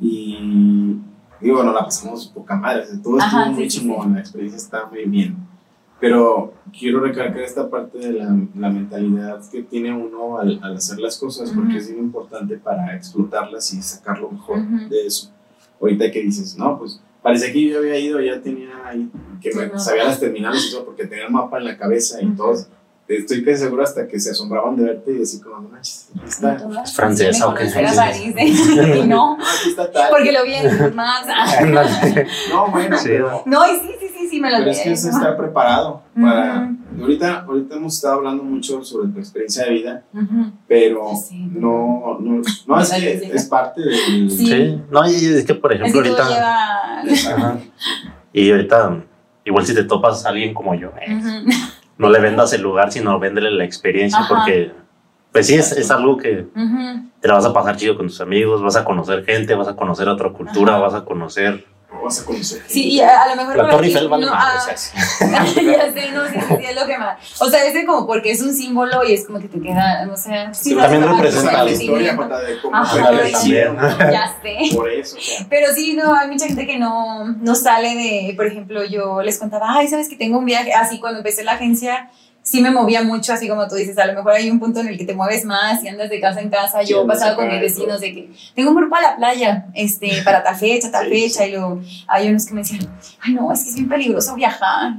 y 0.00 0.96
digo, 1.40 1.56
bueno, 1.56 1.72
la 1.72 1.84
pasamos 1.84 2.26
poca 2.28 2.56
madre, 2.56 2.82
o 2.82 2.86
sea, 2.86 3.02
todo 3.02 3.18
Ajá, 3.18 3.40
estuvo 3.40 3.54
muy 3.54 3.64
sí, 3.64 3.70
sí, 3.70 3.80
chingón, 3.80 4.14
la 4.14 4.20
experiencia 4.20 4.56
está 4.56 4.86
muy 4.86 5.04
bien. 5.04 5.36
Pero 5.98 6.52
quiero 6.78 7.00
recalcar 7.00 7.40
esta 7.40 7.70
parte 7.70 7.98
de 7.98 8.12
la, 8.12 8.36
la 8.56 8.68
mentalidad 8.68 9.42
que 9.50 9.62
tiene 9.62 9.94
uno 9.94 10.38
al, 10.38 10.60
al 10.62 10.76
hacer 10.76 10.98
las 10.98 11.16
cosas, 11.16 11.50
porque 11.52 11.70
Ujú. 11.70 11.78
es 11.78 11.88
bien 11.90 12.04
importante 12.04 12.58
para 12.58 12.94
explotarlas 12.94 13.72
y 13.72 13.80
sacar 13.80 14.18
lo 14.18 14.30
mejor 14.30 14.58
Ujú. 14.58 14.88
de 14.90 15.06
eso. 15.06 15.32
Ahorita 15.80 16.10
que 16.10 16.20
dices, 16.20 16.56
no, 16.58 16.78
pues 16.78 17.00
parece 17.26 17.52
que 17.52 17.68
yo 17.68 17.78
había 17.78 17.98
ido, 17.98 18.20
ya 18.20 18.40
tenía 18.40 18.68
ahí, 18.86 19.08
que 19.40 19.52
me 19.54 19.66
Ujú. 19.66 19.78
sabía 19.78 20.04
las 20.04 20.20
terminales 20.20 20.66
y 20.68 20.72
todo, 20.72 20.84
porque 20.86 21.06
tenía 21.06 21.26
el 21.26 21.32
mapa 21.32 21.58
en 21.58 21.64
la 21.64 21.76
cabeza 21.76 22.20
y 22.22 22.26
Ujú. 22.26 22.36
todos. 22.36 22.66
Estoy 23.08 23.44
casi 23.44 23.58
seguro 23.62 23.84
hasta 23.84 24.08
que 24.08 24.18
se 24.18 24.32
asombraban 24.32 24.74
de 24.74 24.82
verte 24.82 25.12
y 25.12 25.18
decir, 25.18 25.40
como, 25.40 25.60
no 25.60 25.68
manches, 25.68 26.08
aquí 26.16 26.26
está. 26.26 26.56
¿Es 26.84 26.92
francesa 26.92 27.46
o 27.48 27.54
qué? 27.54 27.64
Era 27.68 27.92
París, 27.94 28.34
¿eh? 28.36 28.98
Y 29.04 29.06
no, 29.06 29.34
Aquí 29.60 29.68
está 29.70 29.92
tal. 29.92 30.10
porque 30.10 30.32
lo 30.32 30.42
vi 30.44 30.54
en 30.54 30.94
Maps. 30.96 31.28
No, 32.50 32.66
bueno, 32.72 32.98
Sí. 32.98 33.04
pero, 33.10 33.42
No, 33.46 33.64
y 33.66 33.76
sí, 33.78 33.90
sí, 34.00 34.05
sí, 34.36 34.40
sí, 34.40 34.40
me 34.40 34.50
lo 34.50 34.58
pero 34.58 34.70
es 34.70 34.80
que 34.80 34.92
es 34.92 35.04
estar 35.04 35.36
preparado 35.36 36.02
para... 36.20 36.72
Ahorita, 36.98 37.40
ahorita 37.46 37.76
hemos 37.76 37.94
estado 37.94 38.14
hablando 38.14 38.42
mucho 38.42 38.82
sobre 38.82 39.08
tu 39.12 39.18
experiencia 39.18 39.64
de 39.64 39.70
vida, 39.70 40.02
pero 40.66 41.10
Sí. 41.14 41.46
no, 41.52 42.16
no, 42.20 42.40
no 42.66 42.80
es 42.80 42.90
que 42.90 43.12
es 43.34 43.44
parte 43.46 43.82
del... 43.82 44.30
Sí. 44.30 44.46
Sí, 44.46 44.80
no, 44.90 45.06
y 45.06 45.14
es 45.14 45.44
que 45.44 45.54
por 45.54 45.72
Es 45.74 45.80
ejemplo 45.80 46.00
ahorita. 46.00 47.04
lleva. 47.04 47.58
Y 48.32 48.50
ahorita, 48.50 49.02
igual 49.44 49.66
si 49.66 49.74
te 49.74 49.84
topas 49.84 50.24
a 50.24 50.30
alguien 50.30 50.54
como 50.54 50.74
yo, 50.74 50.90
eh, 51.06 51.44
no 51.98 52.08
le 52.10 52.18
vendas 52.20 52.52
el 52.52 52.62
lugar, 52.62 52.92
sino 52.92 53.18
véndele 53.18 53.50
la 53.50 53.64
experiencia, 53.64 54.20
Ajá. 54.20 54.28
porque, 54.34 54.72
pues 55.32 55.46
sí, 55.46 55.54
es, 55.54 55.72
es 55.72 55.90
algo 55.90 56.16
que 56.16 56.46
te 57.20 57.28
la 57.28 57.34
vas 57.34 57.44
a 57.46 57.52
pasar 57.52 57.76
chido 57.76 57.96
con 57.96 58.06
tus 58.08 58.20
amigos, 58.20 58.62
vas 58.62 58.76
a 58.76 58.84
conocer 58.84 59.24
gente, 59.24 59.54
vas 59.54 59.68
a 59.68 59.76
conocer 59.76 60.08
otra 60.08 60.30
cultura, 60.30 60.78
vas 60.78 60.94
a 60.94 61.04
conocer. 61.04 61.64
Vas 62.02 62.20
a 62.20 62.24
conocer. 62.24 62.62
Sí, 62.66 62.88
y 62.88 63.00
a, 63.00 63.22
a 63.22 63.28
lo 63.28 63.36
mejor. 63.36 63.56
La 63.56 63.68
Torre 63.68 63.86
Eiffel 63.86 64.08
vale 64.08 64.26
no, 64.26 64.32
ah, 64.34 64.58
ya 64.66 64.76
sé, 64.76 64.92
no, 66.12 66.26
sí, 66.26 66.34
sí, 66.34 66.40
sí, 66.48 66.64
es 66.68 66.74
lo 66.74 66.86
que 66.86 66.98
más. 66.98 67.18
O 67.40 67.50
sea, 67.50 67.64
es 67.64 67.74
de 67.74 67.84
como 67.84 68.06
porque 68.06 68.30
es 68.30 68.40
un 68.40 68.54
símbolo 68.54 69.04
y 69.04 69.14
es 69.14 69.26
como 69.26 69.38
que 69.40 69.48
te 69.48 69.60
queda, 69.60 70.08
o 70.12 70.16
sea, 70.16 70.52
sí, 70.54 70.74
no 70.74 70.82
también 70.82 71.08
representa 71.08 71.64
la 71.64 71.70
historia. 71.70 72.16
Jota, 72.16 72.40
de 72.40 72.60
cómo 72.60 72.76
Ajá, 72.76 73.10
también. 73.32 73.76
Ya 73.76 74.36
sé. 74.42 74.74
Por 74.74 74.90
eso, 74.90 75.16
o 75.16 75.20
sea. 75.20 75.46
Pero 75.48 75.72
sí, 75.74 75.94
no, 75.94 76.14
hay 76.14 76.28
mucha 76.28 76.46
gente 76.46 76.66
que 76.66 76.78
no, 76.78 77.24
no 77.24 77.54
sale 77.54 77.94
de, 77.94 78.34
por 78.34 78.46
ejemplo, 78.46 78.84
yo 78.84 79.22
les 79.22 79.38
contaba, 79.38 79.66
ay, 79.76 79.88
¿sabes 79.88 80.08
que 80.08 80.16
tengo 80.16 80.38
un 80.38 80.44
viaje? 80.44 80.72
Así 80.72 80.98
cuando 81.00 81.18
empecé 81.18 81.44
la 81.44 81.52
agencia, 81.52 82.10
sí 82.46 82.62
me 82.62 82.70
movía 82.70 83.02
mucho, 83.02 83.32
así 83.32 83.48
como 83.48 83.66
tú 83.66 83.74
dices, 83.74 83.98
a 83.98 84.06
lo 84.06 84.14
mejor 84.14 84.32
hay 84.32 84.48
un 84.48 84.60
punto 84.60 84.78
en 84.80 84.86
el 84.86 84.96
que 84.96 85.04
te 85.04 85.14
mueves 85.14 85.44
más 85.44 85.82
y 85.82 85.88
andas 85.88 86.08
de 86.08 86.20
casa 86.20 86.40
en 86.40 86.48
casa. 86.48 86.80
Yo 86.82 87.02
andas 87.02 87.18
pasaba 87.18 87.36
con 87.36 87.48
mis 87.48 87.60
vecinos 87.60 88.00
de 88.00 88.14
que 88.14 88.30
tengo 88.54 88.70
un 88.70 88.76
grupo 88.76 88.94
a 88.94 89.02
la 89.02 89.16
playa, 89.16 89.66
este, 89.74 90.22
para 90.24 90.42
tal 90.44 90.54
fecha, 90.54 90.90
tal 90.90 91.06
Sí, 91.06 91.28
fecha, 91.28 91.46
y 91.46 91.50
luego 91.50 91.80
hay 92.06 92.28
unos 92.28 92.46
que 92.46 92.54
me 92.54 92.60
decían, 92.60 92.88
ay, 93.20 93.34
no, 93.34 93.52
es 93.52 93.64
que 93.64 93.70
es 93.70 93.74
bien 93.74 93.88
peligroso 93.88 94.34
viajar. 94.36 94.94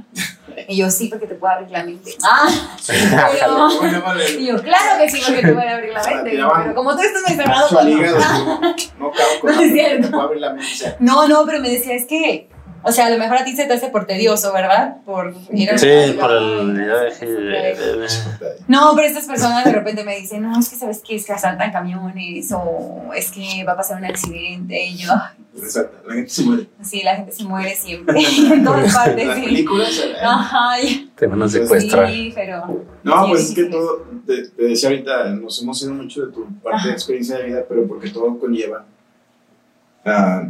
Y 0.68 0.76
yo, 0.76 0.90
sí, 0.90 1.08
porque 1.08 1.26
te 1.26 1.36
puedo 1.36 1.54
abrir 1.54 1.70
la 1.70 1.84
mente. 1.84 2.14
Ah, 2.22 2.48
vale. 4.04 4.24
Y 4.38 4.46
yo, 4.46 4.62
claro 4.62 4.98
que 4.98 5.08
sí, 5.08 5.22
porque 5.24 5.42
te 5.42 5.52
voy 5.52 5.64
a 5.64 5.76
abrir 5.76 5.92
la 5.92 6.02
mente. 6.02 6.30
Pero 6.30 6.74
como 6.74 6.94
tú 6.94 7.02
estás 7.02 7.22
muy 7.26 7.36
cerrado, 7.36 7.64
Macho 7.64 7.78
al 7.78 7.90
no. 7.90 8.60
no 8.60 8.74
No 8.98 9.12
puedo 9.40 10.56
No, 11.00 11.28
no, 11.28 11.46
pero 11.46 11.60
me 11.60 11.70
decía, 11.70 11.94
es 11.94 12.06
que, 12.06 12.50
o 12.82 12.92
sea, 12.92 13.06
a 13.06 13.10
lo 13.10 13.18
mejor 13.18 13.38
a 13.38 13.44
ti 13.44 13.54
se 13.56 13.64
te 13.66 13.72
hace 13.74 13.88
por 13.88 14.06
tedioso, 14.06 14.52
¿verdad? 14.52 14.96
Por 15.04 15.34
ir 15.52 15.70
a- 15.70 15.78
Sí, 15.78 15.88
Ay, 15.88 16.12
por 16.12 16.30
el. 16.30 16.76
no, 16.76 16.94
No, 18.68 18.92
pero 18.94 19.08
estas 19.08 19.26
personas 19.26 19.64
de 19.64 19.72
repente 19.72 20.04
me 20.04 20.16
dicen, 20.16 20.42
no, 20.42 20.58
es 20.58 20.68
que 20.68 20.76
sabes 20.76 21.00
que 21.06 21.16
es 21.16 21.26
que 21.26 21.32
asaltan 21.32 21.72
camiones 21.72 22.48
o 22.52 23.10
es 23.14 23.30
que 23.32 23.64
va 23.66 23.72
a 23.72 23.76
pasar 23.76 23.98
un 23.98 24.04
accidente 24.04 24.86
y 24.86 24.96
yo, 24.96 25.10
ay, 25.12 25.44
Exacto, 25.60 26.06
la 26.06 26.14
gente 26.14 26.30
se 26.30 26.42
muere. 26.44 26.66
sí, 26.82 27.02
la 27.02 27.16
gente 27.16 27.32
se 27.32 27.44
muere 27.44 27.74
siempre, 27.74 28.20
en 28.52 28.64
todas 28.64 28.94
partes, 28.94 29.26
Las 29.26 29.36
sí. 29.38 29.44
películas. 29.44 29.98
eh, 29.98 30.12
Ajá, 30.22 30.70
Te 31.16 31.26
van 31.26 31.42
a 31.42 31.48
secuestrar. 31.48 32.08
sí, 32.10 32.32
pero... 32.34 32.84
No, 33.02 33.24
sí, 33.24 33.30
pues 33.30 33.42
sí, 33.46 33.48
es 33.48 33.54
que 33.54 33.64
todo, 33.64 34.04
te, 34.26 34.48
te 34.48 34.62
decía 34.64 34.90
ahorita, 34.90 35.24
nos 35.30 35.60
hemos 35.62 35.82
ido 35.82 35.94
mucho 35.94 36.26
de 36.26 36.32
tu 36.32 36.46
parte 36.60 36.76
Ajá. 36.78 36.86
de 36.88 36.92
experiencia 36.94 37.38
de 37.38 37.44
vida, 37.44 37.64
pero 37.68 37.86
porque 37.88 38.10
todo 38.10 38.38
conlleva, 38.38 38.84
ah, 40.04 40.42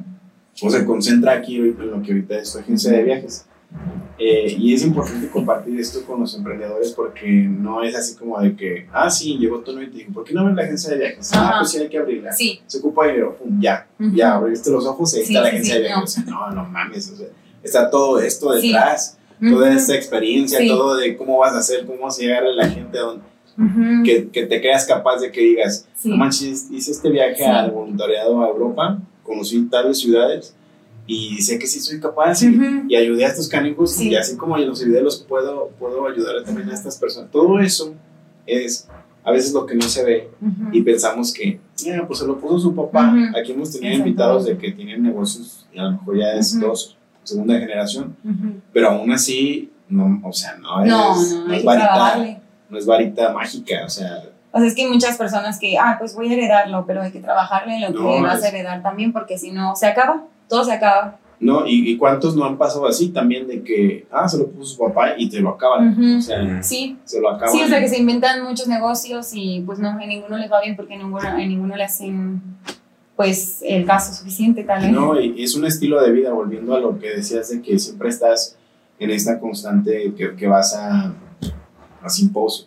o 0.62 0.70
se 0.70 0.84
concentra 0.84 1.32
aquí 1.32 1.56
en 1.56 1.90
lo 1.90 2.02
que 2.02 2.12
ahorita 2.12 2.38
es 2.38 2.52
tu 2.52 2.58
agencia 2.58 2.92
de 2.92 3.02
viajes. 3.02 3.44
Eh, 4.20 4.52
y 4.58 4.74
es 4.74 4.84
importante 4.84 5.28
compartir 5.28 5.78
esto 5.78 6.04
con 6.04 6.20
los 6.20 6.34
emprendedores 6.36 6.90
porque 6.92 7.28
no 7.28 7.82
es 7.84 7.94
así 7.94 8.16
como 8.16 8.40
de 8.40 8.56
que, 8.56 8.88
ah, 8.92 9.08
sí, 9.08 9.38
llegó 9.38 9.60
tu 9.60 9.72
novio 9.72 9.86
y 9.86 9.90
te 9.92 9.98
dijo, 9.98 10.12
¿por 10.12 10.24
qué 10.24 10.34
no 10.34 10.40
abres 10.40 10.56
la 10.56 10.62
agencia 10.64 10.90
de 10.90 10.98
viajes? 10.98 11.30
Ah, 11.34 11.38
Ajá. 11.50 11.58
pues 11.60 11.70
sí, 11.70 11.78
hay 11.78 11.88
que 11.88 11.98
abrirla. 11.98 12.32
Sí, 12.32 12.60
Se 12.66 12.78
ocupa 12.78 13.06
dinero, 13.06 13.36
pum, 13.36 13.60
ya, 13.60 13.86
Ujú. 14.00 14.10
ya, 14.16 14.34
abriste 14.34 14.70
los 14.70 14.84
ojos 14.86 15.14
y 15.14 15.18
ahí 15.18 15.24
Sí, 15.26 15.32
está 15.34 15.42
la 15.42 15.48
agencia 15.50 15.74
sí, 15.74 15.80
de 15.82 15.86
viajes. 15.86 16.02
O 16.04 16.06
sea, 16.08 16.24
no, 16.24 16.50
no 16.50 16.64
mames, 16.64 17.10
o 17.12 17.16
sea, 17.16 17.28
está 17.62 17.90
todo 17.90 18.18
esto 18.18 18.52
detrás, 18.52 19.18
toda 19.40 19.68
Ujú, 19.68 19.76
esta 19.78 19.94
experiencia, 19.94 20.58
todo 20.66 20.96
de 20.96 21.16
cómo 21.16 21.38
vas 21.38 21.52
a 21.54 21.58
hacer, 21.58 21.86
cómo 21.86 22.02
vas 22.02 22.18
a 22.18 22.22
llegar 22.22 22.42
a 22.44 22.50
la 22.50 22.68
gente 22.68 22.98
a 22.98 23.02
donde 23.02 23.22
ujú, 23.56 24.02
que, 24.04 24.28
que 24.30 24.46
te 24.46 24.60
creas 24.60 24.84
capaz 24.84 25.20
de 25.20 25.30
que 25.30 25.40
digas, 25.40 25.86
no 26.02 26.16
manches, 26.16 26.66
hice 26.72 26.90
este 26.90 27.08
viaje 27.10 27.44
al 27.46 27.70
voluntariado 27.70 28.42
a 28.42 28.48
Europa, 28.48 29.00
conocí 29.28 29.62
tales 29.70 29.98
ciudades 29.98 30.54
y 31.06 31.40
sé 31.42 31.58
que 31.58 31.66
sí 31.66 31.78
soy 31.80 32.00
capaz 32.00 32.42
y, 32.42 32.48
Ujú. 32.48 32.86
y 32.88 32.96
ayudé 32.96 33.24
a 33.24 33.28
estos 33.28 33.48
canijos 33.48 33.92
Sí. 33.92 34.08
y 34.10 34.16
así 34.16 34.36
como 34.36 34.56
en 34.58 34.66
los 34.66 34.84
videos 34.84 35.24
puedo, 35.28 35.68
puedo 35.78 36.06
ayudar 36.08 36.42
también 36.44 36.68
a 36.70 36.74
estas 36.74 36.96
personas. 36.98 37.30
Todo 37.30 37.60
eso 37.60 37.94
es 38.46 38.88
a 39.24 39.30
veces 39.30 39.52
lo 39.52 39.66
que 39.66 39.74
no 39.74 39.82
se 39.82 40.04
ve 40.04 40.30
Ujú. 40.40 40.70
y 40.72 40.82
pensamos 40.82 41.32
que, 41.32 41.60
"Ah, 41.94 42.04
pues 42.06 42.18
se 42.20 42.26
lo 42.26 42.38
puso 42.40 42.58
su 42.58 42.74
papá. 42.74 43.12
Ujú. 43.14 43.36
Aquí 43.38 43.52
hemos 43.52 43.70
tenido 43.70 43.94
invitados 43.94 44.46
de 44.46 44.56
que 44.56 44.72
tienen 44.72 45.02
negocios 45.02 45.66
y 45.72 45.78
a 45.78 45.84
lo 45.84 45.92
mejor 45.92 46.18
ya 46.18 46.32
es 46.34 46.58
dos, 46.58 46.96
segunda 47.24 47.58
generación, 47.58 48.16
pero 48.72 48.88
aún 48.90 49.10
así, 49.12 49.70
no, 49.88 50.20
o 50.24 50.32
sea, 50.32 50.56
no 50.56 50.82
es, 50.82 50.88
No, 50.90 51.14
no, 51.14 51.46
no 51.46 51.52
hay 51.52 51.58
es 51.58 51.64
varita, 51.64 52.40
no 52.70 52.78
es 52.78 52.86
varita 52.86 53.32
mágica, 53.34 53.84
o 53.84 53.88
sea, 53.90 54.24
O 54.58 54.60
sea, 54.60 54.68
es 54.68 54.74
que 54.74 54.82
hay 54.82 54.88
muchas 54.90 55.16
personas 55.16 55.58
que, 55.58 55.78
ah, 55.78 55.96
pues 55.98 56.14
voy 56.14 56.28
a 56.30 56.34
heredarlo, 56.34 56.84
pero 56.86 57.00
hay 57.02 57.10
que 57.12 57.20
trabajarle 57.20 57.76
en 57.76 57.80
lo 57.82 57.88
que 57.88 57.94
No, 57.94 58.22
vas 58.22 58.42
a 58.42 58.48
heredar 58.48 58.82
también, 58.82 59.12
porque 59.12 59.38
si 59.38 59.50
no, 59.52 59.74
se 59.76 59.86
acaba, 59.86 60.24
todo 60.48 60.64
se 60.64 60.72
acaba. 60.72 61.18
no, 61.40 61.66
y, 61.66 61.90
y 61.92 61.96
cuántos 61.96 62.34
no 62.36 62.44
han 62.44 62.58
pasado 62.58 62.86
así 62.86 63.10
también 63.10 63.46
de 63.46 63.62
que, 63.62 64.06
ah, 64.10 64.28
se 64.28 64.38
lo 64.38 64.48
puso 64.48 64.74
su 64.74 64.78
papá 64.78 65.14
y 65.16 65.28
te 65.30 65.40
lo 65.40 65.50
acaban, 65.50 65.92
Ujú. 65.92 66.18
o 66.18 66.20
sea. 66.20 66.62
Sí, 66.62 66.98
se 67.04 67.20
lo 67.20 67.30
acaban. 67.30 67.54
sí, 67.54 67.62
o 67.62 67.68
sea, 67.68 67.80
que 67.80 67.88
se 67.88 67.98
inventan 67.98 68.42
muchos 68.44 68.66
negocios 68.66 69.30
y 69.32 69.60
pues 69.64 69.78
no, 69.78 69.98
en 70.00 70.08
ninguno 70.08 70.36
les 70.36 70.50
va 70.50 70.60
bien 70.60 70.74
porque 70.76 70.94
en 70.94 71.00
ninguno, 71.00 71.28
en 71.38 71.48
ninguno 71.48 71.76
le 71.76 71.84
hacen, 71.84 72.42
pues, 73.16 73.58
el 73.62 73.84
caso 73.84 74.12
suficiente, 74.14 74.62
tal 74.64 74.80
vez. 74.82 74.92
No, 74.92 75.20
y 75.20 75.42
es 75.42 75.54
un 75.56 75.64
estilo 75.64 76.00
de 76.02 76.12
vida, 76.12 76.32
volviendo 76.32 76.74
a 76.74 76.80
lo 76.80 76.98
que 76.98 77.08
decías 77.16 77.48
de 77.50 77.60
que 77.62 77.78
siempre 77.78 78.08
estás 78.08 78.56
en 79.00 79.10
esta 79.10 79.38
constante 79.40 80.12
que, 80.16 80.34
que 80.36 80.46
vas 80.46 80.74
a, 80.74 81.12
a 82.02 82.08
simposio, 82.08 82.66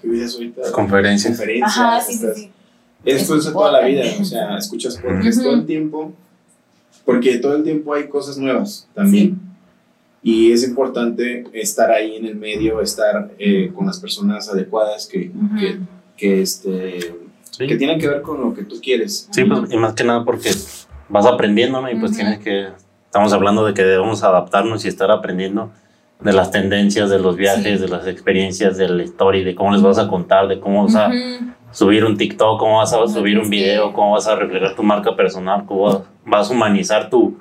¿qué 0.00 0.08
dices 0.08 0.34
ahorita? 0.34 0.72
Conferencia. 0.72 1.30
Conferencias, 1.30 1.78
Ajá, 1.78 2.00
sí, 2.00 2.12
sí, 2.14 2.24
estás- 2.24 2.38
sí. 2.38 2.50
Esto 3.04 3.36
es 3.36 3.52
toda 3.52 3.72
la 3.72 3.80
vida, 3.86 4.04
o 4.20 4.24
sea, 4.24 4.56
escuchas 4.56 4.96
podcast 4.96 5.38
Ujú. 5.38 5.42
todo 5.48 5.54
el 5.56 5.66
tiempo, 5.66 6.12
porque 7.04 7.38
todo 7.38 7.56
el 7.56 7.64
tiempo 7.64 7.94
hay 7.94 8.08
cosas 8.08 8.38
nuevas 8.38 8.86
también. 8.94 9.40
Y 10.22 10.52
es 10.52 10.62
importante 10.62 11.44
estar 11.52 11.90
ahí 11.90 12.14
en 12.16 12.26
el 12.26 12.36
medio, 12.36 12.80
estar 12.80 13.32
eh, 13.40 13.72
con 13.74 13.86
las 13.86 13.98
personas 13.98 14.48
adecuadas 14.48 15.08
que, 15.08 15.32
Ujú. 15.34 15.56
que, 15.58 15.78
que, 16.16 16.42
este, 16.42 17.14
Sí. 17.50 17.66
que 17.66 17.76
tienen 17.76 17.98
que 17.98 18.06
ver 18.08 18.22
con 18.22 18.40
lo 18.40 18.54
que 18.54 18.62
tú 18.62 18.80
quieres. 18.80 19.28
Sí, 19.32 19.44
pues, 19.44 19.70
y 19.72 19.76
más 19.76 19.94
que 19.94 20.04
nada 20.04 20.24
porque 20.24 20.50
vas 21.08 21.26
aprendiendo, 21.26 21.82
¿no? 21.82 21.90
Y 21.90 21.96
pues 21.96 22.12
Ujú. 22.12 22.20
tienes 22.20 22.38
que, 22.38 22.68
estamos 23.06 23.32
hablando 23.32 23.66
de 23.66 23.74
que 23.74 23.82
debemos 23.82 24.22
adaptarnos 24.22 24.84
y 24.84 24.88
estar 24.88 25.10
aprendiendo 25.10 25.72
de 26.22 26.32
las 26.32 26.50
tendencias, 26.50 27.10
de 27.10 27.18
los 27.18 27.36
viajes, 27.36 27.80
Sí. 27.80 27.86
de 27.86 27.88
las 27.88 28.06
experiencias, 28.06 28.76
de 28.76 28.88
la 28.88 29.02
historia, 29.02 29.44
de 29.44 29.54
cómo 29.54 29.72
les 29.72 29.82
vas 29.82 29.98
a 29.98 30.08
contar, 30.08 30.48
de 30.48 30.60
cómo 30.60 30.84
vas 30.84 30.94
a 30.94 31.10
subir 31.70 32.04
un 32.04 32.16
TikTok, 32.16 32.58
cómo 32.58 32.78
vas 32.78 32.92
a 32.92 33.06
subir 33.08 33.38
un 33.38 33.50
video, 33.50 33.92
cómo 33.92 34.12
vas 34.12 34.26
a 34.26 34.36
reflejar 34.36 34.74
tu 34.76 34.82
marca 34.82 35.16
personal, 35.16 35.64
cómo 35.66 36.04
vas 36.24 36.50
a 36.50 36.52
humanizar 36.52 37.10
tu, 37.10 37.38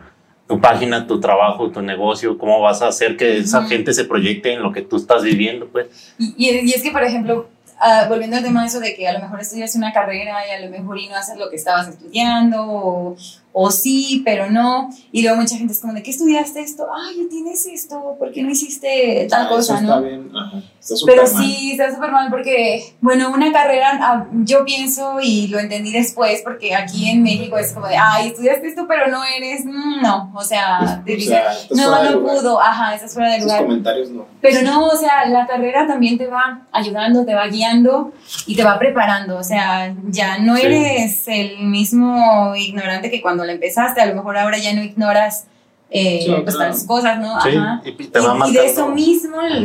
tu 0.48 0.60
página, 0.60 1.06
tu 1.06 1.20
trabajo, 1.20 1.70
tu 1.70 1.82
negocio, 1.82 2.38
cómo 2.38 2.62
vas 2.62 2.82
a 2.82 2.88
hacer 2.88 3.18
que 3.18 3.38
esa 3.38 3.64
gente 3.66 3.94
se 3.94 4.06
proyecte 4.06 4.54
en 4.54 4.64
lo 4.64 4.72
que 4.72 4.82
tú 4.82 4.98
estás 4.98 5.24
viviendo, 5.24 5.68
pues. 5.68 6.14
Y, 6.18 6.50
es 6.74 6.82
que, 6.82 6.92
por 6.92 7.04
ejemplo, 7.04 7.48
ah, 7.80 8.06
volviendo 8.10 8.38
al 8.38 8.44
tema 8.44 8.62
de 8.62 8.68
eso 8.68 8.80
de 8.80 8.96
que 8.96 9.08
a 9.08 9.14
lo 9.14 9.20
mejor 9.20 9.40
estudias 9.42 9.76
una 9.76 9.94
carrera 9.94 10.40
y 10.48 10.52
a 10.52 10.66
lo 10.66 10.72
mejor 10.72 10.98
y 10.98 11.08
no 11.08 11.16
haces 11.16 11.38
lo 11.38 11.50
que 11.50 11.56
estabas 11.56 11.88
estudiando, 11.88 12.64
o, 12.64 13.16
o 13.54 13.70
sí, 13.72 14.22
pero 14.26 14.50
no. 14.50 14.90
Y 15.12 15.22
luego 15.24 15.38
mucha 15.42 15.58
gente 15.58 15.74
es 15.74 15.80
como 15.82 15.94
de, 15.94 16.04
¿qué 16.04 16.12
estudiaste 16.12 16.62
esto? 16.62 16.88
Ay, 16.94 17.28
tienes 17.30 17.66
esto, 17.66 18.16
¿por 18.18 18.32
qué 18.32 18.44
no 18.44 18.50
hiciste 18.52 19.28
tal 19.30 19.42
Ah, 19.42 19.46
eso 19.46 19.56
cosa, 19.56 19.76
está 19.76 19.96
no? 19.98 20.02
bien, 20.02 20.32
ajá, 20.36 20.58
está 20.80 20.96
Pero 21.06 21.24
mal. 21.24 21.32
sí, 21.44 21.72
está 21.72 21.94
súper 21.94 22.12
mal 22.12 22.30
porque, 22.30 22.94
bueno, 23.02 23.32
una 23.32 23.52
carrera, 23.52 23.98
ah, 24.02 24.28
yo 24.44 24.64
pienso 24.66 25.20
y 25.22 25.48
lo 25.48 25.60
entendí 25.60 25.92
después, 25.92 26.42
porque 26.44 26.74
aquí 26.76 27.10
en 27.10 27.24
México 27.24 27.58
es 27.58 27.74
como 27.74 27.88
de, 27.88 27.96
ay, 27.98 28.28
estudiaste 28.30 28.68
esto, 28.68 28.86
pero 28.88 29.08
no 29.10 29.24
eres, 29.24 29.66
mm, 29.66 30.02
no, 30.02 30.32
o 30.36 30.44
sea, 30.44 31.02
te 31.06 31.14
O 31.14 31.16
dicen, 31.18 31.40
sea, 31.76 31.88
no, 31.90 32.04
no 32.12 32.22
pudo, 32.22 32.62
ajá, 32.62 32.96
estás 32.96 33.14
fuera 33.14 33.30
de 33.32 33.36
Esos 33.38 33.46
lugar. 33.48 33.64
comentarios 33.64 34.10
no. 34.12 34.26
Pero 34.42 34.62
no, 34.64 34.88
o 34.88 34.96
sea, 34.98 35.26
la 35.28 35.46
carrera 35.46 35.86
también 35.86 36.18
te 36.18 36.26
va 36.26 36.62
ayudando, 36.72 37.26
te 37.26 37.36
va 37.36 37.48
guiando 37.48 38.12
y 38.48 38.56
te 38.56 38.64
va 38.64 38.80
preparando. 38.80 39.38
O 39.38 39.44
sea, 39.44 39.94
ya 40.08 40.40
no 40.40 40.56
Sí. 40.58 40.64
eres 40.66 41.28
el 41.28 41.60
mismo 41.68 42.56
ignorante 42.56 43.12
que 43.12 43.22
cuando 43.22 43.41
la 43.46 43.54
empezaste. 43.54 44.02
A 44.02 44.06
lo 44.06 44.16
mejor 44.16 44.38
ahora 44.38 44.58
ya 44.58 44.74
no 44.74 44.84
ignoras 44.84 45.46
eh, 45.90 46.22
Claro, 46.26 46.44
pues, 46.44 46.56
claro. 46.56 46.72
las 46.72 46.84
cosas, 46.86 47.20
¿no? 47.20 47.40
Sí, 47.42 47.50
Ajá. 47.50 47.82
y 47.86 47.92
te 48.08 48.20
va 48.20 48.48
Y, 48.48 48.52
y 48.52 48.54
de 48.54 48.66
eso 48.66 48.88
mismo 48.90 49.42
lo 49.42 49.60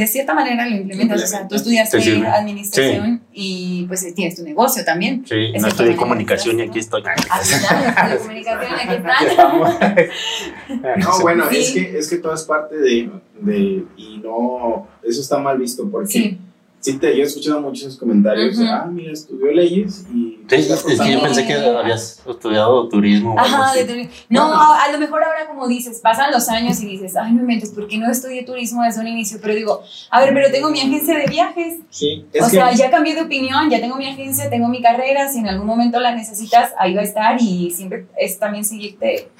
de 0.00 0.06
cierta 0.06 0.32
manera 0.32 0.66
lo 0.68 0.76
implementas. 0.76 1.22
O 1.24 1.26
sea, 1.26 1.46
tú 1.48 1.56
estudiaste 1.56 1.98
administración 2.24 3.20
y 3.32 3.84
pues 3.86 4.14
tienes 4.14 4.36
tu 4.36 4.42
negocio 4.42 4.82
también. 4.84 5.24
Sí, 5.28 5.34
de 5.34 5.58
no 5.58 5.68
estudié 5.68 5.94
comunicación 5.96 6.58
y 6.60 6.62
aquí 6.62 6.78
estoy. 6.78 7.02
Aquí 7.04 8.16
comunicación, 8.18 8.72
aquí 8.74 8.88
Aquí 8.88 8.94
está. 8.94 9.12
estamos. 9.28 9.70
No, 10.98 11.20
bueno, 11.20 11.44
Sí. 11.50 11.56
es, 11.58 11.70
que, 11.72 11.98
es 11.98 12.08
que 12.10 12.16
todo 12.18 12.32
es 12.34 12.44
parte 12.44 12.76
de, 12.78 13.10
de. 13.40 13.84
Y 13.96 14.20
no. 14.22 14.86
Eso 15.02 15.20
está 15.20 15.38
mal 15.38 15.58
visto 15.58 15.88
porque. 15.90 16.38
Sí. 16.84 16.98
Te, 16.98 17.16
yo 17.16 17.22
he 17.22 17.26
escuchado 17.26 17.62
muchos 17.62 17.96
comentarios. 17.96 18.58
Ah, 18.60 18.86
mira, 18.92 19.10
estudió 19.12 19.50
leyes 19.52 20.04
y. 20.12 20.38
Sí, 20.46 20.56
es 20.56 20.84
que 21.00 21.12
yo 21.12 21.22
pensé 21.22 21.46
que 21.46 21.54
habías 21.54 22.20
estudiado 22.28 22.86
turismo. 22.90 23.34
Ajá, 23.38 23.74
de 23.74 23.84
turismo. 23.86 24.12
No, 24.28 24.52
a, 24.52 24.84
a 24.84 24.92
lo 24.92 24.98
mejor 24.98 25.24
ahora 25.24 25.46
como 25.48 25.66
dices, 25.66 26.00
pasan 26.02 26.30
los 26.30 26.46
años 26.50 26.78
y 26.82 26.86
dices, 26.86 27.16
ay, 27.16 27.32
no 27.32 27.40
inventes, 27.40 27.70
¿por 27.70 27.88
qué 27.88 27.96
no 27.96 28.10
estudié 28.10 28.44
turismo 28.44 28.82
desde 28.82 29.00
un 29.00 29.08
inicio? 29.08 29.38
Pero 29.40 29.54
digo, 29.54 29.82
a 30.10 30.20
ver, 30.20 30.34
pero 30.34 30.50
tengo 30.52 30.68
mi 30.68 30.80
agencia 30.80 31.16
de 31.18 31.26
viajes. 31.26 31.78
Sí, 31.88 32.26
es 32.32 32.42
o 32.42 32.44
que. 32.46 32.50
sea, 32.50 32.72
ya 32.74 32.90
cambié 32.90 33.14
de 33.14 33.22
opinión, 33.22 33.70
ya 33.70 33.80
tengo 33.80 33.96
mi 33.96 34.06
agencia, 34.06 34.50
tengo 34.50 34.68
mi 34.68 34.82
carrera, 34.82 35.26
si 35.32 35.38
en 35.38 35.48
algún 35.48 35.66
momento 35.66 35.98
la 36.00 36.14
necesitas, 36.14 36.72
ahí 36.78 36.92
va 36.92 37.00
a 37.00 37.04
estar 37.04 37.40
y 37.40 37.70
siempre 37.70 38.06
es 38.18 38.38
también 38.38 38.64
seguirte. 38.64 39.30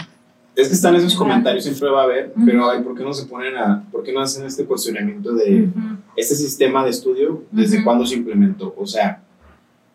Es 0.56 0.68
que 0.68 0.74
están 0.74 0.94
esos 0.94 1.14
comentarios, 1.16 1.64
siempre 1.64 1.88
va 1.90 2.02
a 2.02 2.04
haber, 2.04 2.32
pero 2.46 2.70
ay, 2.70 2.82
¿por 2.82 2.96
qué 2.96 3.02
no 3.02 3.12
se 3.12 3.26
ponen 3.26 3.56
a, 3.56 3.84
por 3.90 4.04
qué 4.04 4.12
no 4.12 4.20
hacen 4.20 4.46
este 4.46 4.64
cuestionamiento 4.64 5.32
de 5.34 5.68
este 6.16 6.36
sistema 6.36 6.84
de 6.84 6.90
estudio, 6.90 7.42
desde 7.50 7.82
cuándo 7.82 8.06
se 8.06 8.14
implementó? 8.14 8.72
O 8.78 8.86
sea, 8.86 9.20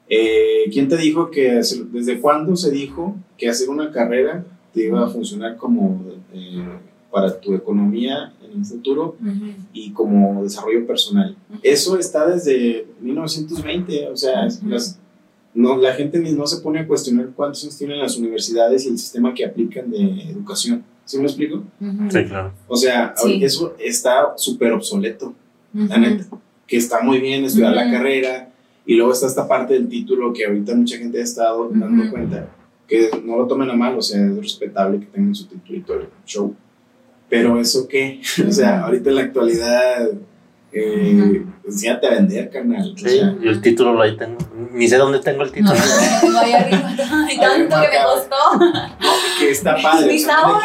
eh, 0.10 0.64
¿quién 0.72 0.88
te 0.90 0.98
dijo 0.98 1.30
que, 1.32 1.62
desde 1.92 2.20
cuándo 2.20 2.56
se 2.56 2.72
dijo 2.72 3.16
que 3.38 3.48
hacer 3.50 3.70
una 3.70 3.92
carrera 3.92 4.44
te 4.74 4.84
iba 4.86 5.06
a 5.06 5.10
funcionar 5.10 5.56
como 5.56 6.04
eh, 6.34 6.64
para 7.12 7.40
tu 7.40 7.54
economía 7.54 8.34
en 8.44 8.58
un 8.60 8.66
futuro 8.66 9.16
y 9.72 9.92
como 9.92 10.44
desarrollo 10.44 10.86
personal? 10.86 11.36
Eso 11.64 11.98
está 11.98 12.28
desde 12.28 12.86
1920, 13.00 14.10
o 14.10 14.18
sea, 14.18 14.48
las- 14.68 15.00
no, 15.60 15.78
la 15.78 15.94
gente 15.94 16.20
ni 16.20 16.32
no 16.32 16.48
se 16.48 16.62
pone 16.62 16.80
a 16.80 16.88
cuestionar 16.88 17.30
cuántos 17.36 17.64
años 17.64 17.78
tienen 17.78 18.00
las 18.00 18.18
universidades 18.18 18.86
y 18.86 18.90
el 18.90 18.98
sistema 18.98 19.34
que 19.34 19.46
aplican 19.46 19.90
de 19.92 20.04
educación. 20.32 20.84
¿Sí 21.06 21.18
me 21.18 21.24
explico? 21.26 21.64
Ujú. 21.82 22.10
Sí, 22.12 22.24
claro. 22.26 22.54
O 22.68 22.78
sea, 22.78 23.14
Sí. 23.18 23.44
eso 23.44 23.76
está 23.80 24.34
súper 24.38 24.72
obsoleto, 24.74 25.34
la 25.74 25.84
Ujú. 25.96 26.00
neta. 26.00 26.26
Que 26.68 26.78
está 26.78 27.02
muy 27.02 27.20
bien 27.20 27.44
estudiar 27.44 27.74
la 27.74 27.84
Ujú. 27.84 27.92
carrera 27.94 28.50
y 28.86 28.96
luego 28.96 29.12
está 29.12 29.28
esta 29.28 29.48
parte 29.48 29.74
del 29.74 29.88
título 29.90 30.32
que 30.32 30.46
ahorita 30.46 30.74
mucha 30.76 30.98
gente 30.98 31.20
ha 31.20 31.24
estado 31.24 31.70
dando 31.74 32.10
cuenta. 32.10 32.48
Que 32.88 33.10
no 33.26 33.38
lo 33.38 33.46
tomen 33.48 33.70
a 33.70 33.74
mal, 33.74 33.98
o 33.98 34.02
sea, 34.02 34.24
es 34.26 34.36
respetable 34.38 35.00
que 35.00 35.06
tengan 35.08 35.36
su 35.36 35.46
título 35.48 35.78
y 35.78 35.82
todo 35.82 36.00
el 36.00 36.08
show. 36.26 36.56
Pero 37.28 37.60
eso 37.60 37.88
qué? 37.88 38.22
o 38.48 38.52
sea, 38.52 38.86
ahorita 38.86 39.10
en 39.10 39.16
la 39.16 39.22
actualidad, 39.24 40.10
eh. 40.72 41.44
Enséñate 41.70 42.08
a 42.08 42.10
vender, 42.12 42.50
carnal. 42.50 42.94
O 42.94 42.98
Sí, 42.98 43.10
sea, 43.10 43.34
yo 43.42 43.50
el 43.52 43.62
título 43.62 43.94
lo 43.94 44.02
ahí 44.02 44.16
tengo. 44.18 44.38
Ni 44.72 44.88
sé 44.88 44.98
dónde 44.98 45.20
tengo 45.20 45.44
el 45.44 45.50
No, 45.50 45.54
título. 45.54 45.74
lo 45.76 46.20
tengo 46.22 46.40
ahí 46.40 46.54
arriba, 46.54 46.94
tanto 46.98 47.76
que 47.82 47.98
me 47.98 48.04
costó. 48.04 48.36
Que 49.40 49.52
está 49.52 49.76
padre. 49.82 50.14
Mis 50.14 50.28
ahorros. 50.28 50.64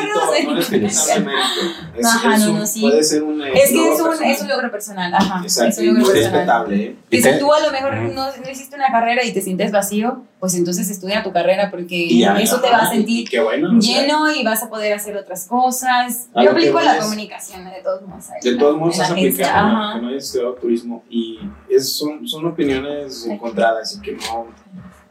Puede 2.81 3.03
ser 3.03 3.23
un. 3.23 3.41
eh, 3.43 3.53
Es 3.55 3.71
que 3.71 3.93
es 3.95 4.01
un, 4.01 4.07
personal. 4.09 4.31
es 4.33 4.41
un 4.43 4.49
logro 4.49 4.71
personal, 4.71 5.15
ajá. 5.15 5.41
Exacto, 5.43 5.71
es 5.71 5.79
un 5.79 5.85
y 5.85 5.87
logro 5.89 6.01
muy 6.05 6.11
personal. 6.13 6.33
respetable, 6.33 6.77
¿eh? 6.83 6.97
Y 7.11 7.17
Y 7.19 7.23
si 7.23 7.39
tú 7.39 7.53
a 7.53 7.61
lo 7.61 7.71
mejor 7.71 7.95
no, 7.97 8.27
no 8.27 8.51
hiciste 8.51 8.77
una 8.77 8.89
carrera 8.89 9.25
y 9.25 9.33
te 9.33 9.41
sientes 9.41 9.71
vacío, 9.73 10.23
pues 10.41 10.55
entonces 10.55 10.91
estudia 10.91 11.23
tu 11.23 11.33
carrera 11.33 11.71
porque 11.71 11.95
Y 11.97 12.21
ya, 12.21 12.37
eso 12.39 12.61
te 12.61 12.69
va 12.71 12.83
a 12.83 12.95
y 12.95 12.97
sentir 12.99 13.29
Qué 13.29 13.41
bueno. 13.41 13.79
o 13.79 13.81
sea, 13.81 14.03
lleno 14.03 14.31
y 14.33 14.45
vas 14.45 14.63
a 14.63 14.69
poder 14.69 14.93
hacer 14.93 15.17
otras 15.17 15.47
cosas. 15.47 16.29
Yo 16.35 16.51
aplico 16.51 16.81
la 16.81 16.99
comunicación 16.99 17.65
de 17.65 17.81
todos 17.83 18.03
modos. 18.03 18.25
ahí, 18.31 18.51
De 18.51 18.57
todos 18.59 18.77
modos, 18.77 19.01
aplicado, 19.01 19.95
que 19.95 20.01
no 20.03 20.09
hayas 20.09 20.25
estudiado 20.25 20.55
turismo 20.55 21.03
y 21.09 21.39
es, 21.71 21.93
son, 21.97 22.27
son 22.27 22.47
opiniones 22.47 23.27
encontradas 23.27 23.97
y 23.97 24.01
que 24.01 24.13
no, 24.13 24.47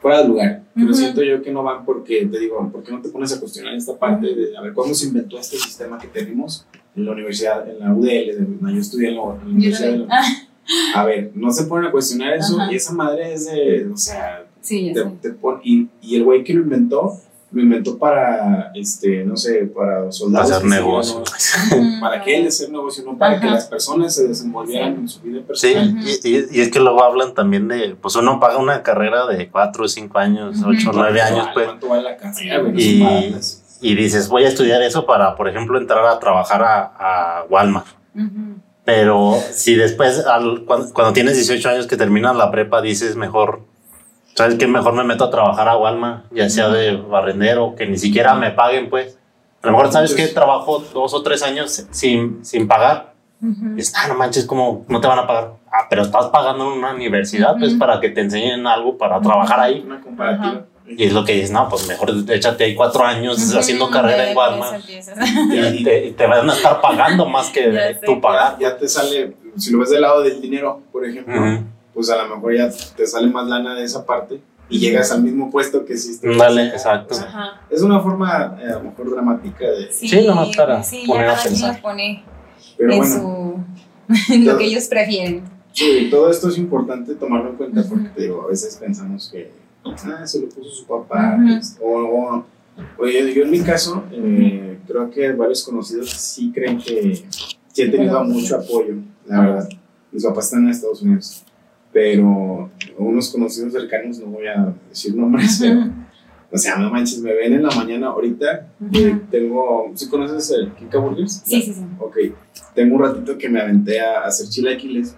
fuera 0.03 0.21
de 0.21 0.27
lugar. 0.27 0.63
Pero 0.75 0.87
Ujú. 0.87 0.95
siento 0.95 1.23
yo 1.23 1.41
que 1.41 1.51
no 1.51 1.63
van 1.63 1.83
porque, 1.85 2.25
te 2.27 2.37
digo, 2.39 2.69
¿por 2.71 2.83
qué 2.83 2.91
no 2.91 3.01
te 3.01 3.09
pones 3.09 3.33
a 3.33 3.39
cuestionar 3.39 3.73
esta 3.73 3.97
parte 3.97 4.27
de, 4.35 4.55
a 4.55 4.61
ver, 4.61 4.73
cuándo 4.73 4.93
se 4.93 5.07
inventó 5.07 5.39
este 5.39 5.57
sistema 5.57 5.97
que 5.97 6.07
tenemos 6.07 6.67
en 6.95 7.05
la 7.05 7.11
universidad, 7.13 7.67
en 7.67 7.79
la 7.79 7.91
UDL, 7.93 8.61
no, 8.61 8.69
yo 8.71 8.79
estudié 8.79 9.09
en 9.09 9.15
la, 9.15 9.21
en 9.23 9.39
la 9.39 9.45
universidad 9.55 9.91
de 9.91 9.97
la- 9.99 10.07
Ah, 10.11 11.01
A 11.01 11.05
ver, 11.05 11.31
no 11.35 11.51
se 11.51 11.63
ponen 11.65 11.87
a 11.87 11.91
cuestionar 11.91 12.33
eso 12.35 12.59
Ajá. 12.61 12.71
y 12.71 12.75
esa 12.75 12.93
madre 12.93 13.33
es 13.33 13.45
de, 13.51 13.85
o 13.91 13.97
sea, 13.97 14.45
sí, 14.61 14.91
te, 14.93 15.03
te 15.21 15.31
pon- 15.33 15.59
y, 15.63 15.87
y 16.01 16.15
el 16.15 16.23
güey 16.23 16.43
que 16.43 16.53
lo 16.53 16.61
inventó, 16.61 17.19
lo 17.53 17.61
inventó 17.61 17.97
para, 17.99 18.71
este, 18.73 19.23
no 19.23 19.37
sé, 19.37 19.65
para 19.67 20.11
soldados. 20.11 20.49
Hacer 20.51 20.63
que 20.63 20.69
se 20.69 20.75
negocio. 20.75 21.23
iban, 21.71 21.79
Ujú. 21.93 21.99
para 22.01 22.21
que 22.23 22.37
él 22.37 22.47
hacer 22.47 22.69
negocio, 22.71 23.03
no 23.05 23.17
para 23.17 23.39
que 23.39 23.45
las 23.47 23.65
personas 23.67 24.15
se 24.15 24.27
desenvolvieran 24.27 24.95
Sí. 24.95 24.99
en 25.01 25.07
su 25.09 25.19
vida 25.21 25.39
Sí, 25.39 25.45
personal. 25.73 25.89
Ujú. 25.99 26.07
y, 26.23 26.29
y- 26.29 26.47
y 26.51 26.61
es 26.61 26.71
que 26.71 26.79
luego 26.79 27.03
hablan 27.03 27.33
también 27.35 27.67
de, 27.67 27.95
pues 28.01 28.15
uno 28.15 28.39
paga 28.39 28.57
una 28.57 28.81
carrera 28.81 29.27
de 29.27 29.49
4 29.49 29.85
o 29.85 29.87
5 29.87 30.17
años, 30.17 30.57
Ujú. 30.59 30.69
8 30.71 30.89
o 30.89 30.93
9 30.93 31.19
¿Cuánto 31.19 31.33
años, 31.35 31.39
vale- 31.45 31.53
pues, 31.53 31.65
¿Cuánto 31.67 31.89
vale 31.89 32.03
la 32.03 32.17
carrera, 32.17 32.63
Y- 33.81 33.95
dices, 33.95 34.29
voy 34.29 34.45
a 34.45 34.47
estudiar 34.47 34.81
eso 34.81 35.05
para, 35.05 35.35
por 35.35 35.47
ejemplo, 35.47 35.77
entrar 35.77 36.05
a 36.07 36.17
trabajar 36.19 36.63
a, 36.63 37.39
a 37.39 37.43
Walmart. 37.49 37.85
Pero 38.85 39.35
si 39.51 39.75
después, 39.75 40.25
al- 40.25 40.65
cuando, 40.65 40.93
cuando 40.93 41.13
tienes 41.13 41.35
18 41.35 41.69
años 41.69 41.87
que 41.87 41.95
terminas 41.97 42.35
la 42.35 42.49
prepa, 42.51 42.81
dices 42.81 43.15
mejor, 43.15 43.61
¿sabes 44.36 44.55
qué? 44.57 44.67
Mejor 44.67 44.93
me 44.93 45.03
meto 45.03 45.25
a 45.25 45.29
trabajar 45.29 45.67
a 45.67 45.77
Walmart, 45.77 46.25
ya 46.31 46.49
sea 46.49 46.69
de 46.69 46.97
barrendero, 46.97 47.75
que 47.75 47.86
ni 47.86 47.97
siquiera 47.97 48.34
me 48.36 48.51
paguen, 48.51 48.89
pues. 48.89 49.17
A 49.61 49.67
lo 49.67 49.73
mejor, 49.73 49.91
¿sabes 49.91 50.13
qué? 50.13 50.27
Trabajo 50.27 50.84
dos 50.93 51.13
o 51.13 51.23
tres 51.23 51.41
años 51.41 51.88
sin, 51.91 52.43
sin 52.43 52.67
pagar. 52.67 53.13
Y 53.41 53.75
dices, 53.75 53.93
ah, 53.97 54.07
no 54.07 54.15
manches, 54.15 54.45
como 54.45 54.86
no 54.88 55.01
te 55.01 55.07
van 55.07 55.19
a 55.19 55.27
pagar. 55.27 55.53
Ah, 55.71 55.88
pero 55.89 56.01
estás 56.03 56.27
pagando 56.27 56.71
en 56.71 56.79
una 56.79 56.93
universidad, 56.93 57.57
pues, 57.57 57.73
para 57.73 57.99
que 57.99 58.09
te 58.09 58.21
enseñen 58.21 58.65
algo 58.67 58.97
para 58.97 59.19
trabajar 59.21 59.59
ahí. 59.59 59.84
Una 59.86 60.01
comparativa. 60.01 60.65
Y 60.86 61.05
es 61.05 61.13
lo 61.13 61.23
que 61.23 61.34
dices, 61.34 61.51
no, 61.51 61.69
pues 61.69 61.88
mejor 61.88 62.11
échate 62.29 62.65
ahí 62.65 62.75
cuatro 62.75 63.05
años 63.05 63.55
haciendo 63.55 63.89
carrera 63.89 64.29
en 64.29 64.38
Walmart. 64.38 64.84
Y 64.89 65.84
te, 65.84 66.07
y 66.07 66.11
te 66.11 66.27
van 66.27 66.49
a 66.49 66.53
estar 66.53 66.81
pagando 66.81 67.25
más 67.25 67.49
que 67.49 67.97
tú 68.05 68.19
pagar. 68.19 68.57
Ya 68.59 68.77
te 68.77 68.88
sale, 68.88 69.34
si 69.57 69.71
lo 69.71 69.79
ves 69.79 69.91
del 69.91 70.01
lado 70.01 70.21
del 70.21 70.41
dinero, 70.41 70.81
por 70.91 71.05
ejemplo. 71.05 71.63
Pues 71.93 72.09
a 72.09 72.21
lo 72.23 72.35
mejor 72.35 72.55
ya 72.55 72.69
te 72.95 73.05
sale 73.07 73.27
más 73.27 73.47
lana 73.47 73.75
de 73.75 73.83
esa 73.83 74.05
parte 74.05 74.41
y 74.69 74.79
llegas 74.79 75.11
al 75.11 75.23
mismo 75.23 75.51
puesto 75.51 75.85
que 75.85 75.95
si 75.97 76.11
estuvieras- 76.11 76.39
Dale, 76.39 76.67
exacto. 76.69 77.13
O 77.13 77.17
sea, 77.17 77.61
es 77.69 77.81
una 77.81 77.99
forma 77.99 78.57
eh, 78.61 78.65
a 78.69 78.73
lo 78.79 78.83
mejor 78.85 79.11
dramática 79.11 79.65
de... 79.69 79.91
Sí, 79.91 80.25
nomás 80.25 80.55
para 80.55 80.81
sí, 80.83 81.03
poner 81.05 81.27
ya 81.27 81.39
a 81.39 81.43
pensar. 81.43 81.81
pone 81.81 82.23
Pero 82.77 82.91
en 82.93 82.97
bueno, 82.99 83.15
su 83.15 84.33
en 84.33 84.45
lo 84.45 84.57
que 84.57 84.65
ellos 84.65 84.85
prefieren. 84.87 85.43
sí, 85.71 86.07
todo 86.09 86.29
esto 86.31 86.49
es 86.49 86.57
importante 86.57 87.15
tomarlo 87.15 87.51
en 87.51 87.55
cuenta 87.57 87.83
porque 87.87 88.05
Ujú. 88.05 88.13
te 88.15 88.21
digo, 88.23 88.41
a 88.43 88.47
veces 88.47 88.75
pensamos 88.77 89.29
que 89.31 89.51
ah, 89.85 90.25
se 90.25 90.41
lo 90.41 90.49
puso 90.49 90.69
su 90.69 90.85
papá. 90.85 91.35
Ujú. 91.37 91.47
pues, 91.53 91.77
o, 91.81 91.87
o- 91.89 92.45
oye, 92.99 93.33
yo 93.33 93.43
en 93.43 93.51
mi 93.51 93.59
caso, 93.61 94.03
eh, 94.11 94.79
creo 94.87 95.09
que 95.11 95.31
varios 95.33 95.63
conocidos 95.63 96.09
sí 96.09 96.51
creen 96.53 96.79
que 96.79 97.23
sí 97.71 97.81
he 97.81 97.89
tenido 97.89 98.23
mucho 98.23 98.55
apoyo, 98.57 98.95
la 99.27 99.39
verdad. 99.41 99.69
Mis 100.11 100.23
papás 100.25 100.45
están 100.45 100.63
en 100.65 100.69
Estados 100.71 101.01
Unidos, 101.01 101.43
pero 101.93 102.69
unos 102.97 103.29
conocidos 103.29 103.71
cercanos, 103.71 104.17
no 104.19 104.25
voy 104.27 104.47
a 104.47 104.73
decir 104.89 105.15
nombres, 105.15 105.57
pero, 105.61 105.81
o 106.51 106.57
sea, 106.57 106.77
no 106.77 106.89
manches, 106.89 107.19
me 107.19 107.33
ven 107.33 107.53
en 107.53 107.63
la 107.63 107.71
mañana 107.75 108.07
ahorita. 108.07 108.67
tengo, 109.31 109.91
¿sí 109.95 110.09
conoces 110.09 110.51
el 110.51 110.71
Kika 110.73 110.97
Burgers? 110.97 111.43
Sí, 111.45 111.61
sí, 111.61 111.73
sí. 111.73 111.81
Ok, 111.99 112.17
tengo 112.75 112.95
un 112.95 113.01
ratito 113.03 113.37
que 113.37 113.47
me 113.49 113.61
aventé 113.61 114.01
a 114.01 114.21
hacer 114.25 114.47
chilaquiles 114.49 115.15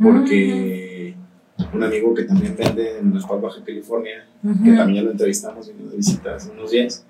porque 0.00 1.14
un 1.72 1.82
amigo 1.82 2.14
que 2.14 2.24
también 2.24 2.54
vende 2.56 2.98
en 2.98 3.14
La 3.14 3.26
Baja 3.26 3.62
California, 3.64 4.24
que 4.64 4.72
también 4.72 4.96
ya 4.96 5.02
lo 5.02 5.10
entrevistamos, 5.12 5.68
vino 5.76 5.90
de 5.90 5.96
visita 5.96 6.34
hace 6.36 6.50
unos 6.50 6.70
días, 6.70 7.04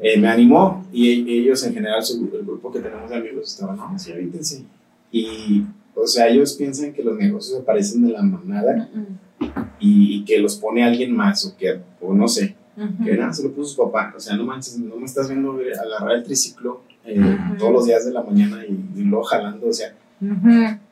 eh, 0.00 0.18
me 0.18 0.28
animó 0.28 0.84
y 0.92 1.10
e- 1.10 1.38
ellos 1.40 1.64
en 1.64 1.74
general, 1.74 2.02
su- 2.02 2.30
el 2.34 2.44
grupo 2.44 2.72
que 2.72 2.80
tenemos 2.80 3.08
de 3.10 3.16
amigos, 3.16 3.52
estaban, 3.52 3.76
no, 3.76 3.98
sí, 3.98 4.12
avítense. 4.12 4.64
Y, 5.12 5.64
o 5.94 6.06
sea, 6.06 6.28
ellos 6.28 6.54
piensan 6.54 6.92
que 6.92 7.02
los 7.02 7.16
negocios 7.16 7.60
aparecen 7.60 8.06
de 8.06 8.12
la 8.12 8.22
manada 8.22 8.88
y, 9.78 10.16
y 10.16 10.24
que 10.24 10.38
los 10.38 10.56
pone 10.56 10.84
alguien 10.84 11.14
más 11.14 11.44
o 11.46 11.56
que, 11.56 11.80
o 12.00 12.12
no 12.12 12.28
sé, 12.28 12.56
que 13.04 13.16
nada, 13.16 13.32
se 13.32 13.44
lo 13.44 13.52
puso 13.52 13.74
su 13.74 13.84
papá. 13.84 14.12
O 14.16 14.20
sea, 14.20 14.36
no 14.36 14.44
manches, 14.44 14.78
no 14.78 14.96
me 14.96 15.06
estás 15.06 15.28
viendo 15.28 15.56
agarrar 15.80 16.16
el 16.16 16.24
triciclo 16.24 16.82
eh, 17.04 17.38
todos 17.58 17.72
los 17.72 17.86
días 17.86 18.04
de 18.04 18.12
la 18.12 18.22
mañana 18.22 18.64
y, 18.66 19.00
y 19.00 19.04
luego 19.04 19.24
jalando. 19.24 19.68
O 19.68 19.72
sea, 19.72 19.94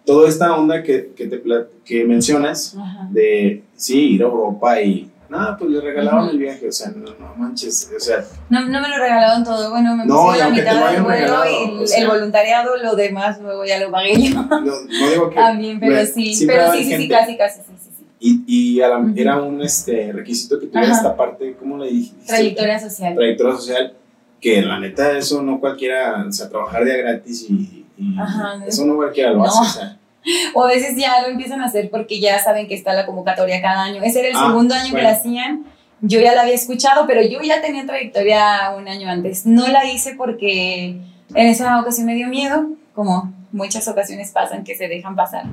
toda 0.04 0.28
esta 0.28 0.54
onda 0.56 0.82
que, 0.82 1.12
que, 1.16 1.26
te, 1.26 1.42
que 1.84 2.04
mencionas 2.04 2.76
de, 3.10 3.62
sí, 3.74 4.14
ir 4.14 4.22
a 4.22 4.26
Europa 4.26 4.80
y, 4.80 5.10
nada, 5.32 5.56
pues 5.56 5.70
le 5.70 5.80
regalaron 5.80 6.28
el 6.28 6.38
viaje. 6.38 6.68
O 6.68 6.72
sea, 6.72 6.90
no, 6.94 7.06
no 7.18 7.34
manches. 7.36 7.90
O 7.96 7.98
sea, 8.00 8.24
No, 8.50 8.60
no 8.68 8.80
me 8.80 8.88
lo 8.88 8.96
regalaron 8.98 9.42
todo, 9.42 9.70
bueno, 9.70 9.96
me 9.96 10.06
No, 10.06 10.34
la 10.36 10.48
mitad 10.48 10.92
del 10.92 11.02
vuelo 11.02 11.42
y 11.44 11.70
el, 11.70 11.82
o 11.82 11.86
sea. 11.86 12.00
el 12.02 12.06
voluntariado, 12.08 12.76
lo 12.76 12.94
demás 12.94 13.40
luego 13.40 13.64
ya 13.64 13.80
lo 13.80 13.90
pagué 13.90 14.14
yo 14.30 14.34
no, 14.42 14.60
no 14.60 15.10
digo 15.10 15.28
que... 15.30 15.34
también, 15.36 15.80
pero 15.80 16.06
sí, 16.06 16.44
pero 16.46 16.70
sí, 16.72 16.84
sí, 16.84 16.96
sí, 16.96 17.08
casi, 17.08 17.36
casi, 17.36 17.60
sí, 17.62 17.72
sí, 17.82 17.90
sí. 17.98 18.04
Y, 18.20 18.76
y 18.76 18.80
a 18.82 18.88
la- 18.88 19.12
era 19.16 19.42
un 19.42 19.60
este, 19.62 20.12
requisito 20.12 20.60
que 20.60 20.66
tuviera 20.66 20.86
Ajá. 20.92 20.96
esta 20.96 21.16
parte, 21.16 21.56
¿cómo 21.58 21.76
le 21.78 21.90
dijiste? 21.90 22.24
Trayectoria 22.26 22.78
social. 22.78 23.14
trayectoria 23.16 23.56
social, 23.56 23.94
que 24.40 24.62
la 24.62 24.78
neta 24.78 25.16
eso 25.18 25.42
no 25.42 25.58
cualquiera, 25.58 26.24
o 26.28 26.30
sea, 26.32 26.48
trabajar 26.48 26.84
día 26.84 26.96
gratis 26.98 27.46
y, 27.48 27.84
y 27.98 28.16
Ajá, 28.18 28.56
¿no? 28.58 28.66
eso 28.66 28.84
no 28.86 28.96
cualquiera 28.96 29.30
lo 29.32 29.38
No. 29.38 29.44
hace, 29.44 29.60
o 29.60 29.64
sea, 29.64 29.98
O 30.54 30.64
a 30.64 30.68
veces 30.68 30.96
ya 30.96 31.20
lo 31.22 31.28
empiezan 31.28 31.60
a 31.60 31.66
hacer 31.66 31.90
porque 31.90 32.20
ya 32.20 32.38
saben 32.42 32.68
que 32.68 32.74
está 32.74 32.92
la 32.92 33.06
convocatoria 33.06 33.60
cada 33.60 33.82
año. 33.84 34.02
Ese 34.02 34.20
era 34.20 34.28
el 34.28 34.36
Ah, 34.36 34.46
segundo 34.48 34.74
año 34.74 34.86
que 34.86 34.92
bueno. 34.92 35.08
la 35.08 35.14
hacían. 35.16 35.64
Yo 36.00 36.20
ya 36.20 36.34
la 36.34 36.42
había 36.42 36.54
escuchado, 36.54 37.06
pero 37.06 37.22
yo 37.22 37.40
ya 37.42 37.60
tenía 37.60 37.86
trayectoria 37.86 38.72
un 38.76 38.88
año 38.88 39.08
antes. 39.08 39.46
No 39.46 39.68
la 39.68 39.84
hice 39.84 40.14
porque 40.16 40.96
en 41.34 41.46
esa 41.46 41.80
ocasión 41.80 42.06
me 42.06 42.14
dio 42.14 42.26
miedo, 42.28 42.66
como 42.94 43.32
muchas 43.52 43.86
ocasiones 43.88 44.30
pasan 44.32 44.64
que 44.64 44.74
se 44.74 44.88
dejan 44.88 45.14
pasar. 45.14 45.44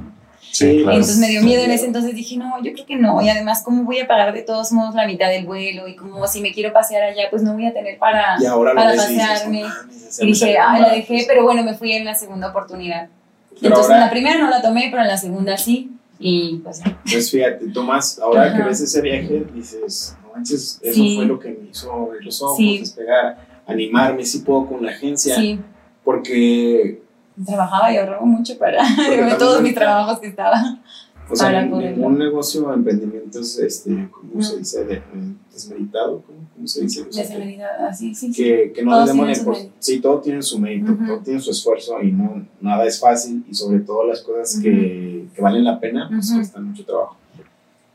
Sí, 0.51 0.65
Y 0.65 0.77
claro. 0.77 0.91
entonces 0.97 1.17
me 1.17 1.27
dio 1.27 1.41
miedo 1.43 1.63
en 1.63 1.69
ese 1.71 1.85
entonces 1.85 2.15
dije, 2.15 2.35
no, 2.37 2.63
yo 2.63 2.73
creo 2.73 2.85
que 2.87 2.95
no. 2.95 3.21
Y 3.21 3.29
además, 3.29 3.61
¿cómo 3.63 3.83
voy 3.83 3.99
a 3.99 4.07
pagar 4.07 4.33
de 4.33 4.41
todos 4.41 4.71
modos 4.71 4.95
la 4.95 5.05
mitad 5.05 5.29
del 5.29 5.45
vuelo? 5.45 5.87
Y 5.87 5.95
como 5.95 6.25
si 6.27 6.41
me 6.41 6.51
quiero 6.51 6.73
pasear 6.73 7.03
allá, 7.03 7.25
pues 7.29 7.43
no 7.43 7.53
voy 7.53 7.67
a 7.67 7.73
tener 7.73 7.99
para... 7.99 8.35
y 8.41 8.45
ahora 8.47 8.73
para 8.73 8.93
dices, 8.93 9.07
pasearme. 9.17 9.61
"No 9.61 9.67
mames, 9.67 9.95
o 10.07 10.11
sea, 10.11 10.23
Y 10.23 10.27
me 10.27 10.33
dije, 10.33 10.45
ay, 10.45 10.53
la 10.53 10.65
barato". 10.87 10.95
dejé, 10.95 11.25
pero 11.27 11.43
bueno, 11.43 11.63
me 11.63 11.75
fui 11.75 11.91
en 11.93 12.05
la 12.05 12.15
segunda 12.15 12.47
oportunidad. 12.49 13.09
Pero 13.61 13.75
Entonces, 13.75 13.85
ahora- 13.91 13.95
en 13.97 14.01
la 14.05 14.11
primera 14.11 14.37
no 14.39 14.49
la 14.49 14.61
tomé, 14.61 14.87
pero 14.89 15.01
en 15.01 15.07
la 15.07 15.17
segunda 15.17 15.57
sí. 15.57 15.91
Y 16.19 16.57
pues 16.57 16.79
ya. 16.83 16.97
Pues 17.09 17.31
fíjate, 17.31 17.67
Tomás, 17.69 18.19
ahora 18.19 18.43
Ajá. 18.47 18.57
que 18.57 18.63
ves 18.63 18.81
ese 18.81 19.01
viaje, 19.01 19.45
dices, 19.53 20.17
no 20.23 20.33
manches, 20.35 20.79
eso 20.81 20.93
Sí. 20.93 21.15
fue 21.15 21.25
lo 21.25 21.39
que 21.39 21.49
me 21.49 21.69
hizo 21.69 21.91
abrir 21.93 22.25
los 22.25 22.41
ojos, 22.41 22.57
Sí. 22.57 22.79
despegar, 22.79 23.37
animarme, 23.65 24.25
si 24.25 24.39
puedo 24.39 24.65
con 24.67 24.85
la 24.85 24.91
agencia, 24.91 25.35
Sí, 25.35 25.59
porque, 26.03 27.01
trabajaba 27.45 27.93
y 27.93 27.97
ahorraba 27.97 28.25
mucho 28.25 28.57
para 28.57 28.79
todos 29.39 29.61
mis 29.61 29.73
trabajos 29.73 30.19
que 30.19 30.27
estaba. 30.27 30.61
O 31.31 31.35
sea, 31.35 31.47
Para 31.47 31.65
ningún 31.65 32.17
negocio 32.17 32.67
o 32.67 32.73
emprendimiento 32.73 33.39
es, 33.39 33.57
este, 33.59 34.07
¿cómo 34.11 34.31
No. 34.35 34.41
se 34.41 34.57
dice? 34.57 34.83
De- 34.85 34.95
eh, 34.95 35.01
desmeritado, 35.53 36.21
¿cómo, 36.25 36.39
cómo 36.55 36.67
se 36.67 36.81
dice? 36.81 37.01
O 37.01 37.11
sea, 37.11 37.23
que- 37.23 37.29
Desvalidada, 37.33 37.89
así, 37.89 38.15
sí, 38.15 38.33
sí. 38.33 38.43
que, 38.43 38.71
que 38.73 38.83
no 38.83 38.91
le 38.91 38.97
demos 39.11 39.13
tienen 39.15 39.27
la 39.27 39.35
su 39.35 39.41
impor- 39.43 39.53
mérito. 39.57 39.73
Sí, 39.79 39.99
todo 39.99 40.19
tiene 40.19 40.41
su 40.41 40.59
mérito, 40.59 40.91
Ujú. 40.93 41.05
todo 41.05 41.19
tiene 41.19 41.39
su 41.39 41.51
esfuerzo 41.51 42.01
y 42.01 42.11
no, 42.11 42.45
nada 42.61 42.85
es 42.85 42.99
fácil 42.99 43.43
y 43.49 43.53
sobre 43.53 43.79
todo 43.79 44.05
las 44.07 44.21
cosas 44.21 44.59
que, 44.61 45.25
que 45.35 45.41
valen 45.41 45.63
la 45.63 45.79
pena, 45.79 46.07
pues 46.09 46.29
Ujú. 46.29 46.37
cuestan 46.39 46.63
mucho 46.65 46.83
trabajo. 46.85 47.15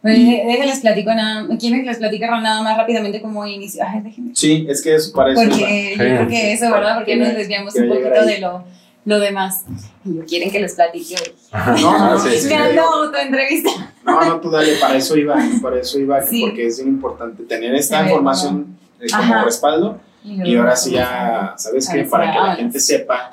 Bueno, 0.02 0.18
dé- 0.18 0.44
déjenles 0.46 0.80
platico 0.80 1.14
nada, 1.14 1.48
quieren 1.56 1.80
que 1.80 1.86
les 1.86 1.96
platique 1.96 2.26
nada 2.26 2.62
más 2.62 2.76
rápidamente 2.76 3.22
como 3.22 3.46
inicio. 3.46 3.82
Ay, 3.88 4.02
déjenme. 4.02 4.32
Sí, 4.34 4.66
es 4.68 4.82
que 4.82 4.94
eso 4.94 5.12
para 5.14 5.32
eso 5.32 5.40
Porque 5.40 5.58
yo 5.58 5.66
Sí. 5.66 5.94
creo 5.96 6.28
que 6.28 6.52
eso, 6.52 6.70
¿verdad? 6.70 6.96
Porque 6.98 7.16
nos 7.16 7.34
desviamos 7.34 7.74
un 7.74 7.88
poquito 7.88 8.26
de 8.26 8.38
lo, 8.38 8.64
lo 9.04 9.18
demás. 9.18 9.64
Y 10.04 10.16
yo 10.16 10.24
quieren 10.24 10.50
que 10.50 10.60
les 10.60 10.74
platique 10.74 11.14
hoy. 11.16 11.34
No, 11.80 11.98
no, 11.98 12.10
no, 12.14 12.18
Sí, 12.20 12.38
sí, 12.38 12.52
ando 12.52 12.70
digo, 12.70 12.84
autoentrevista. 13.04 13.70
no, 14.04 14.20
no, 14.24 14.40
tú 14.40 14.50
dale, 14.50 14.76
para 14.76 14.96
eso 14.96 15.16
iba, 15.16 15.36
para 15.62 15.80
eso 15.80 15.98
iba, 15.98 16.22
Sí. 16.22 16.42
porque 16.42 16.66
es 16.66 16.76
bien 16.78 16.88
importante 16.88 17.42
tener 17.44 17.74
esta 17.74 18.02
información 18.02 18.76
eh, 19.00 19.06
como 19.10 19.34
Ajá. 19.34 19.44
respaldo 19.44 20.00
y 20.24 20.56
ahora 20.56 20.74
sí 20.74 20.92
ya, 20.92 21.54
¿sabes 21.58 21.86
qué? 21.92 22.04
Para 22.04 22.32
que 22.32 22.38
la 22.38 22.56
gente 22.56 22.80
sepa 22.80 23.30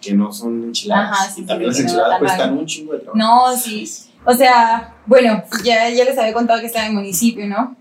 que 0.00 0.12
no 0.12 0.32
son 0.32 0.64
enchiladas 0.64 1.12
Ajá, 1.12 1.30
sí, 1.30 1.42
y 1.42 1.46
también 1.46 1.68
las 1.68 1.78
no 1.78 1.82
enchiladas 1.84 2.10
tan 2.10 2.18
cuestan 2.18 2.58
un 2.58 2.66
chingo 2.66 2.92
de 2.94 2.98
trabajo. 2.98 3.16
No, 3.18 3.56
sí. 3.56 3.88
O 4.24 4.32
sea, 4.34 4.94
bueno, 5.06 5.42
ya, 5.64 5.88
ya 5.90 6.04
les 6.04 6.18
había 6.18 6.32
contado 6.32 6.58
que 6.60 6.66
estaba 6.66 6.86
en 6.86 6.94
municipio, 6.94 7.46
¿no? 7.46 7.76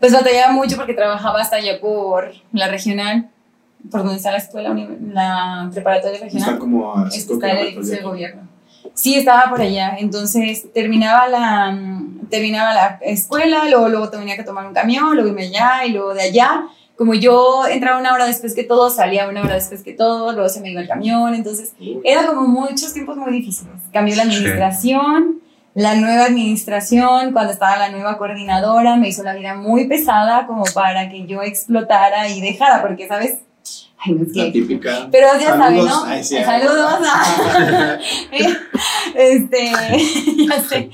Pues 0.00 0.12
batallaba 0.12 0.52
mucho 0.52 0.76
porque 0.76 0.94
trabajaba 0.94 1.40
hasta 1.40 1.56
allá 1.56 1.80
por 1.80 2.32
la 2.52 2.68
regional, 2.68 3.30
por 3.90 4.00
donde 4.02 4.16
está 4.16 4.30
la 4.30 4.38
escuela, 4.38 4.74
la 5.12 5.68
preparatoria 5.72 6.20
regional. 6.20 6.58
como 6.58 6.94
a 6.96 7.10
cinco 7.10 7.34
está 7.34 7.46
el 7.50 7.52
kilómetros 7.58 7.74
edificio 7.76 7.96
de 7.96 8.02
gobierno. 8.02 8.42
Sí, 8.94 9.14
estaba 9.14 9.48
por 9.50 9.60
allá. 9.60 9.96
Entonces 9.98 10.72
terminaba 10.72 11.28
la, 11.28 11.70
mm, 11.72 12.28
terminaba 12.28 12.74
la 12.74 12.98
escuela, 13.02 13.68
luego, 13.68 13.88
luego 13.88 14.10
tenía 14.10 14.36
que 14.36 14.44
tomar 14.44 14.66
un 14.66 14.74
camión, 14.74 15.14
luego 15.14 15.28
irme 15.28 15.44
allá 15.46 15.84
y 15.86 15.92
luego 15.92 16.14
de 16.14 16.22
allá. 16.22 16.64
Como 16.96 17.14
yo 17.14 17.66
entraba 17.66 17.98
una 17.98 18.12
hora 18.12 18.26
después 18.26 18.54
que 18.54 18.64
todo, 18.64 18.90
salía 18.90 19.28
una 19.28 19.42
hora 19.42 19.54
después 19.54 19.82
que 19.82 19.92
todo, 19.92 20.32
luego 20.32 20.48
se 20.48 20.60
me 20.60 20.70
iba 20.70 20.80
el 20.82 20.88
camión. 20.88 21.34
Entonces 21.34 21.72
era 22.04 22.26
como 22.26 22.42
muchos 22.46 22.92
tiempos 22.92 23.16
muy 23.16 23.32
difíciles. 23.32 23.74
Cambió 23.92 24.14
la 24.16 24.24
Sí. 24.24 24.28
administración, 24.30 25.40
la 25.74 25.94
nueva 25.96 26.26
administración, 26.26 27.32
cuando 27.32 27.52
estaba 27.52 27.78
la 27.78 27.88
nueva 27.88 28.18
coordinadora, 28.18 28.96
me 28.96 29.08
hizo 29.08 29.22
la 29.22 29.34
vida 29.34 29.54
muy 29.54 29.86
pesada 29.88 30.46
como 30.46 30.64
para 30.74 31.08
que 31.08 31.26
yo 31.26 31.42
explotara 31.42 32.28
y 32.28 32.40
dejara, 32.42 32.82
porque, 32.82 33.08
¿sabes? 33.08 33.38
Ay, 34.04 34.14
no 34.14 34.24
es 34.24 34.34
La 34.34 34.44
que... 34.46 34.52
típica. 34.52 35.08
Pero 35.10 35.28
ya 35.38 35.56
saben, 35.56 35.86
Saludos. 35.86 35.90
¿no? 35.90 36.04
Ay, 36.04 36.24
sí, 36.24 36.36
Saludos. 36.42 36.98
este, 39.14 39.72
ya 40.48 40.62
sé. 40.62 40.90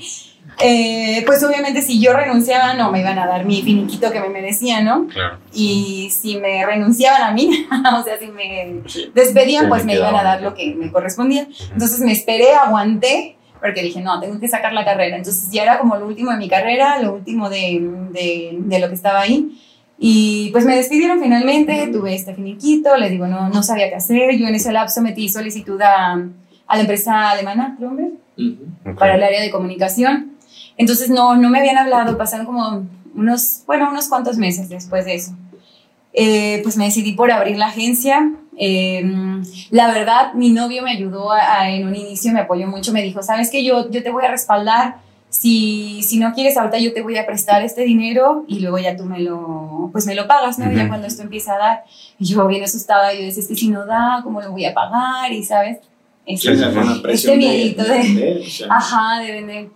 Eh, 0.61 1.23
pues 1.25 1.41
obviamente 1.43 1.81
si 1.81 2.01
yo 2.01 2.11
renunciaba 2.11 2.73
no 2.73 2.91
me 2.91 2.99
iban 2.99 3.17
a 3.17 3.25
dar 3.25 3.45
mi 3.45 3.61
finiquito 3.61 4.11
que 4.11 4.19
me 4.19 4.27
merecía, 4.27 4.81
¿no? 4.81 5.07
Claro. 5.07 5.37
Y 5.53 6.09
si 6.11 6.37
me 6.37 6.65
renunciaban 6.65 7.21
a 7.21 7.31
mí, 7.31 7.65
o 7.99 8.03
sea, 8.03 8.19
si 8.19 8.27
me 8.27 8.81
despedían, 9.13 9.69
pues 9.69 9.85
me 9.85 9.93
me 9.93 9.99
iban 9.99 10.15
a 10.15 10.23
dar 10.23 10.41
lo 10.41 10.53
que 10.53 10.75
me 10.75 10.91
correspondía. 10.91 11.47
Entonces 11.71 12.01
me 12.01 12.11
esperé, 12.11 12.53
aguanté, 12.53 13.37
porque 13.61 13.81
dije, 13.81 14.01
no, 14.01 14.19
tengo 14.19 14.39
que 14.39 14.47
sacar 14.47 14.73
la 14.73 14.85
carrera. 14.85 15.15
Entonces 15.17 15.49
ya 15.49 15.63
era 15.63 15.79
como 15.79 15.95
lo 15.95 16.05
último 16.05 16.31
de 16.31 16.37
mi 16.37 16.49
carrera, 16.49 16.99
lo 17.01 17.13
último 17.13 17.49
de, 17.49 17.79
de, 18.11 18.57
de 18.59 18.79
lo 18.79 18.89
que 18.89 18.95
estaba 18.95 19.21
ahí. 19.21 19.57
Y 20.01 20.49
pues 20.51 20.65
me 20.65 20.75
despidieron 20.77 21.19
finalmente, 21.21 21.87
tuve 21.91 22.15
este 22.15 22.33
finiquito, 22.33 22.95
les 22.95 23.11
digo, 23.11 23.27
no, 23.27 23.49
no 23.49 23.61
sabía 23.63 23.89
qué 23.89 23.95
hacer. 23.95 24.37
Yo 24.37 24.47
en 24.47 24.55
ese 24.55 24.71
lapso 24.71 25.01
metí 25.01 25.27
solicitud 25.27 25.81
a, 25.81 26.13
a 26.13 26.75
la 26.75 26.81
empresa 26.81 27.29
alemana, 27.31 27.75
Kronberg, 27.77 28.13
Ujú. 28.37 28.95
para 28.97 29.15
el 29.15 29.23
área 29.23 29.41
de 29.41 29.51
comunicación. 29.51 30.31
Entonces 30.77 31.09
no, 31.09 31.35
no 31.35 31.49
me 31.49 31.59
habían 31.59 31.77
hablado, 31.77 32.17
pasaron 32.17 32.45
como 32.45 32.85
unos, 33.13 33.63
bueno, 33.67 33.89
unos 33.91 34.07
cuantos 34.07 34.37
meses 34.37 34.69
después 34.69 35.03
de 35.03 35.15
eso. 35.15 35.33
Eh, 36.13 36.61
pues 36.63 36.77
me 36.77 36.85
decidí 36.85 37.11
por 37.11 37.29
abrir 37.31 37.57
la 37.57 37.67
agencia. 37.67 38.31
Eh, 38.57 39.03
la 39.69 39.91
verdad, 39.91 40.33
mi 40.33 40.49
novio 40.51 40.81
me 40.81 40.91
ayudó 40.91 41.31
a- 41.33 41.59
a- 41.61 41.69
en 41.71 41.85
un 41.85 41.95
inicio, 41.95 42.31
me 42.31 42.39
apoyó 42.39 42.67
mucho, 42.67 42.93
me 42.93 43.01
dijo, 43.03 43.21
sabes 43.21 43.49
que 43.51 43.63
yo, 43.65 43.89
yo 43.91 44.01
te 44.01 44.09
voy 44.11 44.23
a 44.23 44.31
respaldar, 44.31 44.97
si, 45.29 46.01
si 46.03 46.17
no 46.17 46.33
quieres 46.33 46.57
ahorita 46.57 46.79
yo 46.79 46.93
te 46.93 47.01
voy 47.01 47.17
a 47.17 47.25
prestar 47.25 47.61
este 47.63 47.83
dinero 47.83 48.45
y 48.47 48.59
luego 48.59 48.79
ya 48.79 48.95
tú 48.97 49.05
me 49.05 49.19
lo, 49.19 49.89
pues 49.91 50.05
me 50.05 50.15
lo 50.15 50.27
pagas, 50.27 50.57
¿no? 50.59 50.71
Ya 50.71 50.79
Ujú. 50.81 50.87
cuando 50.89 51.07
esto 51.07 51.21
empieza 51.21 51.53
a 51.55 51.57
dar. 51.57 51.83
Y 52.19 52.25
yo 52.25 52.47
bien 52.47 52.63
asustada, 52.63 53.13
yo 53.13 53.21
decía, 53.21 53.43
es 53.43 53.47
que 53.47 53.55
si 53.55 53.69
no 53.69 53.85
da, 53.85 54.21
¿cómo 54.23 54.41
lo 54.41 54.51
voy 54.51 54.65
a 54.65 54.73
pagar? 54.73 55.31
Y 55.31 55.43
sabes, 55.43 55.79
este 56.25 57.31
de- 57.31 57.37
miedito 57.37 57.83
de 57.83 57.89
de, 57.89 57.97
vender, 57.99 58.41
Ajá, 58.69 59.19
de 59.19 59.31
vender. 59.31 59.69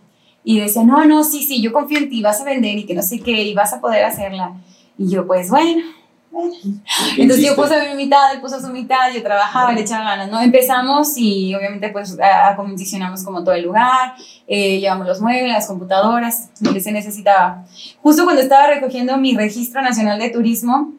Y 0.43 0.59
decía, 0.59 0.83
no, 0.83 1.05
no, 1.05 1.23
sí, 1.23 1.43
sí, 1.43 1.61
yo 1.61 1.71
confío 1.71 1.99
en 1.99 2.09
ti, 2.09 2.21
vas 2.21 2.41
a 2.41 2.43
vender 2.43 2.77
y 2.77 2.85
que 2.85 2.93
no 2.95 3.01
sé 3.01 3.19
qué, 3.19 3.43
y 3.43 3.53
vas 3.53 3.73
a 3.73 3.79
poder 3.79 4.03
hacerla. 4.05 4.53
Y 4.97 5.09
yo, 5.09 5.25
pues 5.25 5.49
bueno, 5.49 5.71
bueno. 5.81 5.81
¿qué 5.91 6.02
Entonces 7.17 7.45
yo 7.45 7.55
puse 7.55 7.89
mi 7.89 7.95
mitad, 8.03 8.33
él 8.33 8.41
puso 8.41 8.59
su 8.59 8.67
mitad, 8.69 9.11
yo 9.13 9.21
trabajaba, 9.21 9.71
le 9.71 9.81
echaba 9.81 10.03
ganas, 10.05 10.31
¿no? 10.31 10.41
Empezamos 10.41 11.13
y 11.17 11.53
obviamente 11.55 11.89
pues 11.89 12.17
a- 12.19 12.49
acondicionamos 12.49 13.23
como 13.23 13.43
todo 13.43 13.53
el 13.55 13.63
lugar, 13.63 14.13
eh, 14.47 14.79
llevamos 14.79 15.07
los 15.07 15.21
muebles, 15.21 15.51
las 15.53 15.67
computadoras, 15.67 16.49
lo 16.61 16.73
que 16.73 16.81
se 16.81 16.91
necesitaba. 16.91 17.65
Justo 18.01 18.23
cuando 18.23 18.41
estaba 18.41 18.67
recogiendo 18.67 19.17
mi 19.17 19.35
registro 19.35 19.81
nacional 19.81 20.19
de 20.19 20.29
turismo, 20.29 20.93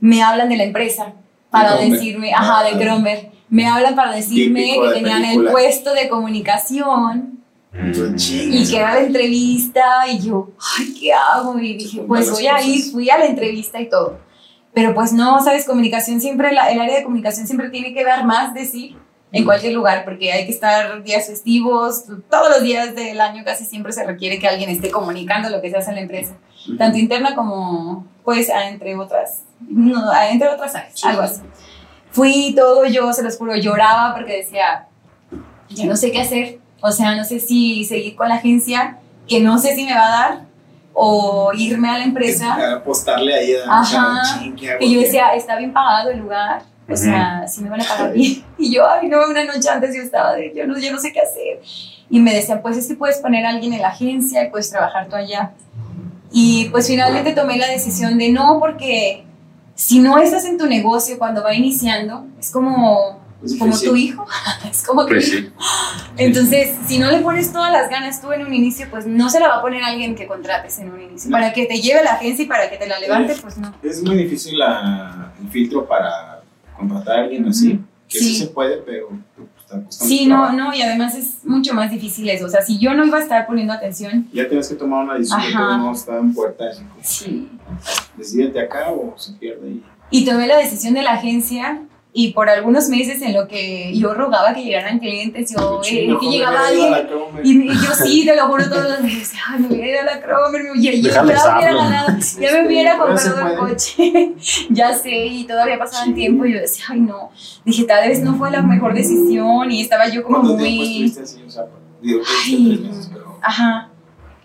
me 0.00 0.22
hablan 0.22 0.48
de 0.48 0.56
la 0.56 0.64
empresa 0.64 1.12
para 1.50 1.76
decirme, 1.76 2.32
ajá, 2.34 2.62
de 2.64 2.70
Ah. 2.74 2.78
Kronberg, 2.78 3.30
me 3.48 3.66
hablan 3.66 3.94
para 3.96 4.12
decirme 4.12 4.62
Típico 4.62 4.88
que 4.88 4.94
tenían 4.94 5.22
película. 5.22 5.48
el 5.48 5.52
puesto 5.52 5.94
de 5.94 6.08
comunicación 6.08 7.38
Mm. 7.72 8.16
y 8.50 8.66
que 8.70 8.76
era 8.76 8.94
la 8.94 9.00
entrevista 9.00 9.82
y 10.10 10.18
yo, 10.20 10.50
ay, 10.78 10.94
¿qué 10.98 11.12
hago? 11.12 11.58
Y 11.58 11.76
dije, 11.76 12.00
pues 12.06 12.30
voy 12.30 12.46
a 12.46 12.62
ir, 12.62 12.82
fui 12.90 13.10
a 13.10 13.18
la 13.18 13.26
entrevista 13.26 13.78
y 13.80 13.88
todo. 13.90 14.18
Pero 14.80 14.94
pues 14.94 15.12
no, 15.12 15.42
sabes, 15.42 15.64
comunicación 15.64 16.20
siempre, 16.20 16.52
la- 16.52 16.70
el 16.70 16.80
área 16.80 16.98
de 16.98 17.02
comunicación 17.02 17.46
siempre 17.48 17.68
tiene 17.68 17.92
que 17.92 18.04
dar 18.04 18.24
más 18.24 18.54
de 18.54 18.64
sí 18.64 18.96
en 19.32 19.44
cualquier 19.44 19.72
lugar, 19.72 20.04
porque 20.04 20.30
hay 20.32 20.46
que 20.46 20.52
estar 20.52 21.02
días 21.02 21.26
festivos, 21.26 22.04
todos 22.30 22.48
los 22.48 22.62
días 22.62 22.94
del 22.94 23.20
año 23.20 23.42
casi 23.44 23.64
siempre 23.64 23.90
se 23.92 24.04
requiere 24.04 24.38
que 24.38 24.46
alguien 24.46 24.70
esté 24.70 24.92
comunicando 24.92 25.50
lo 25.50 25.60
que 25.60 25.68
se 25.70 25.78
hace 25.78 25.90
en 25.90 25.96
la 25.96 26.02
empresa, 26.02 26.34
tanto 26.78 26.96
interna 26.96 27.34
como, 27.34 28.06
pues, 28.22 28.48
entre 28.50 28.94
otras, 28.96 29.40
no, 29.68 30.12
entre 30.30 30.46
otras 30.48 30.72
áreas, 30.76 30.92
Sí. 30.94 31.08
algo 31.08 31.22
así. 31.22 31.40
Fui 32.12 32.54
todo, 32.54 32.86
yo 32.86 33.12
se 33.12 33.24
los 33.24 33.36
juro, 33.36 33.56
lloraba 33.56 34.14
porque 34.14 34.36
decía, 34.36 34.86
ya 35.70 35.86
no 35.86 35.96
sé 35.96 36.12
qué 36.12 36.20
hacer, 36.20 36.60
o 36.80 36.92
sea, 36.92 37.16
no 37.16 37.24
sé 37.24 37.40
si 37.40 37.84
seguir 37.84 38.14
con 38.14 38.28
la 38.28 38.36
agencia, 38.36 38.98
que 39.26 39.40
no 39.40 39.58
sé 39.58 39.74
si 39.74 39.84
me 39.84 39.92
va 39.94 40.06
a 40.06 40.10
dar, 40.10 40.47
o 41.00 41.52
irme 41.54 41.88
a 41.88 41.98
la 41.98 42.04
empresa. 42.04 42.56
Es, 42.58 42.72
apostarle 42.74 43.32
ahí 43.32 43.54
a 43.54 43.80
Ajá. 43.80 44.42
Y 44.80 44.94
yo 44.94 45.00
decía, 45.00 45.32
está 45.34 45.56
bien 45.56 45.72
pagado 45.72 46.10
el 46.10 46.18
lugar, 46.18 46.62
o 46.88 46.96
sea, 46.96 47.46
si 47.46 47.62
me 47.62 47.70
van 47.70 47.82
a 47.82 47.84
pagar 47.84 48.12
bien. 48.12 48.44
Y 48.58 48.74
yo, 48.74 48.82
ay, 48.84 49.06
no, 49.06 49.18
una 49.30 49.44
noche 49.44 49.68
antes 49.68 49.94
yo 49.94 50.02
estaba 50.02 50.34
de, 50.34 50.52
yo 50.52 50.66
no, 50.66 50.76
yo 50.76 50.90
no 50.90 50.98
sé 50.98 51.12
qué 51.12 51.20
hacer. 51.20 51.60
Y 52.10 52.18
me 52.18 52.34
decían, 52.34 52.60
pues 52.62 52.76
es 52.76 52.88
que 52.88 52.96
puedes 52.96 53.18
poner 53.18 53.46
a 53.46 53.50
alguien 53.50 53.72
en 53.74 53.80
la 53.80 53.90
agencia 53.90 54.44
y 54.44 54.50
puedes 54.50 54.70
trabajar 54.70 55.08
tú 55.08 55.14
allá. 55.14 55.52
Y 56.32 56.68
pues 56.70 56.88
finalmente 56.88 57.32
tomé 57.32 57.58
la 57.58 57.68
decisión 57.68 58.18
de 58.18 58.30
no, 58.30 58.58
porque 58.58 59.24
si 59.76 60.00
no 60.00 60.18
estás 60.18 60.46
en 60.46 60.58
tu 60.58 60.66
negocio 60.66 61.16
cuando 61.16 61.44
va 61.44 61.54
iniciando, 61.54 62.26
es 62.40 62.50
como, 62.50 63.20
Es 63.44 63.52
como 63.56 63.66
difícil. 63.66 63.88
tu 63.90 63.96
hijo, 63.96 64.26
es 64.70 64.82
como 64.86 65.02
tu 65.02 65.08
Pues 65.08 65.28
hijo. 65.28 65.38
sí. 65.48 65.52
Entonces, 66.16 66.76
si 66.86 66.98
no 66.98 67.10
le 67.10 67.18
pones 67.20 67.52
todas 67.52 67.70
las 67.72 67.88
ganas 67.88 68.20
tú 68.20 68.32
en 68.32 68.44
un 68.44 68.52
inicio, 68.52 68.86
pues 68.90 69.06
no 69.06 69.30
se 69.30 69.38
la 69.40 69.48
va 69.48 69.56
a 69.56 69.62
poner 69.62 69.84
alguien 69.84 70.14
que 70.16 70.26
contrates 70.26 70.78
en 70.80 70.90
un 70.90 71.00
inicio. 71.00 71.30
Para 71.30 71.52
que 71.52 71.66
te 71.66 71.80
lleve 71.80 72.02
la 72.02 72.14
agencia 72.14 72.44
y 72.44 72.48
para 72.48 72.68
que 72.68 72.76
te 72.76 72.86
la 72.88 72.98
levante, 72.98 73.36
pues 73.40 73.56
no. 73.58 73.72
Es 73.82 74.02
muy 74.02 74.16
difícil 74.16 74.58
la- 74.58 75.32
el 75.40 75.48
filtro 75.50 75.86
para 75.86 76.42
contratar 76.76 77.18
a 77.18 77.22
alguien 77.22 77.46
así. 77.48 77.74
Ujú. 77.74 77.82
Que 78.08 78.18
sí. 78.18 78.24
Sí. 78.34 78.38
se 78.40 78.46
puede, 78.48 78.78
pero 78.78 79.08
pues, 79.36 79.48
está 79.60 79.84
costando 79.84 80.08
Sí, 80.14 80.26
trabajo. 80.26 80.52
no, 80.54 80.64
no, 80.70 80.74
y 80.74 80.80
además 80.82 81.14
es 81.14 81.44
mucho 81.44 81.74
más 81.74 81.90
difícil 81.90 82.28
eso. 82.30 82.46
O 82.46 82.48
sea, 82.48 82.62
si 82.62 82.78
yo 82.78 82.94
no 82.94 83.04
iba 83.04 83.18
a 83.18 83.22
estar 83.22 83.46
poniendo 83.46 83.72
atención, 83.74 84.26
Ya 84.32 84.48
tienes 84.48 84.66
que 84.68 84.74
tomar 84.76 85.04
una 85.04 85.14
decisión, 85.14 85.78
modos 85.80 85.98
está 86.00 86.18
en 86.18 86.32
puerta. 86.32 86.64
así 86.70 86.82
como, 86.82 87.04
sí. 87.04 87.50
Decídete 88.16 88.60
acá 88.60 88.90
o 88.90 89.14
se 89.18 89.32
pierde 89.34 89.66
ahí. 89.68 89.84
Y 90.10 90.24
tomé 90.24 90.46
la 90.46 90.56
decisión 90.56 90.94
de 90.94 91.02
la 91.02 91.12
agencia 91.12 91.82
y 92.20 92.32
por 92.32 92.48
algunos 92.50 92.88
meses 92.88 93.22
en 93.22 93.32
lo 93.32 93.46
que 93.46 93.92
yo 93.96 94.12
rogaba 94.12 94.52
que 94.52 94.64
llegaran 94.64 94.98
clientes, 94.98 95.54
yo, 95.56 95.80
eh, 95.84 95.88
que 95.88 96.26
me 96.26 96.32
llegaba 96.32 96.68
hubiera 96.72 96.96
alguien. 96.96 97.08
Y, 97.44 97.54
me- 97.54 97.66
yo 97.74 97.94
sí, 97.94 98.24
te 98.26 98.34
lo 98.34 98.46
juro 98.48 98.68
todos 98.68 98.88
los 98.90 99.02
días, 99.04 99.32
ay, 99.46 99.60
me 99.60 99.68
hubiera 99.68 99.86
ido 99.88 100.00
a 100.00 100.14
la 100.16 100.20
Cromer, 100.20 100.62
me- 100.64 100.82
ya, 100.82 100.92
ya, 100.92 101.02
Déjales 101.08 101.36
ya 101.44 101.56
hubiera 101.56 101.68
hablo. 101.68 101.78
ganado, 101.80 102.08
ya 102.40 102.52
me 102.52 102.66
hubiera 102.66 102.98
comprado 102.98 103.48
el 103.48 103.56
coche, 103.56 104.32
ya 104.70 104.94
sé, 104.94 105.26
y 105.26 105.44
todavía 105.44 105.78
pasaban 105.78 106.08
Sí. 106.08 106.14
tiempo 106.14 106.44
y 106.44 106.54
yo 106.54 106.60
decía, 106.60 106.84
ay 106.88 107.00
no, 107.02 107.30
dije, 107.64 107.84
tal 107.84 108.08
vez 108.08 108.20
no 108.22 108.34
fue 108.34 108.50
la 108.50 108.62
mejor 108.62 108.94
decisión 108.94 109.70
y 109.70 109.80
estaba 109.82 110.08
yo 110.08 110.24
como 110.24 110.38
¿Cuánto 110.40 110.56
tiempo 110.56 110.82
muy... 110.84 111.04
así? 111.22 111.42
O 111.46 111.50
sea, 111.50 111.64
digo, 112.02 112.20
que 112.20 112.26
Ay. 112.46 112.78
meses, 112.84 113.10
pero... 113.12 113.38
Ajá. 113.42 113.90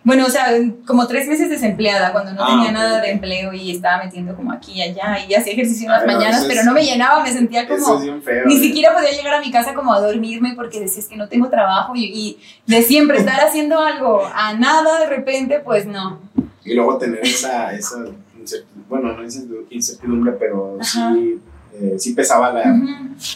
Bueno, 0.05 0.25
o 0.25 0.29
sea, 0.29 0.47
como 0.85 1.07
tres 1.07 1.27
meses 1.29 1.49
desempleada, 1.49 2.11
cuando 2.11 2.33
no 2.33 2.43
Ah, 2.43 2.47
tenía 2.47 2.67
ok, 2.67 2.73
nada 2.73 3.01
de 3.01 3.11
empleo 3.11 3.53
y 3.53 3.71
estaba 3.71 4.03
metiendo 4.03 4.35
como 4.35 4.51
aquí 4.51 4.73
y 4.73 4.81
allá 4.81 5.17
y 5.27 5.33
hacía 5.33 5.53
ejercicio 5.53 5.85
en 5.85 5.91
las 5.93 6.05
mañanas, 6.05 6.45
pero 6.45 6.63
no 6.63 6.73
me 6.73 6.83
llenaba, 6.83 7.23
me 7.23 7.31
sentía 7.31 7.67
como... 7.67 8.01
es 8.01 8.23
feo. 8.23 8.45
Ni 8.45 8.55
¿eh? 8.55 8.59
siquiera 8.59 8.93
podía 8.93 9.11
llegar 9.11 9.35
a 9.35 9.39
mi 9.39 9.49
casa 9.49 9.73
como 9.73 9.93
a 9.93 10.01
dormirme 10.01 10.53
porque 10.55 10.81
decía 10.81 10.99
es 10.99 11.07
que 11.07 11.15
no 11.15 11.29
tengo 11.29 11.49
trabajo 11.49 11.95
y, 11.95 12.03
y 12.03 12.37
de 12.67 12.81
siempre 12.81 13.17
estar 13.17 13.39
haciendo 13.39 13.79
algo 13.79 14.23
a 14.35 14.53
nada 14.53 14.99
de 14.99 15.05
repente, 15.05 15.59
pues 15.59 15.85
no. 15.85 16.19
Y 16.65 16.73
luego 16.73 16.97
tener 16.97 17.19
esa, 17.23 17.73
esa 17.73 17.97
incertidumbre, 18.37 18.85
bueno, 18.89 19.13
no 19.17 19.23
incertidumbre, 19.69 20.33
pero 20.33 20.79
Ajá. 20.81 21.13
sí, 21.13 21.39
eh, 21.75 21.95
sí 21.97 22.13
pesaba 22.13 22.51
la, 22.53 22.61
Ujú. 22.71 22.87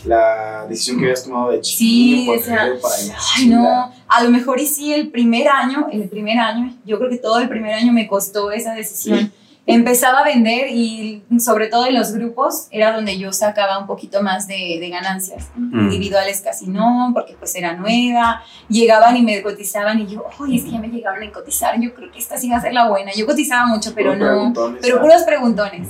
la 0.05 0.65
decisión 0.69 0.97
que 0.97 1.05
habías 1.05 1.23
tomado 1.23 1.51
de 1.51 1.63
Sí, 1.63 1.71
chiquillo. 1.77 2.25
por 2.25 2.37
decía, 2.37 2.55
querer 2.57 2.75
ir 2.75 2.81
para 2.81 2.95
allá. 2.95 3.15
Ay, 3.37 3.45
no, 3.47 3.91
a 4.07 4.23
lo 4.23 4.29
mejor 4.29 4.59
y 4.59 4.67
sí 4.67 4.93
el 4.93 5.09
primer 5.09 5.47
año, 5.47 5.87
el 5.91 6.07
primer 6.09 6.37
año, 6.39 6.75
yo 6.85 6.97
creo 6.97 7.09
que 7.09 7.17
todo 7.17 7.39
el 7.39 7.49
primer 7.49 7.73
año 7.73 7.91
me 7.93 8.07
costó 8.07 8.51
esa 8.51 8.73
decisión. 8.73 9.19
Sí. 9.19 9.31
Empezaba 9.69 10.19
a 10.19 10.23
vender 10.23 10.69
y 10.71 11.23
sobre 11.39 11.67
todo 11.67 11.87
en 11.87 11.95
los 11.95 12.13
grupos 12.13 12.67
era 12.71 12.93
donde 12.93 13.17
yo 13.19 13.33
sacaba 13.33 13.77
un 13.79 13.85
poquito 13.85 14.23
más 14.23 14.47
de, 14.47 14.77
de 14.79 14.89
ganancias. 14.89 15.49
Mm. 15.57 15.79
Individuales 15.91 16.39
casi 16.39 16.67
no, 16.67 17.11
porque 17.13 17.33
pues 17.37 17.53
era 17.53 17.73
nueva. 17.73 18.41
Llegaban 18.69 19.17
y 19.17 19.23
me 19.23 19.41
cotizaban 19.41 19.99
y 19.99 20.07
yo, 20.07 20.23
oye, 20.39 20.55
es 20.55 20.63
que 20.63 20.71
ya 20.71 20.79
me 20.79 20.87
llegaron 20.87 21.21
a 21.21 21.31
cotizar, 21.33 21.77
yo 21.81 21.93
creo 21.93 22.09
que 22.13 22.19
esta 22.19 22.37
sí 22.37 22.49
va 22.49 22.55
a 22.55 22.61
ser 22.61 22.71
la 22.71 22.87
buena. 22.87 23.11
Yo 23.13 23.25
cotizaba 23.25 23.65
mucho, 23.65 23.91
pero 23.93 24.13
Puros 24.13 24.19
no, 24.25 24.29
preguntones, 24.53 24.79
pero 24.81 25.01
puros 25.01 25.23
preguntones. 25.23 25.89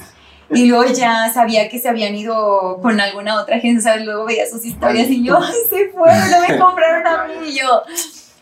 Y 0.50 0.66
luego 0.68 0.86
ya 0.94 1.32
sabía 1.34 1.68
que 1.70 1.80
se 1.80 1.90
habían 1.90 2.16
ido 2.16 2.80
con 2.82 3.00
alguna 3.02 3.42
otra 3.42 3.58
agencia, 3.58 3.92
¿sabes? 3.92 4.06
Luego 4.06 4.26
veía 4.26 4.46
sus 4.46 4.66
historias 4.66 5.10
y 5.10 5.24
yo, 5.24 5.38
ay, 5.42 5.54
se 5.70 5.90
fueron, 5.90 6.32
no 6.32 6.42
me 6.48 6.58
compraron 6.58 7.06
a 7.06 7.26
mí. 7.26 7.50
Y 7.50 7.60
yo, 7.60 7.84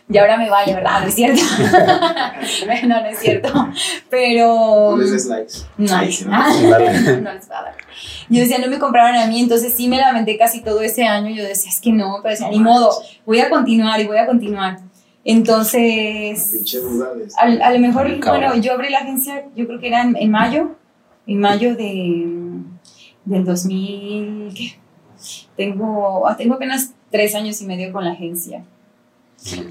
y 0.08 0.18
ahora 0.18 0.36
me 0.36 0.48
vale, 0.48 0.72
¿verdad? 0.72 1.00
No 1.00 1.08
es 1.08 1.14
cierto. 1.14 1.42
no, 2.86 3.00
no 3.00 3.06
es 3.06 3.18
cierto. 3.18 3.68
Pero. 4.08 4.90
No 4.92 4.98
les 4.98 5.10
des 5.10 5.26
likes. 5.26 5.54
No, 5.76 5.96
Ay, 5.96 6.16
¿no? 6.24 7.32
Les 7.32 7.50
va 7.50 7.58
a 7.58 7.62
dar. 7.64 7.74
Yo 8.28 8.40
decía, 8.40 8.58
no 8.58 8.68
me 8.68 8.78
compraron 8.78 9.16
a 9.16 9.26
mí, 9.26 9.40
entonces 9.40 9.74
sí 9.74 9.88
me 9.88 9.98
lamenté 9.98 10.38
casi 10.38 10.62
todo 10.62 10.80
ese 10.82 11.04
año. 11.04 11.34
Yo 11.34 11.42
decía, 11.42 11.70
es 11.70 11.80
que 11.80 11.92
no, 11.92 12.20
pero 12.22 12.30
decía, 12.32 12.46
No 12.46 12.52
ni 12.52 12.60
modo, 12.60 12.90
voy 13.24 13.40
a 13.40 13.50
continuar 13.50 14.00
y 14.00 14.06
voy 14.06 14.18
a 14.18 14.26
continuar. 14.26 14.78
Entonces, 15.24 16.52
a, 17.36 17.42
a 17.42 17.70
lo 17.72 17.78
mejor, 17.80 18.20
bueno, 18.24 18.54
yo 18.56 18.74
abrí 18.74 18.90
la 18.90 18.98
agencia, 18.98 19.44
yo 19.56 19.66
creo 19.66 19.80
que 19.80 19.88
era 19.88 20.02
en, 20.02 20.16
en 20.16 20.30
mayo, 20.30 20.76
en 21.26 21.40
mayo 21.40 21.74
de, 21.74 22.26
del 23.24 23.44
2000, 23.44 24.54
¿qué? 24.54 24.78
Tengo, 25.56 26.26
ah, 26.28 26.36
tengo 26.36 26.54
apenas 26.54 26.92
tres 27.10 27.34
años 27.34 27.60
y 27.60 27.66
medio 27.66 27.92
con 27.92 28.04
la 28.04 28.12
agencia. 28.12 28.64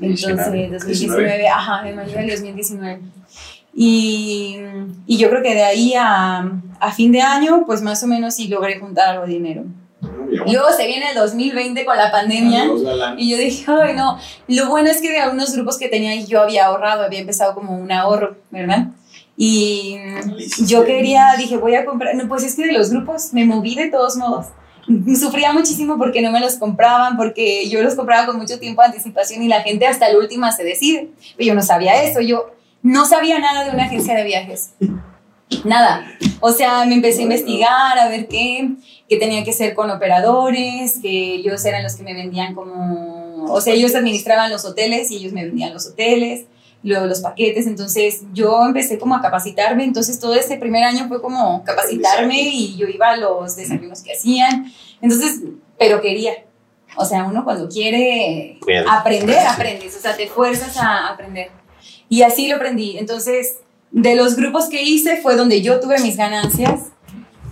Entonces, 0.02 0.72
2019, 0.72 1.48
ajá, 1.48 1.88
en 1.88 1.96
mayo 1.96 2.16
del 2.16 2.30
2019. 2.30 3.02
Y, 3.74 4.58
y 5.06 5.18
yo 5.18 5.30
creo 5.30 5.42
que 5.44 5.54
de 5.54 5.64
ahí 5.64 5.94
a, 5.96 6.50
a 6.80 6.92
fin 6.92 7.12
de 7.12 7.22
año, 7.22 7.66
pues 7.66 7.82
más 7.82 8.02
o 8.04 8.08
menos 8.08 8.36
sí 8.36 8.48
logré 8.48 8.80
juntar 8.80 9.10
algo 9.10 9.26
de 9.26 9.34
dinero. 9.34 9.64
Bien. 10.30 10.44
Luego 10.46 10.72
se 10.76 10.88
viene 10.88 11.10
el 11.10 11.16
2020 11.16 11.86
con 11.86 11.98
la 11.98 12.12
pandemia. 12.12 12.66
Y 13.18 13.32
yo 13.32 13.38
dije, 13.38 13.66
ay, 13.68 13.96
no. 13.96 14.18
Lo 14.48 14.70
bueno 14.70 14.90
es 14.90 15.02
que 15.02 15.12
de 15.12 15.20
algunos 15.20 15.54
grupos 15.54 15.78
que 15.78 15.90
tenía 15.90 16.16
yo 16.24 16.42
había 16.42 16.68
ahorrado, 16.68 17.04
había 17.04 17.20
empezado 17.20 17.54
como 17.54 17.78
un 17.78 17.92
ahorro, 17.92 18.38
¿verdad? 18.50 18.88
Y 19.38 19.98
yo 20.66 20.86
quería, 20.86 21.34
dije, 21.38 21.58
voy 21.58 21.76
a 21.76 21.86
comprar. 21.86 22.16
No, 22.16 22.28
pues 22.28 22.44
es 22.44 22.56
que 22.56 22.66
de 22.66 22.72
los 22.72 22.90
grupos 22.90 23.34
me 23.34 23.46
moví 23.46 23.76
de 23.76 23.90
todos 23.90 24.16
modos. 24.16 24.48
Sufría 25.20 25.52
muchísimo 25.52 25.98
porque 25.98 26.22
no 26.22 26.32
me 26.32 26.40
los 26.40 26.56
compraban, 26.56 27.18
porque 27.18 27.68
yo 27.70 27.82
los 27.82 27.96
compraba 27.96 28.28
con 28.28 28.38
mucho 28.38 28.60
tiempo 28.60 28.82
de 28.82 28.90
anticipación 28.90 29.42
y 29.42 29.48
la 29.48 29.62
gente 29.62 29.88
hasta 29.88 30.08
el 30.08 30.18
último 30.18 30.50
se 30.52 30.64
decide. 30.64 31.10
Pero 31.36 31.48
yo 31.48 31.56
no 31.56 31.64
sabía 31.64 32.04
eso, 32.04 32.22
yo 32.22 32.52
no 32.84 33.06
sabía 33.06 33.40
nada 33.40 33.66
de 33.66 33.72
una 33.72 33.86
agencia 33.86 34.16
de 34.16 34.24
viajes. 34.24 34.70
Nada. 35.64 36.06
O 36.40 36.52
sea, 36.52 36.86
me 36.86 36.96
empecé 36.96 37.22
a 37.22 37.24
investigar, 37.24 37.98
a 37.98 38.08
ver 38.10 38.28
qué, 38.28 38.76
que 39.10 39.18
tenía 39.18 39.44
que 39.44 39.54
ser 39.54 39.74
con 39.74 39.90
operadores, 39.90 41.00
que 41.02 41.36
ellos 41.36 41.64
eran 41.66 41.84
los 41.84 41.96
que 41.96 42.04
me 42.04 42.14
vendían 42.14 42.54
como, 42.54 43.46
o 43.46 43.62
sea, 43.62 43.74
ellos 43.74 43.96
administraban 43.96 44.52
los 44.52 44.66
hoteles 44.66 45.12
y 45.12 45.18
ellos 45.18 45.34
me 45.34 45.46
vendían 45.46 45.74
los 45.74 45.88
hoteles, 45.88 46.46
luego 46.86 47.06
los 47.08 47.20
paquetes, 47.22 47.68
entonces 47.68 48.22
yo 48.34 48.64
empecé 48.66 48.98
como 48.98 49.16
a 49.16 49.22
capacitarme, 49.22 49.84
entonces 49.84 50.20
todo 50.20 50.36
ese 50.36 50.58
primer 50.58 50.84
año 50.84 51.08
fue 51.08 51.22
como 51.22 51.64
capacitarme 51.64 52.42
y 52.42 52.78
yo 52.78 52.88
iba 52.88 53.10
a 53.10 53.18
los 53.18 53.56
desayunos 53.56 54.02
que 54.02 54.14
hacían, 54.14 54.72
entonces, 55.02 55.42
pero 55.78 56.02
quería. 56.02 56.34
O 56.98 57.04
sea, 57.04 57.26
uno 57.26 57.44
cuando 57.44 57.68
quiere 57.68 58.58
Puede. 58.62 58.86
aprender, 58.90 59.40
aprendes, 59.40 59.98
o 59.98 60.00
sea, 60.00 60.16
te 60.16 60.28
fuerzas 60.28 60.78
a 60.78 61.10
aprender. 61.10 61.50
Y 62.08 62.22
así 62.22 62.48
lo 62.48 62.56
aprendí. 62.56 62.98
Entonces, 62.98 63.58
de 63.92 64.16
los 64.16 64.36
grupos 64.36 64.70
que 64.70 64.82
hice 64.84 65.18
fue 65.18 65.36
donde 65.36 65.62
yo 65.62 65.80
tuve 65.82 66.00
mis 66.00 66.16
ganancias 66.16 66.84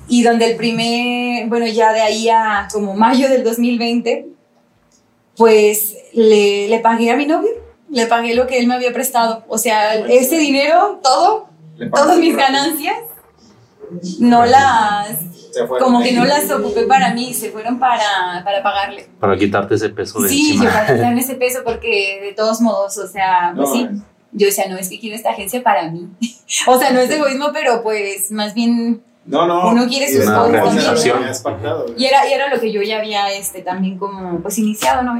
y 0.08 0.24
donde 0.24 0.52
el 0.52 0.56
primer, 0.56 1.48
bueno, 1.48 1.68
ya 1.68 1.92
de 1.92 2.02
ahí 2.02 2.30
a 2.30 2.68
como 2.72 2.94
mayo 2.94 3.28
del 3.28 3.44
2020, 3.44 4.28
pues 5.36 5.96
le, 6.14 6.68
le 6.68 6.80
pagué 6.80 7.12
a 7.12 7.18
mi 7.18 7.26
novio, 7.26 7.50
le 7.94 8.07
pagué 8.07 8.34
lo 8.34 8.48
que 8.48 8.57
él 8.60 8.68
me 8.68 8.74
había 8.74 8.91
prestado. 8.91 9.44
O 9.48 9.57
sea, 9.57 9.94
ese 9.95 10.38
dinero, 10.38 10.99
todo, 11.03 11.49
todas 11.94 12.18
mis 12.18 12.36
ganancias, 12.36 12.98
no 14.20 14.45
las, 14.45 15.20
como 15.80 16.02
que 16.02 16.11
no 16.11 16.26
las 16.26 16.49
ocupé 16.49 16.84
para 16.84 17.14
mí, 17.14 17.34
se 17.34 17.52
fueron 17.52 17.80
para, 17.80 18.41
para 18.44 18.64
pagarle. 18.64 19.10
Para 19.20 19.38
quitarte 19.38 19.76
ese 19.76 19.90
peso 19.90 20.22
de 20.22 20.30
Sí, 20.30 20.57
yo 20.57 20.65
para 20.65 20.88
quitarme 20.88 21.22
ese 21.22 21.36
peso 21.36 21.60
porque 21.64 22.20
de 22.22 22.34
todos 22.34 22.61
modos, 22.61 22.98
o 22.98 23.07
sea, 23.07 23.53
pues 23.56 23.70
No, 23.70 23.76
sí, 23.76 23.88
yo 24.32 24.48
decía, 24.48 24.65
no, 24.68 24.78
es 24.78 24.90
que 24.90 24.99
quiero 24.99 25.15
esta 25.15 25.30
agencia 25.30 25.61
para 25.61 25.90
mí. 25.91 26.10
o 26.68 26.80
sea, 26.80 26.91
no 26.91 26.99
es 26.99 27.11
egoísmo, 27.11 27.52
pero 27.53 27.84
pues 27.84 28.32
más 28.32 28.56
bien 28.56 29.03
no, 29.26 29.48
no. 29.48 29.70
uno 29.70 29.88
quiere 29.88 30.08
sus 30.08 30.26
Y 30.26 30.28
cosas 30.28 31.06
una. 31.06 31.32
¿no? 31.32 31.44
Pactado. 31.44 31.86
Y 31.98 32.06
era, 32.06 32.28
y 32.28 32.34
era 32.34 32.54
lo 32.54 32.60
que 32.60 32.72
yo 32.72 32.82
ya 32.82 33.00
había 33.00 33.32
este, 33.32 33.62
también 33.62 33.98
como, 33.98 34.40
pues 34.41 34.58
iniciado, 34.58 35.02
¿no? 35.02 35.14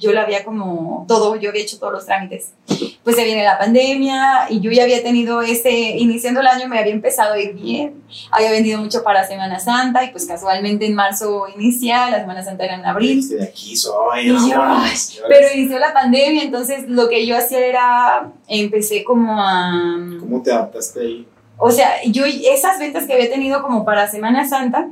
Yo 0.00 0.12
la, 0.12 0.22
había 0.22 0.44
como 0.44 1.04
todo, 1.08 1.34
yo 1.36 1.50
había 1.50 1.62
hecho 1.62 1.78
todos 1.78 1.92
los 1.92 2.06
trámites. 2.06 2.52
Pues 3.02 3.16
se 3.16 3.24
viene 3.24 3.42
la 3.42 3.58
pandemia 3.58 4.46
y 4.48 4.60
yo 4.60 4.70
ya 4.70 4.84
había 4.84 5.02
tenido 5.02 5.42
ese, 5.42 5.70
iniciando 5.70 6.40
el 6.40 6.46
año 6.46 6.68
me 6.68 6.78
había 6.78 6.92
empezado 6.92 7.34
a 7.34 7.38
ir 7.38 7.54
bien, 7.54 8.02
había 8.30 8.50
vendido 8.50 8.80
mucho 8.80 9.02
para 9.02 9.26
Semana 9.26 9.58
Santa 9.58 10.04
y 10.04 10.10
pues 10.10 10.26
casualmente 10.26 10.86
en 10.86 10.94
marzo 10.94 11.46
inicia, 11.54 12.10
la 12.10 12.20
Semana 12.20 12.44
Santa 12.44 12.64
era 12.64 12.74
en 12.74 12.86
abril. 12.86 13.18
Este 13.18 13.36
de 13.36 13.44
aquí 13.44 13.76
soy. 13.76 14.20
Y 14.20 14.50
yo, 14.50 14.62
Pero 15.28 15.46
inició 15.54 15.78
la 15.78 15.92
pandemia, 15.92 16.42
entonces 16.42 16.88
lo 16.88 17.08
que 17.08 17.26
yo 17.26 17.36
hacía 17.36 17.66
era, 17.66 18.30
empecé 18.46 19.02
como 19.02 19.40
a... 19.40 19.96
¿Cómo 20.20 20.42
te 20.42 20.52
adaptaste 20.52 21.00
ahí? 21.00 21.26
O 21.58 21.70
sea, 21.70 22.02
yo 22.06 22.24
esas 22.24 22.78
ventas 22.78 23.04
que 23.06 23.14
había 23.14 23.28
tenido 23.30 23.62
como 23.62 23.84
para 23.84 24.08
Semana 24.08 24.48
Santa, 24.48 24.88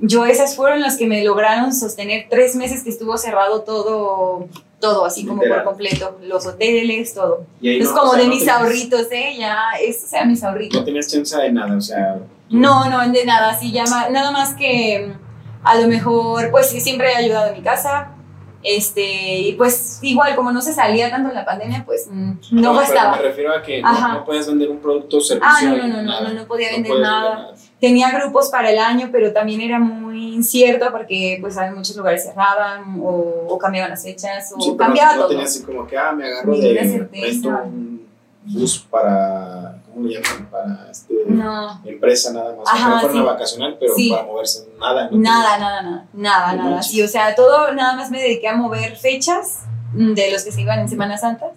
yo 0.00 0.24
esas 0.26 0.54
fueron 0.56 0.80
las 0.80 0.96
que 0.96 1.06
me 1.06 1.24
lograron 1.24 1.72
sostener 1.72 2.26
tres 2.30 2.54
meses 2.56 2.82
que 2.84 2.90
estuvo 2.90 3.16
cerrado 3.18 3.62
todo, 3.62 4.48
todo 4.80 5.04
así 5.04 5.24
como 5.26 5.42
Literal. 5.42 5.64
por 5.64 5.72
completo, 5.72 6.18
los 6.22 6.46
hoteles, 6.46 7.14
todo. 7.14 7.44
Es 7.62 7.88
no, 7.88 7.94
como 7.94 8.10
o 8.10 8.14
sea, 8.14 8.18
de 8.22 8.24
no 8.28 8.30
mis 8.34 8.44
tenías- 8.44 8.56
ahorritos, 8.60 9.06
¿eh? 9.10 9.34
Ya, 9.38 9.58
estos 9.80 10.12
eran 10.12 10.28
mis 10.28 10.42
ahorritos. 10.44 10.78
No 10.80 10.84
tenías 10.84 11.10
chance 11.10 11.36
de 11.36 11.52
nada, 11.52 11.76
o 11.76 11.80
sea. 11.80 12.18
No, 12.50 12.88
no, 12.90 13.08
de 13.12 13.24
nada, 13.24 13.50
así 13.50 13.72
llama, 13.72 14.08
nada 14.08 14.30
más 14.30 14.54
que 14.54 15.08
mm, 15.08 15.66
a 15.66 15.78
lo 15.80 15.88
mejor, 15.88 16.50
pues 16.52 16.68
sí, 16.68 16.80
siempre 16.80 17.10
he 17.12 17.16
ayudado 17.16 17.48
en 17.48 17.54
mi 17.54 17.62
casa, 17.62 18.12
este, 18.62 19.38
y 19.40 19.52
pues 19.54 19.98
igual 20.02 20.34
como 20.34 20.52
no 20.52 20.60
se 20.62 20.72
salía 20.72 21.10
tanto 21.10 21.28
en 21.28 21.34
la 21.34 21.44
pandemia, 21.44 21.84
pues 21.84 22.08
mm, 22.10 22.30
no 22.30 22.38
pero 22.50 22.74
gastaba. 22.74 23.16
Me 23.16 23.22
refiero 23.22 23.52
a 23.54 23.62
que 23.62 23.80
no, 23.82 24.12
no 24.14 24.24
puedes 24.24 24.46
vender 24.46 24.70
un 24.70 24.78
producto 24.78 25.18
o 25.18 25.20
servicio. 25.20 25.48
Ah, 25.50 25.62
no, 25.62 25.76
no, 25.76 25.86
no, 25.88 25.96
no, 25.96 26.02
nada. 26.02 26.28
no, 26.28 26.34
no 26.34 26.46
podía 26.46 26.70
vender 26.70 26.90
puedes 26.90 27.04
nada. 27.06 27.54
Tenía 27.80 28.10
grupos 28.10 28.48
para 28.48 28.70
el 28.70 28.78
año, 28.78 29.10
pero 29.12 29.32
también 29.32 29.60
era 29.60 29.78
muy 29.78 30.34
incierto 30.34 30.90
porque 30.90 31.38
pues 31.40 31.56
en 31.58 31.74
muchos 31.74 31.94
lugares 31.96 32.24
cerraban 32.24 32.98
o, 33.02 33.46
o 33.48 33.58
cambiaban 33.58 33.90
las 33.90 34.02
fechas 34.02 34.52
o 34.56 34.60
Sí, 34.60 34.74
cambiaba 34.76 35.12
no, 35.12 35.16
no 35.16 35.22
todo. 35.22 35.30
tenías 35.32 35.50
así 35.50 35.62
como 35.62 35.86
que, 35.86 35.96
ah, 35.96 36.12
me 36.12 36.24
agarro 36.26 36.56
de 36.56 36.90
certeza. 36.90 37.62
un 37.64 38.06
bus 38.44 38.78
para, 38.90 39.75
¿cómo 39.96 40.08
le 40.08 40.14
llaman? 40.14 40.50
Para 40.50 40.90
este, 40.90 41.14
No, 41.26 41.80
empresa 41.84 42.32
nada 42.32 42.54
más. 42.54 42.68
Ajá, 42.68 42.96
Ajá, 42.98 43.06
no 43.06 43.12
sí. 43.12 43.20
vacacional, 43.20 43.76
pero 43.80 43.94
Sí. 43.96 44.10
para 44.10 44.24
moverse, 44.24 44.68
nada. 44.78 45.08
no 45.10 45.18
nada, 45.18 45.58
nada, 45.58 45.82
nada, 45.82 46.06
nada, 46.12 46.52
No 46.54 46.70
nada. 46.70 46.82
Sí, 46.82 47.02
o 47.02 47.08
sea, 47.08 47.34
todo, 47.34 47.72
nada 47.72 47.94
más 47.94 48.10
me 48.10 48.20
dediqué 48.20 48.48
a 48.48 48.54
mover 48.56 48.96
fechas 48.96 49.60
mm, 49.94 50.12
de 50.12 50.30
los 50.30 50.44
que 50.44 50.52
se 50.52 50.60
iban 50.60 50.80
en 50.80 50.88
Semana 50.88 51.16
Santa. 51.16 51.52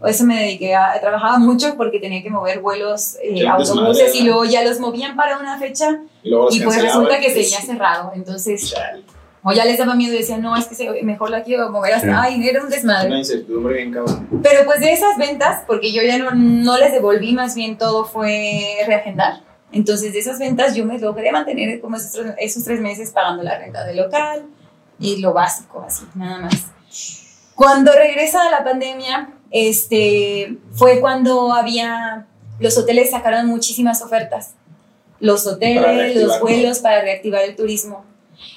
O 0.00 0.06
Eso 0.06 0.24
me 0.24 0.38
dediqué 0.38 0.74
a, 0.74 0.98
trabajaba 1.00 1.38
mucho 1.38 1.74
porque 1.76 1.98
tenía 2.00 2.22
que 2.22 2.30
mover 2.30 2.60
vuelos, 2.60 3.16
eh, 3.22 3.46
autobuses 3.46 3.96
desmadre, 3.98 4.18
y 4.18 4.22
luego 4.24 4.44
ya 4.44 4.62
los 4.62 4.78
movían 4.78 5.16
para 5.16 5.38
una 5.38 5.58
fecha. 5.58 6.00
Y, 6.22 6.60
pues 6.62 6.82
resulta 6.82 7.18
que 7.18 7.30
pues, 7.30 7.50
seguía 7.50 7.60
cerrado. 7.60 8.12
Entonces, 8.14 8.70
chale, 8.70 9.04
o 9.48 9.52
ya 9.52 9.64
les 9.64 9.78
daba 9.78 9.94
miedo 9.94 10.12
y 10.14 10.18
decían, 10.18 10.42
no, 10.42 10.56
es 10.56 10.66
que 10.66 10.74
se- 10.74 10.90
mejor 11.04 11.30
la 11.30 11.44
quiero 11.44 11.70
mover 11.70 11.94
hasta, 11.94 12.08
Sí. 12.08 12.12
ay, 12.42 12.48
era 12.48 12.62
un 12.64 12.68
desmadre. 12.68 13.06
Una 13.08 13.18
incertidumbre 13.18 13.74
bien 13.76 13.92
cabrón. 13.92 14.28
Pero 14.42 14.64
pues 14.64 14.80
de 14.80 14.92
esas 14.92 15.16
ventas, 15.18 15.62
porque 15.66 15.92
yo 15.92 16.02
ya 16.02 16.18
no, 16.18 16.32
no 16.34 16.76
les 16.78 16.90
devolví, 16.92 17.32
más 17.32 17.54
bien 17.54 17.78
todo 17.78 18.04
fue 18.04 18.78
reagendar. 18.86 19.42
Entonces 19.72 20.12
de 20.12 20.18
esas 20.18 20.38
ventas 20.40 20.74
yo 20.74 20.84
me 20.84 20.98
logré 20.98 21.30
mantener 21.30 21.80
como 21.80 21.96
esos, 21.96 22.24
esos 22.38 22.64
tres 22.64 22.80
meses 22.80 23.10
pagando 23.12 23.42
la 23.44 23.58
renta 23.58 23.84
del 23.84 23.98
local 23.98 24.46
y 24.98 25.18
lo 25.18 25.32
básico, 25.32 25.84
así, 25.86 26.04
nada 26.14 26.38
más. 26.40 26.64
Cuando 27.54 27.92
regresa 27.92 28.50
la 28.50 28.64
pandemia, 28.64 29.30
este, 29.50 30.56
fue 30.72 31.00
cuando 31.00 31.52
había, 31.52 32.26
los 32.58 32.76
hoteles 32.78 33.10
sacaron 33.12 33.46
muchísimas 33.46 34.02
ofertas. 34.02 34.54
Los 35.20 35.46
hoteles, 35.46 36.16
los 36.16 36.40
vuelos 36.40 36.80
para 36.80 37.00
reactivar 37.00 37.42
el 37.44 37.56
turismo. 37.56 38.04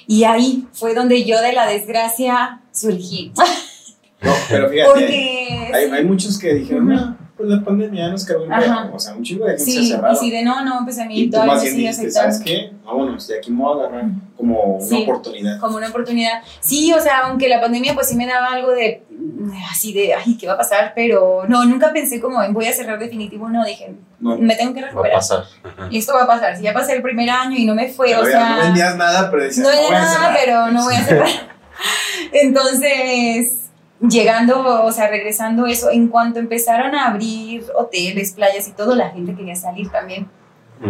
Y 0.06 0.24
ahí 0.24 0.66
fue 0.72 0.94
donde 0.94 1.24
yo 1.24 1.40
de 1.40 1.52
la 1.52 1.66
desgracia 1.66 2.60
surgí. 2.72 3.32
No, 4.22 4.32
pero 4.50 4.68
fíjate, 4.68 4.90
Porque... 4.90 5.70
hay, 5.72 5.86
sí. 5.86 5.90
hay 5.92 6.04
muchos 6.04 6.38
que 6.38 6.52
dijeron, 6.54 6.88
no, 6.88 7.16
pues 7.38 7.48
la 7.48 7.64
pandemia 7.64 8.08
nos 8.08 8.24
cargó 8.26 8.46
pedo. 8.46 8.90
O 8.94 8.98
sea, 8.98 9.14
un 9.14 9.22
chingo 9.22 9.46
de 9.46 9.52
gente 9.52 9.64
Sí, 9.64 9.86
se 9.86 9.94
cerraron. 9.94 10.14
y 10.14 10.18
si 10.18 10.30
de 10.30 10.42
no, 10.42 10.62
no, 10.62 10.80
pues 10.84 10.98
a 10.98 11.06
mí 11.06 11.30
todavía 11.30 11.54
me 11.54 11.60
sigue 11.60 11.76
dijiste. 11.88 12.10
¿sabes 12.10 12.40
qué? 12.44 12.70
Vámonos, 12.84 13.26
de 13.28 13.38
aquí 13.38 13.50
me 13.50 13.62
voy 13.62 13.80
a 13.80 13.84
agarrar 13.86 14.10
como 14.36 14.62
una 14.76 14.86
Sí. 14.86 15.02
oportunidad. 15.04 15.58
Como 15.58 15.76
una 15.78 15.88
oportunidad. 15.88 16.42
Sí, 16.60 16.92
o 16.92 17.00
sea, 17.00 17.20
aunque 17.28 17.48
la 17.48 17.62
pandemia 17.62 17.94
pues 17.94 18.08
sí 18.08 18.16
me 18.16 18.26
daba 18.26 18.48
algo 18.48 18.72
de, 18.72 19.02
así 19.70 19.92
de, 19.92 20.14
ay, 20.14 20.36
¿qué 20.38 20.46
va 20.46 20.54
a 20.54 20.58
pasar? 20.58 20.92
Pero 20.94 21.44
no, 21.48 21.64
nunca 21.64 21.92
pensé 21.92 22.20
como 22.20 22.42
en 22.42 22.52
voy 22.52 22.66
a 22.66 22.72
cerrar 22.72 22.98
definitivo, 22.98 23.48
no, 23.48 23.64
dije, 23.64 23.94
No, 24.18 24.36
me 24.36 24.54
tengo 24.56 24.72
que 24.74 24.80
Va 24.80 24.86
a 24.86 24.90
recuperar. 24.90 25.16
pasar. 25.18 25.44
Y 25.90 25.98
esto 25.98 26.14
va 26.14 26.22
a 26.24 26.26
pasar. 26.26 26.56
Si 26.56 26.62
ya 26.62 26.72
pasé 26.72 26.94
el 26.94 27.02
primer 27.02 27.28
año 27.30 27.56
y 27.56 27.64
no 27.64 27.74
me 27.74 27.88
fue, 27.88 28.08
pero 28.08 28.20
o 28.20 28.24
ya 28.24 28.30
sea... 28.30 28.48
no 28.56 28.62
vendías 28.62 28.96
nada, 28.96 29.30
pero 29.30 29.42
decías, 29.44 29.66
No 29.66 29.72
"No 29.72 29.78
era 29.78 29.86
voy 29.88 29.96
a 29.96 30.00
nada, 30.00 30.12
cerrar". 30.14 30.36
pero 30.44 30.66
no 30.72 30.84
voy 30.84 30.94
a 30.94 31.04
cerrar. 31.04 31.28
Entonces, 32.32 33.70
llegando, 34.00 34.84
o 34.84 34.92
sea, 34.92 35.08
regresando 35.08 35.66
eso, 35.66 35.90
en 35.90 36.08
cuanto 36.08 36.38
empezaron 36.38 36.94
a 36.94 37.06
abrir 37.08 37.64
hoteles, 37.76 38.32
playas 38.32 38.66
y 38.68 38.72
todo, 38.72 38.94
la 38.94 39.10
gente 39.10 39.34
quería 39.34 39.56
salir 39.56 39.90
también. 39.90 40.28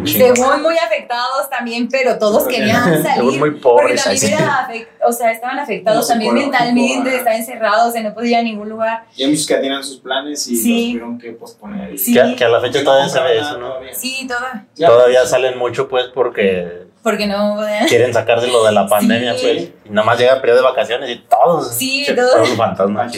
Según 0.04 0.62
muy 0.62 0.76
afectados 0.78 1.50
también, 1.50 1.88
pero 1.88 2.16
todos 2.18 2.44
Porque- 2.44 2.56
querían 2.58 3.02
salir. 3.02 3.22
muy 3.24 3.50
Porque 3.50 3.60
pobres. 3.60 4.06
ahí 4.06 4.18
también 4.20 4.86
o 5.04 5.12
sea, 5.12 5.32
estaban 5.32 5.58
afectados 5.58 6.06
también 6.06 6.34
mentalmente, 6.34 7.16
estaban 7.16 7.38
encerrados, 7.40 7.94
no 7.94 8.14
podían 8.14 8.30
ir 8.30 8.36
a 8.38 8.42
ningún 8.42 8.68
lugar. 8.68 9.04
Y 9.16 9.24
hay 9.24 9.30
muchos 9.30 9.46
que 9.46 9.54
tenían 9.56 9.82
sus 9.82 9.98
planes 9.98 10.46
y 10.46 10.56
Sí. 10.56 10.68
los 10.70 10.90
tuvieron 10.92 11.18
que 11.18 11.32
posponer. 11.32 11.98
Sí. 11.98 12.14
Que, 12.14 12.36
que 12.36 12.44
a 12.44 12.48
la 12.48 12.60
fecha 12.60 12.84
todavía 12.84 13.08
se 13.08 13.20
ve 13.20 13.38
eso, 13.38 13.44
nada 13.44 13.58
¿no? 13.58 13.66
todavía. 13.68 13.94
Sí, 13.94 14.26
todo. 14.28 14.38
Ya. 14.76 14.86
Todavía 14.88 15.26
salen 15.26 15.58
mucho, 15.58 15.88
pues, 15.88 16.06
porque 16.14 16.86
Porque 17.02 17.26
no 17.26 17.58
quieren 17.88 18.12
sacárselo 18.12 18.62
de 18.64 18.72
la 18.72 18.86
pandemia, 18.86 19.34
Sí. 19.36 19.40
pues. 19.42 19.70
Y 19.86 19.88
nomás 19.90 20.18
llega 20.18 20.34
el 20.34 20.40
periodo 20.40 20.58
de 20.58 20.64
vacaciones 20.64 21.10
y 21.10 21.16
todos. 21.28 21.74
Sí, 21.74 22.04
che, 22.06 22.12
todos. 22.14 22.32
todos 22.34 22.48
fantasmas. 22.50 23.12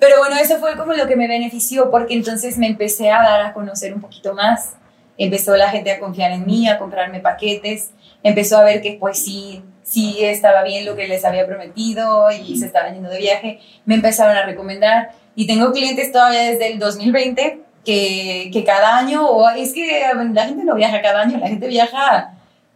Pero 0.00 0.18
bueno, 0.18 0.36
eso 0.36 0.58
fue 0.58 0.76
como 0.76 0.92
lo 0.92 1.06
que 1.06 1.14
me 1.14 1.28
benefició 1.28 1.90
porque 1.90 2.14
entonces 2.14 2.58
me 2.58 2.66
empecé 2.66 3.10
a 3.10 3.22
dar 3.22 3.40
a 3.42 3.52
conocer 3.52 3.94
un 3.94 4.00
poquito 4.00 4.34
más. 4.34 4.74
Empezó 5.16 5.56
la 5.56 5.68
gente 5.70 5.90
a 5.92 6.00
confiar 6.00 6.32
en 6.32 6.46
mí, 6.46 6.68
a 6.68 6.78
comprarme 6.78 7.20
paquetes. 7.20 7.90
Empezó 8.22 8.58
a 8.58 8.64
ver 8.64 8.82
que 8.82 8.96
pues 8.98 9.24
sí, 9.24 9.62
sí 9.82 10.24
estaba 10.24 10.62
bien 10.64 10.84
lo 10.84 10.96
que 10.96 11.06
les 11.06 11.24
había 11.24 11.46
prometido 11.46 12.30
y 12.30 12.56
se 12.56 12.66
estaban 12.66 12.94
yendo 12.94 13.10
de 13.10 13.18
viaje. 13.18 13.60
Me 13.84 13.94
empezaron 13.94 14.36
a 14.36 14.44
recomendar 14.44 15.10
y 15.36 15.46
tengo 15.46 15.72
clientes 15.72 16.10
todavía 16.12 16.42
desde 16.42 16.72
el 16.72 16.78
2020 16.78 17.60
que, 17.84 18.50
que 18.52 18.64
cada 18.64 18.96
año, 18.98 19.26
o 19.28 19.48
es 19.50 19.72
que 19.72 20.02
la 20.32 20.46
gente 20.46 20.64
no 20.64 20.74
viaja 20.74 21.02
cada 21.02 21.20
año, 21.20 21.38
la 21.38 21.48
gente 21.48 21.68
viaja 21.68 22.30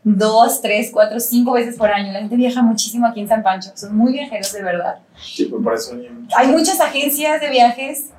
dos, 0.05 0.61
tres, 0.61 0.91
cuatro, 0.93 1.19
cinco 1.19 1.53
veces 1.53 1.77
por 1.77 1.91
año. 1.91 2.13
La 2.13 2.21
gente 2.21 2.37
viaja 2.37 2.63
muchísimo 2.63 3.07
aquí 3.07 3.21
en 3.21 3.29
San 3.29 3.43
Pancho. 3.43 3.71
Son 3.75 3.97
muy 3.97 4.13
viajeros 4.13 4.53
de 4.53 4.63
verdad 4.63 4.99
Sí, 5.21 5.47
pues 5.47 5.63
por 5.63 5.75
eso. 5.75 5.97
hay 6.37 6.47
muchas 6.49 6.81
agencias 6.81 7.41
de 7.41 7.51
viajes 7.51 8.11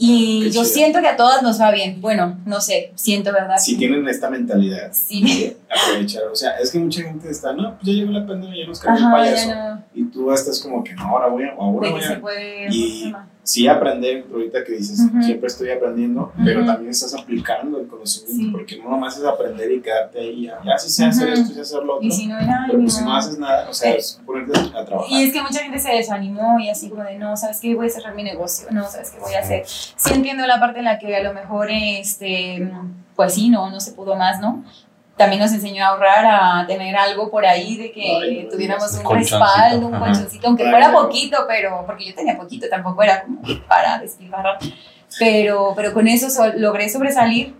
y 0.00 0.40
Qué 0.44 0.46
yo 0.46 0.62
chido. 0.62 0.64
siento 0.64 1.00
que 1.00 1.08
a 1.08 1.16
todas 1.16 1.42
nos 1.42 1.60
va 1.60 1.70
bien. 1.72 2.00
Bueno, 2.00 2.38
no 2.46 2.60
sé, 2.60 2.92
siento, 2.94 3.32
¿verdad? 3.32 3.56
Si 3.58 3.76
tienen 3.76 4.06
esta 4.08 4.30
mentalidad, 4.30 4.92
Sí. 4.92 5.56
aprovechar. 5.68 6.22
O 6.32 6.36
sea, 6.36 6.52
es 6.58 6.70
que 6.70 6.78
mucha 6.78 7.02
gente 7.02 7.28
está, 7.30 7.52
no, 7.52 7.74
pues 7.74 7.82
ya 7.86 7.92
llegó 7.92 8.12
la 8.12 8.26
pandemia, 8.26 8.62
ya 8.62 8.68
nos 8.68 8.78
cargó 8.80 8.98
el 9.06 9.12
payaso. 9.12 9.54
no. 9.54 9.82
Y 9.94 10.04
tú 10.04 10.32
estás 10.32 10.60
como 10.60 10.84
que 10.84 10.94
no, 10.94 11.02
ahora 11.08 11.26
voy 11.26 11.44
a, 11.44 11.52
ahora 11.58 11.90
voy 11.90 12.00
a. 12.02 12.08
se 12.08 12.16
puede. 12.16 12.68
y-. 12.70 13.12
sí 13.48 13.66
aprender, 13.66 14.26
ahorita 14.30 14.62
que 14.62 14.72
dices, 14.72 15.00
Ujú. 15.00 15.22
siempre 15.22 15.46
estoy 15.46 15.70
aprendiendo, 15.70 16.30
pero 16.44 16.58
Ujú. 16.60 16.66
también 16.70 16.90
estás 16.90 17.14
aplicando 17.14 17.80
el 17.80 17.86
conocimiento, 17.86 18.42
Sí. 18.44 18.50
porque 18.52 18.76
no 18.76 18.90
nomás 18.90 19.16
es 19.16 19.24
aprender 19.24 19.72
y 19.72 19.80
quedarte 19.80 20.18
ahí, 20.20 20.42
ya, 20.42 20.58
ya 20.62 20.76
sí 20.76 20.90
sé 20.90 21.06
hacer 21.06 21.32
Ujú. 21.32 21.40
esto, 21.40 21.54
sé 21.54 21.60
hacer 21.62 21.82
lo 21.82 21.94
otro, 21.96 22.06
Y 22.06 22.10
si 22.12 22.26
no, 22.26 22.36
ay, 22.36 22.46
pero 22.66 22.78
pues 22.80 22.94
si 22.94 23.02
no 23.02 23.16
haces 23.16 23.38
nada, 23.38 23.66
o 23.66 23.72
sea, 23.72 23.92
Eh, 23.92 23.96
es 23.96 24.20
ponerte 24.26 24.52
a 24.76 24.84
trabajar. 24.84 25.10
Y 25.10 25.22
es 25.22 25.32
que 25.32 25.40
mucha 25.40 25.60
gente 25.60 25.78
se 25.78 25.90
desanimó 25.92 26.60
y 26.60 26.68
así 26.68 26.90
como 26.90 27.04
de, 27.04 27.16
no, 27.18 27.34
¿sabes 27.38 27.58
qué? 27.58 27.74
Voy 27.74 27.86
a 27.86 27.88
cerrar 27.88 28.14
mi 28.14 28.22
negocio, 28.22 28.68
no, 28.70 28.86
¿sabes 28.86 29.12
qué 29.12 29.18
voy 29.18 29.32
a 29.32 29.38
hacer? 29.40 29.62
Sí 29.66 30.12
entiendo 30.12 30.46
la 30.46 30.60
parte 30.60 30.80
en 30.80 30.84
la 30.84 30.98
que 30.98 31.16
a 31.16 31.22
lo 31.22 31.32
mejor, 31.32 31.68
este, 31.70 32.70
pues 33.16 33.32
sí, 33.32 33.48
no, 33.48 33.70
no 33.70 33.80
se 33.80 33.92
pudo 33.92 34.14
más, 34.14 34.40
¿no? 34.42 34.62
También 35.18 35.42
nos 35.42 35.52
enseñó 35.52 35.84
a 35.84 35.88
ahorrar, 35.88 36.24
a 36.24 36.66
tener 36.66 36.96
algo 36.96 37.30
por 37.30 37.44
ahí 37.44 37.76
de 37.76 37.90
que 37.92 38.16
Ay, 38.22 38.42
no 38.44 38.50
tuviéramos 38.50 38.90
digas. 38.92 39.04
un 39.10 39.16
respaldo, 39.18 39.86
un 39.88 39.98
colchoncito, 39.98 40.46
aunque 40.46 40.62
Ay, 40.64 40.70
fuera 40.70 40.92
poquito, 40.92 41.44
pero, 41.46 41.84
porque 41.84 42.06
yo 42.06 42.14
tenía 42.14 42.36
poquito, 42.38 42.66
tampoco 42.70 43.02
era 43.02 43.22
como 43.24 43.42
para 43.66 43.98
despilfarrar, 43.98 44.58
pero, 45.18 45.72
pero 45.76 45.92
con 45.92 46.06
eso 46.08 46.30
so- 46.30 46.52
logré 46.54 46.88
sobresalir. 46.88 47.54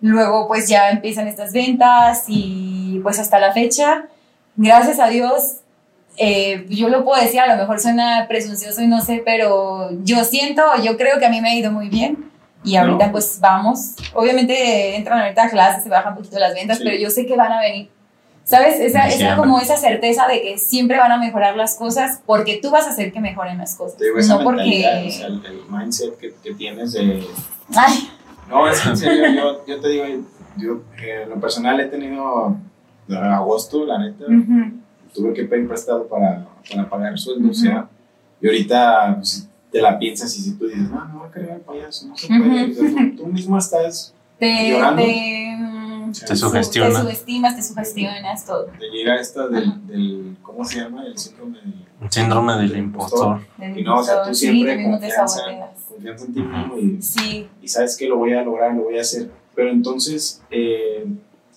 Luego 0.00 0.46
pues 0.46 0.68
ya 0.68 0.90
empiezan 0.90 1.26
estas 1.26 1.52
ventas 1.52 2.24
y 2.28 3.00
pues 3.02 3.18
hasta 3.18 3.40
la 3.40 3.52
fecha, 3.52 4.04
gracias 4.54 5.00
a 5.00 5.08
Dios, 5.08 5.56
eh, 6.16 6.66
yo 6.68 6.88
lo 6.88 7.04
puedo 7.04 7.20
decir, 7.20 7.40
a 7.40 7.46
lo 7.48 7.56
mejor 7.56 7.80
suena 7.80 8.26
presuncioso 8.28 8.80
y 8.82 8.86
no 8.86 9.00
sé, 9.00 9.22
pero 9.24 9.88
yo 10.04 10.22
siento, 10.24 10.62
yo 10.84 10.96
creo 10.96 11.18
que 11.18 11.26
a 11.26 11.30
mí 11.30 11.40
me 11.40 11.50
ha 11.50 11.54
ido 11.54 11.72
muy 11.72 11.88
bien. 11.88 12.27
Y 12.68 12.76
ahorita 12.76 13.06
No. 13.06 13.12
pues 13.12 13.38
vamos, 13.40 13.94
obviamente 14.14 14.96
entran 14.96 15.20
ahorita 15.20 15.44
a 15.44 15.50
clases, 15.50 15.82
se 15.84 15.88
bajan 15.88 16.12
un 16.12 16.18
poquito 16.18 16.38
las 16.38 16.54
ventas, 16.54 16.78
Sí. 16.78 16.84
pero 16.84 16.96
yo 16.98 17.10
sé 17.10 17.26
que 17.26 17.36
van 17.36 17.52
a 17.52 17.60
venir. 17.60 17.90
¿Sabes? 18.44 18.80
Esa, 18.80 19.06
esa 19.08 19.36
como 19.36 19.60
esa 19.60 19.76
certeza 19.76 20.26
de 20.26 20.40
que 20.40 20.56
siempre 20.58 20.96
van 20.96 21.12
a 21.12 21.18
mejorar 21.18 21.54
las 21.54 21.76
cosas 21.76 22.20
porque 22.24 22.58
tú 22.62 22.70
vas 22.70 22.86
a 22.86 22.90
hacer 22.90 23.12
que 23.12 23.20
mejoren 23.20 23.58
las 23.58 23.74
cosas. 23.76 23.98
Digo, 23.98 24.16
esa 24.18 24.36
no 24.38 24.44
porque... 24.44 24.62
o 24.62 25.10
sea, 25.10 25.26
el, 25.26 25.44
el 25.44 25.60
mindset 25.68 26.16
que, 26.16 26.34
que 26.42 26.54
tienes 26.54 26.92
de... 26.92 27.26
Ay, 27.76 28.08
No, 28.48 28.66
es 28.66 28.80
que 28.80 28.88
en 28.88 28.96
serio, 28.96 29.24
yo, 29.34 29.66
yo 29.66 29.80
te 29.80 29.88
digo, 29.88 30.04
yo 30.56 30.80
eh, 30.98 31.24
en 31.24 31.28
lo 31.30 31.38
personal 31.38 31.78
he 31.78 31.84
tenido 31.86 32.56
en 33.06 33.16
agosto, 33.16 33.84
la 33.84 33.98
neta, 33.98 34.24
ujú, 34.24 34.80
tuve 35.14 35.34
que 35.34 35.44
pedir 35.44 35.68
prestado 35.68 36.06
para, 36.08 36.46
para 36.70 36.88
pagar 36.88 37.18
sueldo, 37.18 37.48
o 37.48 37.50
Ujú. 37.50 37.54
sea, 37.54 37.86
y 38.40 38.46
ahorita 38.46 39.14
pues, 39.16 39.46
te 39.70 39.80
la 39.82 39.98
piensas 39.98 40.36
y 40.38 40.42
si 40.42 40.54
tú 40.56 40.66
dices, 40.66 40.88
no, 40.90 41.04
me 41.06 41.18
voy 41.18 41.28
a 41.28 41.30
cargar 41.30 41.56
el 41.56 41.60
payaso, 41.62 42.06
no 42.06 42.16
se 42.16 42.26
puede, 42.28 42.70
o 42.70 42.74
sea, 42.74 43.10
tú, 43.16 43.16
tú 43.16 43.26
mismo 43.26 43.58
estás, 43.58 44.14
te, 44.38 44.70
Llorando. 44.70 45.02
te, 45.02 45.56
mm, 45.58 46.12
Te 46.12 46.26
su- 46.36 46.48
sugestiona. 46.48 46.88
Te 46.90 47.00
subestimas, 47.02 47.56
te 47.56 47.62
sugestionas 47.62 48.44
todo. 48.46 48.64
te 48.78 48.86
llega 48.90 49.16
esta 49.20 49.46
del, 49.48 49.86
del, 49.86 50.36
¿cómo 50.42 50.64
se 50.64 50.80
llama? 50.80 51.04
El 51.06 51.18
síndrome 51.18 51.58
del 51.60 52.10
Síndrome 52.10 52.52
del 52.58 52.76
impostor. 52.76 53.40
Y 53.76 53.82
no, 53.82 53.98
o 53.98 54.02
sea, 54.04 54.22
tú 54.22 54.32
Sí, 54.32 54.46
siempre 54.46 54.76
te 54.76 54.84
confianza, 54.84 55.40
confianza 55.88 56.24
en 56.26 56.32
ti 56.34 56.40
mismo 56.40 56.78
y, 56.78 57.02
Sí, 57.02 57.48
y 57.60 57.66
sabes 57.68 57.96
que 57.96 58.06
lo 58.08 58.16
voy 58.18 58.32
a 58.34 58.42
lograr, 58.42 58.72
lo 58.74 58.84
voy 58.84 58.98
a 58.98 59.00
hacer. 59.00 59.28
Pero 59.56 59.70
entonces, 59.70 60.40
eh, 60.50 61.04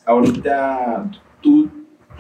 ahorita, 0.06 1.10
tú, 1.42 1.70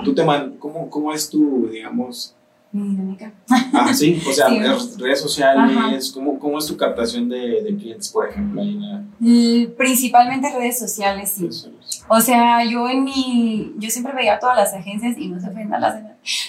tú 0.03 0.13
te 0.13 0.23
man, 0.23 0.55
¿cómo, 0.59 0.89
¿cómo 0.89 1.11
es 1.13 1.29
tu, 1.29 1.67
digamos, 1.71 2.35
mi 2.73 2.89
dinámica. 2.89 3.31
ah, 3.73 3.93
sí, 3.93 4.21
o 4.27 4.31
sea, 4.31 4.47
Sí. 4.49 4.59
redes- 4.59 4.97
sociales, 5.19 5.77
Ajá. 5.77 6.13
¿cómo, 6.13 6.39
¿cómo 6.39 6.57
es 6.59 6.65
tu 6.67 6.77
captación 6.77 7.27
de, 7.29 7.61
de 7.63 7.75
clientes, 7.75 8.09
por 8.09 8.29
ejemplo, 8.29 8.63
la 8.63 9.03
Y 9.19 9.67
Principalmente 9.77 10.49
redes 10.57 10.79
sociales, 10.79 11.31
sí. 11.31 11.41
redes 11.41 11.55
sociales? 11.55 12.03
O 12.07 12.21
sea, 12.21 12.63
yo 12.63 12.87
en 12.89 13.03
mi, 13.03 13.73
yo 13.77 13.89
siempre 13.89 14.13
veía 14.13 14.39
todas 14.39 14.55
las 14.57 14.73
agencias 14.73 15.17
y 15.17 15.27
no 15.27 15.39
se 15.41 15.49
ofendan 15.49 15.81
las 15.81 15.95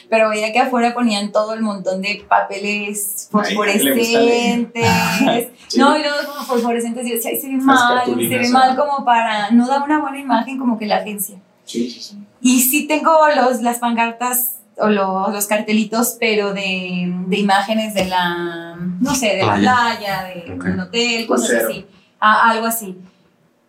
pero 0.08 0.28
veía 0.28 0.52
que 0.52 0.58
afuera 0.60 0.92
ponían 0.94 1.32
todo 1.32 1.54
el 1.54 1.62
montón 1.62 2.02
de 2.02 2.24
papeles 2.28 3.28
Ay, 3.32 3.56
fosforescentes, 3.56 4.86
Sí. 5.68 5.78
no, 5.78 5.96
y 5.96 6.02
luego 6.02 6.16
como 6.26 6.44
fosforescentes, 6.44 7.06
yo 7.08 7.14
decía, 7.14 7.30
ay, 7.32 7.40
se 7.40 7.46
ve 7.48 7.54
Las 7.54 7.64
mal, 7.64 8.04
se 8.04 8.38
ve 8.38 8.48
mal 8.50 8.76
como 8.76 9.04
para, 9.04 9.50
no 9.50 9.66
da 9.66 9.82
una 9.82 10.00
buena 10.00 10.18
imagen 10.20 10.58
como 10.58 10.78
que 10.78 10.86
la 10.86 10.96
agencia. 10.96 11.38
Sí, 11.64 11.88
sí, 11.90 12.00
sí. 12.00 12.18
Y 12.42 12.60
sí 12.60 12.86
tengo 12.86 13.10
los, 13.34 13.62
las 13.62 13.78
pancartas 13.78 14.56
o 14.82 14.88
los, 14.90 15.32
los 15.32 15.46
cartelitos, 15.46 16.16
pero 16.20 16.52
de, 16.52 17.12
de 17.26 17.38
imágenes 17.38 17.94
de 17.94 18.04
la, 18.06 18.76
no 19.00 19.14
sé, 19.14 19.36
de 19.36 19.42
Playa. 19.42 19.58
la 19.60 19.74
playa, 19.98 20.22
de 20.24 20.54
Ok. 20.54 20.64
un 20.64 20.80
hotel, 20.80 21.26
cosas 21.26 21.48
Crucero. 21.48 21.68
así, 21.70 21.86
a- 22.20 22.50
algo 22.50 22.66
así. 22.66 22.96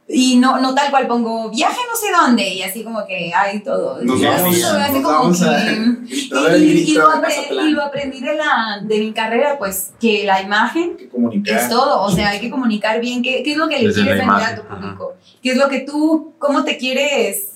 Y 0.06 0.36
no, 0.36 0.60
no 0.60 0.76
tal 0.76 0.92
cual 0.92 1.08
pongo 1.08 1.50
viaje 1.50 1.80
no 1.90 1.98
sé 1.98 2.08
dónde 2.12 2.46
y 2.50 2.62
así 2.62 2.84
como 2.84 3.06
que 3.08 3.32
hay 3.34 3.62
todo. 3.64 4.00
Nos 4.04 4.20
Y 4.20 4.26
vamos, 4.26 4.42
así 4.54 4.62
así 4.62 4.94
nos 5.00 5.02
como 5.04 5.18
vamos 5.20 5.42
a 5.44 5.56
que- 5.56 5.72
y, 5.72 6.30
y- 6.66 6.68
y 6.68 6.84
grito 6.84 7.02
lo 7.02 7.10
de 7.10 7.16
apre- 7.16 7.22
Mazatlán. 7.22 7.68
y 7.68 7.72
lo 7.72 7.82
aprendí 7.84 8.20
de, 8.20 8.34
la, 8.36 8.80
de 8.84 9.00
mi 9.00 9.14
carrera, 9.14 9.58
pues 9.58 9.94
que 10.02 10.26
la 10.26 10.42
imagen 10.42 10.98
que 10.98 11.52
es 11.56 11.70
todo, 11.70 12.02
o 12.02 12.12
sea, 12.12 12.30
hay 12.32 12.42
que 12.42 12.50
comunicar 12.50 13.00
bien 13.00 13.24
qué, 13.24 13.44
qué 13.44 13.54
es 13.54 13.58
lo 13.58 13.70
que 13.70 13.80
le 13.80 13.88
Desde 13.88 14.02
quieres 14.04 14.20
vender 14.28 14.44
a 14.46 14.56
tu 14.56 14.62
ajá. 14.64 14.76
público, 14.76 15.14
qué 15.42 15.52
es 15.52 15.58
lo 15.58 15.70
que 15.70 15.80
tú, 15.80 16.34
cómo 16.38 16.66
te 16.66 16.78
quieres 16.78 17.53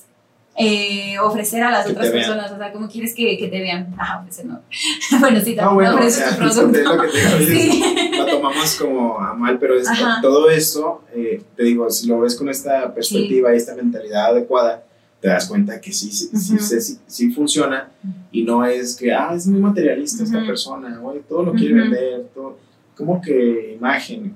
eh, 0.58 1.18
ofrecer 1.20 1.62
a 1.62 1.70
las 1.70 1.86
Que 1.86 1.92
otras 1.92 2.10
personas, 2.10 2.50
o 2.50 2.58
sea, 2.58 2.72
cómo 2.72 2.88
quieres 2.88 3.14
que, 3.14 3.38
que 3.38 3.48
te 3.48 3.60
vean. 3.60 3.94
Ajá, 3.96 4.20
ofrecer 4.20 4.46
no. 4.46 4.60
bueno, 5.20 5.40
sí, 5.40 5.54
No, 5.54 5.62
también 5.62 5.74
bueno, 5.74 5.90
o 5.92 5.94
ofreces 5.96 6.14
sea, 6.24 6.30
tu 6.30 6.36
producto. 6.36 6.94
lo 6.96 7.02
que 7.02 7.08
te 7.08 7.38
digo, 7.46 7.62
Sí. 7.70 7.82
lo 8.18 8.26
tomamos 8.26 8.74
como 8.74 9.18
a 9.20 9.34
mal, 9.34 9.58
pero 9.58 9.78
es- 9.78 9.86
Ajá. 9.88 10.20
todo 10.20 10.50
eso, 10.50 11.02
eh, 11.14 11.42
te 11.56 11.62
digo, 11.62 11.88
si 11.90 12.08
lo 12.08 12.20
ves 12.20 12.34
con 12.34 12.48
esta 12.48 12.92
perspectiva 12.92 13.54
y 13.54 13.56
esta 13.58 13.74
mentalidad 13.76 14.26
adecuada, 14.32 14.82
te 15.20 15.28
das 15.28 15.46
cuenta 15.48 15.80
que 15.80 15.92
sí, 15.92 16.10
sí, 16.12 16.28
sí, 16.36 16.58
sí, 16.58 16.80
sí- 16.80 16.98
sí 17.06 17.30
funciona 17.32 17.90
y 18.30 18.42
no 18.44 18.64
es 18.64 18.96
que, 18.96 19.12
ah, 19.12 19.32
es 19.34 19.46
muy 19.46 19.60
materialista 19.60 20.22
esta 20.24 20.38
Ujú. 20.38 20.46
persona, 20.46 20.96
güey, 20.98 21.20
todo 21.28 21.42
lo 21.44 21.52
quiere 21.54 21.74
Ujú. 21.74 21.82
vender, 21.90 22.26
todo, 22.34 22.58
como 22.96 23.20
que 23.20 23.74
imagen, 23.78 24.30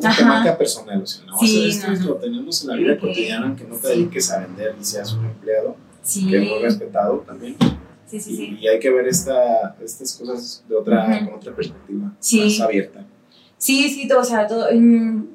que 0.00 0.06
Ajá. 0.22 0.26
marca 0.26 0.58
personal, 0.58 1.02
o 1.02 1.06
sea, 1.06 1.24
no, 1.26 1.38
Sí, 1.38 1.68
esto 1.68 1.88
no, 1.88 1.92
es 1.92 2.00
no. 2.00 2.06
lo 2.08 2.14
tenemos 2.16 2.62
en 2.62 2.68
la 2.68 2.76
vida 2.76 2.98
cotidiana, 2.98 3.56
que 3.56 3.64
no 3.64 3.76
te 3.76 3.88
dediques 3.88 4.30
a 4.30 4.40
vender 4.40 4.74
y 4.80 4.84
seas 4.84 5.12
un 5.12 5.24
empleado, 5.26 5.76
que 6.02 6.36
es 6.42 6.50
muy 6.50 6.62
respetado 6.62 7.18
también. 7.26 7.56
sí, 8.06 8.20
sí, 8.20 8.36
sí. 8.36 8.58
Y, 8.60 8.68
hay 8.68 8.78
que 8.78 8.90
ver 8.90 9.06
esta, 9.08 9.76
estas 9.82 10.16
cosas 10.16 10.64
de 10.68 10.74
otra, 10.76 11.24
con 11.24 11.34
otra 11.34 11.54
perspectiva, 11.54 12.12
más 12.12 12.60
abierta. 12.60 13.04
Sí, 13.58 13.90
sí, 13.90 14.06
todo, 14.06 14.20
o 14.20 14.24
sea, 14.24 14.46
todo, 14.46 14.68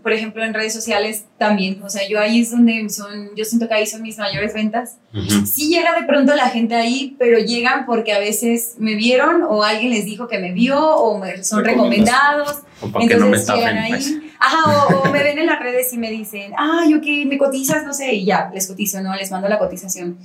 por 0.01 0.13
ejemplo, 0.13 0.45
en 0.45 0.53
redes 0.53 0.73
sociales 0.73 1.25
también, 1.37 1.81
o 1.83 1.89
sea, 1.89 2.07
yo 2.07 2.21
ahí 2.21 2.39
es 2.39 2.51
donde 2.51 2.89
son, 2.89 3.35
yo 3.35 3.43
siento 3.43 3.67
que 3.67 3.73
ahí 3.73 3.85
son 3.85 4.01
mis 4.01 4.17
mayores 4.17 4.53
ventas. 4.53 4.95
Ujú. 5.13 5.45
Sí 5.45 5.67
llega 5.67 5.99
de 5.99 6.07
pronto 6.07 6.33
la 6.33 6.49
gente 6.49 6.73
ahí, 6.73 7.17
pero 7.19 7.37
llegan 7.39 7.85
porque 7.85 8.13
a 8.13 8.19
veces 8.19 8.75
me 8.77 8.95
vieron 8.95 9.43
o 9.43 9.63
alguien 9.63 9.91
les 9.91 10.05
dijo 10.05 10.29
que 10.29 10.39
me 10.39 10.53
vio 10.53 10.79
o 10.79 11.19
me, 11.19 11.43
son 11.43 11.65
recomendados. 11.65 12.59
O 12.81 12.87
para 12.87 13.05
que 13.05 13.15
no 13.15 13.27
me 13.27 13.37
Entonces 13.37 13.55
llegan 13.55 13.87
pues. 13.89 14.07
ahí, 14.07 14.31
ajá, 14.39 14.85
o, 14.95 15.01
o 15.01 15.11
me 15.11 15.21
ven 15.23 15.39
en 15.39 15.45
las 15.47 15.59
redes 15.59 15.91
y 15.91 15.97
me 15.97 16.09
dicen, 16.09 16.53
ay, 16.57 16.93
ok, 16.93 17.27
me 17.27 17.37
cotizas, 17.37 17.83
no 17.83 17.93
sé, 17.93 18.13
y 18.13 18.23
ya, 18.23 18.49
les 18.53 18.67
cotizo, 18.67 19.01
¿no? 19.01 19.13
Les 19.15 19.31
mando 19.31 19.49
la 19.49 19.59
cotización. 19.59 20.17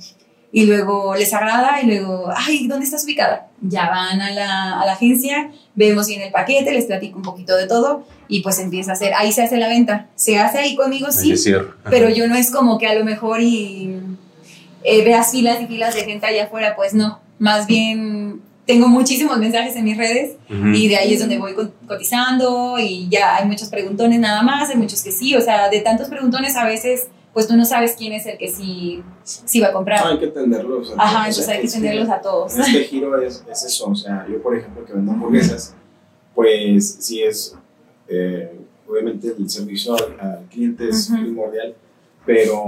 Y 0.51 0.65
luego 0.65 1.13
les 1.15 1.31
agrada 1.33 1.79
y 1.81 1.85
luego, 1.85 2.31
ay, 2.35 2.67
¿dónde 2.67 2.83
estás 2.85 3.03
ubicada? 3.05 3.47
Ya 3.61 3.87
van 3.89 4.19
a 4.19 4.31
la, 4.31 4.81
a 4.81 4.85
la 4.85 4.93
agencia, 4.93 5.51
vemos 5.75 6.07
bien 6.07 6.21
el 6.21 6.31
paquete, 6.31 6.71
les 6.73 6.85
platico 6.85 7.17
un 7.17 7.23
poquito 7.23 7.55
de 7.55 7.67
todo 7.67 8.03
y 8.27 8.41
pues 8.41 8.57
empieza 8.59 8.91
a 8.91 8.93
hacer, 8.95 9.13
ahí 9.15 9.31
se 9.31 9.43
hace 9.43 9.57
la 9.57 9.67
venta. 9.67 10.07
Se 10.15 10.39
hace 10.39 10.57
ahí 10.57 10.75
conmigo, 10.75 11.11
sí, 11.11 11.29
pero 11.91 12.09
yo 12.09 12.27
no 12.27 12.35
es 12.35 12.49
como 12.51 12.79
que 12.79 12.87
a 12.87 12.95
lo 12.95 13.05
mejor 13.05 13.41
y 13.41 13.95
eh, 14.83 15.03
veas 15.03 15.31
filas 15.31 15.61
y 15.61 15.67
filas 15.67 15.93
de 15.93 16.03
gente 16.05 16.25
allá 16.25 16.45
afuera, 16.45 16.75
pues 16.75 16.93
no. 16.95 17.19
Más 17.37 17.67
bien 17.67 18.41
tengo 18.65 18.87
muchísimos 18.87 19.37
mensajes 19.37 19.75
en 19.75 19.83
mis 19.83 19.97
redes 19.97 20.31
Ujú. 20.49 20.67
y 20.69 20.87
de 20.87 20.97
ahí 20.97 21.13
es 21.13 21.19
donde 21.19 21.37
voy 21.37 21.53
co- 21.53 21.71
cotizando 21.87 22.77
y 22.79 23.07
ya 23.09 23.35
hay 23.37 23.45
muchos 23.47 23.69
preguntones 23.69 24.19
nada 24.19 24.41
más, 24.41 24.69
hay 24.69 24.75
muchos 24.77 25.01
que 25.03 25.11
sí, 25.11 25.35
o 25.35 25.41
sea, 25.41 25.69
de 25.69 25.79
tantos 25.81 26.07
preguntones 26.07 26.55
a 26.55 26.65
veces 26.65 27.07
pues 27.33 27.47
tú 27.47 27.55
no 27.55 27.63
sabes 27.65 27.95
quién 27.97 28.13
es 28.13 28.25
el 28.25 28.37
que 28.37 28.47
sí, 28.49 29.03
sí 29.23 29.59
va 29.59 29.67
a 29.67 29.73
comprar. 29.73 30.03
No, 30.03 30.11
hay 30.11 30.19
que 30.19 30.25
entenderlos. 30.25 30.93
Ajá, 30.97 31.05
o 31.07 31.11
sea, 31.11 31.27
entonces 31.27 31.47
hay 31.49 31.59
que 31.61 31.67
entenderlos 31.67 32.09
a 32.09 32.21
todos. 32.21 32.55
En 32.55 32.61
este 32.61 32.83
giro 32.85 33.21
es, 33.21 33.43
es 33.49 33.63
eso, 33.63 33.87
o 33.89 33.95
sea, 33.95 34.25
yo 34.29 34.41
por 34.41 34.57
ejemplo 34.57 34.83
que 34.85 34.93
vendo 34.93 35.11
hamburguesas, 35.11 35.75
pues 36.35 36.95
sí 36.99 37.21
es, 37.21 37.55
eh, 38.07 38.59
obviamente 38.87 39.33
el 39.37 39.49
servicio 39.49 39.95
al, 39.95 40.19
al 40.19 40.45
cliente 40.49 40.89
es 40.89 41.09
Ujú. 41.09 41.21
primordial, 41.21 41.75
pero 42.25 42.63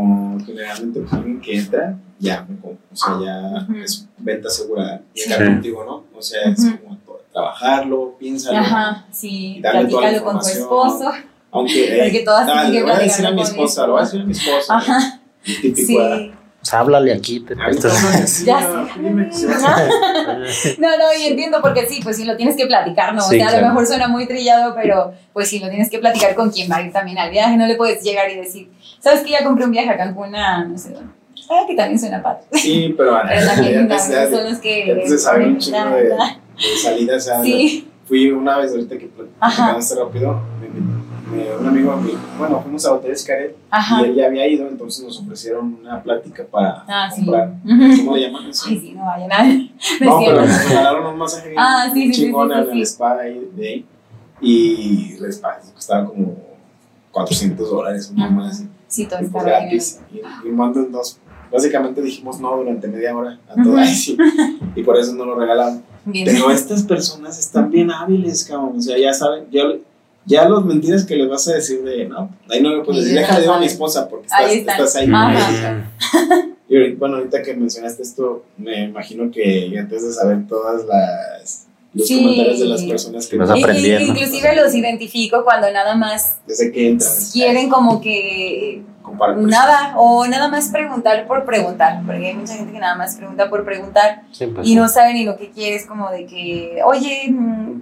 generalmente 0.46 1.00
pues 1.02 1.14
alguien 1.14 1.42
que 1.42 1.58
entra, 1.58 1.98
ya, 2.20 2.46
me 2.48 2.58
compra, 2.60 2.86
o 2.92 2.96
sea, 2.96 3.20
ya 3.24 3.64
Ujú. 3.64 3.76
es 3.82 4.08
venta 4.18 4.48
asegurada, 4.48 5.02
llegar 5.14 5.40
Sí. 5.40 5.46
contigo, 5.46 5.84
¿no? 5.86 6.04
O 6.18 6.22
sea, 6.22 6.42
es 6.52 6.60
Ujú. 6.60 6.78
como 6.84 6.98
to- 6.98 7.22
trabajarlo, 7.32 8.16
piénsalo, 8.20 8.58
Ajá, 8.60 9.06
sí, 9.12 9.58
Y 9.58 9.62
darle 9.62 9.90
toda 9.90 10.02
la 10.04 10.10
platícalo 10.10 10.26
con 10.26 10.40
tu 10.42 10.48
información. 10.50 10.92
esposo. 11.00 11.12
Aunque, 11.52 12.00
Porque 12.04 12.22
todas 12.24 12.48
ah, 12.50 12.62
tienen 12.64 12.74
que 12.74 12.84
voy 12.84 12.92
a 12.92 13.00
decir 13.04 13.26
a 13.26 13.32
mi 13.32 13.42
esposa, 13.42 13.88
lo 13.88 13.94
voy 13.94 14.02
a 14.02 14.06
decir 14.06 14.22
a 14.22 14.26
mi 14.26 14.32
esposa, 14.32 14.78
Ajá, 14.78 15.20
típico, 15.44 15.76
sí. 15.76 15.98
O 16.62 16.66
sea, 16.66 16.80
háblale 16.82 17.12
aquí. 17.12 17.40
Te 17.40 17.56
Ya 17.56 18.28
sí. 18.28 18.46
No, 20.78 20.90
no, 20.98 21.06
y 21.20 21.26
entiendo 21.26 21.60
porque 21.62 21.88
sí, 21.88 22.00
pues 22.04 22.18
sí 22.18 22.26
lo 22.26 22.36
tienes 22.38 22.56
que 22.56 22.68
platicar, 22.68 23.14
¿no? 23.16 23.22
Sí, 23.22 23.36
o 23.36 23.40
sea, 23.40 23.48
a 23.48 23.50
claro. 23.50 23.68
lo 23.68 23.74
mejor 23.74 23.88
suena 23.88 24.08
muy 24.08 24.28
trillado, 24.28 24.76
pero 24.76 25.14
pues 25.34 25.50
sí 25.50 25.60
lo 25.60 25.70
tienes 25.70 25.90
que 25.90 26.00
platicar 26.00 26.36
con 26.36 26.52
quien 26.52 26.70
va 26.72 26.78
a 26.78 26.82
ir 26.84 26.92
también 26.92 27.18
al 27.18 27.32
viaje. 27.32 27.58
No 27.58 27.66
le 27.66 27.76
puedes 27.76 28.04
llegar 28.04 28.30
y 28.30 28.36
decir, 28.36 28.70
¿sabes 29.00 29.22
que 29.22 29.32
ya 29.32 29.44
compré 29.44 29.66
un 29.66 29.72
viaje 29.72 29.90
a 29.90 29.98
Cancún 29.98 30.36
a 30.36 30.64
no 30.66 30.78
sé 30.78 30.92
dónde? 30.92 31.12
Ah, 31.50 31.64
que 31.68 31.76
también 31.76 32.00
suena 32.00 32.22
padre. 32.22 32.44
Sí, 32.54 32.94
pero, 32.96 33.20
Pero 33.28 33.46
también 33.48 33.90
ya 33.90 33.98
ya- 33.98 34.30
son 34.30 34.44
los 34.50 34.60
que. 34.60 34.88
ya 34.88 34.94
te 34.96 35.08
se 35.10 35.18
sabe 35.18 35.48
un 35.48 35.58
chingo 35.58 35.90
de, 35.96 36.04
de 36.10 36.16
salidas 36.82 37.28
a 37.28 37.42
Sí, 37.42 37.88
fui 38.08 38.30
una 38.30 38.60
vez 38.60 38.72
ahorita 38.72 38.98
que 38.98 39.08
platicamos 39.08 39.98
rápido, 39.98 40.42
me- 40.62 40.70
me- 40.70 41.02
bueno, 42.38 42.62
fuimos 42.62 42.86
a 42.86 42.94
Hotel 42.94 43.18
Xcaret 43.18 43.56
Ajá. 43.70 44.02
y 44.02 44.06
él 44.06 44.16
ya 44.16 44.26
había 44.28 44.48
ido, 44.48 44.68
entonces 44.68 45.04
nos 45.06 45.20
ofrecieron 45.20 45.78
una 45.82 46.02
plática 46.02 46.44
para 46.50 46.84
Ah, 46.88 47.10
sí. 47.14 47.26
comprar. 47.26 47.54
Ujú. 47.66 47.98
¿Cómo 48.06 48.16
le 48.16 48.22
llaman 48.22 48.46
eso? 48.50 48.66
Ay, 48.70 48.80
sí, 48.80 48.94
no 48.94 49.06
vayan 49.06 49.32
a. 49.32 49.44
No 50.06 50.20
pero 50.26 50.46
nos 50.46 50.70
regalaron 50.70 51.06
un 51.08 51.18
masaje 51.18 51.54
Ah, 51.58 51.90
sí, 51.94 52.08
sí, 52.08 52.14
sí, 52.14 52.22
chingón 52.24 52.50
sí, 52.50 52.54
sí, 52.56 52.62
en 52.62 52.68
el 52.70 52.74
sí. 52.76 52.82
spa 52.94 53.16
de 53.18 53.68
ahí. 53.68 53.86
Y 54.42 55.14
el 55.18 55.26
spa 55.26 55.60
costaba 55.74 56.06
como 56.08 56.36
400 57.12 57.70
dólares, 57.70 58.12
una 58.16 58.30
más 58.30 58.52
así. 58.56 58.68
Sí, 58.88 59.06
todo 59.06 59.20
está 59.20 59.32
pues 59.32 59.46
bien. 59.46 59.60
gratis. 59.62 60.02
Y, 60.12 60.48
y 60.48 60.52
mando 60.52 60.80
en 60.80 60.92
dos. 60.92 61.20
Básicamente 61.52 62.02
dijimos 62.02 62.40
no 62.40 62.56
durante 62.56 62.88
media 62.88 63.16
hora 63.16 63.38
a 63.50 63.80
ahí, 63.82 63.94
sí. 63.94 64.18
Y 64.76 64.84
por 64.84 64.98
eso 64.98 65.14
no 65.14 65.26
lo 65.26 65.36
regalaron. 65.36 65.84
Bien. 66.06 66.26
Pero 66.26 66.50
estas 66.50 66.84
personas 66.84 67.38
están 67.38 67.70
bien 67.70 67.92
hábiles, 67.92 68.46
cabrón. 68.46 68.78
O 68.78 68.82
sea, 68.82 68.98
ya 68.98 69.14
saben, 69.14 69.46
ya, 69.52 69.64
ya 70.26 70.48
los 70.48 70.64
mentiras 70.66 71.06
que 71.06 71.16
les 71.16 71.30
vas 71.30 71.48
a 71.48 71.54
decir 71.54 71.82
de, 71.84 72.06
no, 72.08 72.30
ahí 72.50 72.62
no 72.62 72.76
le 72.76 72.84
puedes 72.84 73.04
decir, 73.04 73.18
déjale 73.20 73.38
lo 73.40 73.42
digo 73.44 73.54
a 73.56 73.60
mi 73.60 73.66
esposa 73.66 74.08
porque 74.10 74.28
Ahí 74.32 74.60
estás, 74.60 74.96
están. 74.96 75.36
estás 75.36 75.64
ahí. 75.64 76.54
Y 76.70 76.94
bueno, 76.94 77.18
ahorita 77.18 77.42
que 77.44 77.54
mencionaste 77.54 78.02
esto, 78.04 78.46
me 78.58 78.86
imagino 78.86 79.30
que 79.30 79.74
antes 79.78 80.06
de 80.06 80.14
saber 80.14 80.48
todas 80.48 80.86
las 80.86 81.68
los 81.94 82.08
Sí. 82.08 82.22
comentarios 82.22 82.60
de 82.62 82.66
las 82.68 82.84
personas 82.84 83.28
que 83.28 83.36
y- 83.36 83.40
aprendiendo. 83.42 84.14
Inclusive 84.14 84.56
los 84.56 84.74
identifico 84.74 85.44
cuando 85.44 85.70
nada 85.72 85.96
más 85.96 86.38
desde 86.48 86.72
que 86.72 86.88
entran 86.88 87.12
quieren 87.34 87.70
como 87.70 88.00
que 88.00 88.82
nada 89.40 89.96
o 89.98 90.26
nada 90.26 90.48
más 90.48 90.70
preguntar 90.70 91.28
por 91.28 91.44
preguntar, 91.44 92.02
porque 92.06 92.28
hay 92.28 92.34
mucha 92.36 92.54
gente 92.56 92.72
que 92.72 92.80
nada 92.80 92.96
más 92.96 93.18
pregunta 93.18 93.50
por 93.50 93.66
preguntar 93.66 94.22
Sí, 94.32 94.46
pues, 94.48 94.66
y 94.66 94.76
no 94.76 94.88
sabe 94.88 95.14
ni 95.14 95.26
lo 95.26 95.36
que 95.36 95.50
quiere, 95.50 95.76
es 95.76 95.86
como 95.86 96.10
de 96.10 96.26
que, 96.26 96.80
oye, 96.86 97.28
mm, 97.30 97.82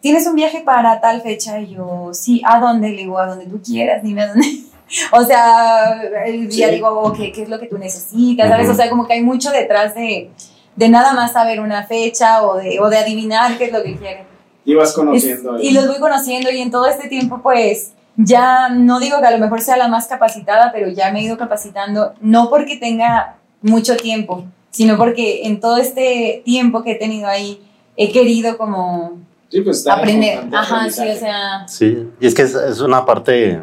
¿tienes 0.00 0.26
un 0.26 0.34
viaje 0.34 0.60
para 0.60 1.00
tal 1.00 1.20
fecha? 1.22 1.58
Y 1.60 1.74
yo, 1.74 2.10
sí, 2.12 2.42
¿a 2.44 2.60
dónde? 2.60 2.90
Le 2.90 2.96
digo, 2.98 3.18
a 3.18 3.26
donde 3.26 3.46
tú 3.46 3.60
quieras, 3.62 4.02
dime 4.02 4.22
a 4.22 4.28
dónde. 4.28 4.46
O 5.12 5.22
sea, 5.22 6.00
el 6.24 6.48
día 6.48 6.68
Sí. 6.68 6.74
digo, 6.76 7.12
¿qué, 7.14 7.30
¿qué 7.30 7.42
es 7.42 7.48
lo 7.50 7.60
que 7.60 7.66
tú 7.66 7.76
necesitas? 7.76 8.48
¿Sabes? 8.48 8.70
O 8.70 8.74
sea, 8.74 8.88
como 8.88 9.06
que 9.06 9.12
hay 9.12 9.22
mucho 9.22 9.50
detrás 9.50 9.94
de, 9.94 10.30
de 10.76 10.88
nada 10.88 11.12
más 11.12 11.32
saber 11.32 11.60
una 11.60 11.84
fecha 11.84 12.42
o 12.42 12.56
de, 12.56 12.80
o 12.80 12.88
de 12.88 12.96
adivinar 12.96 13.58
qué 13.58 13.66
es 13.66 13.72
lo 13.72 13.82
que 13.82 13.96
quieren. 13.96 14.24
Y 14.64 14.72
vas 14.74 14.88
Es- 14.88 14.94
conociendo. 14.94 15.60
y 15.60 15.72
los 15.72 15.86
voy 15.88 15.98
conociendo 15.98 16.50
y 16.50 16.62
en 16.62 16.70
todo 16.70 16.86
este 16.86 17.06
tiempo 17.08 17.40
pues 17.42 17.92
ya 18.16 18.70
no 18.70 18.98
digo 18.98 19.20
que 19.20 19.26
a 19.26 19.30
lo 19.30 19.38
mejor 19.38 19.60
sea 19.60 19.76
la 19.76 19.88
más 19.88 20.06
capacitada, 20.06 20.72
pero 20.72 20.88
ya 20.88 21.12
me 21.12 21.20
he 21.20 21.24
ido 21.24 21.36
capacitando, 21.36 22.14
no 22.22 22.48
porque 22.48 22.76
tenga 22.78 23.36
mucho 23.60 23.94
tiempo, 23.96 24.44
sino 24.70 24.96
porque 24.96 25.42
en 25.44 25.60
todo 25.60 25.76
este 25.76 26.40
tiempo 26.46 26.82
que 26.82 26.92
he 26.92 26.94
tenido 26.96 27.28
ahí 27.28 27.62
he 27.98 28.10
querido 28.10 28.56
como 28.56 29.18
sí, 29.48 29.60
pues 29.60 29.78
está 29.78 29.94
aprender. 29.94 30.40
Ajá, 30.52 30.90
sí, 30.90 31.08
o 31.08 31.16
sea, 31.16 31.66
Sí, 31.68 32.08
y 32.20 32.26
es 32.26 32.34
que 32.34 32.42
es, 32.42 32.54
es 32.54 32.80
una 32.80 33.04
parte 33.04 33.62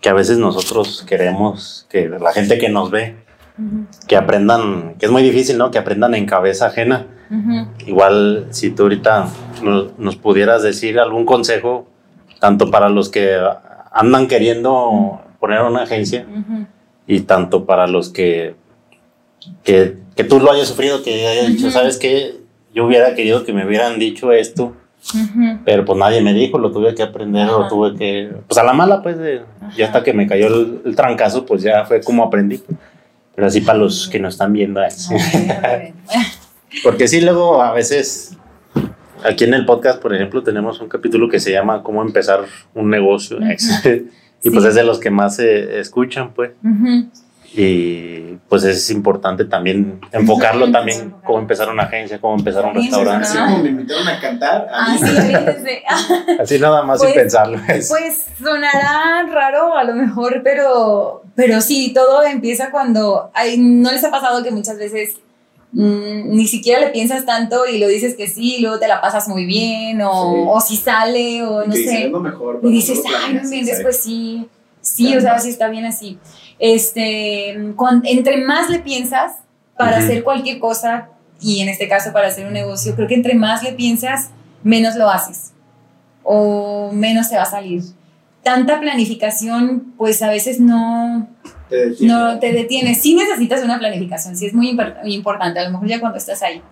que 0.00 0.08
a 0.08 0.12
veces 0.12 0.38
nosotros 0.38 1.04
queremos 1.06 1.86
que 1.88 2.08
la 2.08 2.32
gente 2.32 2.58
que 2.58 2.68
nos 2.68 2.90
ve, 2.90 3.16
que 4.06 4.16
aprendan, 4.16 4.94
que 4.98 5.06
es 5.06 5.12
muy 5.12 5.22
difícil, 5.22 5.58
¿no? 5.58 5.70
Que 5.70 5.78
aprendan 5.78 6.14
en 6.14 6.26
cabeza 6.26 6.66
ajena. 6.66 7.06
Igual, 7.86 8.46
si 8.50 8.70
tú 8.70 8.84
ahorita 8.84 9.28
nos, 9.62 9.98
nos 9.98 10.16
pudieras 10.16 10.62
decir 10.62 11.00
algún 11.00 11.26
consejo, 11.26 11.88
tanto 12.38 12.70
para 12.70 12.88
los 12.88 13.08
que 13.08 13.36
andan 13.90 14.28
queriendo 14.28 15.20
poner 15.40 15.62
una 15.62 15.82
agencia 15.82 16.26
y 17.06 17.20
tanto 17.20 17.64
para 17.66 17.86
los 17.86 18.10
que, 18.10 18.54
que, 19.64 19.96
que 20.14 20.24
tú 20.24 20.38
lo 20.38 20.52
hayas 20.52 20.68
sufrido, 20.68 21.02
que 21.02 21.26
hayas 21.26 21.48
dicho. 21.48 21.70
¿sabes 21.70 21.96
qué? 21.96 22.36
Yo 22.74 22.84
hubiera 22.86 23.14
querido 23.14 23.44
que 23.44 23.52
me 23.52 23.66
hubieran 23.66 23.98
dicho 23.98 24.32
esto, 24.32 24.76
Pero 25.64 25.84
pues 25.84 25.98
nadie 25.98 26.20
me 26.20 26.32
dijo, 26.32 26.58
lo 26.58 26.70
tuve 26.72 26.94
que 26.94 27.02
aprender, 27.02 27.46
lo 27.46 27.60
Ajá. 27.60 27.68
tuve 27.68 27.94
que, 27.96 28.30
pues 28.46 28.58
a 28.58 28.64
la 28.64 28.72
mala, 28.72 29.02
pues, 29.02 29.18
de, 29.18 29.42
ya 29.76 29.86
hasta 29.86 30.02
que 30.02 30.12
me 30.12 30.26
cayó 30.26 30.46
el, 30.48 30.80
el 30.84 30.96
trancazo, 30.96 31.44
pues 31.46 31.62
ya 31.62 31.84
fue 31.84 32.00
como 32.00 32.24
aprendí. 32.24 32.60
Pero 33.34 33.46
así 33.46 33.60
para 33.60 33.78
los 33.78 34.08
que 34.08 34.18
nos 34.18 34.34
están 34.34 34.52
viendo, 34.52 34.80
sí. 34.90 35.14
porque 36.82 37.08
sí, 37.08 37.20
luego 37.20 37.62
a 37.62 37.72
veces, 37.72 38.36
aquí 39.24 39.44
en 39.44 39.54
el 39.54 39.66
podcast, 39.66 40.00
por 40.00 40.14
ejemplo, 40.14 40.42
tenemos 40.42 40.80
un 40.80 40.88
capítulo 40.88 41.28
que 41.28 41.40
se 41.40 41.52
llama 41.52 41.82
Cómo 41.82 42.02
empezar 42.02 42.40
un 42.74 42.90
negocio, 42.90 43.38
y 44.42 44.50
pues 44.50 44.62
Sí. 44.62 44.68
es 44.68 44.74
de 44.74 44.84
los 44.84 44.98
que 44.98 45.10
más 45.10 45.36
se 45.36 45.78
escuchan, 45.80 46.32
pues. 46.34 46.52
Ujú. 46.64 47.08
Y 47.54 48.38
pues 48.48 48.64
es 48.64 48.90
importante 48.90 49.44
también 49.44 50.00
enfocarlo 50.12 50.70
también, 50.70 51.14
cómo 51.24 51.38
empezar 51.38 51.68
una 51.68 51.84
agencia, 51.84 52.20
cómo 52.20 52.36
empezar 52.36 52.64
un 52.66 52.74
restaurante. 52.74 53.26
Así 53.28 53.38
como 53.38 53.58
me 53.58 53.68
invitaron 53.70 54.08
a 54.08 54.20
cantar, 54.20 54.68
a 54.72 54.92
mí. 54.92 54.98
sí, 54.98 55.16
aviéntense. 55.16 55.82
Así 56.40 56.58
nada 56.58 56.82
más 56.82 57.00
sin 57.00 57.08
Pues- 57.08 57.18
pensarlo. 57.22 57.58
Pues 57.66 58.26
sonará 58.42 59.26
raro 59.32 59.76
a 59.76 59.84
lo 59.84 59.94
mejor, 59.94 60.42
pero, 60.44 61.22
pero 61.34 61.60
sí, 61.60 61.92
todo 61.94 62.22
empieza 62.24 62.70
cuando... 62.70 63.30
Ay, 63.34 63.56
¿No 63.58 63.90
les 63.90 64.04
ha 64.04 64.10
pasado 64.10 64.42
que 64.42 64.50
muchas 64.50 64.78
veces 64.78 65.14
mm, 65.72 66.34
ni 66.36 66.46
siquiera 66.46 66.80
le 66.80 66.88
piensas 66.88 67.24
tanto 67.26 67.66
y 67.66 67.78
lo 67.78 67.88
dices 67.88 68.14
que 68.16 68.28
sí, 68.28 68.56
y 68.56 68.60
luego 68.62 68.78
te 68.78 68.86
la 68.88 69.00
pasas 69.00 69.28
muy 69.28 69.44
bien, 69.46 70.00
o, 70.02 70.10
Sí. 70.12 70.40
o 70.48 70.60
si 70.60 70.76
sale, 70.76 71.42
o 71.42 71.64
Y 71.64 71.68
no 71.68 71.74
sé. 71.74 72.04
"Es 72.06 72.10
lo 72.10 72.20
mejor. 72.20 72.60
Y 72.62 72.70
dices, 72.70 73.00
ay, 73.06 73.12
no 73.12 73.18
planeas", 73.18 73.44
inventes, 73.44 73.70
¿sabes? 73.78 73.82
pues 73.82 73.96
sí, 74.02 74.48
sí, 74.80 75.10
Ya. 75.12 75.18
o 75.18 75.20
sea, 75.20 75.38
sí 75.38 75.48
está 75.50 75.68
bien 75.68 75.84
así. 75.86 76.18
Este, 76.58 77.50
entre 77.50 78.44
más 78.44 78.70
le 78.70 78.78
piensas 78.80 79.32
para 79.76 79.98
hacer 79.98 80.24
cualquier 80.24 80.58
cosa, 80.58 81.08
y 81.40 81.60
en 81.60 81.68
este 81.68 81.86
caso 81.88 82.12
para 82.12 82.28
hacer 82.28 82.46
un 82.46 82.54
negocio, 82.54 82.94
creo 82.94 83.06
que 83.08 83.14
entre 83.14 83.34
más 83.34 83.62
le 83.62 83.72
piensas, 83.72 84.30
menos 84.62 84.96
lo 84.96 85.10
haces 85.10 85.52
o 86.22 86.90
menos 86.92 87.28
te 87.28 87.36
va 87.36 87.42
a 87.42 87.46
salir. 87.50 87.82
Tanta 88.42 88.80
planificación, 88.80 89.92
pues 89.98 90.22
a 90.22 90.30
veces 90.30 90.60
no, 90.60 91.28
Te 91.68 91.88
detiene. 91.90 92.12
no 92.12 92.38
te 92.38 92.52
detienes. 92.52 93.02
Sí 93.02 93.14
necesitas 93.14 93.62
una 93.62 93.78
planificación, 93.78 94.36
sí 94.36 94.46
es 94.46 94.54
muy 94.54 94.70
impor- 94.72 95.02
muy 95.02 95.14
importante, 95.14 95.60
a 95.60 95.64
lo 95.64 95.70
mejor 95.72 95.88
ya 95.88 96.00
cuando 96.00 96.18
estás 96.18 96.42
ahí. 96.42 96.62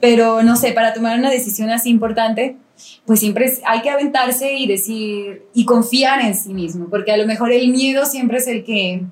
Pero 0.00 0.42
no 0.42 0.56
sé, 0.56 0.72
para 0.72 0.94
tomar 0.94 1.18
una 1.18 1.30
decisión 1.30 1.70
así 1.70 1.90
importante, 1.90 2.56
pues 3.04 3.20
siempre 3.20 3.44
es- 3.46 3.60
hay 3.66 3.82
que 3.82 3.90
aventarse 3.90 4.54
y 4.54 4.66
decir 4.66 5.42
y 5.52 5.64
confiar 5.66 6.22
en 6.22 6.34
sí 6.34 6.54
mismo, 6.54 6.86
porque 6.88 7.12
a 7.12 7.16
lo 7.18 7.26
mejor 7.26 7.52
el 7.52 7.68
miedo 7.68 8.06
siempre 8.06 8.38
es 8.38 8.46
el 8.46 8.64
que 8.64 9.02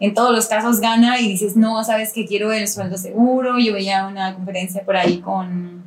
en 0.00 0.14
todos 0.14 0.32
los 0.32 0.46
casos 0.46 0.80
gana 0.80 1.20
y 1.20 1.28
dices, 1.28 1.56
no, 1.56 1.82
sabes 1.84 2.12
que 2.12 2.24
quiero 2.26 2.52
el 2.52 2.66
sueldo 2.68 2.96
seguro. 2.98 3.58
Yo 3.58 3.72
veía 3.72 4.06
una 4.06 4.34
conferencia 4.34 4.82
por 4.84 4.96
ahí 4.96 5.18
con, 5.20 5.82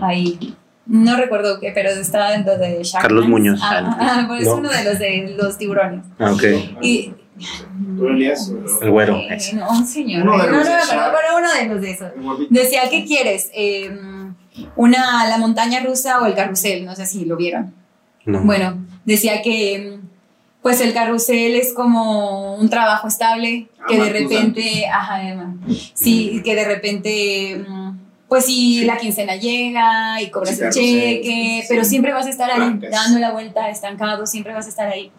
ahí, 0.00 0.54
no 0.86 1.16
recuerdo 1.16 1.58
qué, 1.60 1.72
pero 1.74 1.90
estaba 1.90 2.30
dentro 2.30 2.56
de 2.58 2.82
Shark 2.84 3.02
Carlos. 3.02 3.26
Muñoz. 3.28 3.60
Ah, 3.62 3.96
ah, 4.00 4.24
pues 4.28 4.42
es 4.42 4.46
No. 4.48 4.56
uno 4.56 4.68
de 4.70 4.84
los 4.84 4.98
de 4.98 5.34
los 5.36 5.58
tiburones. 5.58 6.04
Ah, 6.18 6.32
ok. 6.32 6.42
Y, 6.82 7.12
¿Tú, 7.96 8.08
Elías? 8.08 8.50
o- 8.50 8.82
El 8.82 8.90
güero. 8.90 9.16
eh, 9.16 9.28
ese. 9.36 9.56
no, 9.56 9.84
señor. 9.86 10.22
Uno 10.22 10.32
de 10.42 10.50
no, 10.50 10.58
no, 10.58 10.64
no, 10.64 11.12
pero 11.12 11.36
uno 11.38 11.52
de 11.52 11.66
los 11.66 11.80
de 11.80 11.90
esos. 11.90 12.10
Decía, 12.50 12.88
¿qué 12.90 13.04
quieres? 13.04 13.50
Eh, 13.54 13.90
una, 14.76 15.26
la 15.28 15.38
montaña 15.38 15.80
rusa 15.80 16.20
o 16.20 16.26
el 16.26 16.34
carrusel, 16.34 16.84
no 16.84 16.94
sé 16.96 17.06
si 17.06 17.24
lo 17.24 17.36
vieron. 17.36 17.74
No. 18.24 18.40
Bueno, 18.42 18.78
decía 19.04 19.42
que 19.42 19.98
pues 20.62 20.80
el 20.80 20.92
carrusel 20.94 21.54
es 21.54 21.72
como 21.74 22.56
un 22.56 22.68
trabajo 22.68 23.06
estable, 23.06 23.68
Ah, 23.78 23.84
que 23.88 24.00
de 24.02 24.10
repente, 24.10 24.86
ajá, 24.88 25.28
Emma, 25.30 25.54
sí, 25.94 26.42
que 26.44 26.56
de 26.56 26.64
repente, 26.64 27.64
mm, 27.68 27.98
pues 28.26 28.46
sí, 28.46 28.84
la 28.84 28.96
quincena 28.96 29.36
llega 29.36 30.20
y 30.20 30.28
cobras 30.30 30.56
Sí, 30.56 30.56
el 30.56 30.60
carrusel, 30.62 30.82
cheque, 30.82 31.58
sí. 31.62 31.66
pero 31.68 31.84
siempre 31.84 32.12
vas 32.12 32.26
a 32.26 32.30
estar 32.30 32.50
ahí 32.50 32.58
Blancas. 32.58 32.90
dando 32.90 33.20
la 33.20 33.30
vuelta, 33.30 33.70
estancado, 33.70 34.26
siempre 34.26 34.52
vas 34.54 34.66
a 34.66 34.70
estar 34.70 34.88
ahí. 34.88 35.12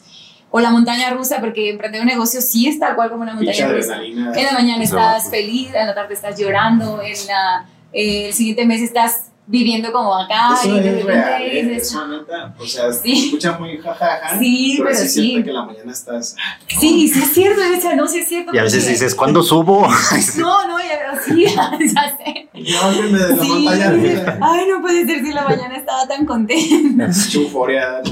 O 0.49 0.59
la 0.59 0.69
montaña 0.71 1.09
rusa, 1.09 1.39
porque 1.39 1.69
emprender 1.69 2.01
un 2.01 2.07
negocio 2.07 2.39
sí 2.41 2.67
es 2.67 2.79
tal 2.79 2.95
cual 2.95 3.09
como 3.09 3.23
una 3.23 3.33
montaña 3.35 3.67
rusa. 3.67 4.01
En 4.01 4.33
la 4.45 4.51
mañana 4.53 4.83
estás 4.83 5.25
No. 5.25 5.29
feliz, 5.29 5.69
en 5.73 5.87
la 5.87 5.93
tarde 5.93 6.13
estás 6.13 6.39
llorando, 6.39 7.01
en 7.01 7.27
la, 7.27 7.65
eh, 7.93 8.27
el 8.27 8.33
siguiente 8.33 8.65
mes 8.65 8.81
estás 8.81 9.26
viviendo 9.49 9.91
como 9.93 10.13
acá 10.13 10.49
Eso 10.61 10.67
y 10.75 10.79
de 10.81 10.89
es 10.89 10.95
repente 11.05 11.11
real, 11.13 11.41
¿eh? 11.41 11.63
dices, 11.63 11.87
Eso, 11.87 12.07
neta, 12.07 12.53
o 12.59 12.65
sea, 12.65 12.91
se 12.93 13.01
Sí. 13.01 13.25
escucha 13.27 13.57
muy 13.57 13.77
jajaja. 13.77 14.37
Sí, 14.39 14.75
pero 14.77 14.95
sí. 14.95 15.03
es 15.05 15.13
sí. 15.13 15.21
cierto 15.21 15.45
que 15.45 15.51
la 15.53 15.63
mañana 15.63 15.91
estás. 15.93 16.35
Sí, 16.67 17.07
sí 17.07 17.19
es 17.23 17.33
cierto, 17.33 17.61
o 17.77 17.81
sea, 17.81 17.95
no, 17.95 18.07
sí 18.07 18.19
es 18.19 18.27
cierto. 18.27 18.53
Y 18.53 18.57
a 18.57 18.63
veces 18.63 18.79
porque- 18.83 18.91
dices, 18.93 19.15
¿cuándo 19.15 19.41
subo? 19.43 19.87
No, 20.37 20.67
no, 20.67 20.77
ya, 20.79 21.21
sí, 21.25 21.45
ya 21.45 22.17
sé. 22.17 22.49
De 22.53 22.61
la 22.61 23.41
Sí, 23.41 23.47
montaña 23.47 24.37
ay, 24.41 24.65
no 24.69 24.81
puede 24.81 25.05
ser 25.05 25.23
si 25.23 25.31
la 25.31 25.43
mañana 25.43 25.75
estaba 25.77 26.07
tan 26.07 26.25
contenta. 26.25 27.09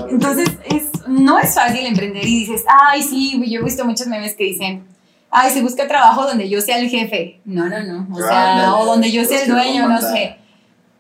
Entonces, 0.10 0.50
es, 0.66 0.84
no 1.08 1.40
es 1.40 1.54
fácil 1.56 1.86
emprender 1.86 2.24
y 2.26 2.40
dices, 2.40 2.64
ay, 2.90 3.02
sí, 3.04 3.42
yo 3.50 3.60
he 3.60 3.64
visto 3.64 3.86
muchos 3.86 4.08
memes 4.08 4.36
que 4.36 4.46
dicen, 4.46 4.86
ay, 5.32 5.52
se 5.52 5.62
busca 5.62 5.88
trabajo 5.88 6.24
donde 6.26 6.48
yo 6.50 6.62
sea 6.62 6.80
el 6.80 6.90
jefe. 6.90 7.42
No, 7.46 7.68
no, 7.68 7.84
no, 7.84 8.08
o 8.16 8.18
sea, 8.22 8.76
o 8.76 8.86
donde 8.86 9.12
yo 9.12 9.26
sea 9.26 9.42
el 9.44 9.50
dueño, 9.52 9.88
no 9.90 10.00
¿qué 10.00 10.06
sé. 10.06 10.38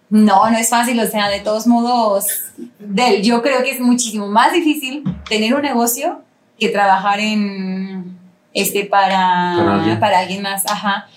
No, 0.09 0.49
no 0.49 0.57
es 0.57 0.69
fácil, 0.69 0.99
o 0.99 1.07
sea, 1.07 1.29
de 1.29 1.39
todos 1.39 1.65
modos, 1.65 2.27
del, 2.79 3.23
yo 3.23 3.41
creo 3.41 3.63
que 3.63 3.71
es 3.71 3.79
muchísimo 3.79 4.27
más 4.27 4.53
difícil 4.53 5.03
tener 5.27 5.55
un 5.55 5.61
negocio 5.61 6.21
que 6.59 6.69
trabajar 6.69 7.19
en, 7.19 8.17
este, 8.53 8.85
para, 8.85 9.55
Para 9.57 9.75
alguien. 9.75 9.99
para 9.99 10.19
alguien 10.19 10.41
más, 10.41 10.65
ajá. 10.67 11.07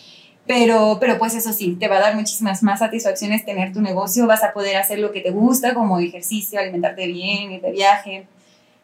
Pero, 0.46 0.96
pero 0.98 1.18
pues 1.18 1.34
eso 1.34 1.52
sí, 1.52 1.76
te 1.78 1.88
va 1.88 1.96
a 1.96 2.00
dar 2.00 2.14
muchísimas 2.16 2.62
más 2.62 2.78
satisfacciones 2.78 3.44
tener 3.44 3.72
tu 3.74 3.82
negocio, 3.82 4.26
vas 4.26 4.42
a 4.42 4.54
poder 4.54 4.76
hacer 4.76 4.98
lo 4.98 5.12
que 5.12 5.20
te 5.20 5.30
gusta, 5.30 5.74
como 5.74 5.98
ejercicio, 5.98 6.58
alimentarte 6.58 7.06
bien, 7.06 7.52
ir 7.52 7.60
de 7.60 7.70
viaje. 7.70 8.26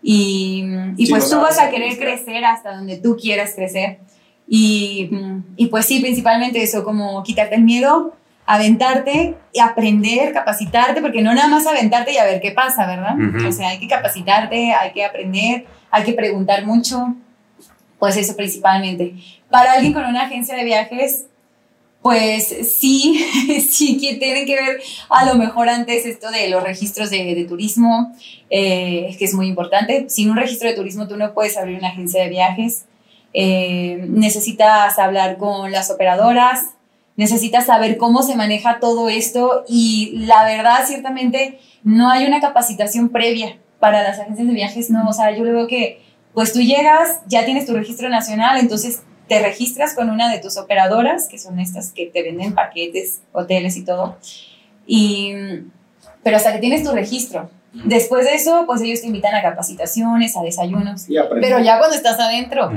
Y, 0.03 0.67
y 0.99 1.07
Sí, 1.07 1.11
pues 1.11 1.31
tú 1.31 1.41
vas 1.41 1.59
a 1.59 1.71
querer 1.71 1.99
crecer 1.99 2.45
hasta 2.45 2.77
donde 2.77 2.99
tú 2.99 3.17
quieras 3.17 3.55
crecer. 3.57 3.99
Y, 4.47 5.11
y 5.57 5.69
pues 5.69 5.87
sí, 5.87 6.01
principalmente 6.01 6.63
eso, 6.63 6.85
como 6.85 7.23
quitarte 7.23 7.55
el 7.55 7.63
miedo, 7.63 8.15
aventarte 8.47 9.37
y 9.53 9.61
aprender, 9.61 10.33
capacitarte, 10.33 11.01
porque 11.01 11.23
no 11.23 11.35
nada 11.35 11.49
más 11.49 11.67
aventarte 11.67 12.13
y 12.13 12.19
a 12.19 12.25
ver 12.25 12.41
qué 12.41 12.53
pasa, 12.53 12.87
¿verdad? 12.87 13.15
O 13.47 13.53
sea, 13.53 13.71
hay 13.71 13.79
que 13.79 13.89
capacitarte, 13.89 14.73
hay 14.73 14.93
que 14.93 15.05
aprender, 15.05 15.67
hay 15.91 16.05
que 16.05 16.13
preguntar 16.13 16.67
mucho, 16.67 17.15
pues 17.99 18.17
eso 18.17 18.37
principalmente. 18.37 19.15
Para 19.51 19.73
alguien 19.73 19.93
con 19.93 20.05
una 20.05 20.25
agencia 20.25 20.57
de 20.57 20.65
viajes, 20.65 21.27
pues 22.05 22.55
sí, 22.79 23.25
sí 23.71 23.99
que 23.99 24.17
tienen 24.17 24.45
que 24.45 24.57
ver 24.57 24.83
a 25.09 25.25
lo 25.25 25.37
mejor 25.37 25.71
antes 25.71 26.05
esto 26.05 26.31
de 26.31 26.51
los 26.51 26.63
registros 26.63 27.09
de, 27.09 27.35
de 27.35 27.45
turismo, 27.47 28.15
eh, 28.51 29.17
que 29.19 29.25
es 29.25 29.33
muy 29.33 29.47
importante. 29.47 30.05
Sin 30.11 30.31
un 30.31 30.37
registro 30.37 30.69
de 30.69 30.75
turismo 30.75 31.09
tú 31.09 31.17
no 31.17 31.33
puedes 31.33 31.57
abrir 31.57 31.79
una 31.79 31.89
agencia 31.89 32.23
de 32.23 32.29
viajes. 32.29 32.85
Eh, 33.33 34.05
necesitas 34.07 34.99
hablar 34.99 35.39
con 35.39 35.73
las 35.73 35.91
operadoras, 35.91 36.74
necesitas 37.17 37.67
saber 37.67 37.97
cómo 37.97 38.23
se 38.23 38.37
maneja 38.37 38.81
todo 38.81 39.09
esto 39.09 39.65
y 39.69 40.25
la 40.27 40.45
verdad, 40.45 40.85
ciertamente, 40.87 41.61
no 41.83 42.11
hay 42.11 42.27
una 42.27 42.41
capacitación 42.41 43.11
previa 43.11 43.59
para 43.79 44.03
las 44.03 44.19
agencias 44.19 44.49
de 44.49 44.55
viajes, 44.55 44.91
no, 44.91 45.09
o 45.09 45.13
sea, 45.13 45.37
yo 45.37 45.45
le 45.45 45.53
veo 45.53 45.67
que 45.67 46.03
pues 46.33 46.53
tú 46.53 46.61
llegas, 46.61 47.21
ya 47.27 47.45
tienes 47.45 47.67
tu 47.67 47.75
registro 47.75 48.09
nacional, 48.09 48.59
entonces 48.59 49.03
te 49.29 49.41
registras 49.41 49.95
con 49.95 50.11
una 50.11 50.31
de 50.31 50.41
tus 50.41 50.57
operadoras, 50.57 51.29
que 51.29 51.39
son 51.39 51.61
estas 51.61 51.93
que 51.93 52.07
te 52.07 52.23
venden 52.23 52.55
paquetes, 52.55 53.21
hoteles 53.33 53.77
y 53.77 53.85
todo, 53.85 54.17
y, 54.87 55.33
pero 56.23 56.37
hasta 56.37 56.53
que 56.53 56.59
tienes 56.59 56.83
tu 56.83 56.93
registro. 56.93 57.51
Después 57.73 58.25
de 58.25 58.35
eso, 58.35 58.65
pues 58.67 58.81
ellos 58.83 59.01
te 59.01 59.09
invitan 59.09 59.35
a 59.35 59.43
capacitaciones, 59.43 60.37
a 60.37 60.43
desayunos, 60.43 61.07
pero 61.41 61.59
ya 61.59 61.79
cuando 61.79 61.97
estás 61.97 62.19
adentro. 62.21 62.71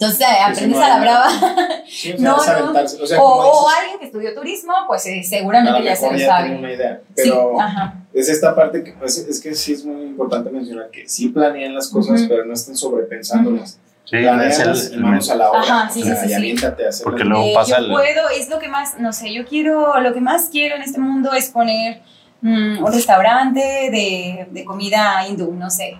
Entonces 0.00 0.26
aprendes 0.46 0.78
a 0.80 0.88
la 0.88 1.00
brava. 1.00 1.28
Sí, 1.88 2.14
No, 2.18 2.36
es 2.42 2.46
no. 2.48 3.02
O 3.02 3.06
sea, 3.06 3.20
O, 3.20 3.24
o 3.64 3.68
alguien 3.68 3.98
que 3.98 4.04
estudió 4.06 4.34
turismo, 4.34 4.72
pues 4.86 5.04
eh, 5.06 5.22
seguramente 5.24 5.80
lo 5.80 5.84
ya 5.84 5.96
se 5.96 6.02
lo 6.10 6.16
tiene 6.16 6.24
una 6.28 6.38
sabe. 6.38 6.74
idea. 6.74 7.00
Sí, 7.06 7.12
Pero 7.16 7.60
ajá. 7.60 7.94
es 8.12 8.28
esta 8.28 8.54
parte 8.54 8.84
que 8.84 8.92
pues, 8.92 9.18
es 9.18 9.40
que 9.40 9.54
sí 9.54 9.72
es 9.72 9.84
muy 9.84 10.02
importante 10.02 10.50
mencionar 10.50 10.90
que 10.90 11.08
sí 11.08 11.28
planean 11.28 11.74
las 11.74 11.88
cosas, 11.88 12.20
Ujú. 12.20 12.28
pero 12.28 12.44
no 12.44 12.52
estén 12.54 12.76
sobrepensándolas. 12.76 13.78
Sí, 14.04 14.16
es 14.16 14.22
Planealas 14.22 14.86
el- 14.86 14.94
y 14.94 14.96
manos 15.02 15.30
a 15.30 15.34
la 15.34 15.50
obra. 15.50 15.60
Ajá, 15.60 15.90
sí, 15.90 16.00
o 16.02 16.04
sea, 16.06 16.14
sí, 16.14 16.20
sí, 16.20 16.26
y 16.26 16.28
sí. 16.28 16.34
aviéntate 16.34 16.86
a 16.86 16.90
Porque 17.04 17.24
luego 17.24 17.44
Eh, 17.44 17.52
pasa 17.54 17.78
yo 17.78 17.84
el- 17.84 17.90
puedo, 17.90 18.28
es 18.30 18.48
lo 18.48 18.58
que 18.58 18.68
más, 18.68 18.98
no 18.98 19.12
sé, 19.12 19.32
yo 19.34 19.44
quiero, 19.44 20.00
lo 20.00 20.14
que 20.14 20.20
más 20.20 20.48
quiero 20.50 20.76
en 20.76 20.82
este 20.82 20.98
mundo 21.00 21.32
es 21.32 21.50
poner 21.50 22.00
mm, 22.40 22.84
un 22.84 22.92
restaurante 22.92 23.60
de, 23.60 24.46
de 24.50 24.64
comida 24.64 25.26
hindú, 25.28 25.52
no 25.54 25.68
sé. 25.70 25.98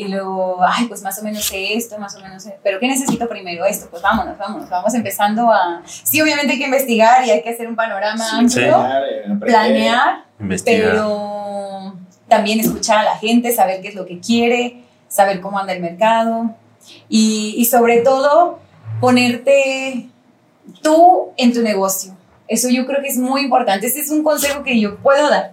Y 0.00 0.08
luego, 0.08 0.58
ay, 0.66 0.86
pues 0.86 1.02
más 1.02 1.18
o 1.18 1.22
menos 1.22 1.44
sé 1.44 1.74
esto, 1.74 1.98
más 1.98 2.16
o 2.16 2.20
menos 2.20 2.42
sé. 2.42 2.58
Pero 2.62 2.80
¿qué 2.80 2.88
necesito 2.88 3.28
primero? 3.28 3.66
Esto, 3.66 3.86
pues 3.90 4.02
vámonos, 4.02 4.38
vámonos, 4.38 4.70
vamos 4.70 4.94
empezando 4.94 5.52
a... 5.52 5.82
Sí, 5.84 6.22
obviamente 6.22 6.52
hay 6.54 6.58
que 6.58 6.64
investigar 6.64 7.26
y 7.26 7.30
hay 7.30 7.42
que 7.42 7.50
hacer 7.50 7.68
un 7.68 7.76
panorama 7.76 8.24
Sí, 8.24 8.36
amplio, 8.64 8.72
planear, 8.72 9.02
eh, 9.04 9.36
planear, 9.38 10.24
investigar. 10.40 10.90
pero 10.92 11.94
también 12.28 12.60
escuchar 12.60 13.00
a 13.00 13.02
la 13.02 13.18
gente, 13.18 13.52
saber 13.52 13.82
qué 13.82 13.88
es 13.88 13.94
lo 13.94 14.06
que 14.06 14.20
quiere, 14.20 14.84
saber 15.06 15.42
cómo 15.42 15.58
anda 15.58 15.74
el 15.74 15.80
mercado 15.82 16.54
y, 17.10 17.54
y 17.58 17.66
sobre 17.66 17.98
todo 17.98 18.58
ponerte 19.02 20.08
tú 20.80 21.32
en 21.36 21.52
tu 21.52 21.60
negocio. 21.60 22.16
Eso 22.48 22.70
yo 22.70 22.86
creo 22.86 23.02
que 23.02 23.08
es 23.08 23.18
muy 23.18 23.42
importante. 23.42 23.86
Este 23.86 24.00
es 24.00 24.10
un 24.10 24.22
consejo 24.22 24.62
que 24.62 24.80
yo 24.80 24.96
puedo 24.96 25.28
dar. 25.28 25.52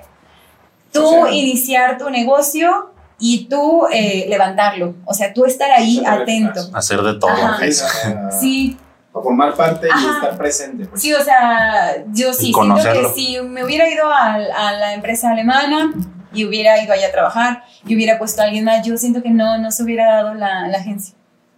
Tú 0.94 1.06
O 1.06 1.26
sea, 1.26 1.34
iniciar 1.34 1.98
tu 1.98 2.10
negocio 2.10 2.92
y 3.20 3.46
tú 3.50 3.88
eh, 3.92 4.26
levantarlo. 4.30 4.96
O 5.06 5.14
sea, 5.14 5.34
tú 5.34 5.46
estar 5.46 5.72
ahí 5.72 5.98
Eso 5.98 6.02
es 6.02 6.08
atento. 6.22 6.62
Hacer 6.74 7.02
de 7.02 7.14
todo. 7.20 7.32
Ajá. 7.32 7.66
Es, 7.66 7.82
ah, 7.84 8.30
Sí, 8.32 8.78
A 9.14 9.22
formar 9.22 9.54
parte 9.56 9.88
y 9.88 9.92
Ajá. 9.92 10.16
estar 10.16 10.38
presente. 10.38 10.86
pues. 10.86 11.02
Sí, 11.02 11.14
o 11.14 11.24
sea, 11.24 12.04
yo 12.14 12.34
sí 12.34 12.54
siento 12.54 12.76
que 12.84 13.10
si 13.16 13.40
me 13.42 13.64
hubiera 13.64 13.90
ido 13.90 14.12
al- 14.14 14.52
a, 14.52 14.74
la 14.74 14.94
empresa 14.94 15.32
alemana 15.32 15.92
y 16.34 16.46
hubiera 16.46 16.82
ido 16.84 16.94
allá 16.94 17.08
a 17.08 17.12
trabajar 17.12 17.64
y 17.88 17.96
hubiera 17.96 18.20
puesto 18.20 18.42
a 18.42 18.46
alguien 18.46 18.66
más, 18.66 18.86
yo 18.86 18.96
siento 18.98 19.24
que 19.24 19.32
no, 19.32 19.58
no 19.58 19.72
se 19.72 19.82
hubiera 19.84 20.06
dado 20.18 20.34
la, 20.36 20.68
la 20.68 20.78
agencia. 20.78 21.16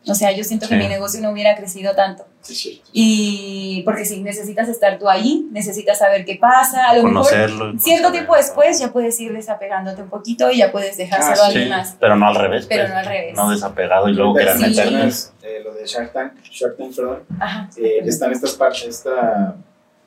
O 0.10 0.15
sea, 0.15 0.31
yo 0.31 0.44
siento 0.44 0.68
que 0.68 0.76
Sí. 0.76 0.80
mi 0.81 0.88
negocio 0.88 1.22
no 1.22 1.31
hubiera 1.31 1.56
crecido 1.56 1.94
tanto. 1.95 2.26
Sí. 2.41 2.81
Y 2.94 3.81
porque 3.84 4.06
sí, 4.06 4.22
necesitas 4.22 4.68
estar 4.69 4.98
tú 4.98 5.10
ahí, 5.10 5.48
necesitas 5.52 5.99
saber 5.99 6.26
qué 6.26 6.36
pasa. 6.36 6.90
A 6.90 6.95
lo 6.95 7.02
Conocerlo. 7.03 7.65
mejor, 7.65 7.80
cierto 7.81 8.11
tiempo 8.11 8.36
después, 8.36 8.80
ya 8.80 8.91
puedes 8.91 9.19
ir 9.19 9.34
desapegándote 9.34 10.02
un 10.02 10.10
poquito 10.10 10.49
y 10.52 10.57
ya 10.57 10.72
puedes 10.72 10.98
dejárselo 10.98 11.44
Ah, 11.44 11.48
a 11.48 11.52
Sí, 11.52 11.57
alguien 11.57 11.69
más. 11.69 11.95
pero 11.99 12.15
no 12.15 12.27
al 12.27 12.36
revés. 12.36 12.65
Pero 12.68 12.84
pues. 12.84 12.94
no 12.94 12.98
al 12.99 13.06
revés. 13.06 13.36
No 13.36 13.49
desapegado 13.52 14.10
y 14.10 14.14
luego 14.14 14.34
querer 14.36 14.53
que 14.53 14.60
Sí. 14.64 14.69
meterle. 14.69 14.91
mencionas, 14.91 15.34
eh, 15.44 15.61
lo 15.64 15.73
de 15.73 15.86
Shark 15.86 16.14
Tank, 16.14 16.34
Shark 16.44 16.77
Tank, 16.77 16.95
perdón, 16.95 17.19
Ajá. 17.40 17.69
eh, 17.77 17.99
están 18.06 18.31
estas 18.31 18.53
partes, 18.53 18.88
esta, 18.88 19.56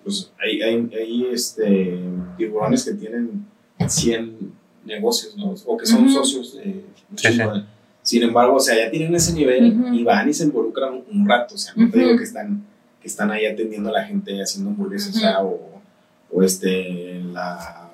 pues 0.03 0.33
hay, 0.43 0.63
hay, 0.63 0.91
hay, 0.95 1.27
este, 1.33 1.99
tiburones 2.37 2.85
que 2.85 2.95
tienen 2.95 3.47
100 3.87 4.53
negocios, 4.85 5.37
¿no? 5.37 5.55
O 5.67 5.77
que 5.77 5.87
son 5.87 6.05
Ujú. 6.07 6.13
socios 6.15 6.57
de 6.57 6.85
Sí, 7.15 7.37
de- 7.37 7.65
Sin 8.03 8.23
embargo, 8.23 8.57
o 8.57 8.61
sea, 8.61 8.77
ya 8.77 8.91
tienen 8.91 9.15
ese 9.15 9.33
nivel 9.33 9.81
y 9.95 10.03
van 10.03 10.29
y 10.29 10.35
se 10.35 10.45
involucran 10.45 10.93
un, 10.95 11.05
un 11.21 11.29
rato, 11.29 11.55
o 11.55 11.59
sea, 11.59 11.73
no 11.77 11.89
te 11.91 11.99
digo 12.01 12.17
que 12.17 12.25
están, 12.25 12.65
que 13.01 13.07
están 13.09 13.31
ahí 13.31 13.47
atendiendo 13.47 13.91
a 13.91 13.93
la 13.93 14.05
gente 14.05 14.41
haciendo 14.43 14.71
hamburguesas, 14.71 15.15
o 15.17 15.19
sea, 15.21 15.41
o, 15.43 15.81
o 16.33 16.43
este, 16.43 17.21
la 17.33 17.91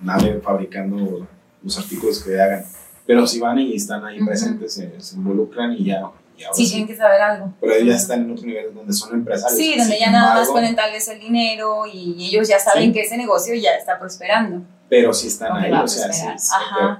nave 0.00 0.40
fabricando 0.42 1.26
los 1.62 1.78
artículos 1.78 2.22
que 2.22 2.40
hagan. 2.40 2.64
Pero 3.06 3.26
si 3.26 3.38
van 3.38 3.58
y 3.58 3.74
están 3.76 4.04
ahí 4.04 4.24
presentes, 4.24 4.72
se, 4.74 5.00
se 5.00 5.16
involucran 5.16 5.72
y 5.72 5.84
ya. 5.84 6.00
y 6.36 6.42
Sí, 6.54 6.64
sí. 6.64 6.70
tienen 6.72 6.88
que 6.88 6.96
saber 6.96 7.20
algo. 7.20 7.52
Pero 7.60 7.74
ellos 7.74 7.88
ya 7.88 7.96
están 7.96 8.22
en 8.24 8.30
otro 8.32 8.46
nivel 8.46 8.74
donde 8.74 8.92
son 8.92 9.14
empresarios. 9.14 9.58
Sí, 9.58 9.74
donde 9.78 9.98
ya 9.98 10.10
nada 10.10 10.34
más 10.34 10.48
ponen 10.48 10.74
tal 10.74 10.92
vez 10.92 11.06
el 11.08 11.20
dinero 11.20 11.84
y 11.86 12.26
ellos 12.26 12.48
ya 12.48 12.58
saben 12.58 12.84
Sí. 12.88 12.92
que 12.92 13.00
ese 13.02 13.16
negocio 13.16 13.54
ya 13.54 13.74
está 13.76 13.98
prosperando. 13.98 14.62
Pero 14.88 15.12
sí 15.12 15.26
están 15.26 15.56
ahí, 15.56 15.72
o 15.72 15.88
sea, 15.88 16.12
sí. 16.12 16.48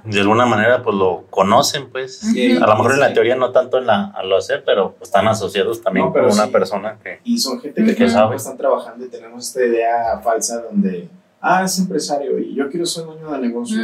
De 0.03 0.19
alguna 0.19 0.45
manera, 0.45 0.83
pues 0.83 0.95
lo 0.95 1.23
conocen, 1.29 1.89
pues. 1.89 2.21
A 2.23 2.67
lo 2.67 2.75
mejor 2.75 2.93
en 2.93 2.99
la 2.99 3.13
teoría 3.13 3.35
no 3.35 3.51
tanto 3.51 3.77
en 3.77 3.87
la, 3.87 4.07
a 4.07 4.23
lo 4.23 4.35
hacer, 4.37 4.63
pero 4.65 4.93
pues, 4.97 5.07
están 5.09 5.27
asociados 5.27 5.81
también 5.81 6.07
No, 6.07 6.11
con 6.11 6.25
una 6.25 6.45
sí. 6.45 6.51
persona 6.51 6.97
que. 7.01 7.19
Y 7.23 7.37
son 7.37 7.61
gente 7.61 7.85
que, 7.85 7.95
que 7.95 8.09
sabe. 8.09 8.35
están 8.35 8.57
trabajando 8.57 9.05
y 9.05 9.09
tenemos 9.09 9.47
esta 9.47 9.65
idea 9.65 10.19
falsa 10.21 10.61
donde, 10.63 11.07
ah, 11.39 11.63
es 11.63 11.79
empresario 11.79 12.37
y 12.39 12.55
yo 12.55 12.69
quiero 12.69 12.85
ser 12.85 13.05
dueño 13.05 13.31
de 13.31 13.39
negocio. 13.39 13.81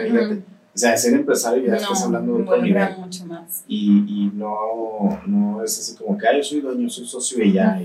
O 0.75 0.77
sea, 0.77 0.97
ser 0.97 1.13
empresario 1.13 1.63
ya 1.67 1.75
estás 1.75 2.03
hablando 2.03 2.37
de 2.39 2.61
nivel. 2.61 2.97
mucho 2.97 3.25
más. 3.25 3.63
Y, 3.67 4.03
y 4.07 4.31
no, 4.33 5.21
no 5.27 5.63
es 5.63 5.79
así 5.79 5.95
como 5.95 6.17
que, 6.17 6.27
ah, 6.27 6.35
yo 6.35 6.43
soy 6.43 6.61
dueño, 6.61 6.89
soy 6.89 7.05
socio 7.05 7.43
y 7.43 7.53
ya, 7.53 7.79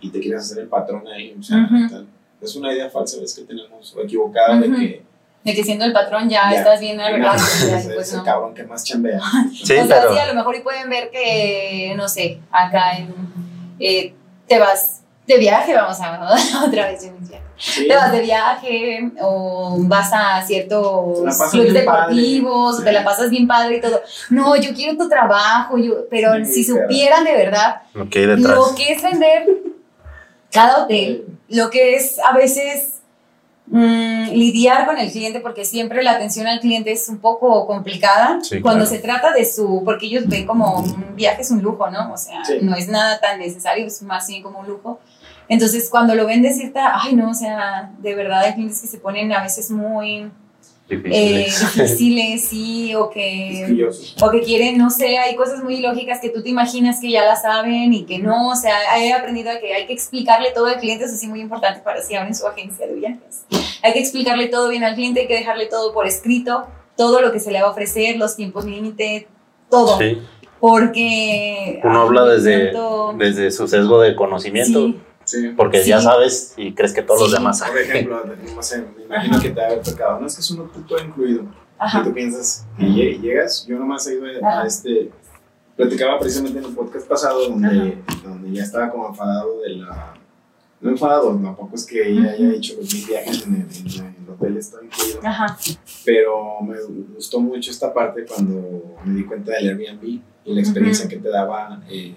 y, 0.00 0.10
te 0.10 0.18
quieres 0.18 0.40
hacer 0.40 0.62
el 0.62 0.68
patrón 0.68 1.06
ahí. 1.06 1.36
O 1.38 1.42
sea, 1.42 1.68
tal. 1.88 2.06
es 2.40 2.56
una 2.56 2.72
idea 2.72 2.88
falsa 2.88 3.20
¿ves? 3.20 3.34
que 3.34 3.42
tenemos 3.42 3.94
o 3.94 4.00
equivocada 4.00 4.58
de 4.58 4.68
que 4.68 5.09
De 5.42 5.54
que 5.54 5.64
siendo 5.64 5.84
el 5.86 5.92
patrón 5.92 6.28
ya, 6.28 6.50
Ya. 6.52 6.58
estás 6.58 6.80
bien 6.80 7.00
arreglado. 7.00 7.36
es, 7.36 7.88
pues 7.94 8.10
el 8.12 8.18
no. 8.18 8.24
cabrón 8.24 8.54
que 8.54 8.64
más 8.64 8.84
chambea. 8.84 9.20
Sí, 9.54 9.72
o 9.78 9.86
sea, 9.86 10.00
pero. 10.00 10.12
sí, 10.12 10.18
a 10.18 10.26
lo 10.26 10.34
mejor 10.34 10.54
y 10.56 10.60
pueden 10.60 10.88
ver 10.90 11.10
que, 11.10 11.94
no 11.96 12.08
sé, 12.08 12.40
acá 12.50 12.96
en, 12.98 13.14
eh, 13.78 14.12
te 14.46 14.58
vas 14.58 15.00
de 15.26 15.38
viaje, 15.38 15.74
vamos 15.74 15.98
a 16.00 16.34
otra 16.66 16.88
vez 16.88 17.04
yo 17.06 17.12
mis 17.12 17.28
viajes. 17.28 17.46
Sí. 17.56 17.86
Te 17.88 17.94
vas 17.94 18.10
de 18.10 18.20
viaje 18.22 19.10
o 19.20 19.76
vas 19.80 20.10
a 20.14 20.42
ciertos 20.46 21.50
clubes 21.50 21.74
deportivos, 21.74 22.78
Sí. 22.78 22.84
te 22.84 22.92
la 22.92 23.04
pasas 23.04 23.28
bien 23.30 23.46
padre 23.46 23.76
y 23.76 23.80
todo. 23.82 24.00
No, 24.30 24.56
yo 24.56 24.72
quiero 24.74 24.96
tu 24.96 25.08
trabajo, 25.10 25.76
yo, 25.78 26.06
pero 26.10 26.34
Sí, 26.44 26.52
si 26.52 26.64
supieran 26.64 27.22
de 27.24 27.32
verdad 27.34 27.82
Lo 27.94 28.08
que 28.08 28.20
hay 28.20 28.26
detrás. 28.26 28.56
lo 28.56 28.74
que 28.74 28.92
es 28.92 29.02
vender 29.02 29.46
cada 30.50 30.84
hotel, 30.84 31.26
lo 31.48 31.70
que 31.70 31.96
es 31.96 32.18
a 32.18 32.32
veces 32.34 32.99
mm, 33.70 34.30
lidiar 34.32 34.84
con 34.86 34.98
el 34.98 35.10
cliente, 35.10 35.40
porque 35.40 35.64
siempre 35.64 36.02
la 36.02 36.12
atención 36.12 36.46
al 36.46 36.60
cliente 36.60 36.92
es 36.92 37.08
un 37.08 37.18
poco 37.18 37.66
complicada 37.66 38.38
Sí, 38.42 38.60
cuando 38.60 38.84
claro. 38.84 38.96
se 38.96 39.02
trata 39.02 39.32
de 39.32 39.44
su, 39.44 39.82
porque 39.84 40.06
ellos 40.06 40.24
ven 40.26 40.46
como 40.46 40.80
un 40.80 41.14
viaje 41.16 41.42
es 41.42 41.50
un 41.50 41.62
lujo, 41.62 41.88
¿no? 41.90 42.12
O 42.12 42.16
sea, 42.16 42.44
Sí. 42.44 42.58
no 42.62 42.74
es 42.74 42.88
nada 42.88 43.18
tan 43.20 43.38
necesario, 43.38 43.86
es 43.86 44.02
más 44.02 44.26
bien 44.26 44.42
como 44.42 44.58
un 44.60 44.66
lujo. 44.66 45.00
Entonces, 45.48 45.88
cuando 45.90 46.14
lo 46.14 46.26
ven 46.26 46.42
de 46.42 46.52
cierta, 46.52 46.92
ay, 47.02 47.14
no, 47.14 47.30
o 47.30 47.34
sea, 47.34 47.90
de 47.98 48.14
verdad 48.14 48.40
hay 48.44 48.54
clientes 48.54 48.80
que 48.80 48.86
se 48.86 48.98
ponen 48.98 49.32
a 49.32 49.42
veces 49.42 49.70
muy 49.70 50.30
eh, 50.90 50.96
Difíciles. 50.96 51.74
difíciles, 51.74 52.44
sí, 52.44 52.94
o 52.94 53.10
que 53.10 53.88
o 54.22 54.30
que 54.30 54.40
quieren, 54.40 54.78
no 54.78 54.90
sé, 54.90 55.18
hay 55.18 55.36
cosas 55.36 55.62
muy 55.62 55.80
lógicas 55.80 56.20
que 56.20 56.30
tú 56.30 56.42
te 56.42 56.48
imaginas 56.50 57.00
que 57.00 57.10
ya 57.10 57.24
la 57.24 57.36
saben 57.36 57.92
y 57.94 58.04
que 58.04 58.18
no, 58.18 58.48
o 58.50 58.56
sea, 58.56 58.76
he 58.98 59.12
aprendido 59.12 59.50
a 59.50 59.58
que 59.60 59.72
hay 59.74 59.86
que 59.86 59.92
explicarle 59.92 60.50
todo 60.52 60.66
al 60.66 60.78
cliente, 60.80 61.04
eso 61.04 61.16
sí 61.16 61.28
muy 61.28 61.40
importante 61.40 61.80
para 61.80 62.02
si 62.02 62.14
abren 62.14 62.34
su 62.34 62.46
agencia 62.46 62.86
de 62.86 62.94
viajes. 62.94 63.44
Hay 63.82 63.92
que 63.92 64.00
explicarle 64.00 64.48
todo 64.48 64.68
bien 64.68 64.84
al 64.84 64.94
cliente, 64.94 65.20
hay 65.20 65.26
que 65.28 65.36
dejarle 65.36 65.66
todo 65.66 65.92
por 65.92 66.06
escrito, 66.06 66.66
todo 66.96 67.20
lo 67.22 67.32
que 67.32 67.40
se 67.40 67.50
le 67.50 67.60
va 67.62 67.68
a 67.68 67.70
ofrecer, 67.70 68.16
los 68.16 68.36
tiempos 68.36 68.64
límite, 68.64 69.28
todo, 69.70 69.98
Sí. 69.98 70.18
porque... 70.58 71.80
Uno 71.84 72.02
ay, 72.02 72.06
habla 72.08 72.24
de 72.26 72.34
desde, 72.36 72.72
desde 73.16 73.50
su 73.50 73.66
sesgo 73.68 74.00
de 74.00 74.14
conocimiento. 74.16 74.86
Sí, 74.88 75.00
Sí. 75.30 75.50
Porque 75.56 75.82
Sí. 75.82 75.90
ya 75.90 76.00
sabes 76.00 76.54
y 76.56 76.72
crees 76.74 76.92
que 76.92 77.02
todos 77.02 77.20
los 77.20 77.30
Sí. 77.30 77.36
demás 77.36 77.58
Por 77.60 77.68
saben. 77.68 77.90
ejemplo, 77.90 78.22
no 78.56 78.62
sé, 78.62 78.84
me 78.96 79.04
imagino 79.04 79.40
que 79.40 79.50
te 79.50 79.60
ha 79.62 79.66
haber 79.66 79.82
tocado. 79.82 80.20
No 80.20 80.26
es 80.26 80.34
que 80.34 80.40
es 80.40 80.50
un 80.50 80.68
todo 80.86 80.98
incluido. 81.04 81.42
Y 81.42 81.46
Ajá. 81.78 82.02
tú 82.04 82.12
piensas, 82.12 82.66
y 82.78 82.84
lle- 82.84 83.20
llegas, 83.20 83.64
yo 83.66 83.78
nomás 83.78 84.06
he 84.06 84.14
ido 84.14 84.26
a 84.44 84.48
Ajá. 84.48 84.66
este. 84.66 85.10
Platicaba 85.76 86.18
precisamente 86.18 86.58
en 86.58 86.64
el 86.66 86.74
podcast 86.74 87.06
pasado 87.08 87.48
donde, 87.48 87.96
Ajá. 88.06 88.20
donde 88.28 88.52
ya 88.52 88.62
estaba 88.64 88.90
como 88.90 89.08
enfadado 89.08 89.60
de 89.62 89.70
la. 89.76 90.14
No 90.82 90.90
enfadado, 90.90 91.36
tampoco 91.36 91.74
es 91.74 91.84
que 91.86 92.08
ella 92.08 92.32
haya 92.32 92.52
hecho 92.52 92.74
los 92.80 92.92
mil 92.94 93.06
viajes 93.06 93.46
en 93.46 93.54
el, 93.54 93.60
en 94.00 94.16
el 94.24 94.30
hotel, 94.30 94.56
está 94.56 94.78
incluido. 94.82 95.20
Ajá. 95.22 95.58
Pero 96.06 96.60
me 96.62 96.74
gustó 97.14 97.38
mucho 97.40 97.70
esta 97.70 97.92
parte 97.92 98.24
cuando 98.24 98.96
me 99.04 99.14
di 99.14 99.24
cuenta 99.24 99.52
del 99.52 99.68
Airbnb 99.68 100.02
y 100.44 100.54
la 100.54 100.60
experiencia 100.60 101.04
Ujú. 101.06 101.14
que 101.14 101.20
te 101.20 101.28
daba. 101.28 101.82
eh, 101.90 102.16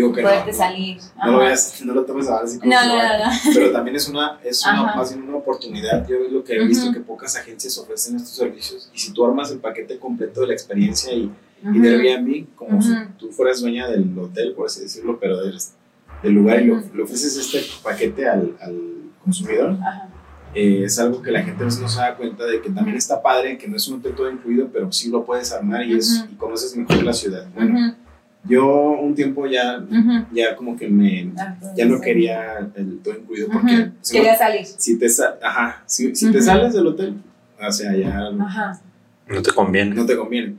digo 0.00 0.12
que 0.12 0.22
Poderte 0.22 0.52
no, 0.52 0.56
salir. 0.58 0.98
no, 1.24 1.32
lo 1.32 1.38
veas, 1.38 1.82
no 1.84 1.94
lo 1.94 2.04
tomes 2.04 2.28
ahora 2.28 2.44
así 2.44 2.58
como 2.58 2.70
No, 2.72 2.86
no, 2.86 2.96
no, 2.96 3.18
no. 3.24 3.30
pero 3.54 3.72
también 3.72 3.96
es 3.96 4.08
una, 4.08 4.38
es 4.44 4.64
una, 4.64 4.94
más 4.94 5.14
bien 5.14 5.28
una 5.28 5.38
oportunidad. 5.38 6.06
Yo 6.06 6.16
es 6.16 6.32
lo 6.32 6.44
que 6.44 6.54
he 6.54 6.64
visto 6.66 6.84
Ujú. 6.86 6.94
que 6.94 7.00
pocas 7.00 7.34
agencias 7.36 7.76
ofrecen 7.78 8.16
estos 8.16 8.36
servicios. 8.36 8.90
Y 8.94 8.98
si 8.98 9.12
tú 9.12 9.24
armas 9.24 9.50
el 9.50 9.58
paquete 9.58 9.98
completo 9.98 10.42
de 10.42 10.48
la 10.48 10.52
experiencia 10.52 11.12
y, 11.12 11.30
y 11.62 11.68
Ujú. 11.68 11.80
del 11.80 12.00
Airbnb, 12.00 12.54
como 12.54 12.82
si 12.82 12.92
Ujú. 12.92 13.00
tú 13.18 13.30
fueras 13.32 13.60
dueña 13.60 13.88
del 13.88 14.16
hotel, 14.18 14.52
por 14.54 14.66
así 14.66 14.82
decirlo, 14.82 15.18
pero 15.18 15.38
del, 15.38 15.58
del 16.22 16.32
lugar 16.32 16.60
y 16.62 16.66
lo, 16.66 16.82
le 16.94 17.02
ofreces 17.02 17.36
este 17.36 17.64
paquete 17.82 18.28
al, 18.28 18.54
al 18.60 18.78
consumidor, 19.24 19.76
eh, 20.54 20.84
es 20.84 20.98
algo 20.98 21.20
que 21.22 21.30
la 21.30 21.42
gente 21.42 21.62
a 21.62 21.66
veces 21.66 21.80
no 21.80 21.88
se 21.88 22.00
da 22.00 22.16
cuenta 22.16 22.44
de 22.44 22.60
que 22.62 22.70
también 22.70 22.96
está 22.96 23.20
padre, 23.22 23.58
que 23.58 23.66
no 23.68 23.76
es 23.76 23.88
un 23.88 23.98
hotel 24.00 24.14
todo 24.14 24.30
incluido, 24.30 24.68
pero 24.72 24.90
sí 24.92 25.10
lo 25.10 25.24
puedes 25.24 25.52
armar 25.52 25.84
y, 25.84 25.96
es, 25.98 26.24
y 26.30 26.34
conoces 26.34 26.76
mejor 26.76 27.02
la 27.02 27.12
ciudad. 27.12 27.46
Bueno. 27.54 27.94
Yo 28.48 28.66
un 29.00 29.14
tiempo 29.14 29.46
ya, 29.46 29.78
Ujú. 29.78 30.26
ya 30.32 30.54
como 30.56 30.76
que 30.76 30.88
me... 30.88 31.32
Ah, 31.38 31.56
Ya 31.76 31.84
no 31.86 32.00
quería 32.00 32.58
el 32.74 32.98
todo 33.00 33.14
incluido 33.18 33.48
porque 33.52 33.90
si 34.02 34.16
no- 34.18 34.22
Quería 34.22 34.36
salir. 34.38 34.66
si 34.66 34.98
te, 34.98 35.08
sa- 35.08 35.36
ajá, 35.42 35.82
si, 35.86 36.14
si 36.14 36.30
te 36.30 36.38
Ujú. 36.38 36.46
sales 36.46 36.72
del 36.74 36.86
hotel, 36.86 37.14
o 37.60 37.72
sea, 37.72 37.94
ya 37.96 38.28
Ajá. 38.40 38.80
No 39.28 39.42
te 39.42 39.50
conviene. 39.52 39.94
no 39.94 40.06
te 40.06 40.16
conviene 40.16 40.54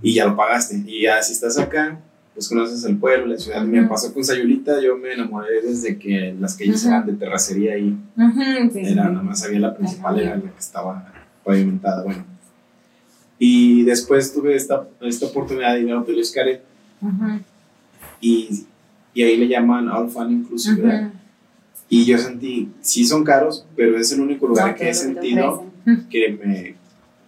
y 0.00 0.14
ya 0.14 0.24
lo 0.26 0.34
pagaste. 0.36 0.82
Y 0.86 1.02
ya 1.02 1.22
si 1.22 1.32
estás 1.34 1.58
acá, 1.58 1.98
pues 2.34 2.48
conoces 2.48 2.82
el 2.84 2.96
pueblo, 2.96 3.26
la 3.26 3.36
ciudad. 3.38 3.62
Me 3.62 3.82
pasó 3.84 4.12
con 4.14 4.24
Sayulita, 4.24 4.80
yo 4.80 4.96
me 4.96 5.12
enamoré 5.12 5.60
desde 5.62 5.98
que 5.98 6.34
las 6.40 6.56
calles 6.56 6.84
eran 6.86 7.04
de 7.06 7.12
terracería 7.12 7.74
Ujú. 7.76 8.40
Sí, 8.42 8.70
sí, 8.72 8.78
era, 8.80 8.88
sí. 8.88 8.94
nada 8.94 9.22
más 9.22 9.44
había 9.44 9.60
la 9.60 9.74
principal, 9.76 10.18
era 10.18 10.36
la 10.36 10.42
que 10.42 10.58
estaba 10.58 11.12
pavimentada. 11.44 12.04
Bueno. 12.04 12.24
Y 13.38 13.82
después 13.84 14.32
tuve 14.32 14.54
esta, 14.56 14.84
esta 15.00 15.26
oportunidad 15.26 15.74
de 15.74 15.80
ir 15.82 15.90
al 15.90 15.98
Hotel 15.98 16.24
Xcaret 16.24 16.62
Ujú. 17.02 17.40
y, 18.20 18.66
y 19.14 19.22
ahí 19.22 19.36
le 19.36 19.48
llaman 19.48 19.88
All 19.88 20.08
Fun 20.08 20.30
Inclusive. 20.32 20.80
¿verdad? 20.80 21.02
Ujú. 21.08 21.12
Y 21.88 22.04
yo 22.06 22.16
sentí, 22.16 22.70
sí 22.80 23.04
son 23.04 23.22
caros, 23.24 23.66
pero 23.76 23.98
es 23.98 24.10
el 24.12 24.20
único 24.20 24.46
lugar 24.46 24.68
No, 24.70 24.74
que 24.76 24.88
he 24.88 24.94
sentido 24.94 25.64
que, 26.10 26.38
me, 26.42 26.74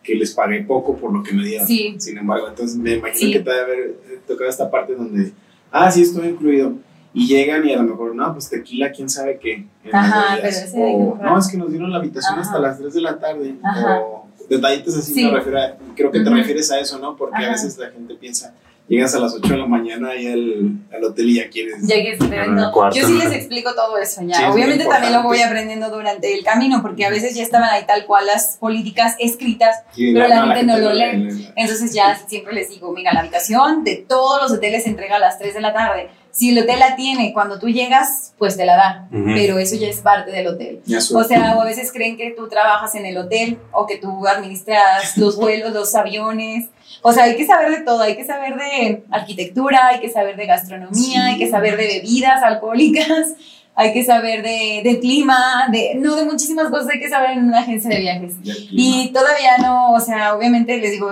que 0.03 0.15
les 0.15 0.33
pagué 0.33 0.63
poco 0.63 0.97
por 0.97 1.13
lo 1.13 1.23
que 1.23 1.33
me 1.35 1.45
dieron. 1.45 1.67
Sí. 1.67 1.95
Sin 1.99 2.17
embargo, 2.17 2.49
entonces 2.49 2.77
me 2.79 2.95
imagino 2.95 3.19
Sí. 3.19 3.33
que 3.33 3.41
te 3.41 3.51
debe 3.51 3.63
haber 3.63 3.95
tocado 4.27 4.49
esta 4.49 4.71
parte 4.71 4.95
donde, 4.95 5.33
ah, 5.71 5.91
sí, 5.91 6.03
estoy 6.03 6.29
incluido. 6.29 6.73
Y 7.13 7.27
llegan 7.29 7.67
y 7.69 7.73
a 7.75 7.77
lo 7.77 7.83
mejor, 7.91 8.15
no, 8.15 8.33
pues 8.33 8.49
tequila, 8.49 8.91
quién 8.91 9.09
sabe 9.11 9.39
qué. 9.39 9.67
Ajá, 9.93 10.37
pero 10.37 10.49
ese 10.49 10.73
O, 10.75 11.19
no, 11.23 11.39
es 11.39 11.47
que 11.49 11.57
nos 11.59 11.69
dieron 11.71 11.91
la 11.93 11.99
habitación 11.99 12.33
Ajá. 12.39 12.43
hasta 12.43 12.59
las 12.59 12.79
3 12.79 12.95
de 12.95 13.01
la 13.03 13.19
tarde. 13.19 13.55
Ajá. 13.63 14.01
O 14.01 14.27
detallitos 14.49 14.97
así, 14.97 15.13
Sí. 15.15 15.25
me 15.25 15.31
refiero 15.33 15.59
a- 15.61 15.77
creo 15.95 16.11
que 16.11 16.21
te 16.21 16.31
refieres 16.31 16.71
a 16.73 16.81
eso, 16.81 16.99
¿no? 16.99 17.17
Porque 17.17 17.37
a 17.37 17.41
Ajá. 17.41 17.51
veces 17.53 17.77
la 17.79 17.91
gente 17.91 18.15
piensa, 18.15 18.55
llegas 18.89 19.15
a 19.15 19.21
las 19.21 19.35
8 19.35 19.49
de 19.49 19.59
la 19.59 19.67
mañana 19.67 20.15
y 20.15 20.27
al, 20.27 20.73
al 20.95 21.05
hotel 21.05 21.31
y 21.31 21.35
ya 21.37 21.49
quieres. 21.49 21.77
Ya 21.87 22.47
no, 22.47 22.73
cuarto. 22.73 22.97
Yo 22.99 23.07
sí 23.07 23.15
les 23.15 23.33
explico 23.33 23.75
todo 23.75 23.97
eso 23.99 24.23
ya. 24.25 24.37
Sí, 24.37 24.45
Obviamente 24.45 24.85
también 24.85 25.13
lo 25.13 25.23
voy 25.23 25.41
aprendiendo 25.41 25.91
durante 25.91 26.35
el 26.35 26.45
camino, 26.45 26.83
porque 26.83 27.05
a 27.05 27.11
veces 27.11 27.35
ya 27.35 27.43
estaban 27.43 27.71
ahí 27.71 27.85
tal 27.87 28.05
cual 28.07 28.27
las 28.27 28.57
políticas 28.59 29.17
escritas, 29.19 29.77
pero 29.97 30.29
la 30.29 30.47
no, 30.47 30.55
gente 30.55 30.65
no 30.65 30.79
lo 30.79 30.93
lee. 30.93 31.17
lee. 31.17 31.49
entonces 31.57 31.93
ya 31.95 32.17
siempre 32.27 32.53
les 32.53 32.69
digo, 32.69 32.93
mira, 32.93 33.13
la 33.13 33.21
habitación 33.21 33.85
de 33.85 33.97
todos 33.97 34.43
los 34.43 34.53
hoteles 34.53 34.85
se 34.85 34.91
entrega 34.91 35.17
a 35.17 35.21
las 35.21 35.39
3 35.39 35.55
de 35.55 35.61
la 35.61 35.73
tarde. 35.73 36.11
Si 36.31 36.51
el 36.51 36.59
hotel 36.59 36.81
la 36.81 36.97
tiene 36.97 37.33
cuando 37.33 37.61
tú 37.61 37.69
llegas, 37.69 38.35
pues 38.39 38.57
te 38.57 38.67
la 38.67 38.75
da, 38.75 39.09
pero 39.11 39.61
eso 39.61 39.77
ya 39.77 39.87
es 39.87 40.01
parte 40.01 40.33
del 40.33 40.49
hotel. 40.49 40.81
O 41.15 41.23
sea, 41.23 41.57
o 41.57 41.61
a 41.61 41.65
veces 41.65 41.93
creen 41.93 42.17
que 42.17 42.33
tú 42.33 42.49
trabajas 42.49 42.97
en 42.97 43.07
el 43.07 43.17
hotel 43.17 43.59
o 43.71 43.87
que 43.87 43.99
tú 43.99 44.27
administras 44.27 45.17
los 45.17 45.37
vuelos, 45.37 45.73
los 45.73 45.95
aviones. 45.95 46.67
O 47.07 47.13
sea, 47.13 47.25
hay 47.25 47.37
que 47.37 47.47
saber 47.47 47.71
de 47.71 47.83
todo, 47.83 48.01
hay 48.01 48.17
que 48.17 48.25
saber 48.25 48.57
de 48.57 49.05
arquitectura, 49.11 49.89
hay 49.89 50.01
que 50.01 50.09
saber 50.09 50.37
de 50.37 50.47
gastronomía, 50.47 50.95
Sí. 50.97 51.15
hay 51.17 51.39
que 51.39 51.51
saber 51.51 51.77
de 51.77 51.87
bebidas 51.87 52.43
alcohólicas, 52.43 53.35
hay 53.75 53.93
que 53.93 54.03
saber 54.05 54.43
de, 54.43 54.81
de 54.83 55.01
clima, 55.01 55.69
de, 55.71 55.97
no, 55.97 56.17
de 56.17 56.25
muchísimas 56.25 56.71
cosas 56.71 56.89
hay 56.95 57.01
que 57.01 57.11
saber 57.11 57.33
en 57.33 57.45
una 57.45 57.59
agencia 57.61 57.91
de 57.91 58.01
viajes. 58.01 58.33
Y 58.43 59.11
todavía 59.13 59.59
no, 59.59 59.93
o 59.93 60.01
sea, 60.01 60.35
obviamente 60.35 60.79
les 60.79 60.93
digo, 60.93 61.11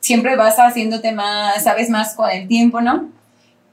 siempre 0.00 0.36
vas 0.36 0.56
haciéndote 0.58 1.12
más, 1.12 1.64
sabes 1.64 1.88
más 1.88 2.14
con 2.14 2.28
el 2.30 2.46
tiempo, 2.46 2.82
¿no? 2.82 3.08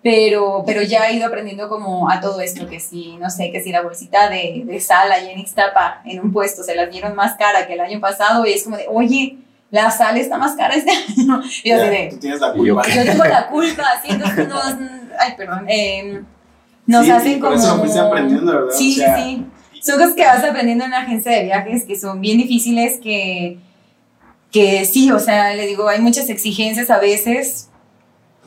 Pero, 0.04 0.64
pero 0.66 0.82
ya 0.82 1.10
he 1.10 1.16
ido 1.18 1.28
aprendiendo 1.28 1.68
como 1.68 2.10
a 2.10 2.22
todo 2.22 2.40
esto, 2.40 2.66
que 2.68 2.80
si, 2.80 3.18
no 3.18 3.30
sé, 3.30 3.52
que 3.52 3.62
si 3.62 3.72
la 3.74 3.82
bolsita 3.82 4.30
de, 4.30 4.64
de 4.66 4.80
sal 4.80 5.12
allá 5.12 5.30
en 5.32 5.40
Ixtapa, 5.40 6.02
en 6.06 6.22
un 6.22 6.32
puesto, 6.32 6.64
se 6.64 6.76
las 6.76 6.90
dieron 6.90 7.14
más 7.14 7.36
cara 7.36 7.68
que 7.68 7.74
el 7.74 7.82
año 7.82 8.00
pasado, 8.00 8.46
y 8.48 8.54
es 8.54 8.64
como 8.64 8.78
de, 8.78 8.86
oye, 8.88 9.38
la 9.72 9.90
sal 9.90 10.18
está 10.18 10.38
más 10.38 10.56
cara 10.56 10.76
este 10.76 10.92
año. 11.18 11.42
Y 11.64 11.70
yo 11.70 11.78
Ya, 11.78 11.84
de, 11.90 12.08
tú 12.12 12.18
tienes 12.18 12.40
la 12.42 12.54
culpa. 12.54 12.84
yo 12.88 13.04
tengo 13.06 13.24
la 13.24 13.48
culpa, 13.50 13.84
así, 13.98 14.12
entonces 14.12 14.48
nos, 14.48 14.66
ay, 15.20 15.34
perdón, 15.38 15.66
eh, 15.70 16.22
nos 16.86 17.06
Sí, 17.06 17.12
hacen 17.12 17.40
como... 17.40 17.54
eso 17.56 17.76
lo 17.76 17.80
fuiste 17.80 18.00
aprendiendo, 18.00 18.52
¿verdad? 18.54 18.68
Sí, 18.78 18.94
O 18.94 18.96
sea, 18.98 19.18
sí, 19.18 19.24
sí. 19.74 19.82
Son 19.82 19.98
cosas 19.98 20.14
que 20.16 20.24
vas 20.26 20.44
aprendiendo 20.44 20.84
en 20.84 20.90
una 20.92 21.00
agencia 21.02 21.32
de 21.32 21.44
viajes 21.46 21.86
que 21.86 21.98
son 21.98 22.22
bien 22.22 22.38
difíciles, 22.38 23.00
que, 23.02 23.58
que 24.52 24.86
sí, 24.86 25.10
o 25.12 25.18
sea, 25.20 25.56
le 25.56 25.66
digo, 25.66 25.88
hay 25.90 26.00
muchas 26.02 26.30
exigencias 26.30 26.92
a 26.92 27.00
veces, 27.00 27.70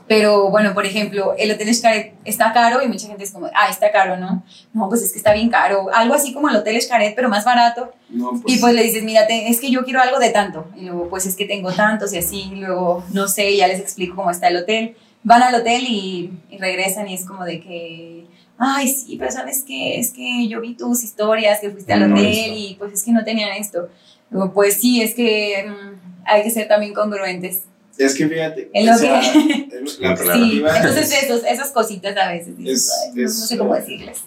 pero 0.06 0.50
bueno, 0.50 0.74
por 0.74 0.84
ejemplo, 0.84 1.34
el 1.38 1.50
Hotel 1.50 1.74
Xcaret 1.74 2.12
está 2.26 2.52
caro 2.52 2.82
y 2.82 2.88
mucha 2.88 3.06
gente 3.06 3.24
es 3.24 3.30
como, 3.30 3.46
ah, 3.54 3.68
está 3.70 3.90
caro, 3.90 4.16
¿no? 4.18 4.42
No, 4.74 4.88
pues 4.90 5.02
es 5.02 5.10
que 5.12 5.18
está 5.18 5.32
bien 5.32 5.48
caro. 5.48 5.86
Algo 5.94 6.12
así 6.14 6.34
como 6.34 6.48
el 6.50 6.56
Hotel 6.56 6.80
Xcaret, 6.80 7.14
pero 7.14 7.28
más 7.30 7.44
barato. 7.44 7.90
No, 8.10 8.32
Y 8.46 8.58
pues 8.58 8.74
le 8.74 8.82
dices, 8.82 9.02
mira, 9.02 9.26
te- 9.26 9.48
es 9.48 9.60
que 9.60 9.70
yo 9.70 9.82
quiero 9.84 10.00
algo 10.02 10.18
de 10.18 10.28
tanto. 10.30 10.66
Y 10.76 10.82
luego, 10.82 11.08
pues 11.08 11.24
es 11.26 11.34
que 11.36 11.46
tengo 11.46 11.72
tantos 11.72 12.12
y 12.12 12.18
así. 12.18 12.50
Y 12.52 12.56
luego, 12.56 13.02
no 13.12 13.28
sé, 13.28 13.56
ya 13.56 13.66
les 13.66 13.80
explico 13.80 14.14
cómo 14.16 14.30
está 14.30 14.48
el 14.48 14.58
hotel. 14.58 14.94
Van 15.22 15.42
al 15.42 15.54
hotel 15.54 15.84
y, 15.88 16.30
y 16.50 16.58
regresan 16.58 17.08
y 17.08 17.14
es 17.14 17.24
como 17.24 17.44
de 17.46 17.60
que, 17.62 18.26
ay, 18.58 18.88
sí, 18.88 19.16
pero 19.18 19.30
sabes 19.32 19.64
que 19.66 19.98
es 19.98 20.10
que 20.10 20.46
yo 20.48 20.60
vi 20.60 20.74
tus 20.74 21.02
historias, 21.02 21.60
que 21.60 21.70
fuiste 21.70 21.94
al 21.94 22.10
No, 22.10 22.14
hotel 22.16 22.52
y 22.54 22.76
pues 22.78 22.92
es 22.92 23.02
que 23.04 23.12
no 23.12 23.24
tenían 23.24 23.52
esto. 23.56 23.88
Luego, 24.28 24.52
pues 24.52 24.74
sí, 24.74 25.00
es 25.00 25.14
que 25.14 25.64
mm, 25.66 26.26
hay 26.26 26.42
que 26.42 26.50
ser 26.50 26.68
también 26.68 26.92
congruentes. 26.92 27.62
Es 27.96 28.14
que 28.16 28.26
fíjate, 28.28 28.70
En 28.72 28.86
lo 28.86 28.92
o 28.94 28.96
sea, 28.98 29.20
que- 29.20 29.68
la 30.04 30.16
Sí, 30.16 30.62
entonces 30.76 31.22
esos, 31.22 31.44
esas 31.44 31.70
cositas 31.70 32.16
a 32.16 32.32
veces 32.32 32.54
Es- 32.64 32.90
"Ay, 33.06 33.12
no, 33.14 33.24
es, 33.26 33.38
no 33.38 33.46
sé 33.46 33.58
cómo 33.58 33.74
decirles. 33.74 34.24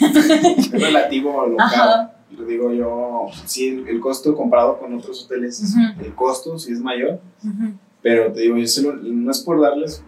es 0.00 0.70
relativo 0.70 1.42
a 1.42 1.46
lo 1.48 1.60
Ajá. 1.60 1.74
caro. 1.76 2.10
Lo 2.38 2.44
digo 2.46 2.72
yo, 2.72 3.26
sí, 3.46 3.68
el, 3.68 3.88
el 3.88 4.00
costo 4.00 4.36
comparado 4.36 4.78
con 4.78 4.94
otros 4.94 5.24
hoteles, 5.24 5.60
Ujú. 5.62 6.04
el 6.04 6.14
costo 6.14 6.58
sí 6.58 6.72
es 6.72 6.80
mayor, 6.80 7.20
Ujú. 7.42 7.72
pero 8.02 8.30
te 8.32 8.40
digo, 8.42 8.56
yo 8.58 8.66
se 8.66 8.82
lo- 8.82 8.92
no 8.94 9.30
es 9.30 9.40
por 9.40 9.60
darles, 9.60 10.02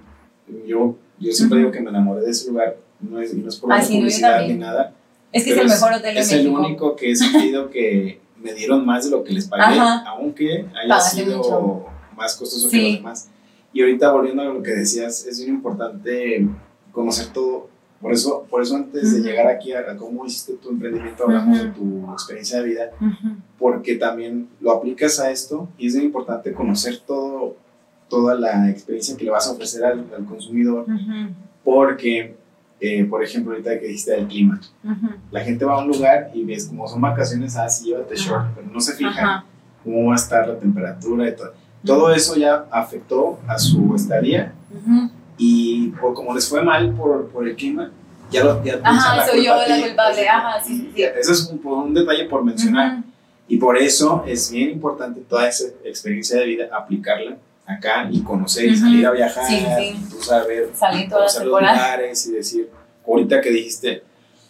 yo, 0.66 0.97
yo 1.19 1.32
siempre 1.32 1.59
Ujú. 1.59 1.66
digo 1.66 1.70
que 1.73 1.81
me 1.81 1.91
enamoré 1.91 2.20
de 2.23 2.31
ese 2.31 2.51
lugar, 2.51 2.77
no 3.01 3.20
es, 3.20 3.32
no 3.35 3.49
es 3.49 3.57
por 3.57 3.73
Ah, 3.73 3.78
la 3.78 3.82
yo 3.82 3.89
publicidad 3.95 4.47
ni 4.47 4.55
nada. 4.55 4.93
Es 5.32 5.45
que 5.45 5.53
es 5.53 5.59
el 5.59 5.66
mejor 5.69 5.93
hotel 5.95 6.15
de 6.15 6.20
Es 6.20 6.31
México. 6.31 6.59
el 6.59 6.65
único 6.66 6.95
que 6.97 7.11
he 7.11 7.16
sentido 7.16 7.70
que 7.70 8.20
me 8.43 8.53
dieron 8.53 8.85
más 8.85 9.05
de 9.07 9.11
lo 9.11 9.24
que 9.24 9.32
les 9.32 9.49
pagué, 9.49 9.62
Ajá. 9.78 10.05
aunque 10.09 10.66
haya 10.74 10.89
Pagaste 10.89 11.24
sido 11.24 11.39
mucho. 11.39 11.87
Más 12.21 12.37
costoso 12.37 12.69
Sí. 12.69 12.77
que 12.79 12.83
los 12.89 12.97
demás. 12.99 13.29
Y 13.73 13.81
ahorita 13.83 14.13
volviendo 14.13 14.43
a 14.43 14.47
lo 14.47 14.63
que 14.63 14.73
decías, 14.73 15.27
es 15.27 15.39
bien 15.41 15.55
importante 15.55 16.47
conocer 16.93 17.29
todo. 17.33 17.69
Por 18.01 18.13
eso, 18.13 18.47
por 18.49 18.63
eso 18.63 18.77
antes 18.77 19.13
de 19.13 19.21
Ujú. 19.21 19.29
llegar 19.29 19.47
aquí 19.47 19.73
a, 19.73 19.81
a 19.81 19.97
cómo 19.97 20.25
hiciste 20.25 20.55
tu 20.55 20.71
emprendimiento, 20.71 21.25
hablamos 21.25 21.59
Ujú. 21.59 21.67
de 21.67 21.73
tu 21.75 22.13
experiencia 22.13 22.59
de 22.61 22.65
vida, 22.69 22.91
Ujú. 23.01 23.37
porque 23.59 23.97
también 23.97 24.49
lo 24.61 24.73
aplicas 24.73 25.21
a 25.21 25.31
esto 25.31 25.69
y 25.79 25.87
es 25.89 25.93
bien 25.95 26.07
importante 26.07 26.53
conocer 26.53 26.99
todo, 27.07 27.57
toda 28.09 28.35
la 28.35 28.71
experiencia 28.71 29.17
que 29.17 29.25
le 29.25 29.31
vas 29.31 29.47
a 29.49 29.53
ofrecer 29.53 29.85
al, 29.85 30.07
al 30.17 30.25
consumidor, 30.25 30.87
porque, 31.63 32.35
eh, 32.81 33.05
por 33.05 33.23
ejemplo, 33.23 33.53
ahorita 33.53 33.79
que 33.79 33.87
dijiste 33.87 34.13
del 34.13 34.27
clima, 34.27 34.61
Ujú. 34.83 35.09
la 35.31 35.41
gente 35.45 35.65
va 35.65 35.75
a 35.75 35.85
un 35.85 35.89
lugar 35.89 36.31
y 36.35 36.43
ves 36.45 36.67
como 36.67 36.89
son 36.89 37.01
vacaciones, 37.03 37.57
ah, 37.57 37.69
sí, 37.69 37.87
llévate 37.91 38.17
short, 38.17 38.47
pero 38.55 38.67
no 38.69 38.81
se 38.81 38.95
fijan 38.95 39.13
Ajá. 39.25 39.45
cómo 39.85 40.07
va 40.07 40.15
a 40.15 40.17
estar 40.17 40.49
la 40.49 40.59
temperatura 40.59 41.29
y 41.29 41.37
todo. 41.37 41.53
Todo 41.85 42.12
eso 42.12 42.36
ya 42.36 42.66
afectó 42.70 43.39
a 43.48 43.59
su 43.59 43.94
estadía 43.94 44.52
Ujú. 44.70 45.11
y 45.39 45.89
por 46.01 46.12
como 46.15 46.35
les 46.35 46.48
fue 46.48 46.62
mal 46.62 46.93
por, 46.94 47.28
por 47.28 47.48
el 47.48 47.57
clima, 47.57 47.90
ya 48.31 48.44
lo 48.44 48.62
ya 48.62 48.78
Ajá, 48.82 49.16
la 49.16 49.27
soy 49.27 49.44
yo 49.47 49.55
a 49.55 49.66
la 49.66 49.77
ti. 49.77 49.82
culpable. 49.82 50.28
Ajá, 50.28 50.62
sí, 50.62 50.90
sí. 50.94 51.02
Eso 51.02 51.32
es 51.32 51.47
un, 51.51 51.61
un 51.66 51.94
detalle 51.94 52.24
por 52.27 52.44
mencionar. 52.44 52.94
Ujú. 52.98 53.05
Y 53.48 53.57
por 53.57 53.77
eso 53.77 54.23
es 54.27 54.51
bien 54.52 54.70
importante 54.70 55.20
toda 55.28 55.48
esa 55.48 55.65
experiencia 55.85 56.39
de 56.39 56.47
vida, 56.47 56.69
aplicarla 56.73 57.36
acá 57.66 58.09
y 58.11 58.23
conocer 58.23 58.66
y 58.66 58.73
Ujú. 58.74 58.81
salir 58.81 59.07
a 59.07 59.11
viajar, 59.12 59.44
Sí, 59.47 59.57
sí. 59.78 59.94
y 60.07 60.11
tú 60.11 60.23
saber, 60.23 60.70
Salí 60.74 61.02
en 61.02 61.09
todas 61.09 61.24
las 61.24 61.35
conocer 61.35 61.47
los 61.47 61.59
temporadas. 61.61 61.77
lugares 61.77 62.27
y 62.27 62.32
decir, 62.32 62.70
ahorita 63.07 63.40
que 63.40 63.51
dijiste, 63.51 64.02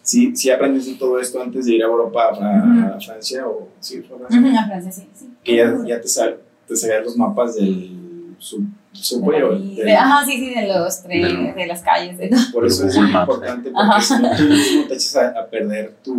¿sí, 0.03 0.35
sí 0.35 0.51
aprendiste 0.51 0.95
todo 0.99 1.19
esto 1.19 1.41
antes 1.41 1.65
de 1.65 1.73
ir 1.75 1.81
a 1.83 1.85
Europa, 1.87 2.25
a, 2.25 2.27
a 2.29 2.91
Ujú. 2.91 3.01
Francia 3.05 3.47
o 3.47 3.69
sí, 3.79 4.03
a 4.05 4.27
Francia? 4.27 4.61
A 4.61 4.65
Francia, 4.67 4.91
sí, 4.91 5.07
sí. 5.17 5.29
Que 5.43 5.55
ya, 5.55 5.73
ya 5.85 5.99
te, 6.01 6.07
sab- 6.07 6.37
te 6.71 6.77
sabías 6.77 7.03
los 7.03 7.17
mapas 7.17 7.55
del 7.55 8.35
sub, 8.39 8.63
subway 8.93 9.41
del- 9.41 9.75
de- 9.75 9.95
Ajá, 9.95 10.25
sí, 10.25 10.31
sí, 10.37 10.53
de 10.53 10.67
los 10.67 11.03
trenes, 11.03 11.53
de 11.55 11.65
las 11.67 11.81
calles, 11.81 12.17
de 12.17 12.29
todo. 12.29 12.39
Por 12.53 12.65
eso 12.65 12.87
es 12.87 12.97
muy 12.97 13.07
importante, 13.11 13.71
porque 13.71 13.87
Ajá. 13.89 14.01
si 14.01 14.13
no, 14.21 14.29
tú 14.37 14.43
mismo 14.43 14.83
te 14.87 14.93
echas 14.93 15.15
a, 15.17 15.27
a 15.41 15.45
perder 15.47 15.95
tu, 16.03 16.13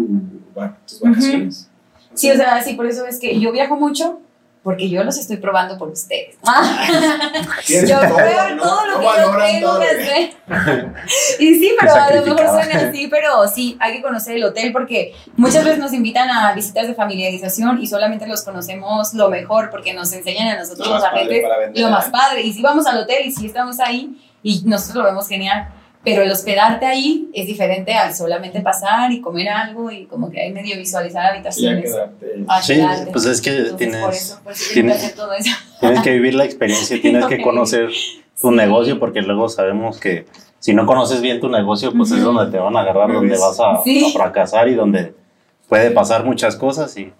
tus 0.86 1.00
vacaciones. 1.00 1.68
Sí, 2.14 2.30
o 2.30 2.34
sea, 2.36 2.62
sí, 2.62 2.74
por 2.74 2.86
eso 2.86 3.06
es 3.06 3.18
que 3.18 3.40
yo 3.40 3.50
viajo 3.52 3.76
mucho, 3.76 4.20
porque 4.62 4.88
yo 4.88 5.02
los 5.02 5.18
estoy 5.18 5.38
probando 5.38 5.76
por 5.76 5.88
ustedes. 5.88 6.36
Tienes 7.66 7.90
Yo 7.90 7.98
todo, 8.00 8.14
pruebo 8.14 8.54
no- 8.56 8.62
todo 8.62 8.86
lo 8.86 8.92
no 8.94 9.00
que 9.00 9.06
yo 9.06 9.36
tengo 9.60 9.78
que 9.80 9.86
que- 9.86 10.02
hacer. 10.02 10.30
Y 11.40 11.54
sí, 11.54 11.74
pero 11.80 11.94
a 11.94 12.10
lo 12.14 12.22
mejor 12.26 12.48
suena 12.48 12.88
así, 12.88 13.08
pero 13.08 13.48
sí, 13.48 13.76
hay 13.80 13.94
que 13.94 14.02
conocer 14.02 14.36
el 14.36 14.44
hotel 14.44 14.72
porque 14.72 15.14
muchas 15.36 15.64
veces 15.64 15.78
nos 15.80 15.92
invitan 15.92 16.30
a 16.30 16.52
visitas 16.54 16.86
de 16.86 16.94
familiarización 16.94 17.82
y 17.82 17.86
solamente 17.86 18.26
los 18.26 18.42
conocemos 18.44 19.14
lo 19.14 19.28
mejor 19.30 19.70
porque 19.70 19.92
nos 19.94 20.12
enseñan 20.12 20.48
a 20.48 20.58
nosotros 20.60 20.86
Lo 20.86 20.94
los 20.94 21.02
más 21.02 21.12
agentes 21.12 21.42
lo 21.74 21.90
más 21.90 22.06
¿eh? 22.06 22.10
padre. 22.12 22.42
Y 22.42 22.52
si 22.52 22.62
vamos 22.62 22.86
al 22.86 22.98
hotel 22.98 23.26
y 23.26 23.32
si 23.32 23.46
estamos 23.46 23.80
ahí 23.80 24.16
y 24.42 24.62
nosotros 24.64 24.96
lo 24.96 25.04
vemos 25.04 25.26
genial. 25.28 25.68
Pero 26.04 26.22
el 26.22 26.30
hospedarte 26.32 26.84
ahí 26.84 27.30
es 27.32 27.46
diferente 27.46 27.94
al 27.94 28.12
solamente 28.14 28.60
pasar 28.60 29.12
y 29.12 29.20
comer 29.20 29.48
algo 29.50 29.90
y 29.90 30.06
como 30.06 30.30
que 30.30 30.40
hay 30.40 30.52
medio 30.52 30.76
visualizar 30.76 31.26
habitaciones. 31.26 31.84
quedarte. 31.92 32.44
a 32.48 32.60
Sí, 32.62 32.82
pues 33.12 33.24
es 33.26 33.40
que 33.40 33.50
Entonces, 33.50 33.76
tienes- 33.76 34.00
por 34.00 34.12
eso, 34.14 34.40
por 34.42 34.52
eso 34.52 34.70
tienes- 34.74 35.14
todo 35.14 35.32
eso. 35.32 35.50
Tienes 35.80 36.00
que 36.02 36.10
vivir 36.10 36.34
la 36.34 36.44
experiencia, 36.44 36.98
tienes 37.02 37.26
que 37.26 37.40
conocer 37.40 37.90
tu 38.40 38.50
Sí. 38.50 38.54
negocio 38.56 38.98
porque 38.98 39.22
luego 39.22 39.48
sabemos 39.48 40.00
que 40.00 40.26
si 40.58 40.74
no 40.74 40.86
conoces 40.86 41.20
bien 41.20 41.38
tu 41.40 41.48
negocio, 41.48 41.92
pues 41.92 42.10
es 42.10 42.18
Ujú. 42.22 42.32
donde 42.32 42.50
te 42.50 42.58
van 42.58 42.76
a 42.76 42.80
agarrar, 42.80 43.06
Me 43.08 43.14
donde 43.14 43.30
ves. 43.30 43.40
vas 43.40 43.60
a, 43.60 43.80
Sí. 43.84 44.04
a 44.04 44.10
fracasar 44.12 44.66
y 44.68 44.74
donde 44.74 45.14
puede 45.68 45.92
pasar 45.92 46.24
muchas 46.24 46.56
cosas 46.56 46.96
y, 46.96 47.12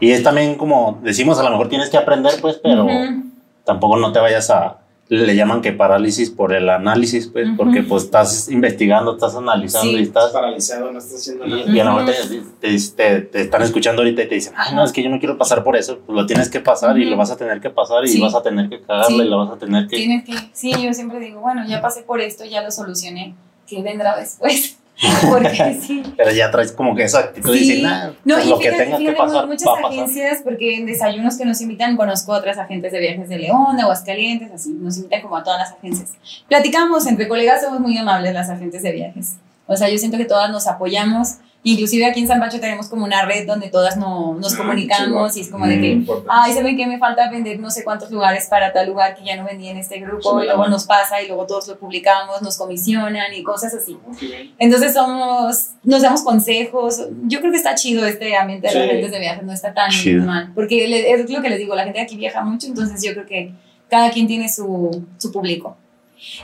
y 0.00 0.10
es 0.10 0.24
también 0.24 0.56
como 0.56 0.98
decimos, 1.02 1.38
a 1.38 1.44
lo 1.44 1.50
mejor 1.50 1.68
tienes 1.68 1.88
que 1.88 1.96
aprender 1.98 2.32
pues, 2.40 2.58
pero 2.60 2.84
Ujú. 2.84 3.22
tampoco 3.64 3.96
no 3.96 4.10
te 4.10 4.18
vayas 4.18 4.50
a, 4.50 4.78
le 5.08 5.36
llaman 5.36 5.60
que 5.60 5.72
parálisis 5.72 6.30
por 6.30 6.54
el 6.54 6.68
análisis 6.70 7.26
pues, 7.28 7.46
porque 7.58 7.82
pues 7.82 8.04
estás 8.04 8.48
investigando, 8.48 9.12
estás 9.14 9.34
analizando 9.36 9.90
Sí. 9.90 9.96
y 9.98 10.02
Estás 10.02 10.24
estás... 10.26 10.40
paralizado, 10.40 10.90
no 10.92 10.98
estás 10.98 11.20
haciendo 11.20 11.46
nada. 11.46 11.62
Y, 11.70 11.76
y 11.76 11.80
a 11.80 11.84
lo 11.84 11.92
mejor 11.92 12.14
te, 12.60 12.68
te- 12.70 12.78
te- 12.96 13.20
te 13.20 13.40
están 13.42 13.62
escuchando 13.62 14.00
ahorita 14.02 14.22
y 14.22 14.28
te 14.28 14.34
dicen, 14.36 14.54
ay, 14.56 14.74
no, 14.74 14.82
es 14.82 14.92
que 14.92 15.02
yo 15.02 15.10
no 15.10 15.18
quiero 15.18 15.36
pasar 15.36 15.62
por 15.62 15.76
eso. 15.76 15.98
Pues 16.06 16.16
lo 16.16 16.24
tienes 16.26 16.48
que 16.48 16.60
pasar 16.60 16.98
y 16.98 17.04
lo 17.04 17.16
vas 17.18 17.30
a 17.30 17.36
tener 17.36 17.60
que 17.60 17.68
pasar 17.70 18.06
y 18.06 18.18
vas 18.20 18.34
a 18.34 18.42
tener 18.42 18.68
que 18.70 18.80
cagarle 18.80 19.18
Sí. 19.18 19.22
y 19.22 19.28
lo 19.28 19.38
vas 19.38 19.50
a 19.50 19.58
tener 19.58 19.86
que... 19.88 19.96
Tienes 19.96 20.24
que, 20.24 20.32
sí, 20.52 20.72
yo 20.82 20.94
siempre 20.94 21.20
digo, 21.20 21.40
bueno, 21.40 21.64
ya 21.68 21.82
pasé 21.82 22.02
por 22.02 22.20
esto, 22.22 22.44
ya 22.46 22.62
lo 22.62 22.70
solucioné, 22.70 23.34
¿qué 23.66 23.82
vendrá 23.82 24.16
después? 24.16 24.78
Porque 25.28 25.78
sí. 25.82 26.02
Pero 26.16 26.30
ya 26.30 26.50
traes 26.50 26.70
como 26.72 26.94
que 26.94 27.02
esa 27.04 27.18
actitud 27.20 27.52
de 27.52 27.58
Sí. 27.58 27.68
decir, 27.68 27.82
nah, 27.84 28.10
No, 28.24 28.34
pues 28.36 28.46
y 28.46 28.48
lo 28.50 28.58
que 28.58 28.70
fíjate, 28.70 28.84
tenga 28.84 28.98
que 28.98 29.12
pasar, 29.12 29.46
muchas 29.46 29.66
va 29.68 29.72
a 29.72 29.82
pasar. 29.82 29.92
agencias, 29.92 30.40
porque 30.44 30.76
en 30.76 30.86
desayunos 30.86 31.36
que 31.36 31.44
nos 31.44 31.60
invitan, 31.60 31.96
conozco 31.96 32.32
otras 32.32 32.58
agentes 32.58 32.92
de 32.92 33.00
viajes 33.00 33.28
de 33.28 33.38
León, 33.38 33.76
de 33.76 33.82
Aguascalientes, 33.82 34.52
así, 34.52 34.70
nos 34.72 34.96
invitan 34.96 35.22
como 35.22 35.36
a 35.36 35.42
todas 35.42 35.58
las 35.58 35.72
agencias. 35.72 36.10
Platicamos, 36.48 37.06
entre 37.06 37.26
colegas 37.26 37.62
somos 37.62 37.80
muy 37.80 37.96
amables 37.98 38.32
las 38.34 38.48
agentes 38.50 38.82
de 38.82 38.92
viajes. 38.92 39.34
O 39.66 39.76
sea, 39.76 39.88
yo 39.88 39.98
siento 39.98 40.16
que 40.18 40.26
todas 40.26 40.50
nos 40.50 40.66
apoyamos, 40.68 41.38
inclusive 41.64 42.06
aquí 42.06 42.20
en 42.20 42.28
San 42.28 42.38
Pancho 42.38 42.60
tenemos 42.60 42.86
como 42.88 43.04
una 43.04 43.24
red 43.24 43.46
donde 43.46 43.68
todas 43.70 43.96
no- 43.96 44.34
nos 44.34 44.54
Ah, 44.54 44.58
comunicamos 44.58 45.36
y 45.36 45.40
es 45.40 45.48
como 45.48 45.66
de 45.66 45.80
que, 45.80 45.88
Importante. 45.92 46.30
ay, 46.32 46.52
¿saben 46.52 46.76
qué? 46.76 46.86
Me 46.86 46.98
falta 46.98 47.28
vender 47.30 47.58
no 47.58 47.70
sé 47.70 47.82
cuántos 47.82 48.10
lugares 48.10 48.46
para 48.48 48.72
tal 48.72 48.86
lugar 48.88 49.16
que 49.16 49.24
ya 49.24 49.34
no 49.36 49.44
vendí 49.44 49.68
en 49.68 49.78
este 49.78 49.98
grupo, 49.98 50.38
Sí, 50.38 50.44
y 50.44 50.46
luego 50.46 50.68
nos 50.68 50.84
pasa 50.84 51.20
y 51.22 51.26
luego 51.26 51.46
todos 51.46 51.66
lo 51.68 51.78
publicamos, 51.78 52.40
nos 52.42 52.56
comisionan 52.56 53.32
y 53.34 53.42
cosas 53.42 53.74
así. 53.74 53.96
Ok, 54.06 54.20
bien. 54.20 54.54
Entonces 54.58 54.92
somos, 54.94 55.70
nos 55.82 56.02
damos 56.02 56.22
consejos. 56.22 57.02
Yo 57.24 57.40
creo 57.40 57.50
que 57.50 57.56
está 57.58 57.74
chido 57.74 58.04
este 58.06 58.36
ambiente 58.36 58.68
de 58.68 58.72
Sí. 58.72 59.00
las 59.02 59.10
de 59.10 59.18
viajes, 59.18 59.42
no 59.42 59.52
está 59.52 59.72
tan 59.74 59.90
Chido. 59.90 60.24
mal. 60.24 60.52
Porque 60.54 60.84
es 61.12 61.30
lo 61.30 61.42
que 61.42 61.48
les 61.50 61.58
digo, 61.58 61.74
la 61.74 61.84
gente 61.84 61.98
de 61.98 62.04
aquí 62.04 62.16
viaja 62.16 62.42
mucho, 62.44 62.66
entonces 62.66 63.02
yo 63.02 63.12
creo 63.12 63.26
que 63.26 63.52
cada 63.88 64.10
quien 64.10 64.26
tiene 64.26 64.48
su, 64.48 65.04
su 65.18 65.32
público. 65.32 65.76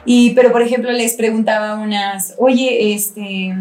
Y, 0.04 0.30
pero 0.34 0.52
por 0.52 0.62
ejemplo, 0.62 0.90
les 0.92 1.14
preguntaba 1.14 1.74
unas, 1.76 2.34
oye, 2.38 2.94
este, 2.94 3.54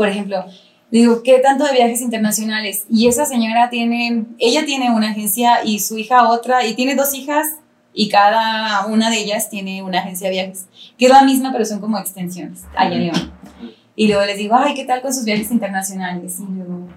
por 0.00 0.08
ejemplo, 0.08 0.46
digo, 0.90 1.22
¿qué 1.22 1.40
tanto 1.40 1.66
de 1.66 1.74
viajes 1.74 2.00
internacionales? 2.00 2.86
Y 2.88 3.06
esa 3.06 3.26
señora 3.26 3.68
tiene, 3.68 4.24
ella 4.38 4.64
tiene 4.64 4.90
una 4.90 5.10
agencia 5.10 5.62
y 5.62 5.78
su 5.80 5.98
hija 5.98 6.30
otra, 6.30 6.64
y 6.64 6.74
tiene 6.74 6.94
dos 6.94 7.12
hijas 7.12 7.46
y 7.92 8.08
cada 8.08 8.86
una 8.86 9.10
de 9.10 9.18
ellas 9.18 9.50
tiene 9.50 9.82
una 9.82 9.98
agencia 9.98 10.28
de 10.28 10.36
viajes, 10.36 10.64
que 10.96 11.04
es 11.04 11.12
la 11.12 11.22
misma, 11.22 11.52
pero 11.52 11.66
son 11.66 11.80
como 11.80 11.98
extensiones, 11.98 12.62
allá 12.74 12.96
en 12.96 13.02
León. 13.08 13.32
Y 13.94 14.08
luego 14.08 14.24
les 14.24 14.38
digo, 14.38 14.56
ay, 14.56 14.72
¿qué 14.72 14.86
tal 14.86 15.02
con 15.02 15.12
sus 15.12 15.26
viajes 15.26 15.50
internacionales? 15.50 16.38
Y 16.40 16.50
luego, 16.50 16.88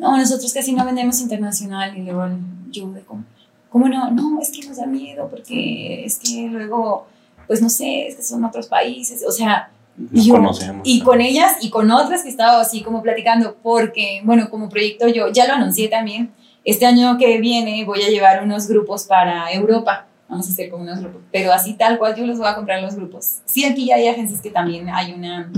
no, 0.00 0.16
nosotros 0.16 0.52
casi 0.52 0.72
no 0.72 0.84
vendemos 0.84 1.20
internacional. 1.20 1.96
Y 1.96 2.02
luego 2.02 2.26
yo 2.72 2.90
de 2.90 3.02
como, 3.02 3.22
¿cómo 3.70 3.88
no? 3.88 4.10
No, 4.10 4.40
es 4.40 4.50
que 4.50 4.66
nos 4.66 4.78
da 4.78 4.86
miedo 4.86 5.28
porque 5.30 6.04
es 6.04 6.18
que 6.18 6.48
luego, 6.48 7.06
pues 7.46 7.62
no 7.62 7.68
sé, 7.70 8.08
es 8.08 8.16
que 8.16 8.24
son 8.24 8.44
otros 8.44 8.66
países. 8.66 9.24
O 9.24 9.30
sea, 9.30 9.70
Nos 9.96 10.24
yo- 10.24 10.34
conocemos. 10.34 10.82
y 10.84 11.00
con 11.02 11.20
ellas 11.20 11.56
y 11.60 11.70
con 11.70 11.90
otras 11.90 12.22
que 12.22 12.28
estaba 12.28 12.60
así 12.60 12.82
como 12.82 13.02
platicando, 13.02 13.56
porque, 13.62 14.20
bueno, 14.24 14.48
como 14.50 14.68
proyecto 14.68 15.06
yo 15.08 15.28
ya 15.30 15.46
lo 15.46 15.54
anuncié 15.54 15.88
también. 15.88 16.32
Este 16.64 16.86
año 16.86 17.18
que 17.18 17.38
viene 17.40 17.84
voy 17.84 18.02
a 18.02 18.08
llevar 18.08 18.42
unos 18.42 18.68
grupos 18.68 19.04
para 19.04 19.50
Europa. 19.52 20.06
Vamos 20.28 20.48
a 20.48 20.52
hacer 20.52 20.70
como 20.70 20.84
unos 20.84 21.00
grupos, 21.00 21.20
pero 21.30 21.52
así 21.52 21.74
tal 21.74 21.98
cual 21.98 22.14
yo 22.16 22.24
los 22.26 22.38
voy 22.38 22.46
a 22.46 22.54
comprar 22.54 22.80
los 22.82 22.94
grupos. 22.94 23.40
Sí, 23.44 23.64
aquí 23.64 23.86
ya 23.86 23.96
hay 23.96 24.06
agencias 24.08 24.40
que 24.40 24.50
también 24.50 24.88
hay 24.88 25.12
una, 25.12 25.50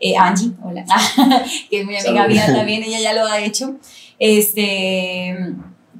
eh, 0.00 0.16
Angie, 0.16 0.52
hola, 0.64 0.84
que 1.70 1.80
es 1.80 1.84
muy 1.84 1.96
amiga 1.96 2.26
mía 2.26 2.46
también, 2.46 2.82
ella 2.82 2.98
ya 2.98 3.12
lo 3.12 3.26
ha 3.26 3.38
hecho. 3.40 3.76
Este, 4.18 5.36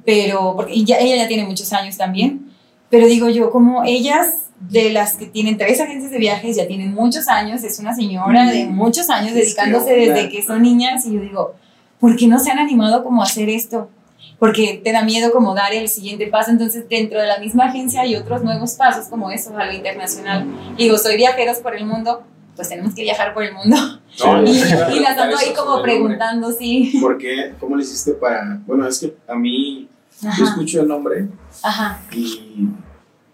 pero, 0.05 0.53
porque 0.55 0.83
ya, 0.83 0.97
ella 0.99 1.15
ya 1.17 1.27
tiene 1.27 1.45
muchos 1.45 1.71
años 1.73 1.95
también. 1.97 2.51
Pero 2.89 3.05
digo 3.07 3.29
yo, 3.29 3.51
como 3.51 3.83
ellas, 3.83 4.48
de 4.59 4.91
las 4.91 5.15
que 5.15 5.25
tienen 5.25 5.57
tres 5.57 5.79
agencias 5.79 6.11
de 6.11 6.17
viajes, 6.17 6.57
ya 6.57 6.67
tienen 6.67 6.93
muchos 6.93 7.27
años, 7.27 7.63
es 7.63 7.79
una 7.79 7.95
señora 7.95 8.49
de 8.51 8.65
muchos 8.65 9.09
años 9.09 9.33
que 9.33 9.39
dedicándose 9.39 9.93
desde 9.93 10.29
que 10.29 10.43
son 10.43 10.61
niñas, 10.61 11.05
y 11.05 11.13
yo 11.13 11.21
digo, 11.21 11.55
¿por 11.99 12.15
qué 12.15 12.27
no 12.27 12.39
se 12.39 12.51
han 12.51 12.59
animado 12.59 13.03
como 13.03 13.21
a 13.21 13.25
hacer 13.25 13.49
esto? 13.49 13.89
Porque 14.37 14.81
te 14.83 14.91
da 14.91 15.03
miedo 15.03 15.31
como 15.31 15.53
dar 15.53 15.73
el 15.73 15.87
siguiente 15.89 16.27
paso, 16.27 16.51
entonces 16.51 16.87
dentro 16.89 17.19
de 17.21 17.27
la 17.27 17.39
misma 17.39 17.65
agencia 17.65 18.01
hay 18.01 18.15
otros 18.15 18.43
nuevos 18.43 18.73
pasos 18.73 19.07
como 19.07 19.31
eso, 19.31 19.57
a 19.57 19.65
lo 19.65 19.73
internacional. 19.73 20.45
Y 20.77 20.83
digo, 20.83 20.97
soy 20.97 21.17
viajeros 21.17 21.57
por 21.57 21.75
el 21.75 21.85
mundo, 21.85 22.23
pues 22.55 22.69
tenemos 22.69 22.93
que 22.93 23.03
viajar 23.03 23.33
por 23.33 23.43
el 23.43 23.53
mundo. 23.53 23.75
No, 24.19 24.43
Y, 24.43 24.53
yo 24.59 24.85
a 24.85 24.91
y 24.91 24.99
las 24.99 25.17
ando 25.17 25.37
ahí 25.37 25.53
como 25.55 25.81
preguntando, 25.81 26.51
sí. 26.51 26.97
¿Por 26.99 27.17
qué? 27.17 27.53
¿Cómo 27.59 27.75
le 27.75 27.83
hiciste 27.83 28.13
para.? 28.13 28.59
Bueno, 28.65 28.87
es 28.87 28.99
que 28.99 29.15
a 29.27 29.35
mí. 29.35 29.87
Yo 30.21 30.27
Ajá, 30.27 30.43
escucho 30.43 30.81
el 30.81 30.87
nombre 30.89 31.27
ajá, 31.63 32.01
y. 32.11 32.67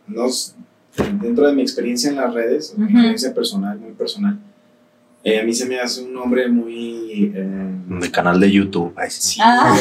Nos, 0.06 0.56
dentro 1.22 1.48
de 1.48 1.54
mi 1.54 1.62
experiencia 1.62 2.10
en 2.10 2.16
las 2.18 2.34
redes, 2.34 2.74
mi 2.78 2.84
Ujú. 2.86 2.94
experiencia 2.94 3.34
personal, 3.34 3.78
muy 3.80 3.92
personal, 3.94 4.38
eh, 5.24 5.40
a 5.40 5.44
mí 5.44 5.54
se 5.54 5.66
me 5.66 5.80
hace 5.80 6.04
un 6.04 6.14
nombre 6.14 6.48
muy. 6.48 7.32
eh, 7.36 7.48
De 8.00 8.12
canal 8.12 8.40
de 8.40 8.52
YouTube. 8.52 8.94
Ay, 8.96 9.10
sí. 9.10 9.22
sí, 9.22 9.40
Ah. 9.44 9.76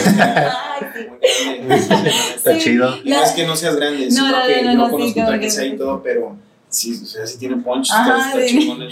Está 2.36 2.54
Sí. 2.54 2.60
chido. 2.60 2.94
No 3.04 3.22
es 3.22 3.32
que 3.32 3.46
no 3.46 3.56
seas 3.56 3.76
grande, 3.76 4.06
No, 4.06 4.10
sino 4.10 4.30
no, 4.30 4.46
que 4.46 4.62
no, 4.62 4.72
yo 4.72 4.78
no, 4.78 4.90
conozco 4.90 5.20
que 5.40 5.50
sea 5.50 5.66
y 5.66 5.76
todo, 5.76 6.02
pero 6.02 6.36
sí, 6.68 6.98
o 7.02 7.06
sea, 7.06 7.26
sí 7.26 7.38
tiene 7.38 7.56
punch, 7.56 7.90
Ajá, 7.92 8.26
está, 8.28 8.38
está 8.40 8.48
sí. 8.48 8.58
chingón 8.58 8.82
el- 8.82 8.90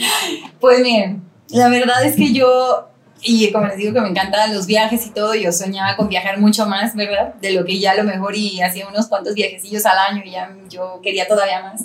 Pues 0.60 0.80
miren, 0.80 1.22
la 1.50 1.68
verdad 1.68 2.04
es 2.04 2.16
que 2.16 2.32
yo, 2.32 2.88
y 3.22 3.50
como 3.52 3.66
les 3.66 3.76
digo 3.76 3.92
que 3.94 4.00
me 4.00 4.08
encantan 4.08 4.54
los 4.54 4.66
viajes 4.66 5.06
y 5.06 5.10
todo, 5.10 5.34
yo 5.34 5.52
soñaba 5.52 5.96
con 5.96 6.08
viajar 6.08 6.38
mucho 6.38 6.66
más, 6.66 6.94
¿verdad? 6.94 7.34
De 7.40 7.52
lo 7.52 7.64
que 7.64 7.78
ya 7.78 7.92
a 7.92 7.94
lo 7.94 8.04
mejor 8.04 8.36
y 8.36 8.60
hacía 8.60 8.88
unos 8.88 9.06
cuantos 9.06 9.34
viajecillos 9.34 9.86
al 9.86 9.98
año 9.98 10.22
y 10.24 10.30
ya 10.32 10.50
yo 10.68 11.00
quería 11.02 11.26
todavía 11.28 11.62
más. 11.62 11.82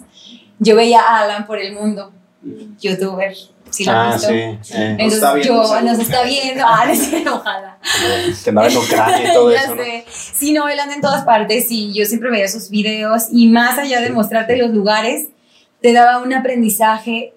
Yo 0.60 0.76
veía 0.76 1.02
a 1.02 1.22
Alan 1.22 1.46
por 1.46 1.60
el 1.60 1.74
mundo, 1.74 2.12
youtuber, 2.80 3.36
si 3.70 3.84
lo 3.86 3.92
Ah, 3.92 4.14
visto. 4.14 4.28
sí. 4.30 4.34
eh, 4.34 4.58
Entonces 4.74 5.14
está 5.16 5.34
viendo, 5.34 5.64
yo 5.64 5.82
nos 5.82 6.00
está 6.00 6.24
viendo, 6.24 6.64
ah, 6.66 6.86
no 6.88 6.96
sé, 6.96 7.24
ojalá. 7.30 7.78
que 8.44 8.50
andaba 8.50 8.68
en 8.68 8.78
Ucrania 8.78 9.30
y 9.30 9.34
todo 9.34 9.52
ya 9.54 9.62
eso. 9.64 9.76
¿no? 9.76 9.84
Sí, 10.10 10.54
no, 10.54 10.68
él 10.70 10.80
anda 10.80 10.96
en 10.96 11.02
todas 11.02 11.24
partes 11.26 11.68
y 11.70 11.94
yo 11.94 12.06
siempre 12.06 12.30
veía 12.32 12.48
sus 12.48 12.70
videos 12.70 13.24
y 13.32 13.48
más 13.48 13.78
allá 13.78 14.02
de 14.02 14.10
mostrarte 14.10 14.56
los 14.58 14.72
lugares, 14.72 15.28
te 15.82 15.94
daba 15.94 16.20
un 16.20 16.34
aprendizaje 16.34 17.34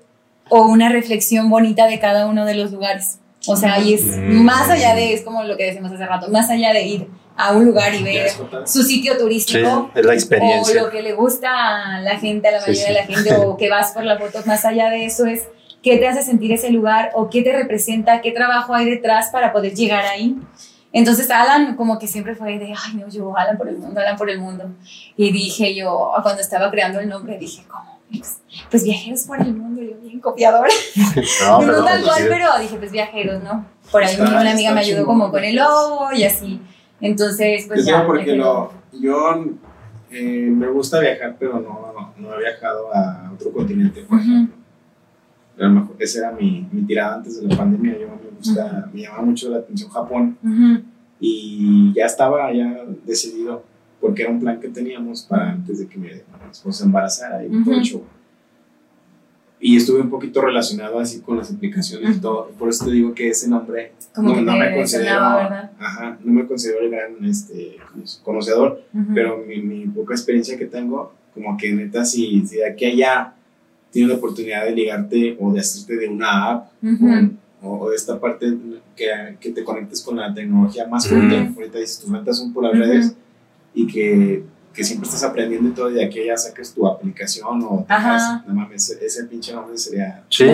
o 0.49 0.63
una 0.63 0.89
reflexión 0.89 1.51
bonita 1.51 1.87
de 1.87 1.99
cada 2.01 2.27
uno 2.27 2.45
de 2.47 2.55
los 2.55 2.73
lugares. 2.73 3.19
O 3.47 3.57
sea, 3.57 3.79
y 3.81 3.95
es 3.95 4.05
Mm. 4.05 4.43
más 4.45 4.69
allá 4.69 4.95
de, 4.95 5.15
es 5.15 5.23
como 5.23 5.43
lo 5.45 5.57
que 5.57 5.65
decimos 5.65 5.91
hace 5.93 6.05
rato, 6.07 6.29
más 6.31 6.51
allá 6.51 6.73
de 6.73 6.83
ir 6.83 7.09
a 7.37 7.53
un 7.53 7.65
lugar 7.65 7.95
y 7.95 8.03
ver 8.03 8.29
su 8.67 8.83
sitio 8.83 9.15
Sí, 9.15 9.19
turístico 9.19 9.91
es 9.95 10.05
la 10.05 10.61
o 10.61 10.75
lo 10.75 10.91
que 10.91 11.01
le 11.01 11.15
gusta 11.15 11.97
a 11.97 12.01
la 12.03 12.19
gente, 12.19 12.49
a 12.49 12.53
la 12.53 12.61
Sí, 12.61 12.71
mayoría 12.71 12.87
sí. 12.87 12.93
de 12.93 13.01
la 13.01 13.07
gente, 13.07 13.35
o 13.47 13.57
que 13.57 13.71
vas 13.71 13.93
por 13.93 14.05
la 14.05 14.19
foto, 14.19 14.41
más 14.45 14.65
allá 14.67 14.91
de 14.91 15.07
eso 15.07 15.25
es 15.25 15.49
qué 15.83 15.97
te 15.97 16.07
hace 16.07 16.23
sentir 16.23 16.53
ese 16.53 16.69
lugar 16.71 17.13
o 17.15 17.31
qué 17.31 17.41
te 17.43 17.53
representa, 17.57 18.21
qué 18.21 18.33
trabajo 18.33 18.75
hay 18.75 18.85
detrás 18.91 19.31
para 19.31 19.53
poder 19.55 19.73
llegar 19.75 20.05
ahí. 20.05 20.37
Entonces 20.93 21.31
Alan 21.31 21.77
como 21.77 21.99
que 21.99 22.07
siempre 22.09 22.35
fue 22.35 22.59
de, 22.59 22.67
ay 22.77 22.95
no, 22.97 23.09
yo 23.09 23.35
Alan 23.39 23.57
por 23.57 23.69
el 23.69 23.79
mundo, 23.79 24.01
Alan 24.01 24.17
por 24.19 24.29
el 24.29 24.39
mundo. 24.39 24.65
Y 25.17 25.33
dije 25.33 25.75
yo, 25.75 26.13
cuando 26.23 26.43
estaba 26.43 26.71
creando 26.71 27.01
el 27.01 27.09
nombre, 27.09 27.39
dije, 27.39 27.63
¿cómo? 27.71 27.90
Pues, 28.11 28.41
pues 28.71 28.85
viajeros 28.85 29.25
por 29.25 29.41
el 29.41 29.55
mundo, 29.55 29.81
yo 29.83 29.97
bien 30.03 30.21
copiadora. 30.21 30.69
No, 31.47 31.61
No, 31.61 31.67
pero 31.67 31.85
tal 31.85 32.01
pues, 32.01 32.05
cual, 32.05 32.19
sí, 32.23 32.25
pero 32.29 32.47
dije, 32.61 32.77
pues 32.77 32.93
viajeros, 32.93 33.43
¿no? 33.43 33.65
por 33.91 34.03
ahí 34.05 34.13
Está- 34.13 34.25
una 34.41 34.51
amiga 34.53 34.73
me 34.73 34.81
ayudó 34.81 34.99
chingón. 35.01 35.19
como 35.19 35.31
con 35.31 35.43
el 35.45 35.57
logo 35.57 36.13
y 36.13 36.25
así. 36.25 36.61
Entonces, 37.01 37.65
pues 37.67 37.87
Yo 37.87 37.93
ya. 37.99 38.07
porque 38.07 38.37
lo, 38.37 38.73
yo 38.93 39.45
eh, 40.11 40.49
me 40.51 40.69
gusta 40.69 41.01
viajar, 41.01 41.37
pero 41.39 41.55
no, 41.61 41.93
no, 41.93 42.13
no 42.19 42.35
he 42.35 42.39
viajado 42.41 42.95
a 42.95 43.31
otro 43.33 43.53
continente, 43.53 44.03
por 44.03 44.19
ejemplo. 44.21 44.57
A 45.59 45.63
lo 45.65 45.71
mejor 45.71 45.97
esa 45.99 46.19
era 46.21 46.33
mi, 46.33 46.67
mi 46.73 46.83
tirada 46.83 47.17
antes 47.17 47.41
de 47.41 47.47
la 47.49 47.57
pandemia. 47.57 47.99
Yo 47.99 48.09
me 48.09 48.31
gusta, 48.37 48.89
me 48.93 49.03
llamaba 49.03 49.23
mucho 49.23 49.51
la 49.51 49.59
atención 49.59 49.91
Japón 49.91 50.37
y 51.21 51.93
ya 51.95 52.07
estaba 52.07 52.53
ya 52.53 52.85
decidido 53.05 53.63
porque 54.01 54.23
era 54.23 54.31
un 54.31 54.41
plan 54.41 54.59
que 54.61 54.69
teníamos 54.69 55.23
para 55.23 55.51
antes 55.51 55.79
de 55.81 55.87
que 55.87 55.99
mi 56.51 56.53
esposa 56.53 56.79
se 56.79 56.85
embarazara 56.85 57.45
y 57.45 57.49
todo 57.65 57.75
el 57.75 57.83
show. 57.83 58.03
Y 59.63 59.77
estuve 59.77 60.01
un 60.01 60.09
poquito 60.09 60.41
relacionado 60.41 60.99
así 60.99 61.21
con 61.21 61.37
las 61.37 61.53
aplicaciones 61.53 62.17
y 62.17 62.21
todo. 62.21 62.49
Por 62.59 62.71
eso 62.71 62.87
te 62.87 62.93
digo 62.93 63.13
que 63.15 63.29
ese 63.29 63.47
nombre 63.49 63.93
Como 64.15 64.31
no, 64.31 64.35
que 64.37 64.41
no 64.43 64.57
me 64.57 64.75
considero, 64.75 65.21
ajá, 65.21 66.19
no 66.25 66.33
me 66.33 66.47
considero 66.47 66.81
el 66.81 66.91
gran 66.91 67.25
este, 67.25 67.77
conocedor, 68.23 68.83
Ujú. 68.95 69.15
pero 69.15 69.45
mi, 69.47 69.61
mi 69.61 69.87
poca 69.87 70.15
experiencia 70.15 70.57
que 70.57 70.65
tengo, 70.65 71.13
como 71.35 71.57
que 71.59 71.73
neta, 71.73 72.05
si, 72.07 72.47
si 72.47 72.57
de 72.57 72.67
aquí 72.71 72.87
a 72.87 72.89
allá 72.89 73.35
tienes 73.91 74.11
la 74.11 74.17
oportunidad 74.17 74.65
de 74.65 74.73
ligarte 74.73 75.37
o 75.39 75.53
de 75.53 75.61
hacerte 75.61 75.97
de 75.97 76.09
una 76.09 76.51
app 76.53 76.73
o, 77.63 77.69
o 77.81 77.91
de 77.91 77.97
esta 77.97 78.19
parte 78.19 78.57
que, 78.97 79.37
que 79.39 79.51
te 79.51 79.63
conectes 79.63 80.01
con 80.01 80.17
la 80.17 80.33
tecnología 80.33 80.87
más 80.89 81.07
fuerte, 81.07 81.37
ahorita 81.55 81.79
dices, 81.79 82.01
tus 82.01 82.09
metas 82.09 82.39
son 82.39 82.55
por 82.55 82.65
las 82.65 82.79
redes 82.79 83.15
y 83.75 83.87
que, 83.87 84.43
que 84.75 84.85
siempre 84.85 85.09
estás 85.09 85.25
aprendiendo 85.25 85.69
y 85.69 85.73
todo, 85.73 85.91
y 85.91 85.95
de 85.95 86.05
aquí 86.05 86.21
a 86.21 86.23
allá 86.23 86.37
saques 86.37 86.73
tu 86.75 86.87
aplicación 86.87 87.61
o 87.69 87.85
te 87.87 87.93
Ajá. 87.93 88.11
hagas- 88.11 88.47
no 88.47 88.55
mames, 88.55 88.89
ese, 88.91 89.05
ese 89.05 89.25
pinche 89.25 89.53
nombre 89.53 89.77
sería... 89.77 90.23
Sí. 90.29 90.45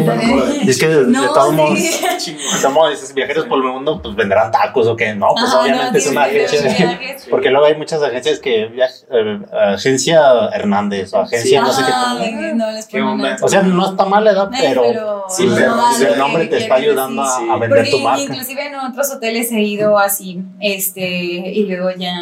Y 0.63 0.71
es 0.71 0.79
que 0.79 0.89
de, 0.89 1.05
de 1.05 1.11
No, 1.13 1.33
todos 1.33 1.51
sí. 1.51 1.55
modos, 1.57 1.79
chingón. 2.19 2.43
de 2.55 2.61
todos 2.63 2.75
modos, 2.75 2.91
dices 2.93 3.15
viajeros 3.15 3.45
por 3.47 3.59
el 3.59 3.65
mundo, 3.73 4.01
pues 4.03 4.15
vendrán 4.17 4.51
tacos 4.51 4.87
o 4.87 4.97
qué. 4.97 5.15
No, 5.15 5.29
pues 5.35 5.45
Ajá, 5.45 5.61
obviamente 5.61 5.93
no, 5.93 5.99
es 5.99 6.05
sí, 6.05 6.11
una 6.11 6.25
sí, 6.27 6.31
sí, 6.31 6.39
agencia. 6.57 6.71
sí, 6.71 6.85
de- 7.07 7.19
sí. 7.19 7.27
Porque 7.31 7.51
luego 7.51 7.67
hay 7.67 7.77
muchas 7.77 8.03
agencias 8.03 8.39
que 8.41 8.69
viaj- 8.71 9.05
eh, 9.11 9.47
agencia 9.75 10.21
Hernández 10.55 11.13
o 11.13 11.21
agencia 11.21 11.61
no 11.61 11.73
sé 11.73 11.83
qué. 11.83 12.53
No 12.55 12.71
les 12.71 12.87
¿Qué 12.87 13.01
ponen. 13.01 13.37
O 13.43 13.49
sea, 13.49 13.63
no 13.63 13.91
está 13.91 14.05
mal 14.07 14.25
la 14.25 14.31
edad, 14.33 14.51
pero, 14.51 15.25
Sí, 15.29 15.47
pero 15.55 15.75
el 16.13 16.19
nombre 16.19 16.47
te 16.47 16.59
está 16.59 16.77
ayudando 16.77 17.23
a, 17.23 17.59
vender 17.59 17.69
Porque 17.69 17.91
tu 17.91 17.99
marca. 18.01 18.23
inclusive 18.23 18.67
en 18.69 18.75
otros 18.77 19.11
hoteles 19.13 19.51
he 19.53 19.61
ido 19.63 19.99
así, 19.99 20.43
este, 20.61 21.07
y 21.07 21.65
luego 21.67 21.91
ya 21.99 22.15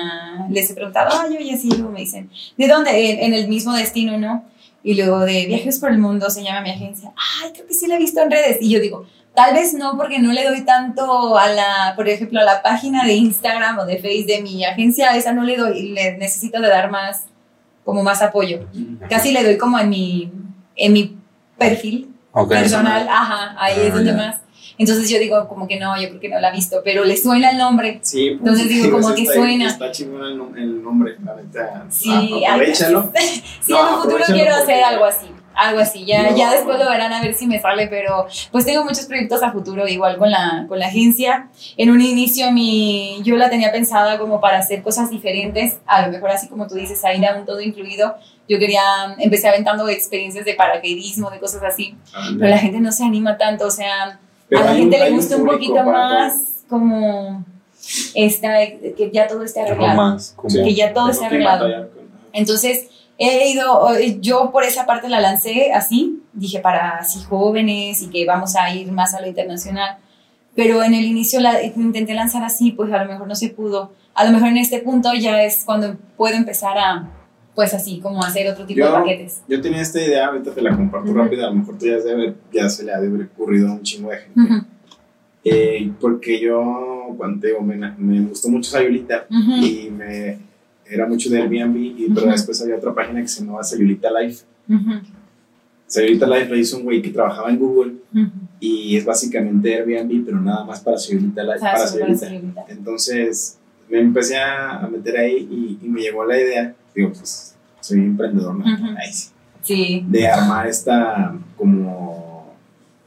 les 0.51 0.71
he 0.71 0.75
preguntado, 0.75 1.11
ay, 1.21 1.37
oye, 1.37 1.55
así, 1.55 1.69
luego 1.85 1.94
me 1.94 2.01
dicen, 2.01 2.31
¿de 2.56 2.69
dónde? 2.69 3.11
En, 3.11 3.19
en 3.32 3.35
el 3.35 3.48
mismo 3.48 3.73
destino, 3.74 4.19
¿no? 4.19 4.44
Y 4.82 4.94
luego 4.97 5.20
de 5.20 5.47
Viajes 5.47 5.78
por 5.78 5.90
el 5.90 5.98
Mundo 5.98 6.28
se 6.31 6.43
llama 6.43 6.61
mi 6.61 6.70
agencia. 6.70 7.12
Ay, 7.43 7.52
creo 7.52 7.66
que 7.66 7.74
sí 7.74 7.86
la 7.86 7.94
he 7.97 7.98
visto 7.98 8.20
en 8.20 8.31
redes. 8.31 8.59
Y 8.61 8.69
yo 8.70 8.81
digo, 8.81 9.06
tal 9.35 9.55
vez 9.55 9.73
no, 9.73 9.97
porque 9.97 10.19
no 10.19 10.32
le 10.32 10.44
doy 10.44 10.61
tanto 10.65 11.39
a 11.39 11.48
la, 11.48 11.93
por 11.97 12.06
ejemplo, 12.09 12.39
a 12.40 12.44
la 12.44 12.62
página 12.62 13.05
de 13.05 13.15
Instagram 13.15 13.78
o 13.78 13.86
de 13.86 13.97
Face 13.97 14.24
de 14.27 14.43
mi 14.43 14.62
agencia, 14.65 15.16
esa 15.16 15.32
no 15.32 15.43
le 15.43 15.56
doy, 15.56 15.90
le 15.93 16.19
necesito 16.19 16.61
de 16.61 16.69
dar 16.69 16.90
más, 16.90 17.24
como 17.85 18.02
más 18.02 18.20
apoyo. 18.23 18.69
Casi 19.09 19.32
le 19.32 19.43
doy 19.43 19.56
como 19.56 19.78
en 19.78 19.89
mi, 19.89 20.31
en 20.77 20.93
mi 20.93 21.16
perfil 21.56 22.11
personal, 22.48 23.09
ajá, 23.09 23.56
ahí 23.59 23.74
Ah, 23.78 23.82
es 23.86 23.94
donde 23.94 24.11
ya. 24.11 24.16
más. 24.16 24.36
Entonces 24.76 25.09
yo 25.09 25.18
digo 25.18 25.46
como 25.48 25.68
que 25.68 25.78
no, 25.78 26.01
yo 26.01 26.09
creo 26.09 26.20
que 26.20 26.28
no 26.28 26.40
la 26.40 26.48
ha 26.48 26.52
visto, 26.52 26.80
pero 26.84 27.05
le 27.05 27.16
suena 27.16 27.51
el 27.51 27.59
nombre. 27.59 28.01
Sí, 28.02 28.30
pues, 28.30 28.40
Entonces 28.40 28.68
digo, 28.68 28.84
sí, 28.84 28.90
como 28.92 29.02
pues, 29.05 29.14
que 29.14 29.22
está- 29.22 29.34
suena. 29.34 29.68
Está 29.68 29.92
chingón 29.92 30.22
el, 30.56 30.62
el 30.62 30.82
nombre, 30.82 31.16
la 31.24 31.34
neta. 31.36 31.84
Sí, 31.90 32.10
Ah, 32.46 32.55
aprovechalo. 32.55 33.12
Sí, 33.60 33.72
No, 33.72 33.88
en 33.88 33.94
un 33.94 34.02
futuro 34.02 34.24
quiero 34.26 34.55
hacer 34.56 34.82
algo 34.82 35.05
así, 35.05 35.26
algo 35.55 35.80
así. 35.80 36.05
Ya, 36.05 36.30
No. 36.30 36.36
ya 36.36 36.51
después 36.52 36.78
lo 36.78 36.88
verán 36.90 37.12
a 37.12 37.22
ver 37.22 37.34
si 37.34 37.46
me 37.46 37.60
sale, 37.60 37.86
pero 37.86 38.26
pues 38.51 38.64
tengo 38.66 38.82
muchos 38.84 39.06
proyectos 39.06 39.42
a 39.42 39.52
futuro, 39.52 39.86
igual 39.86 40.16
con 40.18 40.30
la, 40.30 40.66
con 40.68 40.78
la 40.80 40.86
agencia. 40.88 41.48
En 41.76 41.90
un 41.90 42.01
inicio 42.01 42.51
mi, 42.51 43.20
yo 43.22 43.36
la 43.36 43.48
tenía 43.51 43.70
pensada 43.72 44.18
como 44.18 44.40
para 44.40 44.59
hacer 44.59 44.82
cosas 44.82 45.09
diferentes, 45.10 45.78
a 45.86 46.05
lo 46.06 46.12
mejor 46.12 46.30
así 46.30 46.48
como 46.48 46.66
tú 46.66 46.74
dices, 46.74 47.05
ahí 47.05 47.20
da 47.20 47.36
un 47.38 47.46
todo 47.46 47.60
incluido. 47.60 48.16
Yo 48.48 48.59
quería, 48.59 48.82
empecé 49.18 49.48
aventando 49.48 49.88
experiencias 49.88 50.44
de 50.44 50.52
paracaidismo, 50.55 51.30
de 51.30 51.38
cosas 51.38 51.62
así, 51.62 51.96
pero 52.38 52.51
la 52.51 52.59
gente 52.59 52.78
no 52.80 52.92
se 52.92 53.02
anima 53.05 53.38
tanto, 53.38 53.66
o 53.66 53.70
sea, 53.70 54.20
Pero 54.49 54.62
a 54.62 54.65
la 54.65 54.75
gente 54.75 54.97
hay 54.97 55.11
le 55.11 55.16
gusta 55.16 55.37
un 55.37 55.43
público 55.43 55.75
poquito 55.75 55.85
para 55.85 56.09
todo. 56.09 56.19
más 56.19 56.65
como 56.69 57.45
esta, 58.15 58.55
que 58.97 59.11
ya 59.12 59.27
todo 59.27 59.45
esté 59.45 59.61
arreglado. 59.61 59.97
más 59.97 60.33
como-. 60.37 60.65
Que 60.65 60.75
ya 60.75 60.93
todo 60.93 61.11
esté 61.11 61.27
arreglado. 61.27 61.89
Entonces, 62.33 62.89
he 63.19 63.51
ido, 63.51 63.99
yo 64.21 64.51
por 64.51 64.65
esa 64.65 64.87
parte 64.87 65.09
la 65.09 65.21
lancé 65.21 65.73
así, 65.73 66.23
dije 66.33 66.59
para 66.61 66.99
así 66.99 67.23
jóvenes 67.23 68.03
y 68.03 68.11
que 68.11 68.27
vamos 68.27 68.57
a 68.57 68.71
ir 68.75 68.91
más 68.91 69.15
a 69.15 69.21
lo 69.21 69.27
internacional. 69.27 69.99
Pero 70.55 70.83
en 70.83 70.95
el 70.95 71.05
inicio 71.05 71.41
la 71.41 71.62
intenté 71.62 72.15
lanzar 72.15 72.45
así, 72.45 72.73
pues 72.73 72.93
a 72.93 73.03
lo 73.03 73.11
mejor 73.11 73.27
no 73.27 73.35
se 73.35 73.51
pudo. 73.51 73.93
A 74.15 74.25
lo 74.25 74.31
mejor 74.31 74.49
en 74.49 74.59
este 74.59 74.79
punto 74.79 75.12
ya 75.15 75.43
es 75.43 75.65
cuando 75.65 75.97
puedo 76.16 76.37
empezar 76.37 76.79
a, 76.79 77.09
pues 77.55 77.72
así, 77.74 78.01
como 78.01 78.22
hacer 78.24 78.48
otro 78.48 78.66
tipo 78.66 78.81
de 78.81 78.86
Yo- 78.86 78.93
paquetes. 78.93 79.43
Yo 79.48 79.60
tenía 79.60 79.81
esta 79.82 80.01
idea, 80.02 80.26
ahorita 80.26 80.51
te 80.52 80.60
la 80.62 80.76
comparto 80.76 81.10
Ujú. 81.10 81.18
rápido, 81.18 81.44
a 81.47 81.51
lo 81.51 81.56
mejor 81.56 81.78
tú 81.78 81.86
ya, 81.86 81.98
de 81.98 82.12
haber- 82.12 82.35
ya 82.52 82.68
se 82.68 82.85
le 82.85 82.93
ha 82.93 83.01
de 83.01 83.06
haber 83.09 83.26
ocurrido 83.32 83.68
a 83.68 83.72
un 83.72 83.82
chingo 83.82 84.10
de 84.10 84.18
gente. 84.18 84.40
Ujú, 84.40 84.64
Eh, 85.47 85.93
porque 86.01 86.40
yo, 86.40 87.14
cuando 87.18 87.47
digo, 87.47 87.60
me, 87.60 87.76
me 87.76 88.20
gustó 88.28 88.48
mucho 88.48 88.70
Sayulita 88.70 89.26
ujú, 89.31 89.52
y 89.64 89.90
me, 89.90 90.39
era 90.86 91.06
mucho 91.06 91.28
de 91.31 91.43
Airbnb, 91.43 91.76
y, 91.76 92.09
pero 92.14 92.31
después 92.31 92.60
había 92.62 92.76
otra 92.76 92.94
página 92.94 93.20
que 93.20 93.28
se 93.28 93.40
llamaba 93.44 93.62
Sayulita 93.62 94.09
Life. 94.10 94.44
Sayulita 95.86 96.26
Life 96.26 96.48
la 96.51 96.56
hizo 96.56 96.78
un 96.78 96.85
güey 96.85 97.02
que 97.02 97.10
trabajaba 97.10 97.51
en 97.51 97.59
Google 97.59 97.93
y 98.59 98.97
es 98.97 99.05
básicamente 99.05 99.74
Airbnb, 99.74 100.24
pero 100.24 100.40
nada 100.40 100.64
más 100.64 100.81
para 100.81 100.97
Sayulita 100.98 101.43
Life. 101.43 101.60
Para 101.60 101.86
Sayulita. 101.86 102.64
Entonces 102.68 103.59
me 103.89 104.01
empecé 104.01 104.36
a, 104.39 104.78
a 104.81 104.89
meter 104.89 105.18
ahí 105.18 105.47
y, 105.51 105.85
y 105.85 105.89
me 105.89 106.01
llegó 106.01 106.24
la 106.24 106.40
idea, 106.40 106.74
digo, 106.95 107.09
pues 107.12 107.55
soy 107.81 107.99
emprendedor, 107.99 108.55
¿no? 108.55 108.65
Ujú. 108.65 108.85
Ahí 108.99 109.12
sí. 109.12 109.31
Sí. 109.62 110.05
de 110.09 110.29
armar 110.29 110.66
esta 110.66 111.35
como 111.57 112.55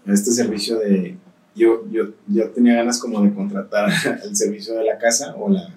este 0.08 0.32
servicio 0.32 0.80
de 0.80 1.16
yo, 1.56 1.88
yo, 1.92 2.06
yo 2.28 2.50
tenía 2.52 2.76
ganas 2.76 3.00
como 3.00 3.22
de 3.22 3.34
contratar 3.34 3.90
el 4.24 4.36
servicio 4.36 4.74
de 4.76 4.84
la 4.86 4.98
casa 4.98 5.36
o 5.38 5.50
la 5.50 5.70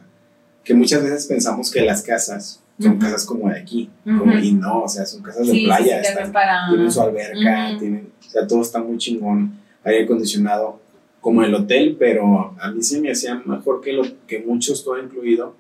que 0.65 0.75
muchas 0.75 1.03
veces 1.03 1.27
pensamos 1.27 1.71
que 1.71 1.81
las 1.83 2.03
casas 2.03 2.61
son 2.79 2.93
Ujú. 2.93 2.99
casas 3.01 3.25
como 3.27 3.49
de 3.51 3.59
aquí 3.59 3.91
como- 4.05 4.25
Ujú. 4.33 4.39
y 4.39 4.53
no, 4.53 4.83
o 4.85 4.89
sea, 4.89 5.05
son 5.05 5.23
casas 5.23 5.47
de 5.47 5.53
Sí, 5.53 5.59
sí, 5.61 5.65
playa, 5.67 6.03
sí, 6.03 6.09
están- 6.13 6.33
para... 6.33 6.69
tienen 6.69 6.91
su 6.91 7.01
alberca, 7.03 7.77
tienen, 7.79 8.11
o 8.27 8.31
sea, 8.31 8.47
todo 8.47 8.63
está 8.63 8.83
muy 8.83 8.97
chingón, 8.99 9.53
aire 9.85 10.05
acondicionado, 10.05 10.81
como 11.21 11.43
el 11.43 11.55
hotel, 11.55 11.97
pero 11.99 12.55
a 12.59 12.71
mí 12.71 12.83
sí 12.83 12.99
me 13.01 13.11
hacía 13.13 13.35
mejor 13.45 13.83
que, 13.83 13.93
lo, 13.93 14.03
que 14.27 14.39
muchos, 14.41 14.83
todo 14.85 14.99
incluido, 15.03 15.55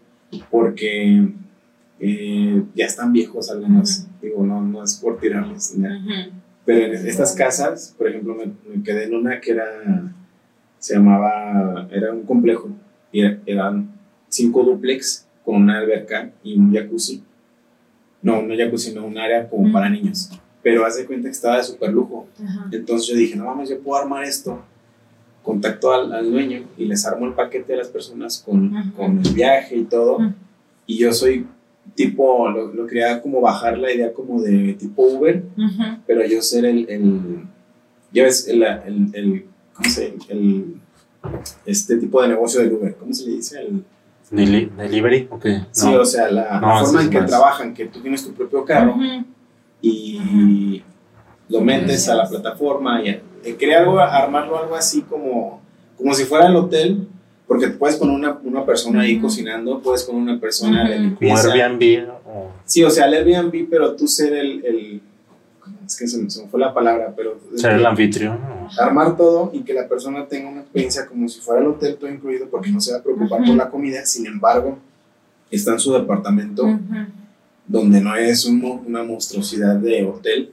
porque 0.51 1.29
eh, 2.01 2.63
ya 2.75 2.87
están 2.87 3.13
viejos 3.13 3.51
algunos, 3.51 4.07
digo, 4.23 4.45
no, 4.45 4.63
no 4.63 4.83
es 4.83 4.97
por 4.97 5.19
tirarles, 5.21 5.75
dinero. 5.75 5.97
Ujú. 6.01 6.31
pero 6.65 6.95
en 6.95 7.07
estas 7.07 7.35
casas, 7.35 7.95
por 7.99 8.09
ejemplo, 8.09 8.35
me, 8.35 8.47
me 8.75 8.83
quedé 8.83 9.05
en 9.05 9.15
una 9.15 9.41
que 9.41 9.53
era, 9.53 9.65
se 10.79 10.95
llamaba, 10.95 11.89
era 11.91 12.13
un 12.13 12.23
complejo, 12.23 12.69
y 13.13 13.21
era- 13.21 13.39
eran 13.47 13.91
cinco 14.29 14.63
duplex 14.65 15.27
con 15.45 15.57
una 15.57 15.79
alberca 15.79 16.31
y 16.45 16.57
un 16.59 16.73
jacuzzi. 16.73 17.23
No, 18.23 18.43
no 18.43 18.55
jacuzzi, 18.57 18.95
no, 18.95 19.07
un 19.07 19.19
área 19.19 19.49
como 19.49 19.65
Ujú. 19.65 19.73
para 19.73 19.89
niños. 19.91 20.31
Pero 20.63 20.85
haz 20.85 20.97
de 20.97 21.07
cuenta 21.07 21.27
que 21.29 21.33
estaba 21.33 21.57
de 21.57 21.65
súper 21.65 21.91
lujo. 21.91 22.27
Entonces 22.71 23.09
yo 23.09 23.17
dije, 23.17 23.35
no 23.37 23.45
mames, 23.47 23.71
yo 23.71 23.81
puedo 23.81 24.01
armar 24.01 24.25
esto. 24.25 24.63
Contacto 25.43 25.91
al, 25.93 26.13
al 26.13 26.31
dueño 26.31 26.67
y 26.77 26.85
les 26.85 27.07
armo 27.07 27.27
el 27.27 27.33
paquete 27.33 27.73
de 27.73 27.79
las 27.79 27.89
personas 27.89 28.43
con, 28.45 28.93
con 28.95 29.19
el 29.25 29.33
viaje 29.33 29.75
y 29.77 29.85
todo. 29.85 30.19
Y 30.87 30.99
yo 30.99 31.13
soy 31.15 31.47
tipo, 31.95 32.49
lo, 32.49 32.73
lo 32.73 32.87
quería 32.87 33.21
como 33.21 33.41
bajar 33.41 33.77
la 33.79 33.93
idea 33.93 34.13
como 34.13 34.41
de 34.41 34.75
tipo 34.75 35.03
Uber, 35.03 35.43
Ujú. 35.57 35.83
pero 36.07 36.25
yo 36.27 36.41
ser 36.43 36.65
el, 36.65 36.89
el 36.89 37.21
ya 38.13 38.25
ves, 38.25 38.49
el, 38.49 38.63
el, 38.63 39.09
el, 39.13 39.45
¿cómo 39.75 39.89
se 39.91 40.15
el, 40.29 40.77
este 41.67 41.97
tipo 41.97 42.23
de 42.23 42.29
negocio 42.29 42.61
del 42.61 42.73
Uber, 42.73 42.95
¿cómo 42.97 43.13
se 43.13 43.27
le 43.27 43.37
dice? 43.37 43.61
El, 43.61 43.85
Deli- 44.31 44.71
¿Delivery? 44.77 45.27
Ok. 45.31 45.47
Sí, 45.73 45.87
No. 45.91 46.01
o 46.01 46.05
sea, 46.05 46.31
la, 46.31 46.61
No, 46.61 46.69
la 46.69 46.85
forma 46.85 47.03
en 47.03 47.11
que 47.11 47.21
más. 47.21 47.29
trabajan, 47.31 47.75
que 47.75 47.87
tú 47.87 48.01
tienes 48.01 48.25
tu 48.25 48.33
propio 48.33 48.65
carro 48.65 48.95
Ujú. 48.95 49.25
y 49.83 50.83
lo 51.49 51.61
metes 51.61 52.09
a 52.09 52.15
la 52.15 52.29
plataforma 52.29 53.03
y 53.03 53.09
eh, 53.09 53.23
quería 53.59 53.81
algo, 53.81 53.99
armarlo 53.99 54.59
algo 54.59 54.77
así 54.77 55.03
como, 55.03 55.61
como 55.97 56.15
si 56.15 56.25
fuera 56.25 56.47
el 56.47 56.55
hotel, 56.57 57.09
porque 57.51 57.67
puedes 57.67 57.97
poner 57.97 58.15
una, 58.15 58.39
una 58.45 58.65
persona 58.65 59.01
ahí 59.01 59.19
cocinando, 59.19 59.81
puedes 59.81 60.05
poner 60.05 60.23
una 60.23 60.39
persona 60.39 60.89
de. 60.89 61.17
Como. 61.17 61.37
Airbnb 61.37 62.09
o 62.25 62.53
Sí, 62.65 62.85
o 62.85 62.91
sea, 62.91 63.07
el 63.07 63.15
Airbnb, 63.15 63.69
pero 63.69 63.97
tú 63.97 64.07
ser 64.07 64.35
el, 64.35 64.65
el 64.65 65.01
es 65.85 65.99
que 65.99 66.07
se 66.07 66.19
me, 66.19 66.31
se 66.31 66.45
me 66.45 66.49
fue 66.49 66.61
la 66.61 66.73
palabra, 66.73 67.13
pero 67.17 67.41
ser 67.57 67.73
el 67.73 67.85
anfitrión. 67.85 68.39
armar 68.79 69.17
todo 69.17 69.51
y 69.53 69.63
que 69.63 69.75
la 69.75 69.89
persona 69.89 70.29
tenga 70.29 70.49
una 70.49 70.61
experiencia 70.61 71.09
como 71.09 71.29
si 71.29 71.41
fuera 71.41 71.61
el 71.61 71.67
hotel 71.67 71.97
todo 71.97 72.09
incluido 72.09 72.47
porque 72.49 72.71
no 72.71 72.81
se 72.81 72.93
va 72.93 72.99
a 72.99 73.03
preocupar 73.03 73.45
por 73.45 73.57
la 73.57 73.69
comida, 73.69 74.07
sin 74.07 74.27
embargo, 74.27 74.79
está 75.51 75.73
en 75.73 75.81
su 75.81 75.93
departamento 75.93 76.79
donde 77.67 78.01
no 78.01 78.15
es 78.15 78.45
un 78.45 78.63
una 78.87 79.03
monstruosidad 79.03 79.75
de 79.75 80.05
hotel, 80.05 80.53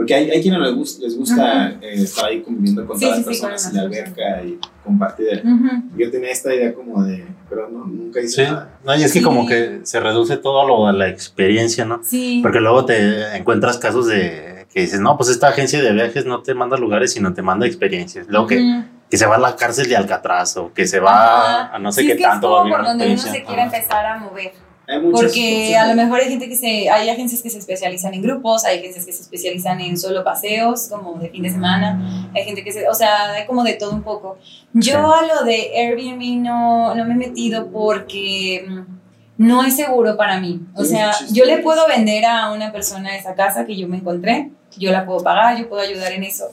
Porque 0.00 0.14
hay, 0.14 0.30
hay 0.30 0.40
quienes 0.40 0.60
les 0.60 0.74
gusta, 0.74 1.02
les 1.04 1.18
gusta 1.18 1.68
eh, 1.82 1.92
estar 1.92 2.24
ahí 2.24 2.40
conviviendo 2.40 2.86
con 2.86 2.98
Sí, 2.98 3.04
todas 3.04 3.18
sí, 3.18 3.24
las 3.26 3.36
sí, 3.36 3.42
con 3.42 3.50
personas 3.50 3.70
en 3.70 3.76
la 3.76 3.82
alberca 3.82 4.42
y 4.42 4.58
compartir. 4.82 5.42
Ujú. 5.44 5.68
Yo 5.98 6.10
tenía 6.10 6.30
esta 6.30 6.54
idea 6.54 6.72
como 6.72 7.02
de, 7.04 7.26
pero 7.50 7.68
no, 7.68 7.84
nunca 7.86 8.18
hice 8.20 8.46
Sí, 8.46 8.50
nada. 8.50 8.78
no, 8.82 8.94
y 8.96 9.02
es 9.02 9.12
que 9.12 9.18
Sí. 9.18 9.24
como 9.24 9.46
que 9.46 9.80
se 9.82 10.00
reduce 10.00 10.38
todo 10.38 10.62
a 10.62 10.66
lo 10.66 10.86
de 10.86 10.94
la 10.98 11.08
experiencia, 11.08 11.84
¿no? 11.84 12.00
Sí. 12.02 12.40
Porque 12.42 12.60
luego 12.60 12.86
te 12.86 13.36
encuentras 13.36 13.76
casos 13.76 14.06
de 14.06 14.66
que 14.72 14.80
dices, 14.80 15.00
no, 15.00 15.18
pues 15.18 15.28
esta 15.28 15.48
agencia 15.48 15.82
de 15.82 15.92
viajes 15.92 16.24
no 16.24 16.42
te 16.42 16.54
manda 16.54 16.78
lugares, 16.78 17.12
sino 17.12 17.34
te 17.34 17.42
manda 17.42 17.66
experiencias. 17.66 18.26
Luego 18.30 18.46
que, 18.46 18.82
que 19.10 19.16
se 19.18 19.26
va 19.26 19.36
a 19.36 19.38
la 19.38 19.54
cárcel 19.56 19.86
de 19.90 19.96
Alcatraz 19.96 20.56
o 20.56 20.72
que 20.72 20.86
se 20.86 20.98
va 20.98 21.64
Ajá. 21.66 21.76
a 21.76 21.78
no 21.78 21.92
sé 21.92 22.00
Sí, 22.00 22.06
qué 22.06 22.12
es 22.14 22.18
que 22.18 22.24
es 22.24 22.30
tanto. 22.30 22.50
va 22.52 22.60
a 22.60 22.62
como 22.62 22.64
vivir 22.64 22.76
por 22.78 22.86
donde 22.86 23.06
uno 23.08 23.18
se 23.18 23.44
quiere 23.44 23.62
Ajá. 23.62 23.76
empezar 23.76 24.06
a 24.06 24.18
mover. 24.18 24.52
Hay 24.90 24.98
muchas 24.98 25.20
Porque 25.20 25.76
a 25.76 25.86
lo 25.86 25.94
mejor 25.94 26.18
hay 26.20 26.28
gente 26.28 26.48
que 26.48 26.56
se, 26.56 26.90
hay 26.90 27.08
agencias 27.08 27.42
que 27.42 27.50
se 27.50 27.58
especializan 27.58 28.12
en 28.12 28.22
grupos, 28.22 28.64
hay 28.64 28.78
agencias 28.80 29.06
que 29.06 29.12
se 29.12 29.22
especializan 29.22 29.80
en 29.80 29.96
solo 29.96 30.24
paseos, 30.24 30.88
como 30.88 31.14
de 31.18 31.28
fin 31.28 31.44
de 31.44 31.50
semana, 31.50 32.30
hay 32.34 32.44
gente 32.44 32.64
que 32.64 32.72
se, 32.72 32.88
o 32.88 32.94
sea, 32.94 33.32
hay 33.32 33.46
como 33.46 33.62
de 33.62 33.74
todo 33.74 33.92
un 33.92 34.02
poco. 34.02 34.36
Yo 34.72 34.92
Sí. 34.92 34.96
a 34.96 35.26
lo 35.26 35.44
de 35.44 35.70
Airbnb 35.76 36.42
no, 36.42 36.94
no 36.94 37.04
me 37.04 37.14
he 37.14 37.16
metido 37.16 37.68
porque 37.68 38.64
mm, 38.68 39.00
no 39.38 39.62
es 39.62 39.76
seguro 39.76 40.16
para 40.16 40.40
mí. 40.40 40.60
O 40.74 40.84
sea, 40.84 41.12
yo 41.32 41.44
le 41.44 41.58
puedo 41.58 41.86
vender 41.86 42.24
a 42.24 42.50
una 42.52 42.72
persona 42.72 43.16
esa 43.16 43.34
casa 43.34 43.64
que 43.64 43.76
yo 43.76 43.86
me 43.86 43.98
encontré, 43.98 44.50
yo 44.76 44.90
la 44.90 45.06
puedo 45.06 45.22
pagar, 45.22 45.56
yo 45.56 45.68
puedo 45.68 45.82
ayudar 45.82 46.12
en 46.12 46.24
eso. 46.24 46.46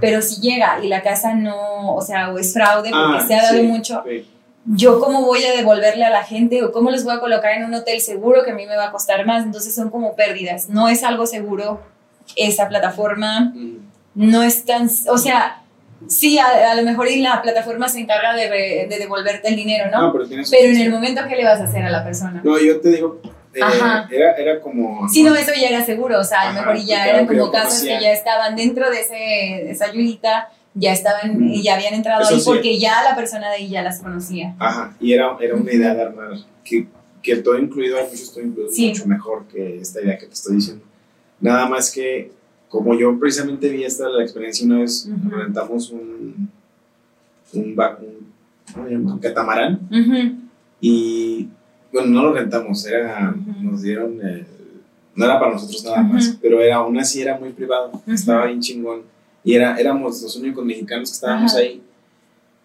Pero 0.00 0.22
si 0.22 0.40
llega 0.40 0.78
y 0.82 0.88
la 0.88 1.02
casa 1.02 1.34
no, 1.34 1.94
o 1.94 2.00
sea, 2.00 2.30
o 2.30 2.38
es 2.38 2.54
fraude 2.54 2.90
porque 2.90 3.18
Ah, 3.18 3.24
se 3.26 3.34
ha 3.34 3.42
dado 3.42 3.58
sí, 3.58 3.62
mucho, 3.64 4.02
sí. 4.06 4.26
Yo 4.66 5.00
cómo 5.00 5.24
voy 5.24 5.44
a 5.44 5.52
devolverle 5.56 6.04
a 6.04 6.10
la 6.10 6.22
gente 6.22 6.62
o 6.62 6.70
cómo 6.72 6.90
les 6.90 7.04
voy 7.04 7.14
a 7.14 7.20
colocar 7.20 7.52
en 7.52 7.64
un 7.64 7.74
hotel 7.74 8.00
seguro 8.00 8.44
que 8.44 8.50
a 8.50 8.54
mí 8.54 8.66
me 8.66 8.76
va 8.76 8.86
a 8.88 8.92
costar 8.92 9.24
más. 9.26 9.44
Entonces 9.44 9.74
son 9.74 9.90
como 9.90 10.14
pérdidas. 10.14 10.68
No 10.68 10.88
es 10.88 11.02
algo 11.02 11.26
seguro 11.26 11.80
esa 12.36 12.68
plataforma. 12.68 13.52
Mm. 13.54 13.76
No 14.14 14.42
es 14.42 14.64
tan, 14.64 14.90
o 15.08 15.18
sea, 15.18 15.62
sí, 16.08 16.38
a, 16.38 16.72
a 16.72 16.74
lo 16.74 16.82
mejor 16.82 17.08
y 17.08 17.22
la 17.22 17.40
plataforma 17.42 17.88
se 17.88 18.00
encarga 18.00 18.34
de, 18.34 18.48
re- 18.48 18.86
de 18.90 18.98
devolverte 18.98 19.48
el 19.48 19.56
dinero, 19.56 19.90
¿no? 19.90 20.02
No, 20.02 20.12
pero 20.12 20.24
en 20.26 20.76
el 20.80 20.90
momento, 20.90 21.22
¿qué 21.28 21.36
le 21.36 21.44
vas 21.44 21.60
a 21.60 21.64
hacer 21.64 21.84
a 21.84 21.90
la 21.90 22.04
persona? 22.04 22.40
No, 22.44 22.58
yo 22.58 22.80
te 22.80 22.88
digo, 22.90 23.20
eh, 23.54 23.60
era, 24.10 24.32
era 24.36 24.60
como... 24.60 25.08
Sí, 25.08 25.22
no, 25.22 25.34
eso 25.36 25.52
ya 25.58 25.68
era 25.68 25.84
seguro, 25.84 26.18
o 26.18 26.24
sea, 26.24 26.40
a 26.42 26.52
lo 26.52 26.60
mejor 26.60 26.76
ya 26.84 27.06
eran 27.08 27.28
que 27.28 27.38
como 27.38 27.52
casos 27.52 27.82
que 27.82 28.00
ya 28.00 28.12
estaban 28.12 28.56
dentro 28.56 28.90
de, 28.90 29.00
ese, 29.00 29.14
de 29.14 29.70
esa 29.70 29.86
ayudita, 29.86 30.50
ya 30.74 30.92
estaban, 30.92 31.38
Mm. 31.38 31.48
y 31.54 31.62
ya 31.62 31.74
habían 31.74 31.94
entrado 31.94 32.22
Eso 32.22 32.34
ahí 32.34 32.40
sí. 32.40 32.46
porque 32.46 32.78
ya 32.78 33.02
la 33.02 33.14
persona 33.16 33.48
de 33.48 33.56
ahí 33.56 33.68
ya 33.68 33.82
las 33.82 34.00
conocía. 34.00 34.54
Ajá, 34.58 34.96
y 35.00 35.12
era, 35.12 35.36
era 35.40 35.54
una 35.56 35.72
idea 35.72 35.94
de 35.94 36.02
armar 36.02 36.30
que, 36.64 36.86
que 37.22 37.36
todo 37.36 37.58
incluido, 37.58 37.98
hay 37.98 38.04
muchos 38.04 38.32
todo 38.32 38.44
incluidos 38.44 38.74
Sí. 38.74 38.88
mucho 38.88 39.06
mejor 39.06 39.46
que 39.48 39.78
esta 39.80 40.00
idea 40.00 40.16
que 40.18 40.26
te 40.26 40.34
estoy 40.34 40.56
diciendo. 40.56 40.84
Nada 41.40 41.68
más 41.68 41.90
que, 41.90 42.32
como 42.68 42.94
yo 42.98 43.18
precisamente 43.18 43.68
vi 43.68 43.82
esta 43.84 44.08
la 44.08 44.22
experiencia 44.22 44.64
una 44.66 44.78
vez, 44.80 45.06
Ujú. 45.10 45.28
rentamos 45.36 45.90
un, 45.90 46.48
un, 47.52 47.76
un, 48.76 49.06
un 49.10 49.18
catamarán 49.18 49.80
Ujú. 49.90 50.36
y, 50.80 51.48
bueno, 51.92 52.08
no 52.08 52.22
lo 52.22 52.32
rentamos, 52.32 52.86
era, 52.86 53.34
Ujú. 53.36 53.62
nos 53.70 53.82
dieron, 53.82 54.20
el- 54.24 54.46
no 55.16 55.24
era 55.24 55.38
para 55.40 55.52
nosotros 55.52 55.84
nada 55.84 56.02
más, 56.02 56.36
pero 56.40 56.60
era 56.60 56.76
aún 56.76 56.96
así 56.98 57.20
era 57.20 57.36
muy 57.38 57.50
privado, 57.50 57.90
estaba 58.06 58.46
bien 58.46 58.60
chingón 58.60 59.02
y 59.44 59.54
era, 59.54 59.78
éramos 59.78 60.20
los 60.22 60.36
únicos 60.36 60.64
mexicanos 60.64 61.10
que 61.10 61.14
estábamos 61.14 61.52
Ajá. 61.52 61.60
ahí. 61.62 61.82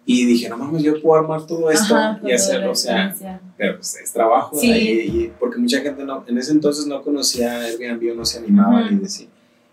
Y 0.08 0.24
dije, 0.24 0.48
no 0.48 0.56
mames, 0.56 0.82
yo 0.84 1.00
puedo 1.02 1.20
armar 1.20 1.46
todo 1.46 1.68
esto 1.70 1.96
Ajá, 1.96 2.20
y 2.24 2.30
hacerlo. 2.32 2.70
O 2.70 2.74
sea, 2.76 3.14
pero 3.56 3.76
pues 3.76 3.96
es 3.96 4.12
trabajo. 4.12 4.56
Sí. 4.56 4.70
Y, 4.70 5.22
y- 5.24 5.32
porque 5.40 5.58
mucha 5.58 5.80
gente 5.80 6.04
no, 6.04 6.24
en 6.28 6.38
ese 6.38 6.52
entonces 6.52 6.86
no 6.86 7.02
conocía 7.02 7.60
Airbnb 7.62 8.12
o 8.12 8.14
no 8.14 8.24
se 8.24 8.38
animaba 8.38 8.84
Ujú. 8.84 8.94
y 8.94 8.96
decía. 8.98 9.26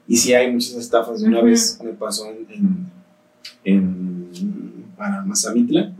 Y 0.07 0.17
sí 0.17 0.33
hay 0.33 0.51
muchas 0.51 0.73
estafas. 0.73 1.21
Una 1.21 1.37
Ujú. 1.37 1.45
vez 1.47 1.79
me 1.83 1.91
pasó 1.93 2.27
en, 2.31 2.47
en, 2.49 2.91
en- 3.63 4.85
para 4.97 5.21
Mazamitla, 5.23 5.93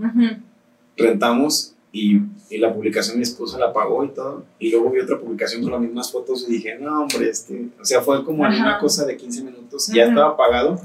rentamos 0.98 1.73
y, 1.96 2.20
y 2.50 2.58
la 2.58 2.74
publicación 2.74 3.18
mi 3.18 3.24
esposa 3.24 3.60
la 3.60 3.72
pagó 3.72 4.04
y 4.04 4.10
todo. 4.10 4.44
Y 4.58 4.72
luego 4.72 4.90
vi 4.90 5.00
otra 5.00 5.20
publicación 5.20 5.62
con 5.62 5.72
las 5.74 5.80
mismas 5.80 6.12
fotos 6.12 6.44
y 6.50 6.54
dije, 6.54 6.76
no, 6.80 7.04
hombre, 7.04 7.30
este. 7.30 7.68
O 7.80 7.86
sea, 7.86 8.02
fue 8.02 8.26
como 8.26 8.44
en 8.48 8.52
Ajá. 8.52 8.64
una 8.64 8.80
cosa 8.80 9.06
de 9.06 9.16
15 9.16 9.44
minutos. 9.44 9.88
Ya 9.94 10.04
Ujú. 10.06 10.10
estaba 10.10 10.36
pagado 10.36 10.82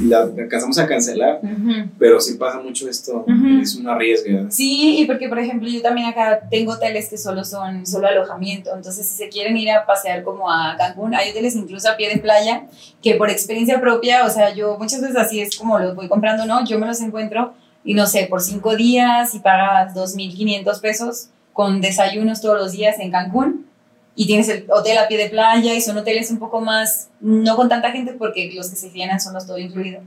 y 0.00 0.04
la 0.04 0.22
alcanzamos 0.22 0.78
a 0.78 0.86
cancelar. 0.86 1.40
Ujú. 1.42 1.90
Pero 1.98 2.20
sí 2.20 2.34
pasa 2.34 2.60
mucho 2.60 2.88
esto. 2.88 3.24
Ujú. 3.26 3.60
Es 3.62 3.74
una 3.74 3.98
riesga. 3.98 4.48
Sí, 4.48 5.00
y 5.00 5.06
porque 5.06 5.28
por 5.28 5.40
ejemplo 5.40 5.68
yo 5.68 5.82
también 5.82 6.06
acá 6.06 6.46
tengo 6.48 6.72
hoteles 6.74 7.08
que 7.08 7.18
solo 7.18 7.44
son 7.44 7.84
solo 7.84 8.06
alojamiento, 8.06 8.70
entonces 8.76 9.08
si 9.08 9.16
se 9.16 9.28
quieren 9.28 9.56
ir 9.56 9.70
a 9.72 9.84
pasear 9.84 10.22
como 10.22 10.48
a 10.50 10.76
Cancún, 10.78 11.16
hay 11.16 11.30
hoteles 11.30 11.56
incluso 11.56 11.88
a 11.90 11.96
pie 11.96 12.10
de 12.10 12.18
playa 12.20 12.68
que 13.02 13.16
por 13.16 13.28
experiencia 13.28 13.80
propia, 13.80 14.24
o 14.24 14.30
sea, 14.30 14.54
yo 14.54 14.78
muchas 14.78 15.00
veces 15.00 15.16
así 15.16 15.40
es 15.40 15.56
como 15.56 15.80
los 15.80 15.96
voy 15.96 16.08
comprando, 16.08 16.46
¿no? 16.46 16.64
Yo 16.64 16.78
me 16.78 16.86
los 16.86 17.00
encuentro 17.00 17.54
y 17.84 17.94
no 17.94 18.06
sé, 18.06 18.26
por 18.28 18.40
cinco 18.40 18.74
días 18.76 19.34
y 19.34 19.40
pagas 19.40 19.94
2.500 19.94 20.80
pesos 20.80 21.28
con 21.52 21.80
desayunos 21.80 22.40
todos 22.40 22.58
los 22.58 22.72
días 22.72 22.98
en 22.98 23.10
Cancún 23.10 23.66
y 24.16 24.26
tienes 24.26 24.48
el 24.48 24.66
hotel 24.70 24.98
a 24.98 25.08
pie 25.08 25.18
de 25.18 25.28
playa 25.28 25.74
y 25.74 25.80
son 25.80 25.98
hoteles 25.98 26.30
un 26.30 26.38
poco 26.38 26.60
más, 26.60 27.08
no 27.20 27.56
con 27.56 27.68
tanta 27.68 27.90
gente 27.90 28.12
porque 28.14 28.52
los 28.54 28.70
que 28.70 28.76
se 28.76 28.90
llenan 28.90 29.20
son 29.20 29.34
los 29.34 29.46
todo 29.46 29.58
incluido. 29.58 30.00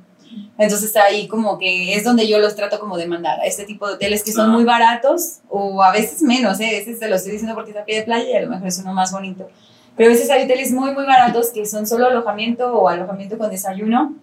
Entonces 0.58 0.96
ahí 0.98 1.28
como 1.28 1.58
que 1.58 1.96
es 1.96 2.04
donde 2.04 2.28
yo 2.28 2.40
los 2.40 2.56
trato 2.56 2.80
como 2.80 2.98
de 2.98 3.08
mandar 3.08 3.40
a 3.40 3.46
este 3.46 3.64
tipo 3.64 3.88
de 3.88 3.94
hoteles 3.94 4.24
que 4.24 4.32
son 4.32 4.50
muy 4.50 4.64
baratos 4.64 5.40
o 5.50 5.82
a 5.84 5.92
veces 5.92 6.22
menos, 6.22 6.60
¿eh? 6.60 6.68
a 6.68 6.72
veces 6.72 7.00
te 7.00 7.08
lo 7.08 7.16
estoy 7.16 7.34
diciendo 7.34 7.56
porque 7.56 7.72
está 7.72 7.82
a 7.82 7.86
pie 7.86 7.98
de 7.98 8.04
playa 8.04 8.30
y 8.30 8.36
a 8.36 8.42
lo 8.42 8.50
mejor 8.50 8.68
es 8.68 8.80
uno 8.80 8.94
más 8.94 9.12
bonito. 9.12 9.50
Pero 9.96 10.10
a 10.10 10.14
veces 10.14 10.30
hay 10.30 10.44
hoteles 10.44 10.72
muy 10.72 10.92
muy 10.94 11.06
baratos 11.06 11.50
que 11.50 11.66
son 11.66 11.88
solo 11.88 12.08
alojamiento 12.08 12.74
o 12.74 12.90
alojamiento 12.90 13.38
con 13.38 13.50
desayuno 13.50 14.16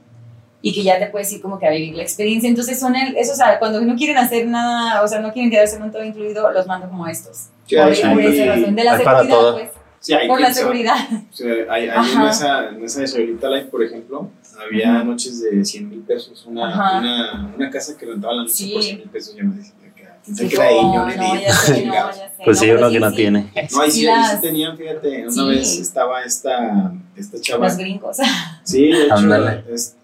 y 0.66 0.72
que 0.74 0.82
ya 0.82 0.98
te 0.98 1.06
puedes 1.08 1.30
ir 1.30 1.42
como 1.42 1.58
que 1.58 1.66
a 1.66 1.70
vivir 1.70 1.94
la 1.94 2.02
experiencia. 2.02 2.48
Entonces 2.48 2.80
son 2.80 2.96
el, 2.96 3.14
esos, 3.18 3.34
o 3.34 3.36
sea, 3.36 3.58
cuando 3.58 3.80
no 3.82 3.94
quieren 3.96 4.16
hacer 4.16 4.46
nada, 4.46 5.02
o 5.02 5.06
sea, 5.08 5.20
no 5.20 5.30
quieren 5.32 5.50
quedarse 5.50 5.76
en 5.76 5.82
un 5.82 5.92
todo 5.92 6.02
incluido, 6.02 6.50
los 6.52 6.66
mando 6.66 6.88
como 6.88 7.06
estos. 7.06 7.48
Sí, 7.66 7.76
por, 7.76 7.84
hay- 7.84 8.00
por 8.00 8.20
hay- 8.22 8.26
esa 8.40 8.54
razón, 8.56 8.74
de 8.74 8.84
la 8.84 8.94
hay 8.94 9.04
para 9.04 9.18
seguridad, 9.18 9.38
todo. 9.40 9.52
pues, 9.58 9.70
sí, 10.00 10.12
hay 10.14 10.26
por 10.28 10.40
la 10.40 10.54
seguridad. 10.54 10.96
O 11.30 11.36
sea, 11.36 11.52
hay, 11.68 11.82
hay 11.82 11.88
Ajá. 11.88 12.22
en, 12.22 12.28
esa, 12.28 12.68
en 12.70 12.84
esa 12.84 13.00
de 13.18 13.26
Life, 13.26 13.66
por 13.70 13.84
ejemplo, 13.84 14.30
había 14.58 15.04
noches 15.04 15.42
de 15.42 15.62
100 15.64 15.88
mil 15.90 16.00
pesos. 16.00 16.46
Una, 16.46 16.98
una, 16.98 17.52
una 17.56 17.70
casa 17.70 17.94
que 17.98 18.06
rentaba 18.06 18.32
la 18.32 18.42
noche 18.44 18.54
Sí. 18.54 18.72
por 18.72 18.82
100 18.82 18.98
mil 19.00 19.10
pesos. 19.10 19.34
Yo 19.36 19.44
me 19.44 19.56
decía, 19.56 19.72
¿quién 19.73 19.73
se 19.73 19.73
Sí, 20.24 20.48
queda 20.48 20.64
ahí? 20.64 20.74
no, 20.82 21.10
Yo 21.10 21.16
no, 21.16 21.34
di-. 21.34 22.20
Pues 22.44 22.58
sí, 22.58 22.70
uno 22.70 22.90
que 22.90 23.00
no 23.00 23.12
tiene. 23.12 23.50
No, 23.72 23.80
ahí 23.82 23.90
sí, 23.90 24.06
ahí 24.06 24.24
sí 24.34 24.40
tenían, 24.40 24.76
fíjate, 24.76 25.22
una 25.24 25.32
Sí. 25.32 25.48
vez 25.48 25.78
estaba 25.78 26.22
esta, 26.22 26.92
esta 27.16 27.40
chava. 27.40 27.66
Los 27.68 27.76
gringos. 27.76 28.16
Sí, 28.64 28.86
de 28.92 29.04
hecho, 29.04 29.16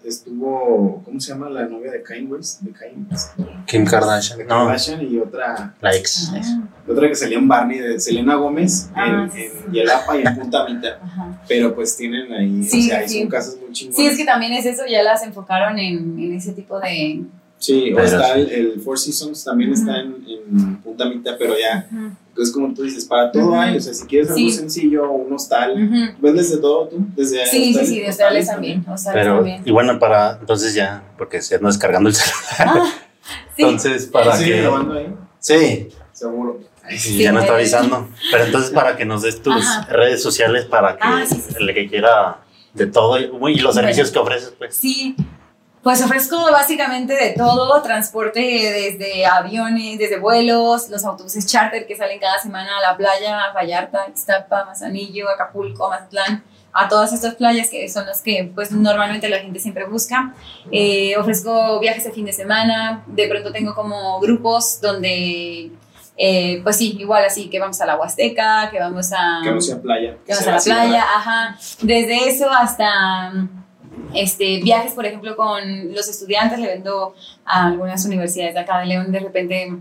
estuvo, 0.05 1.01
¿cómo 1.03 1.19
se 1.19 1.29
llama 1.29 1.49
la 1.49 1.65
novia 1.65 1.91
de 1.91 2.03
Kanye 2.03 2.27
West? 2.27 2.61
De 2.61 2.71
Kanye 2.71 3.05
West. 3.09 3.31
Kim 3.65 3.85
Kardashian. 3.85 4.37
De 4.37 4.43
No, 4.45 4.49
Kardashian 4.65 5.01
y 5.11 5.17
otra, 5.17 5.73
la 5.81 5.95
ex. 5.95 6.31
otra 6.87 7.07
que 7.07 7.15
salía 7.15 7.37
en 7.39 7.47
Barney 7.47 7.79
de 7.79 7.99
Selena 7.99 8.35
Gómez 8.35 8.89
Ah, 8.93 9.07
en, 9.25 9.31
sí, 9.31 9.41
en 9.45 9.51
sí. 9.51 9.57
Yelapa 9.71 10.17
y 10.17 10.21
en 10.21 10.35
Punta 10.35 10.65
Mita. 10.69 10.99
Ajá. 11.03 11.41
Pero 11.47 11.73
pues 11.73 11.97
tienen 11.97 12.31
ahí, 12.33 12.63
Sí, 12.63 12.85
o 12.85 12.89
sea, 12.89 12.99
ahí 12.99 13.09
sí. 13.09 13.19
son 13.21 13.29
casas 13.29 13.57
muy 13.59 13.71
chingonas. 13.71 13.97
Sí, 13.97 14.05
es 14.07 14.17
que 14.17 14.25
también 14.25 14.53
es 14.53 14.65
eso, 14.65 14.83
ya 14.89 15.01
las 15.01 15.23
enfocaron 15.23 15.79
en, 15.79 16.19
en 16.19 16.35
ese 16.35 16.53
tipo 16.53 16.79
de... 16.79 17.21
Sí, 17.61 17.93
o 17.93 17.95
Pero 17.95 18.07
está 18.07 18.33
sí. 18.33 18.39
el, 18.41 18.49
el 18.51 18.81
Four 18.81 18.97
Seasons, 18.97 19.43
también 19.43 19.71
está 19.71 19.99
en, 20.01 20.15
en 20.27 20.77
Punta 20.77 21.05
Mita, 21.05 21.35
pero 21.37 21.53
ya, 21.59 21.87
es 22.41 22.51
como 22.51 22.73
tú 22.73 22.81
dices, 22.81 23.05
para 23.05 23.31
todo 23.31 23.53
hay, 23.59 23.77
o 23.77 23.79
sea, 23.79 23.93
si 23.93 24.05
quieres 24.07 24.29
algo 24.29 24.39
Sí. 24.39 24.49
sencillo, 24.51 25.11
un 25.11 25.31
hostal. 25.31 25.75
¿vendes 26.19 26.49
de 26.49 26.57
todo 26.57 26.87
tú? 26.87 27.05
Desde 27.15 27.45
Sí, 27.45 27.65
sí, 27.65 27.69
hostales, 27.69 27.89
sí, 27.89 27.99
de 27.99 28.09
hostales 28.09 28.09
hostales 28.09 28.47
también. 28.47 28.79
hostales 28.89 29.21
Pero, 29.21 29.35
también. 29.35 29.61
y 29.63 29.71
bueno, 29.71 29.99
para, 29.99 30.37
entonces 30.39 30.73
ya, 30.73 31.03
porque 31.19 31.39
se 31.41 31.55
anda 31.55 31.67
descargando 31.67 32.09
el 32.09 32.15
celular. 32.15 32.79
Ah, 32.79 32.83
sí. 33.55 33.61
Entonces, 33.61 34.07
para 34.07 34.35
¿Sí, 34.35 34.45
que. 34.45 34.61
grabando 34.61 34.93
ahí? 34.95 35.13
Sí, 35.39 35.87
Seguro. 36.13 36.59
Sí, 36.97 37.19
ya 37.19 37.31
no 37.31 37.39
está 37.41 37.53
avisando. 37.55 38.09
Pero 38.31 38.45
entonces, 38.45 38.71
para 38.71 38.97
que 38.97 39.05
nos 39.05 39.21
des 39.21 39.41
tus 39.41 39.53
Ajá. 39.63 39.85
redes 39.93 40.21
sociales 40.23 40.65
para 40.65 40.93
que 40.95 40.99
Ah, 41.03 41.23
sí, 41.27 41.35
sí, 41.35 41.41
sí. 41.49 41.55
el 41.59 41.73
que 41.75 41.87
quiera 41.87 42.39
de 42.73 42.87
todo 42.87 43.19
y, 43.19 43.29
y 43.53 43.59
los 43.59 43.75
servicios 43.75 44.09
que 44.11 44.17
ofreces, 44.19 44.53
pues. 44.57 44.75
Sí, 44.75 45.15
pues 45.83 46.01
ofrezco 46.03 46.37
básicamente 46.51 47.13
de 47.15 47.31
todo, 47.31 47.81
transporte 47.81 48.39
desde 48.39 49.25
aviones, 49.25 49.97
desde 49.97 50.19
vuelos, 50.19 50.89
los 50.89 51.03
autobuses 51.03 51.47
charter 51.47 51.87
que 51.87 51.95
salen 51.95 52.19
cada 52.19 52.37
semana 52.39 52.77
a 52.77 52.81
la 52.81 52.97
playa, 52.97 53.45
a 53.45 53.53
Vallarta, 53.53 54.05
Ixtapa, 54.09 54.65
Manzanillo, 54.65 55.27
Acapulco, 55.29 55.89
Mazatlán, 55.89 56.43
a 56.73 56.87
todas 56.87 57.11
estas 57.13 57.35
playas 57.35 57.69
que 57.69 57.89
son 57.89 58.05
las 58.05 58.21
que 58.21 58.51
pues 58.53 58.71
normalmente 58.71 59.27
la 59.27 59.39
gente 59.39 59.59
siempre 59.59 59.85
busca. 59.85 60.33
Eh, 60.71 61.17
ofrezco 61.17 61.79
viajes 61.79 62.03
de 62.03 62.11
fin 62.11 62.25
de 62.25 62.33
semana, 62.33 63.03
de 63.07 63.27
pronto 63.27 63.51
tengo 63.51 63.73
como 63.73 64.19
grupos 64.19 64.79
donde... 64.81 65.71
eh, 66.15 66.61
pues 66.61 66.77
sí, 66.77 66.95
igual 66.99 67.25
así, 67.25 67.49
que 67.49 67.59
vamos 67.59 67.81
a 67.81 67.87
la 67.87 67.97
Huasteca, 67.97 68.69
que 68.69 68.79
vamos 68.79 69.11
a... 69.11 69.41
Que 69.43 69.51
no 69.51 69.59
sea 69.59 69.81
playa. 69.81 70.15
que 70.25 70.35
sea 70.35 70.53
a 70.53 70.57
la 70.57 70.61
playa, 70.61 71.03
ajá. 71.03 71.57
Desde 71.81 72.29
eso 72.29 72.47
hasta 72.49 73.31
este, 74.13 74.61
viajes, 74.61 74.93
por 74.93 75.05
ejemplo, 75.05 75.35
con 75.35 75.93
los 75.93 76.07
estudiantes, 76.07 76.59
le 76.59 76.67
vendo 76.67 77.15
a 77.45 77.67
algunas 77.67 78.05
universidades 78.05 78.53
de 78.53 78.59
acá 78.59 78.79
de 78.79 78.87
León, 78.87 79.11
de 79.11 79.19
repente, 79.19 79.73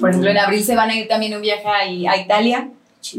por 0.00 0.10
ejemplo, 0.10 0.30
en 0.30 0.38
abril 0.38 0.64
se 0.64 0.74
van 0.76 0.90
a 0.90 0.94
ir 0.96 1.08
también 1.08 1.34
un 1.34 1.42
viaje 1.42 1.66
a, 1.66 2.10
a 2.12 2.16
Italia, 2.16 2.68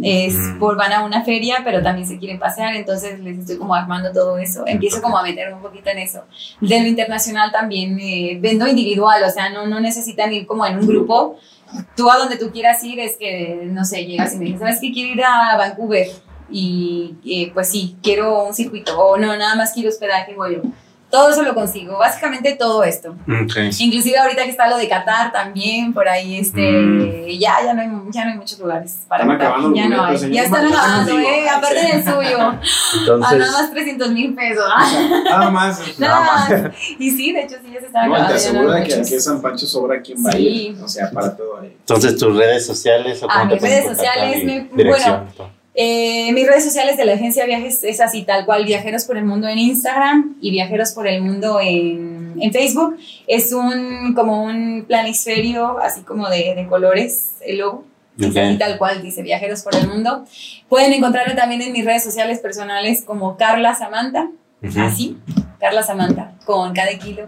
Es 0.01 0.33
Mm. 0.33 0.57
por 0.59 0.75
van 0.77 0.91
a 0.93 1.05
una 1.05 1.23
feria, 1.23 1.61
pero 1.63 1.83
también 1.83 2.07
se 2.07 2.17
quieren 2.17 2.39
pasear, 2.39 2.75
entonces 2.75 3.19
les 3.19 3.37
estoy 3.37 3.57
como 3.57 3.75
armando 3.75 4.11
todo 4.11 4.39
eso. 4.39 4.65
Empiezo 4.65 4.99
como 4.99 5.15
a 5.15 5.21
meter 5.21 5.53
un 5.53 5.61
poquito 5.61 5.91
en 5.91 5.99
eso. 5.99 6.23
De 6.59 6.81
lo 6.81 6.87
internacional 6.87 7.51
también 7.51 7.99
eh, 7.99 8.37
vendo 8.41 8.67
individual, 8.67 9.21
o 9.23 9.29
sea, 9.29 9.49
no, 9.49 9.67
no 9.67 9.79
necesitan 9.79 10.33
ir 10.33 10.47
como 10.47 10.65
en 10.65 10.79
un 10.79 10.87
grupo. 10.87 11.37
Tú 11.95 12.09
a 12.09 12.17
donde 12.17 12.37
tú 12.37 12.51
quieras 12.51 12.83
ir 12.83 12.99
es 12.99 13.15
que, 13.17 13.61
no 13.65 13.85
sé, 13.85 14.05
llegas 14.05 14.33
y 14.33 14.37
me 14.37 14.45
dices, 14.45 14.59
¿sabes 14.61 14.79
qué? 14.81 14.91
Quiero 14.91 15.13
ir 15.13 15.23
a 15.23 15.55
Vancouver. 15.55 16.07
Y 16.49 17.15
eh, 17.25 17.51
pues 17.53 17.69
sí, 17.69 17.95
quiero 18.03 18.43
un 18.45 18.53
circuito. 18.53 18.97
O 18.99 19.17
no, 19.17 19.35
nada 19.35 19.55
más 19.55 19.73
quiero 19.73 19.89
hospedaje 19.89 20.31
y 20.31 20.35
vuelo. 20.35 20.61
Todo 21.11 21.29
eso 21.29 21.43
lo 21.43 21.53
consigo. 21.53 21.97
Básicamente 21.99 22.55
todo 22.59 22.83
esto. 22.83 23.11
Ok. 23.11 23.55
Inclusive 23.79 24.17
ahorita 24.17 24.43
que 24.43 24.49
está 24.49 24.67
lo 24.67 24.75
de 24.75 24.89
Qatar 24.89 25.31
también, 25.31 25.93
por 25.93 26.09
ahí 26.09 26.39
este, 26.39 26.59
Mm. 26.71 27.27
ya, 27.39 27.55
ya, 27.63 27.73
no 27.73 27.81
hay, 27.81 27.89
ya 28.11 28.25
no 28.25 28.31
hay 28.31 28.37
muchos 28.37 28.59
lugares 28.59 29.05
para 29.07 29.23
Están 29.23 29.39
acabando 29.41 29.75
Ya 29.77 29.87
no 29.87 30.03
hay. 30.03 30.31
Ya 30.31 30.43
están 30.43 30.65
acabando, 30.65 31.17
eh, 31.19 31.47
aparte 31.47 31.75
del 31.75 32.03
suyo. 32.03 32.37
Ah, 32.41 32.59
Entonces, 32.99 33.37
nada 33.39 33.51
más 33.61 33.71
300 33.71 34.11
mil 34.11 34.33
pesos. 34.35 34.65
Nada 35.25 35.49
más. 35.51 35.79
Nada 35.99 36.19
más. 36.21 36.51
Y 36.99 37.11
sí, 37.11 37.31
de 37.31 37.43
hecho 37.43 37.55
sí, 37.63 37.71
ya 37.73 37.79
se 37.79 37.85
están 37.85 38.09
No, 38.09 38.15
te 38.15 38.21
acabando. 38.21 38.29
no 38.33 38.35
aseguro 38.35 38.71
de 38.71 38.83
que 38.83 38.89
muchos. 38.95 39.05
aquí 39.07 39.13
en 39.13 39.21
San 39.21 39.41
Pancho 39.41 39.65
sobra 39.67 40.01
quien 40.01 40.25
va 40.25 40.29
a 40.31 40.33
Sí. 40.33 40.39
ir. 40.39 40.83
O 40.83 40.87
sea, 40.87 41.11
para 41.11 41.37
todo 41.37 41.59
ahí. 41.61 41.77
entonces 41.79 42.17
tus 42.17 42.35
redes 42.35 42.65
sociales 42.65 43.21
o 43.23 43.27
Ah, 43.29 43.45
te 43.47 43.53
mis 43.53 43.61
redes 43.61 43.85
sociales, 43.85 44.43
me- 44.43 44.61
todo. 45.37 45.49
Eh, 45.77 46.31
mis 46.31 46.47
redes 46.47 46.63
sociales 46.63 46.95
de 46.95 47.03
la 47.03 47.13
agencia 47.13 47.45
Viajes 47.45 47.83
es 47.83 47.99
así, 47.99 48.23
tal 48.23 48.45
cual, 48.45 48.63
Viajeros 48.65 49.03
por 49.03 49.17
el 49.17 49.25
Mundo 49.25 49.47
en 49.47 49.57
Instagram 49.57 50.37
y 50.39 50.51
Viajeros 50.51 50.93
por 50.93 51.05
el 51.05 51.21
Mundo 51.21 51.59
en, 51.61 52.35
en 52.39 52.53
Facebook. 52.53 52.97
Es 53.27 53.51
un, 53.51 54.13
como 54.13 54.43
un 54.43 54.85
planisferio, 54.87 55.77
así 55.79 56.01
como 56.01 56.29
de, 56.29 56.55
de 56.55 56.65
colores, 56.67 57.33
el 57.45 57.57
logo. 57.57 57.85
Así, 58.17 58.57
tal 58.57 58.77
cual, 58.77 59.01
dice 59.01 59.21
Viajeros 59.21 59.63
por 59.63 59.75
el 59.75 59.89
Mundo. 59.89 60.23
Pueden 60.69 60.93
encontrarme 60.93 61.33
también 61.33 61.61
en 61.61 61.73
mis 61.73 61.83
redes 61.83 62.03
sociales 62.03 62.39
personales 62.39 63.03
como 63.03 63.35
Carla 63.35 63.75
Samantha, 63.75 64.29
así, 64.79 65.17
Carla 65.65 65.81
Samantha, 65.81 66.31
con 66.45 66.75
cada 66.75 66.95
kilo. 66.95 67.27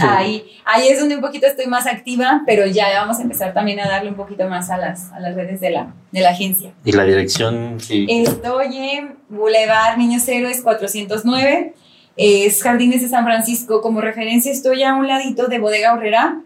Ahí, 0.00 0.44
ahí 0.64 0.86
es 0.86 1.00
donde 1.00 1.16
un 1.16 1.20
poquito 1.20 1.48
estoy 1.48 1.66
más 1.66 1.84
activa, 1.88 2.42
pero 2.46 2.66
ya 2.66 3.00
vamos 3.00 3.18
a 3.18 3.22
empezar 3.22 3.52
también 3.52 3.80
a 3.80 3.88
darle 3.88 4.10
un 4.10 4.14
poquito 4.14 4.48
más 4.48 4.70
a 4.70 4.76
las, 4.76 5.10
a 5.10 5.18
las 5.18 5.34
redes 5.34 5.60
de 5.60 5.70
la, 5.70 5.92
de 6.12 6.20
la 6.20 6.30
agencia. 6.30 6.70
Y 6.84 6.92
la 6.92 7.02
dirección, 7.02 7.80
sí. 7.80 8.06
Estoy 8.08 8.76
en 8.76 9.16
Boulevard 9.28 9.98
Niños 9.98 10.28
Héroes 10.28 10.62
409. 10.62 11.74
Es 12.16 12.62
Jardines 12.62 13.02
de 13.02 13.08
San 13.08 13.24
Francisco. 13.24 13.82
Como 13.82 14.00
referencia, 14.00 14.52
estoy 14.52 14.84
a 14.84 14.94
un 14.94 15.08
ladito 15.08 15.48
de 15.48 15.58
Bodega 15.58 15.94
Horrera. 15.94 16.42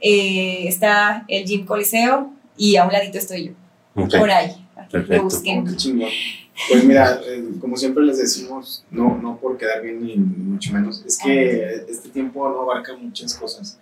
Eh, 0.00 0.68
está 0.68 1.24
el 1.26 1.44
Gym 1.44 1.66
Coliseo 1.66 2.30
y 2.56 2.76
a 2.76 2.84
un 2.84 2.92
ladito 2.92 3.18
estoy 3.18 3.48
yo. 3.48 4.08
Por 4.16 4.30
ahí. 4.30 4.54
Perfecto. 4.92 5.16
lo 5.16 5.22
busquen. 5.24 5.64
Oh. 5.66 6.08
Pues 6.68 6.84
mira, 6.84 7.20
eh, 7.26 7.44
como 7.60 7.76
siempre 7.76 8.04
les 8.04 8.18
decimos, 8.18 8.84
no, 8.90 9.16
no 9.16 9.36
por 9.38 9.56
quedar 9.56 9.82
bien 9.82 10.02
ni 10.04 10.16
mucho 10.16 10.72
menos, 10.72 11.02
es 11.06 11.18
que 11.18 11.84
este 11.88 12.08
tiempo 12.10 12.48
no 12.48 12.62
abarca 12.62 12.96
muchas 12.96 13.34
cosas. 13.34 13.78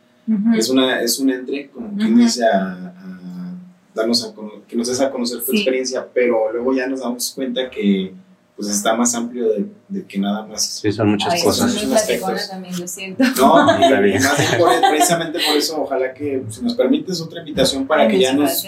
Es, 0.57 0.69
una, 0.69 1.01
es 1.01 1.19
un 1.19 1.31
entre, 1.31 1.69
como 1.69 1.97
quien 1.97 2.13
Ujú. 2.15 2.23
dice, 2.23 2.45
a, 2.45 2.61
a 2.63 3.55
darnos 3.95 4.25
a 4.25 4.33
que 4.69 4.77
nos 4.77 4.89
des 4.89 5.01
a 5.01 5.11
conocer 5.11 5.41
tu 5.43 5.53
Sí. 5.53 5.57
experiencia, 5.59 6.07
pero 6.13 6.53
luego 6.53 6.75
ya 6.75 6.87
nos 6.87 7.01
damos 7.01 7.33
cuenta 7.35 7.69
que 7.71 8.13
pues 8.55 8.69
está 8.71 8.93
más 8.95 9.15
amplio 9.15 9.49
de, 9.51 9.67
de 9.89 10.05
que 10.05 10.19
nada 10.19 10.45
más. 10.45 10.81
Sí, 10.81 10.91
son 10.91 11.11
muchas 11.11 11.33
Ay, 11.33 11.43
cosas. 11.45 11.73
muy 11.75 11.87
Muchos 11.87 12.49
también, 12.49 12.79
lo 12.81 12.89
siento. 12.89 13.23
No, 13.39 13.79
y 13.79 14.15
más 14.19 14.57
por- 14.59 14.81
precisamente 14.91 15.39
por 15.47 15.57
eso, 15.57 15.81
ojalá 15.83 16.13
que 16.13 16.43
si 16.51 16.63
nos 16.63 16.75
permites 16.75 17.21
otra 17.21 17.39
invitación 17.39 17.87
para 17.87 18.03
Ay, 18.03 18.09
que 18.09 18.19
ya 18.19 18.33
nos, 18.35 18.65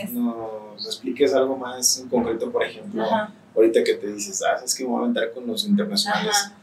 expliques 0.86 1.34
algo 1.34 1.56
más 1.56 1.98
en 1.98 2.08
concreto, 2.08 2.50
por 2.50 2.62
ejemplo, 2.64 3.02
Ajá, 3.04 3.32
ahorita 3.54 3.82
que 3.84 3.94
te 3.94 4.12
dices, 4.12 4.42
ah, 4.42 4.60
es 4.64 4.74
que 4.74 4.84
me 4.84 4.90
voy 4.90 4.98
a 5.00 5.02
aventar 5.04 5.32
con 5.32 5.46
los 5.46 5.66
internacionales, 5.66 6.34
ajá. 6.46 6.56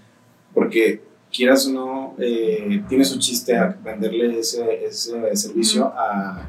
porque 0.53 1.01
quieras 1.31 1.67
o 1.67 1.71
no, 1.71 2.15
eh, 2.19 2.81
tiene 2.87 3.03
su 3.05 3.19
chiste 3.19 3.55
a 3.55 3.67
venderle 3.83 4.39
ese, 4.39 4.85
ese 4.85 5.35
servicio 5.35 5.85
a... 5.95 6.47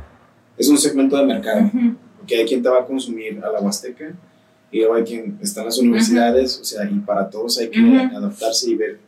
Es 0.57 0.69
un 0.69 0.79
segmento 0.79 1.17
de 1.17 1.25
mercado, 1.25 1.63
Ujú. 1.67 1.95
porque 2.19 2.37
hay 2.37 2.47
quien 2.47 2.63
te 2.63 2.69
va 2.69 2.81
a 2.81 2.87
consumir 2.87 3.41
a 3.45 3.51
la 3.53 3.61
Huasteca 3.61 4.13
y 4.71 4.79
luego 4.81 4.95
hay 4.95 5.05
quien 5.05 5.39
está 5.43 5.61
en 5.61 5.67
las 5.67 5.79
universidades, 5.79 6.59
o 6.61 6.65
sea, 6.65 6.85
y 6.91 6.99
para 7.01 7.29
todos 7.31 7.59
hay 7.59 7.69
que 7.71 7.81
adaptarse 8.15 8.71
y 8.71 8.75
ver. 8.77 8.99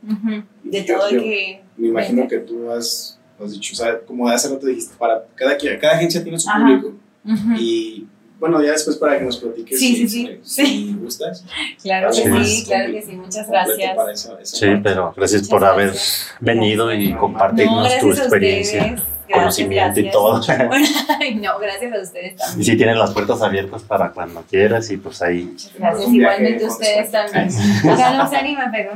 Y 0.65 0.71
De 0.71 0.85
yo- 0.85 0.97
todo 0.97 1.11
yo- 1.11 1.21
que. 1.21 1.63
Me 1.77 1.89
imagino 1.89 2.27
que 2.29 2.39
tú 2.39 2.71
has, 2.71 3.19
has 3.43 3.53
dicho, 3.53 3.73
o 3.75 3.77
sea, 3.77 3.99
como 4.01 4.29
hace 4.29 4.49
rato 4.49 4.67
dijiste, 4.67 4.95
para 4.99 5.25
cada, 5.35 5.57
quien- 5.57 5.79
cada 5.81 5.95
agencia 5.95 6.23
tiene 6.23 6.39
su 6.39 6.49
público. 6.51 6.95
Y 7.59 8.07
bueno, 8.41 8.61
ya 8.63 8.73
después 8.73 8.97
para 8.97 9.19
que 9.19 9.25
nos 9.25 9.37
platiques 9.39 9.79
Sí, 9.79 9.95
si, 9.97 10.09
sí, 10.09 10.39
sí. 10.43 10.67
si- 10.67 10.95
gustas. 10.95 11.45
Claro 11.83 12.09
que 12.11 12.15
sí, 12.45 12.65
claro 12.67 12.93
que 12.93 13.03
sí. 13.03 13.13
Muchas 13.13 13.49
gracias. 13.49 13.95
para 13.97 14.13
esa 14.13 14.37
Sí, 14.45 14.67
parte. 14.67 14.81
pero 14.83 15.13
gracias 15.17 15.43
Muchas 15.43 15.51
por 15.51 15.65
haber 15.65 15.87
gracias. 15.89 16.31
venido 16.41 16.93
y 16.93 17.13
No, 17.13 17.19
compartirnos 17.21 17.75
No, 17.77 17.81
gracias 17.83 18.01
tu 18.03 18.09
a 18.11 18.15
experiencia, 18.15 18.81
ustedes. 18.83 19.03
Gracias, 19.31 19.45
conocimiento 19.65 20.01
y 20.01 20.03
gracias. 20.03 20.13
todo. 20.13 20.41
Ay, 21.21 21.35
no, 21.37 21.59
gracias 21.61 21.93
a 21.95 22.01
ustedes 22.03 22.33
Y 22.33 22.37
también. 22.37 22.65
si 22.65 22.77
tienes 22.77 22.97
las 22.97 23.13
puertas 23.13 23.41
abiertas 23.43 23.83
para 23.85 24.11
cuando 24.11 24.43
quieras 24.43 24.91
y 24.91 24.97
pues 24.97 25.23
ahí. 25.23 25.45
Muchas 25.45 25.73
gracias. 25.79 26.13
Igualmente 26.13 26.65
ustedes 26.67 27.11
también. 27.13 27.49
Ojalá 27.85 28.19
no 28.25 28.29
se 28.29 28.37
anima, 28.37 28.73
pero. 28.73 28.91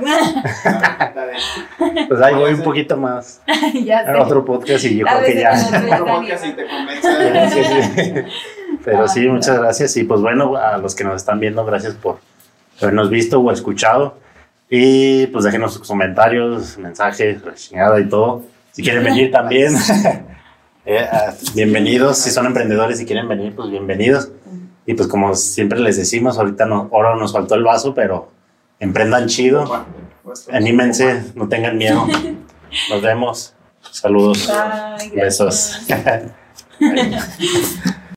Pues 2.08 2.20
ahí 2.20 2.34
voy 2.34 2.52
un 2.54 2.62
poquito 2.62 2.96
más 2.96 3.40
ya 3.84 4.00
a 4.00 4.06
sé. 4.16 4.20
otro 4.20 4.44
podcast 4.44 4.84
y 4.84 4.98
yo 4.98 5.06
creo 5.06 5.22
que 5.24 5.40
ya. 5.40 5.52
en 5.68 5.92
otro 5.92 6.06
podcast 6.06 6.46
y 6.46 6.52
te 6.52 6.62
Sí, 6.62 6.68
convence. 6.68 7.64
sí, 7.64 8.02
sí. 8.04 8.12
Pero 8.84 9.06
sí, 9.08 9.26
muchas 9.28 9.58
gracias. 9.58 9.96
Y 9.96 10.04
pues 10.04 10.20
bueno, 10.20 10.56
a 10.56 10.78
los 10.78 10.94
que 10.94 11.04
nos 11.04 11.16
están 11.16 11.40
viendo, 11.40 11.64
gracias 11.64 11.94
por 11.94 12.18
habernos 12.80 13.10
visto 13.10 13.40
o 13.40 13.50
escuchado. 13.50 14.16
Y 14.70 15.26
pues 15.28 15.44
déjenos 15.44 15.74
sus 15.74 15.86
comentarios, 15.86 16.78
mensajes, 16.78 17.42
chingada 17.54 18.00
y 18.00 18.08
todo. 18.08 18.42
Si 18.72 18.82
quieren 18.82 19.04
venir 19.04 19.30
también, 19.30 19.74
eh, 20.86 21.06
ah, 21.10 21.32
bienvenidos. 21.54 22.18
Si 22.18 22.30
son 22.30 22.46
emprendedores 22.46 23.00
y 23.00 23.06
quieren 23.06 23.28
venir, 23.28 23.54
pues 23.54 23.70
bienvenidos. 23.70 24.30
Y 24.86 24.94
pues 24.94 25.08
como 25.08 25.34
siempre 25.34 25.78
les 25.78 25.96
decimos, 25.96 26.38
ahorita 26.38 26.66
no, 26.66 26.90
ahora 26.92 27.14
nos 27.16 27.32
faltó 27.32 27.54
el 27.54 27.62
vaso, 27.62 27.94
pero 27.94 28.30
emprendan 28.80 29.28
chido, 29.28 29.86
anímense, 30.52 31.22
no 31.34 31.48
tengan 31.48 31.78
miedo. 31.78 32.06
Nos 32.90 33.02
vemos. 33.02 33.54
Saludos. 33.92 34.48
Bye, 34.48 35.10
Besos. 35.22 35.86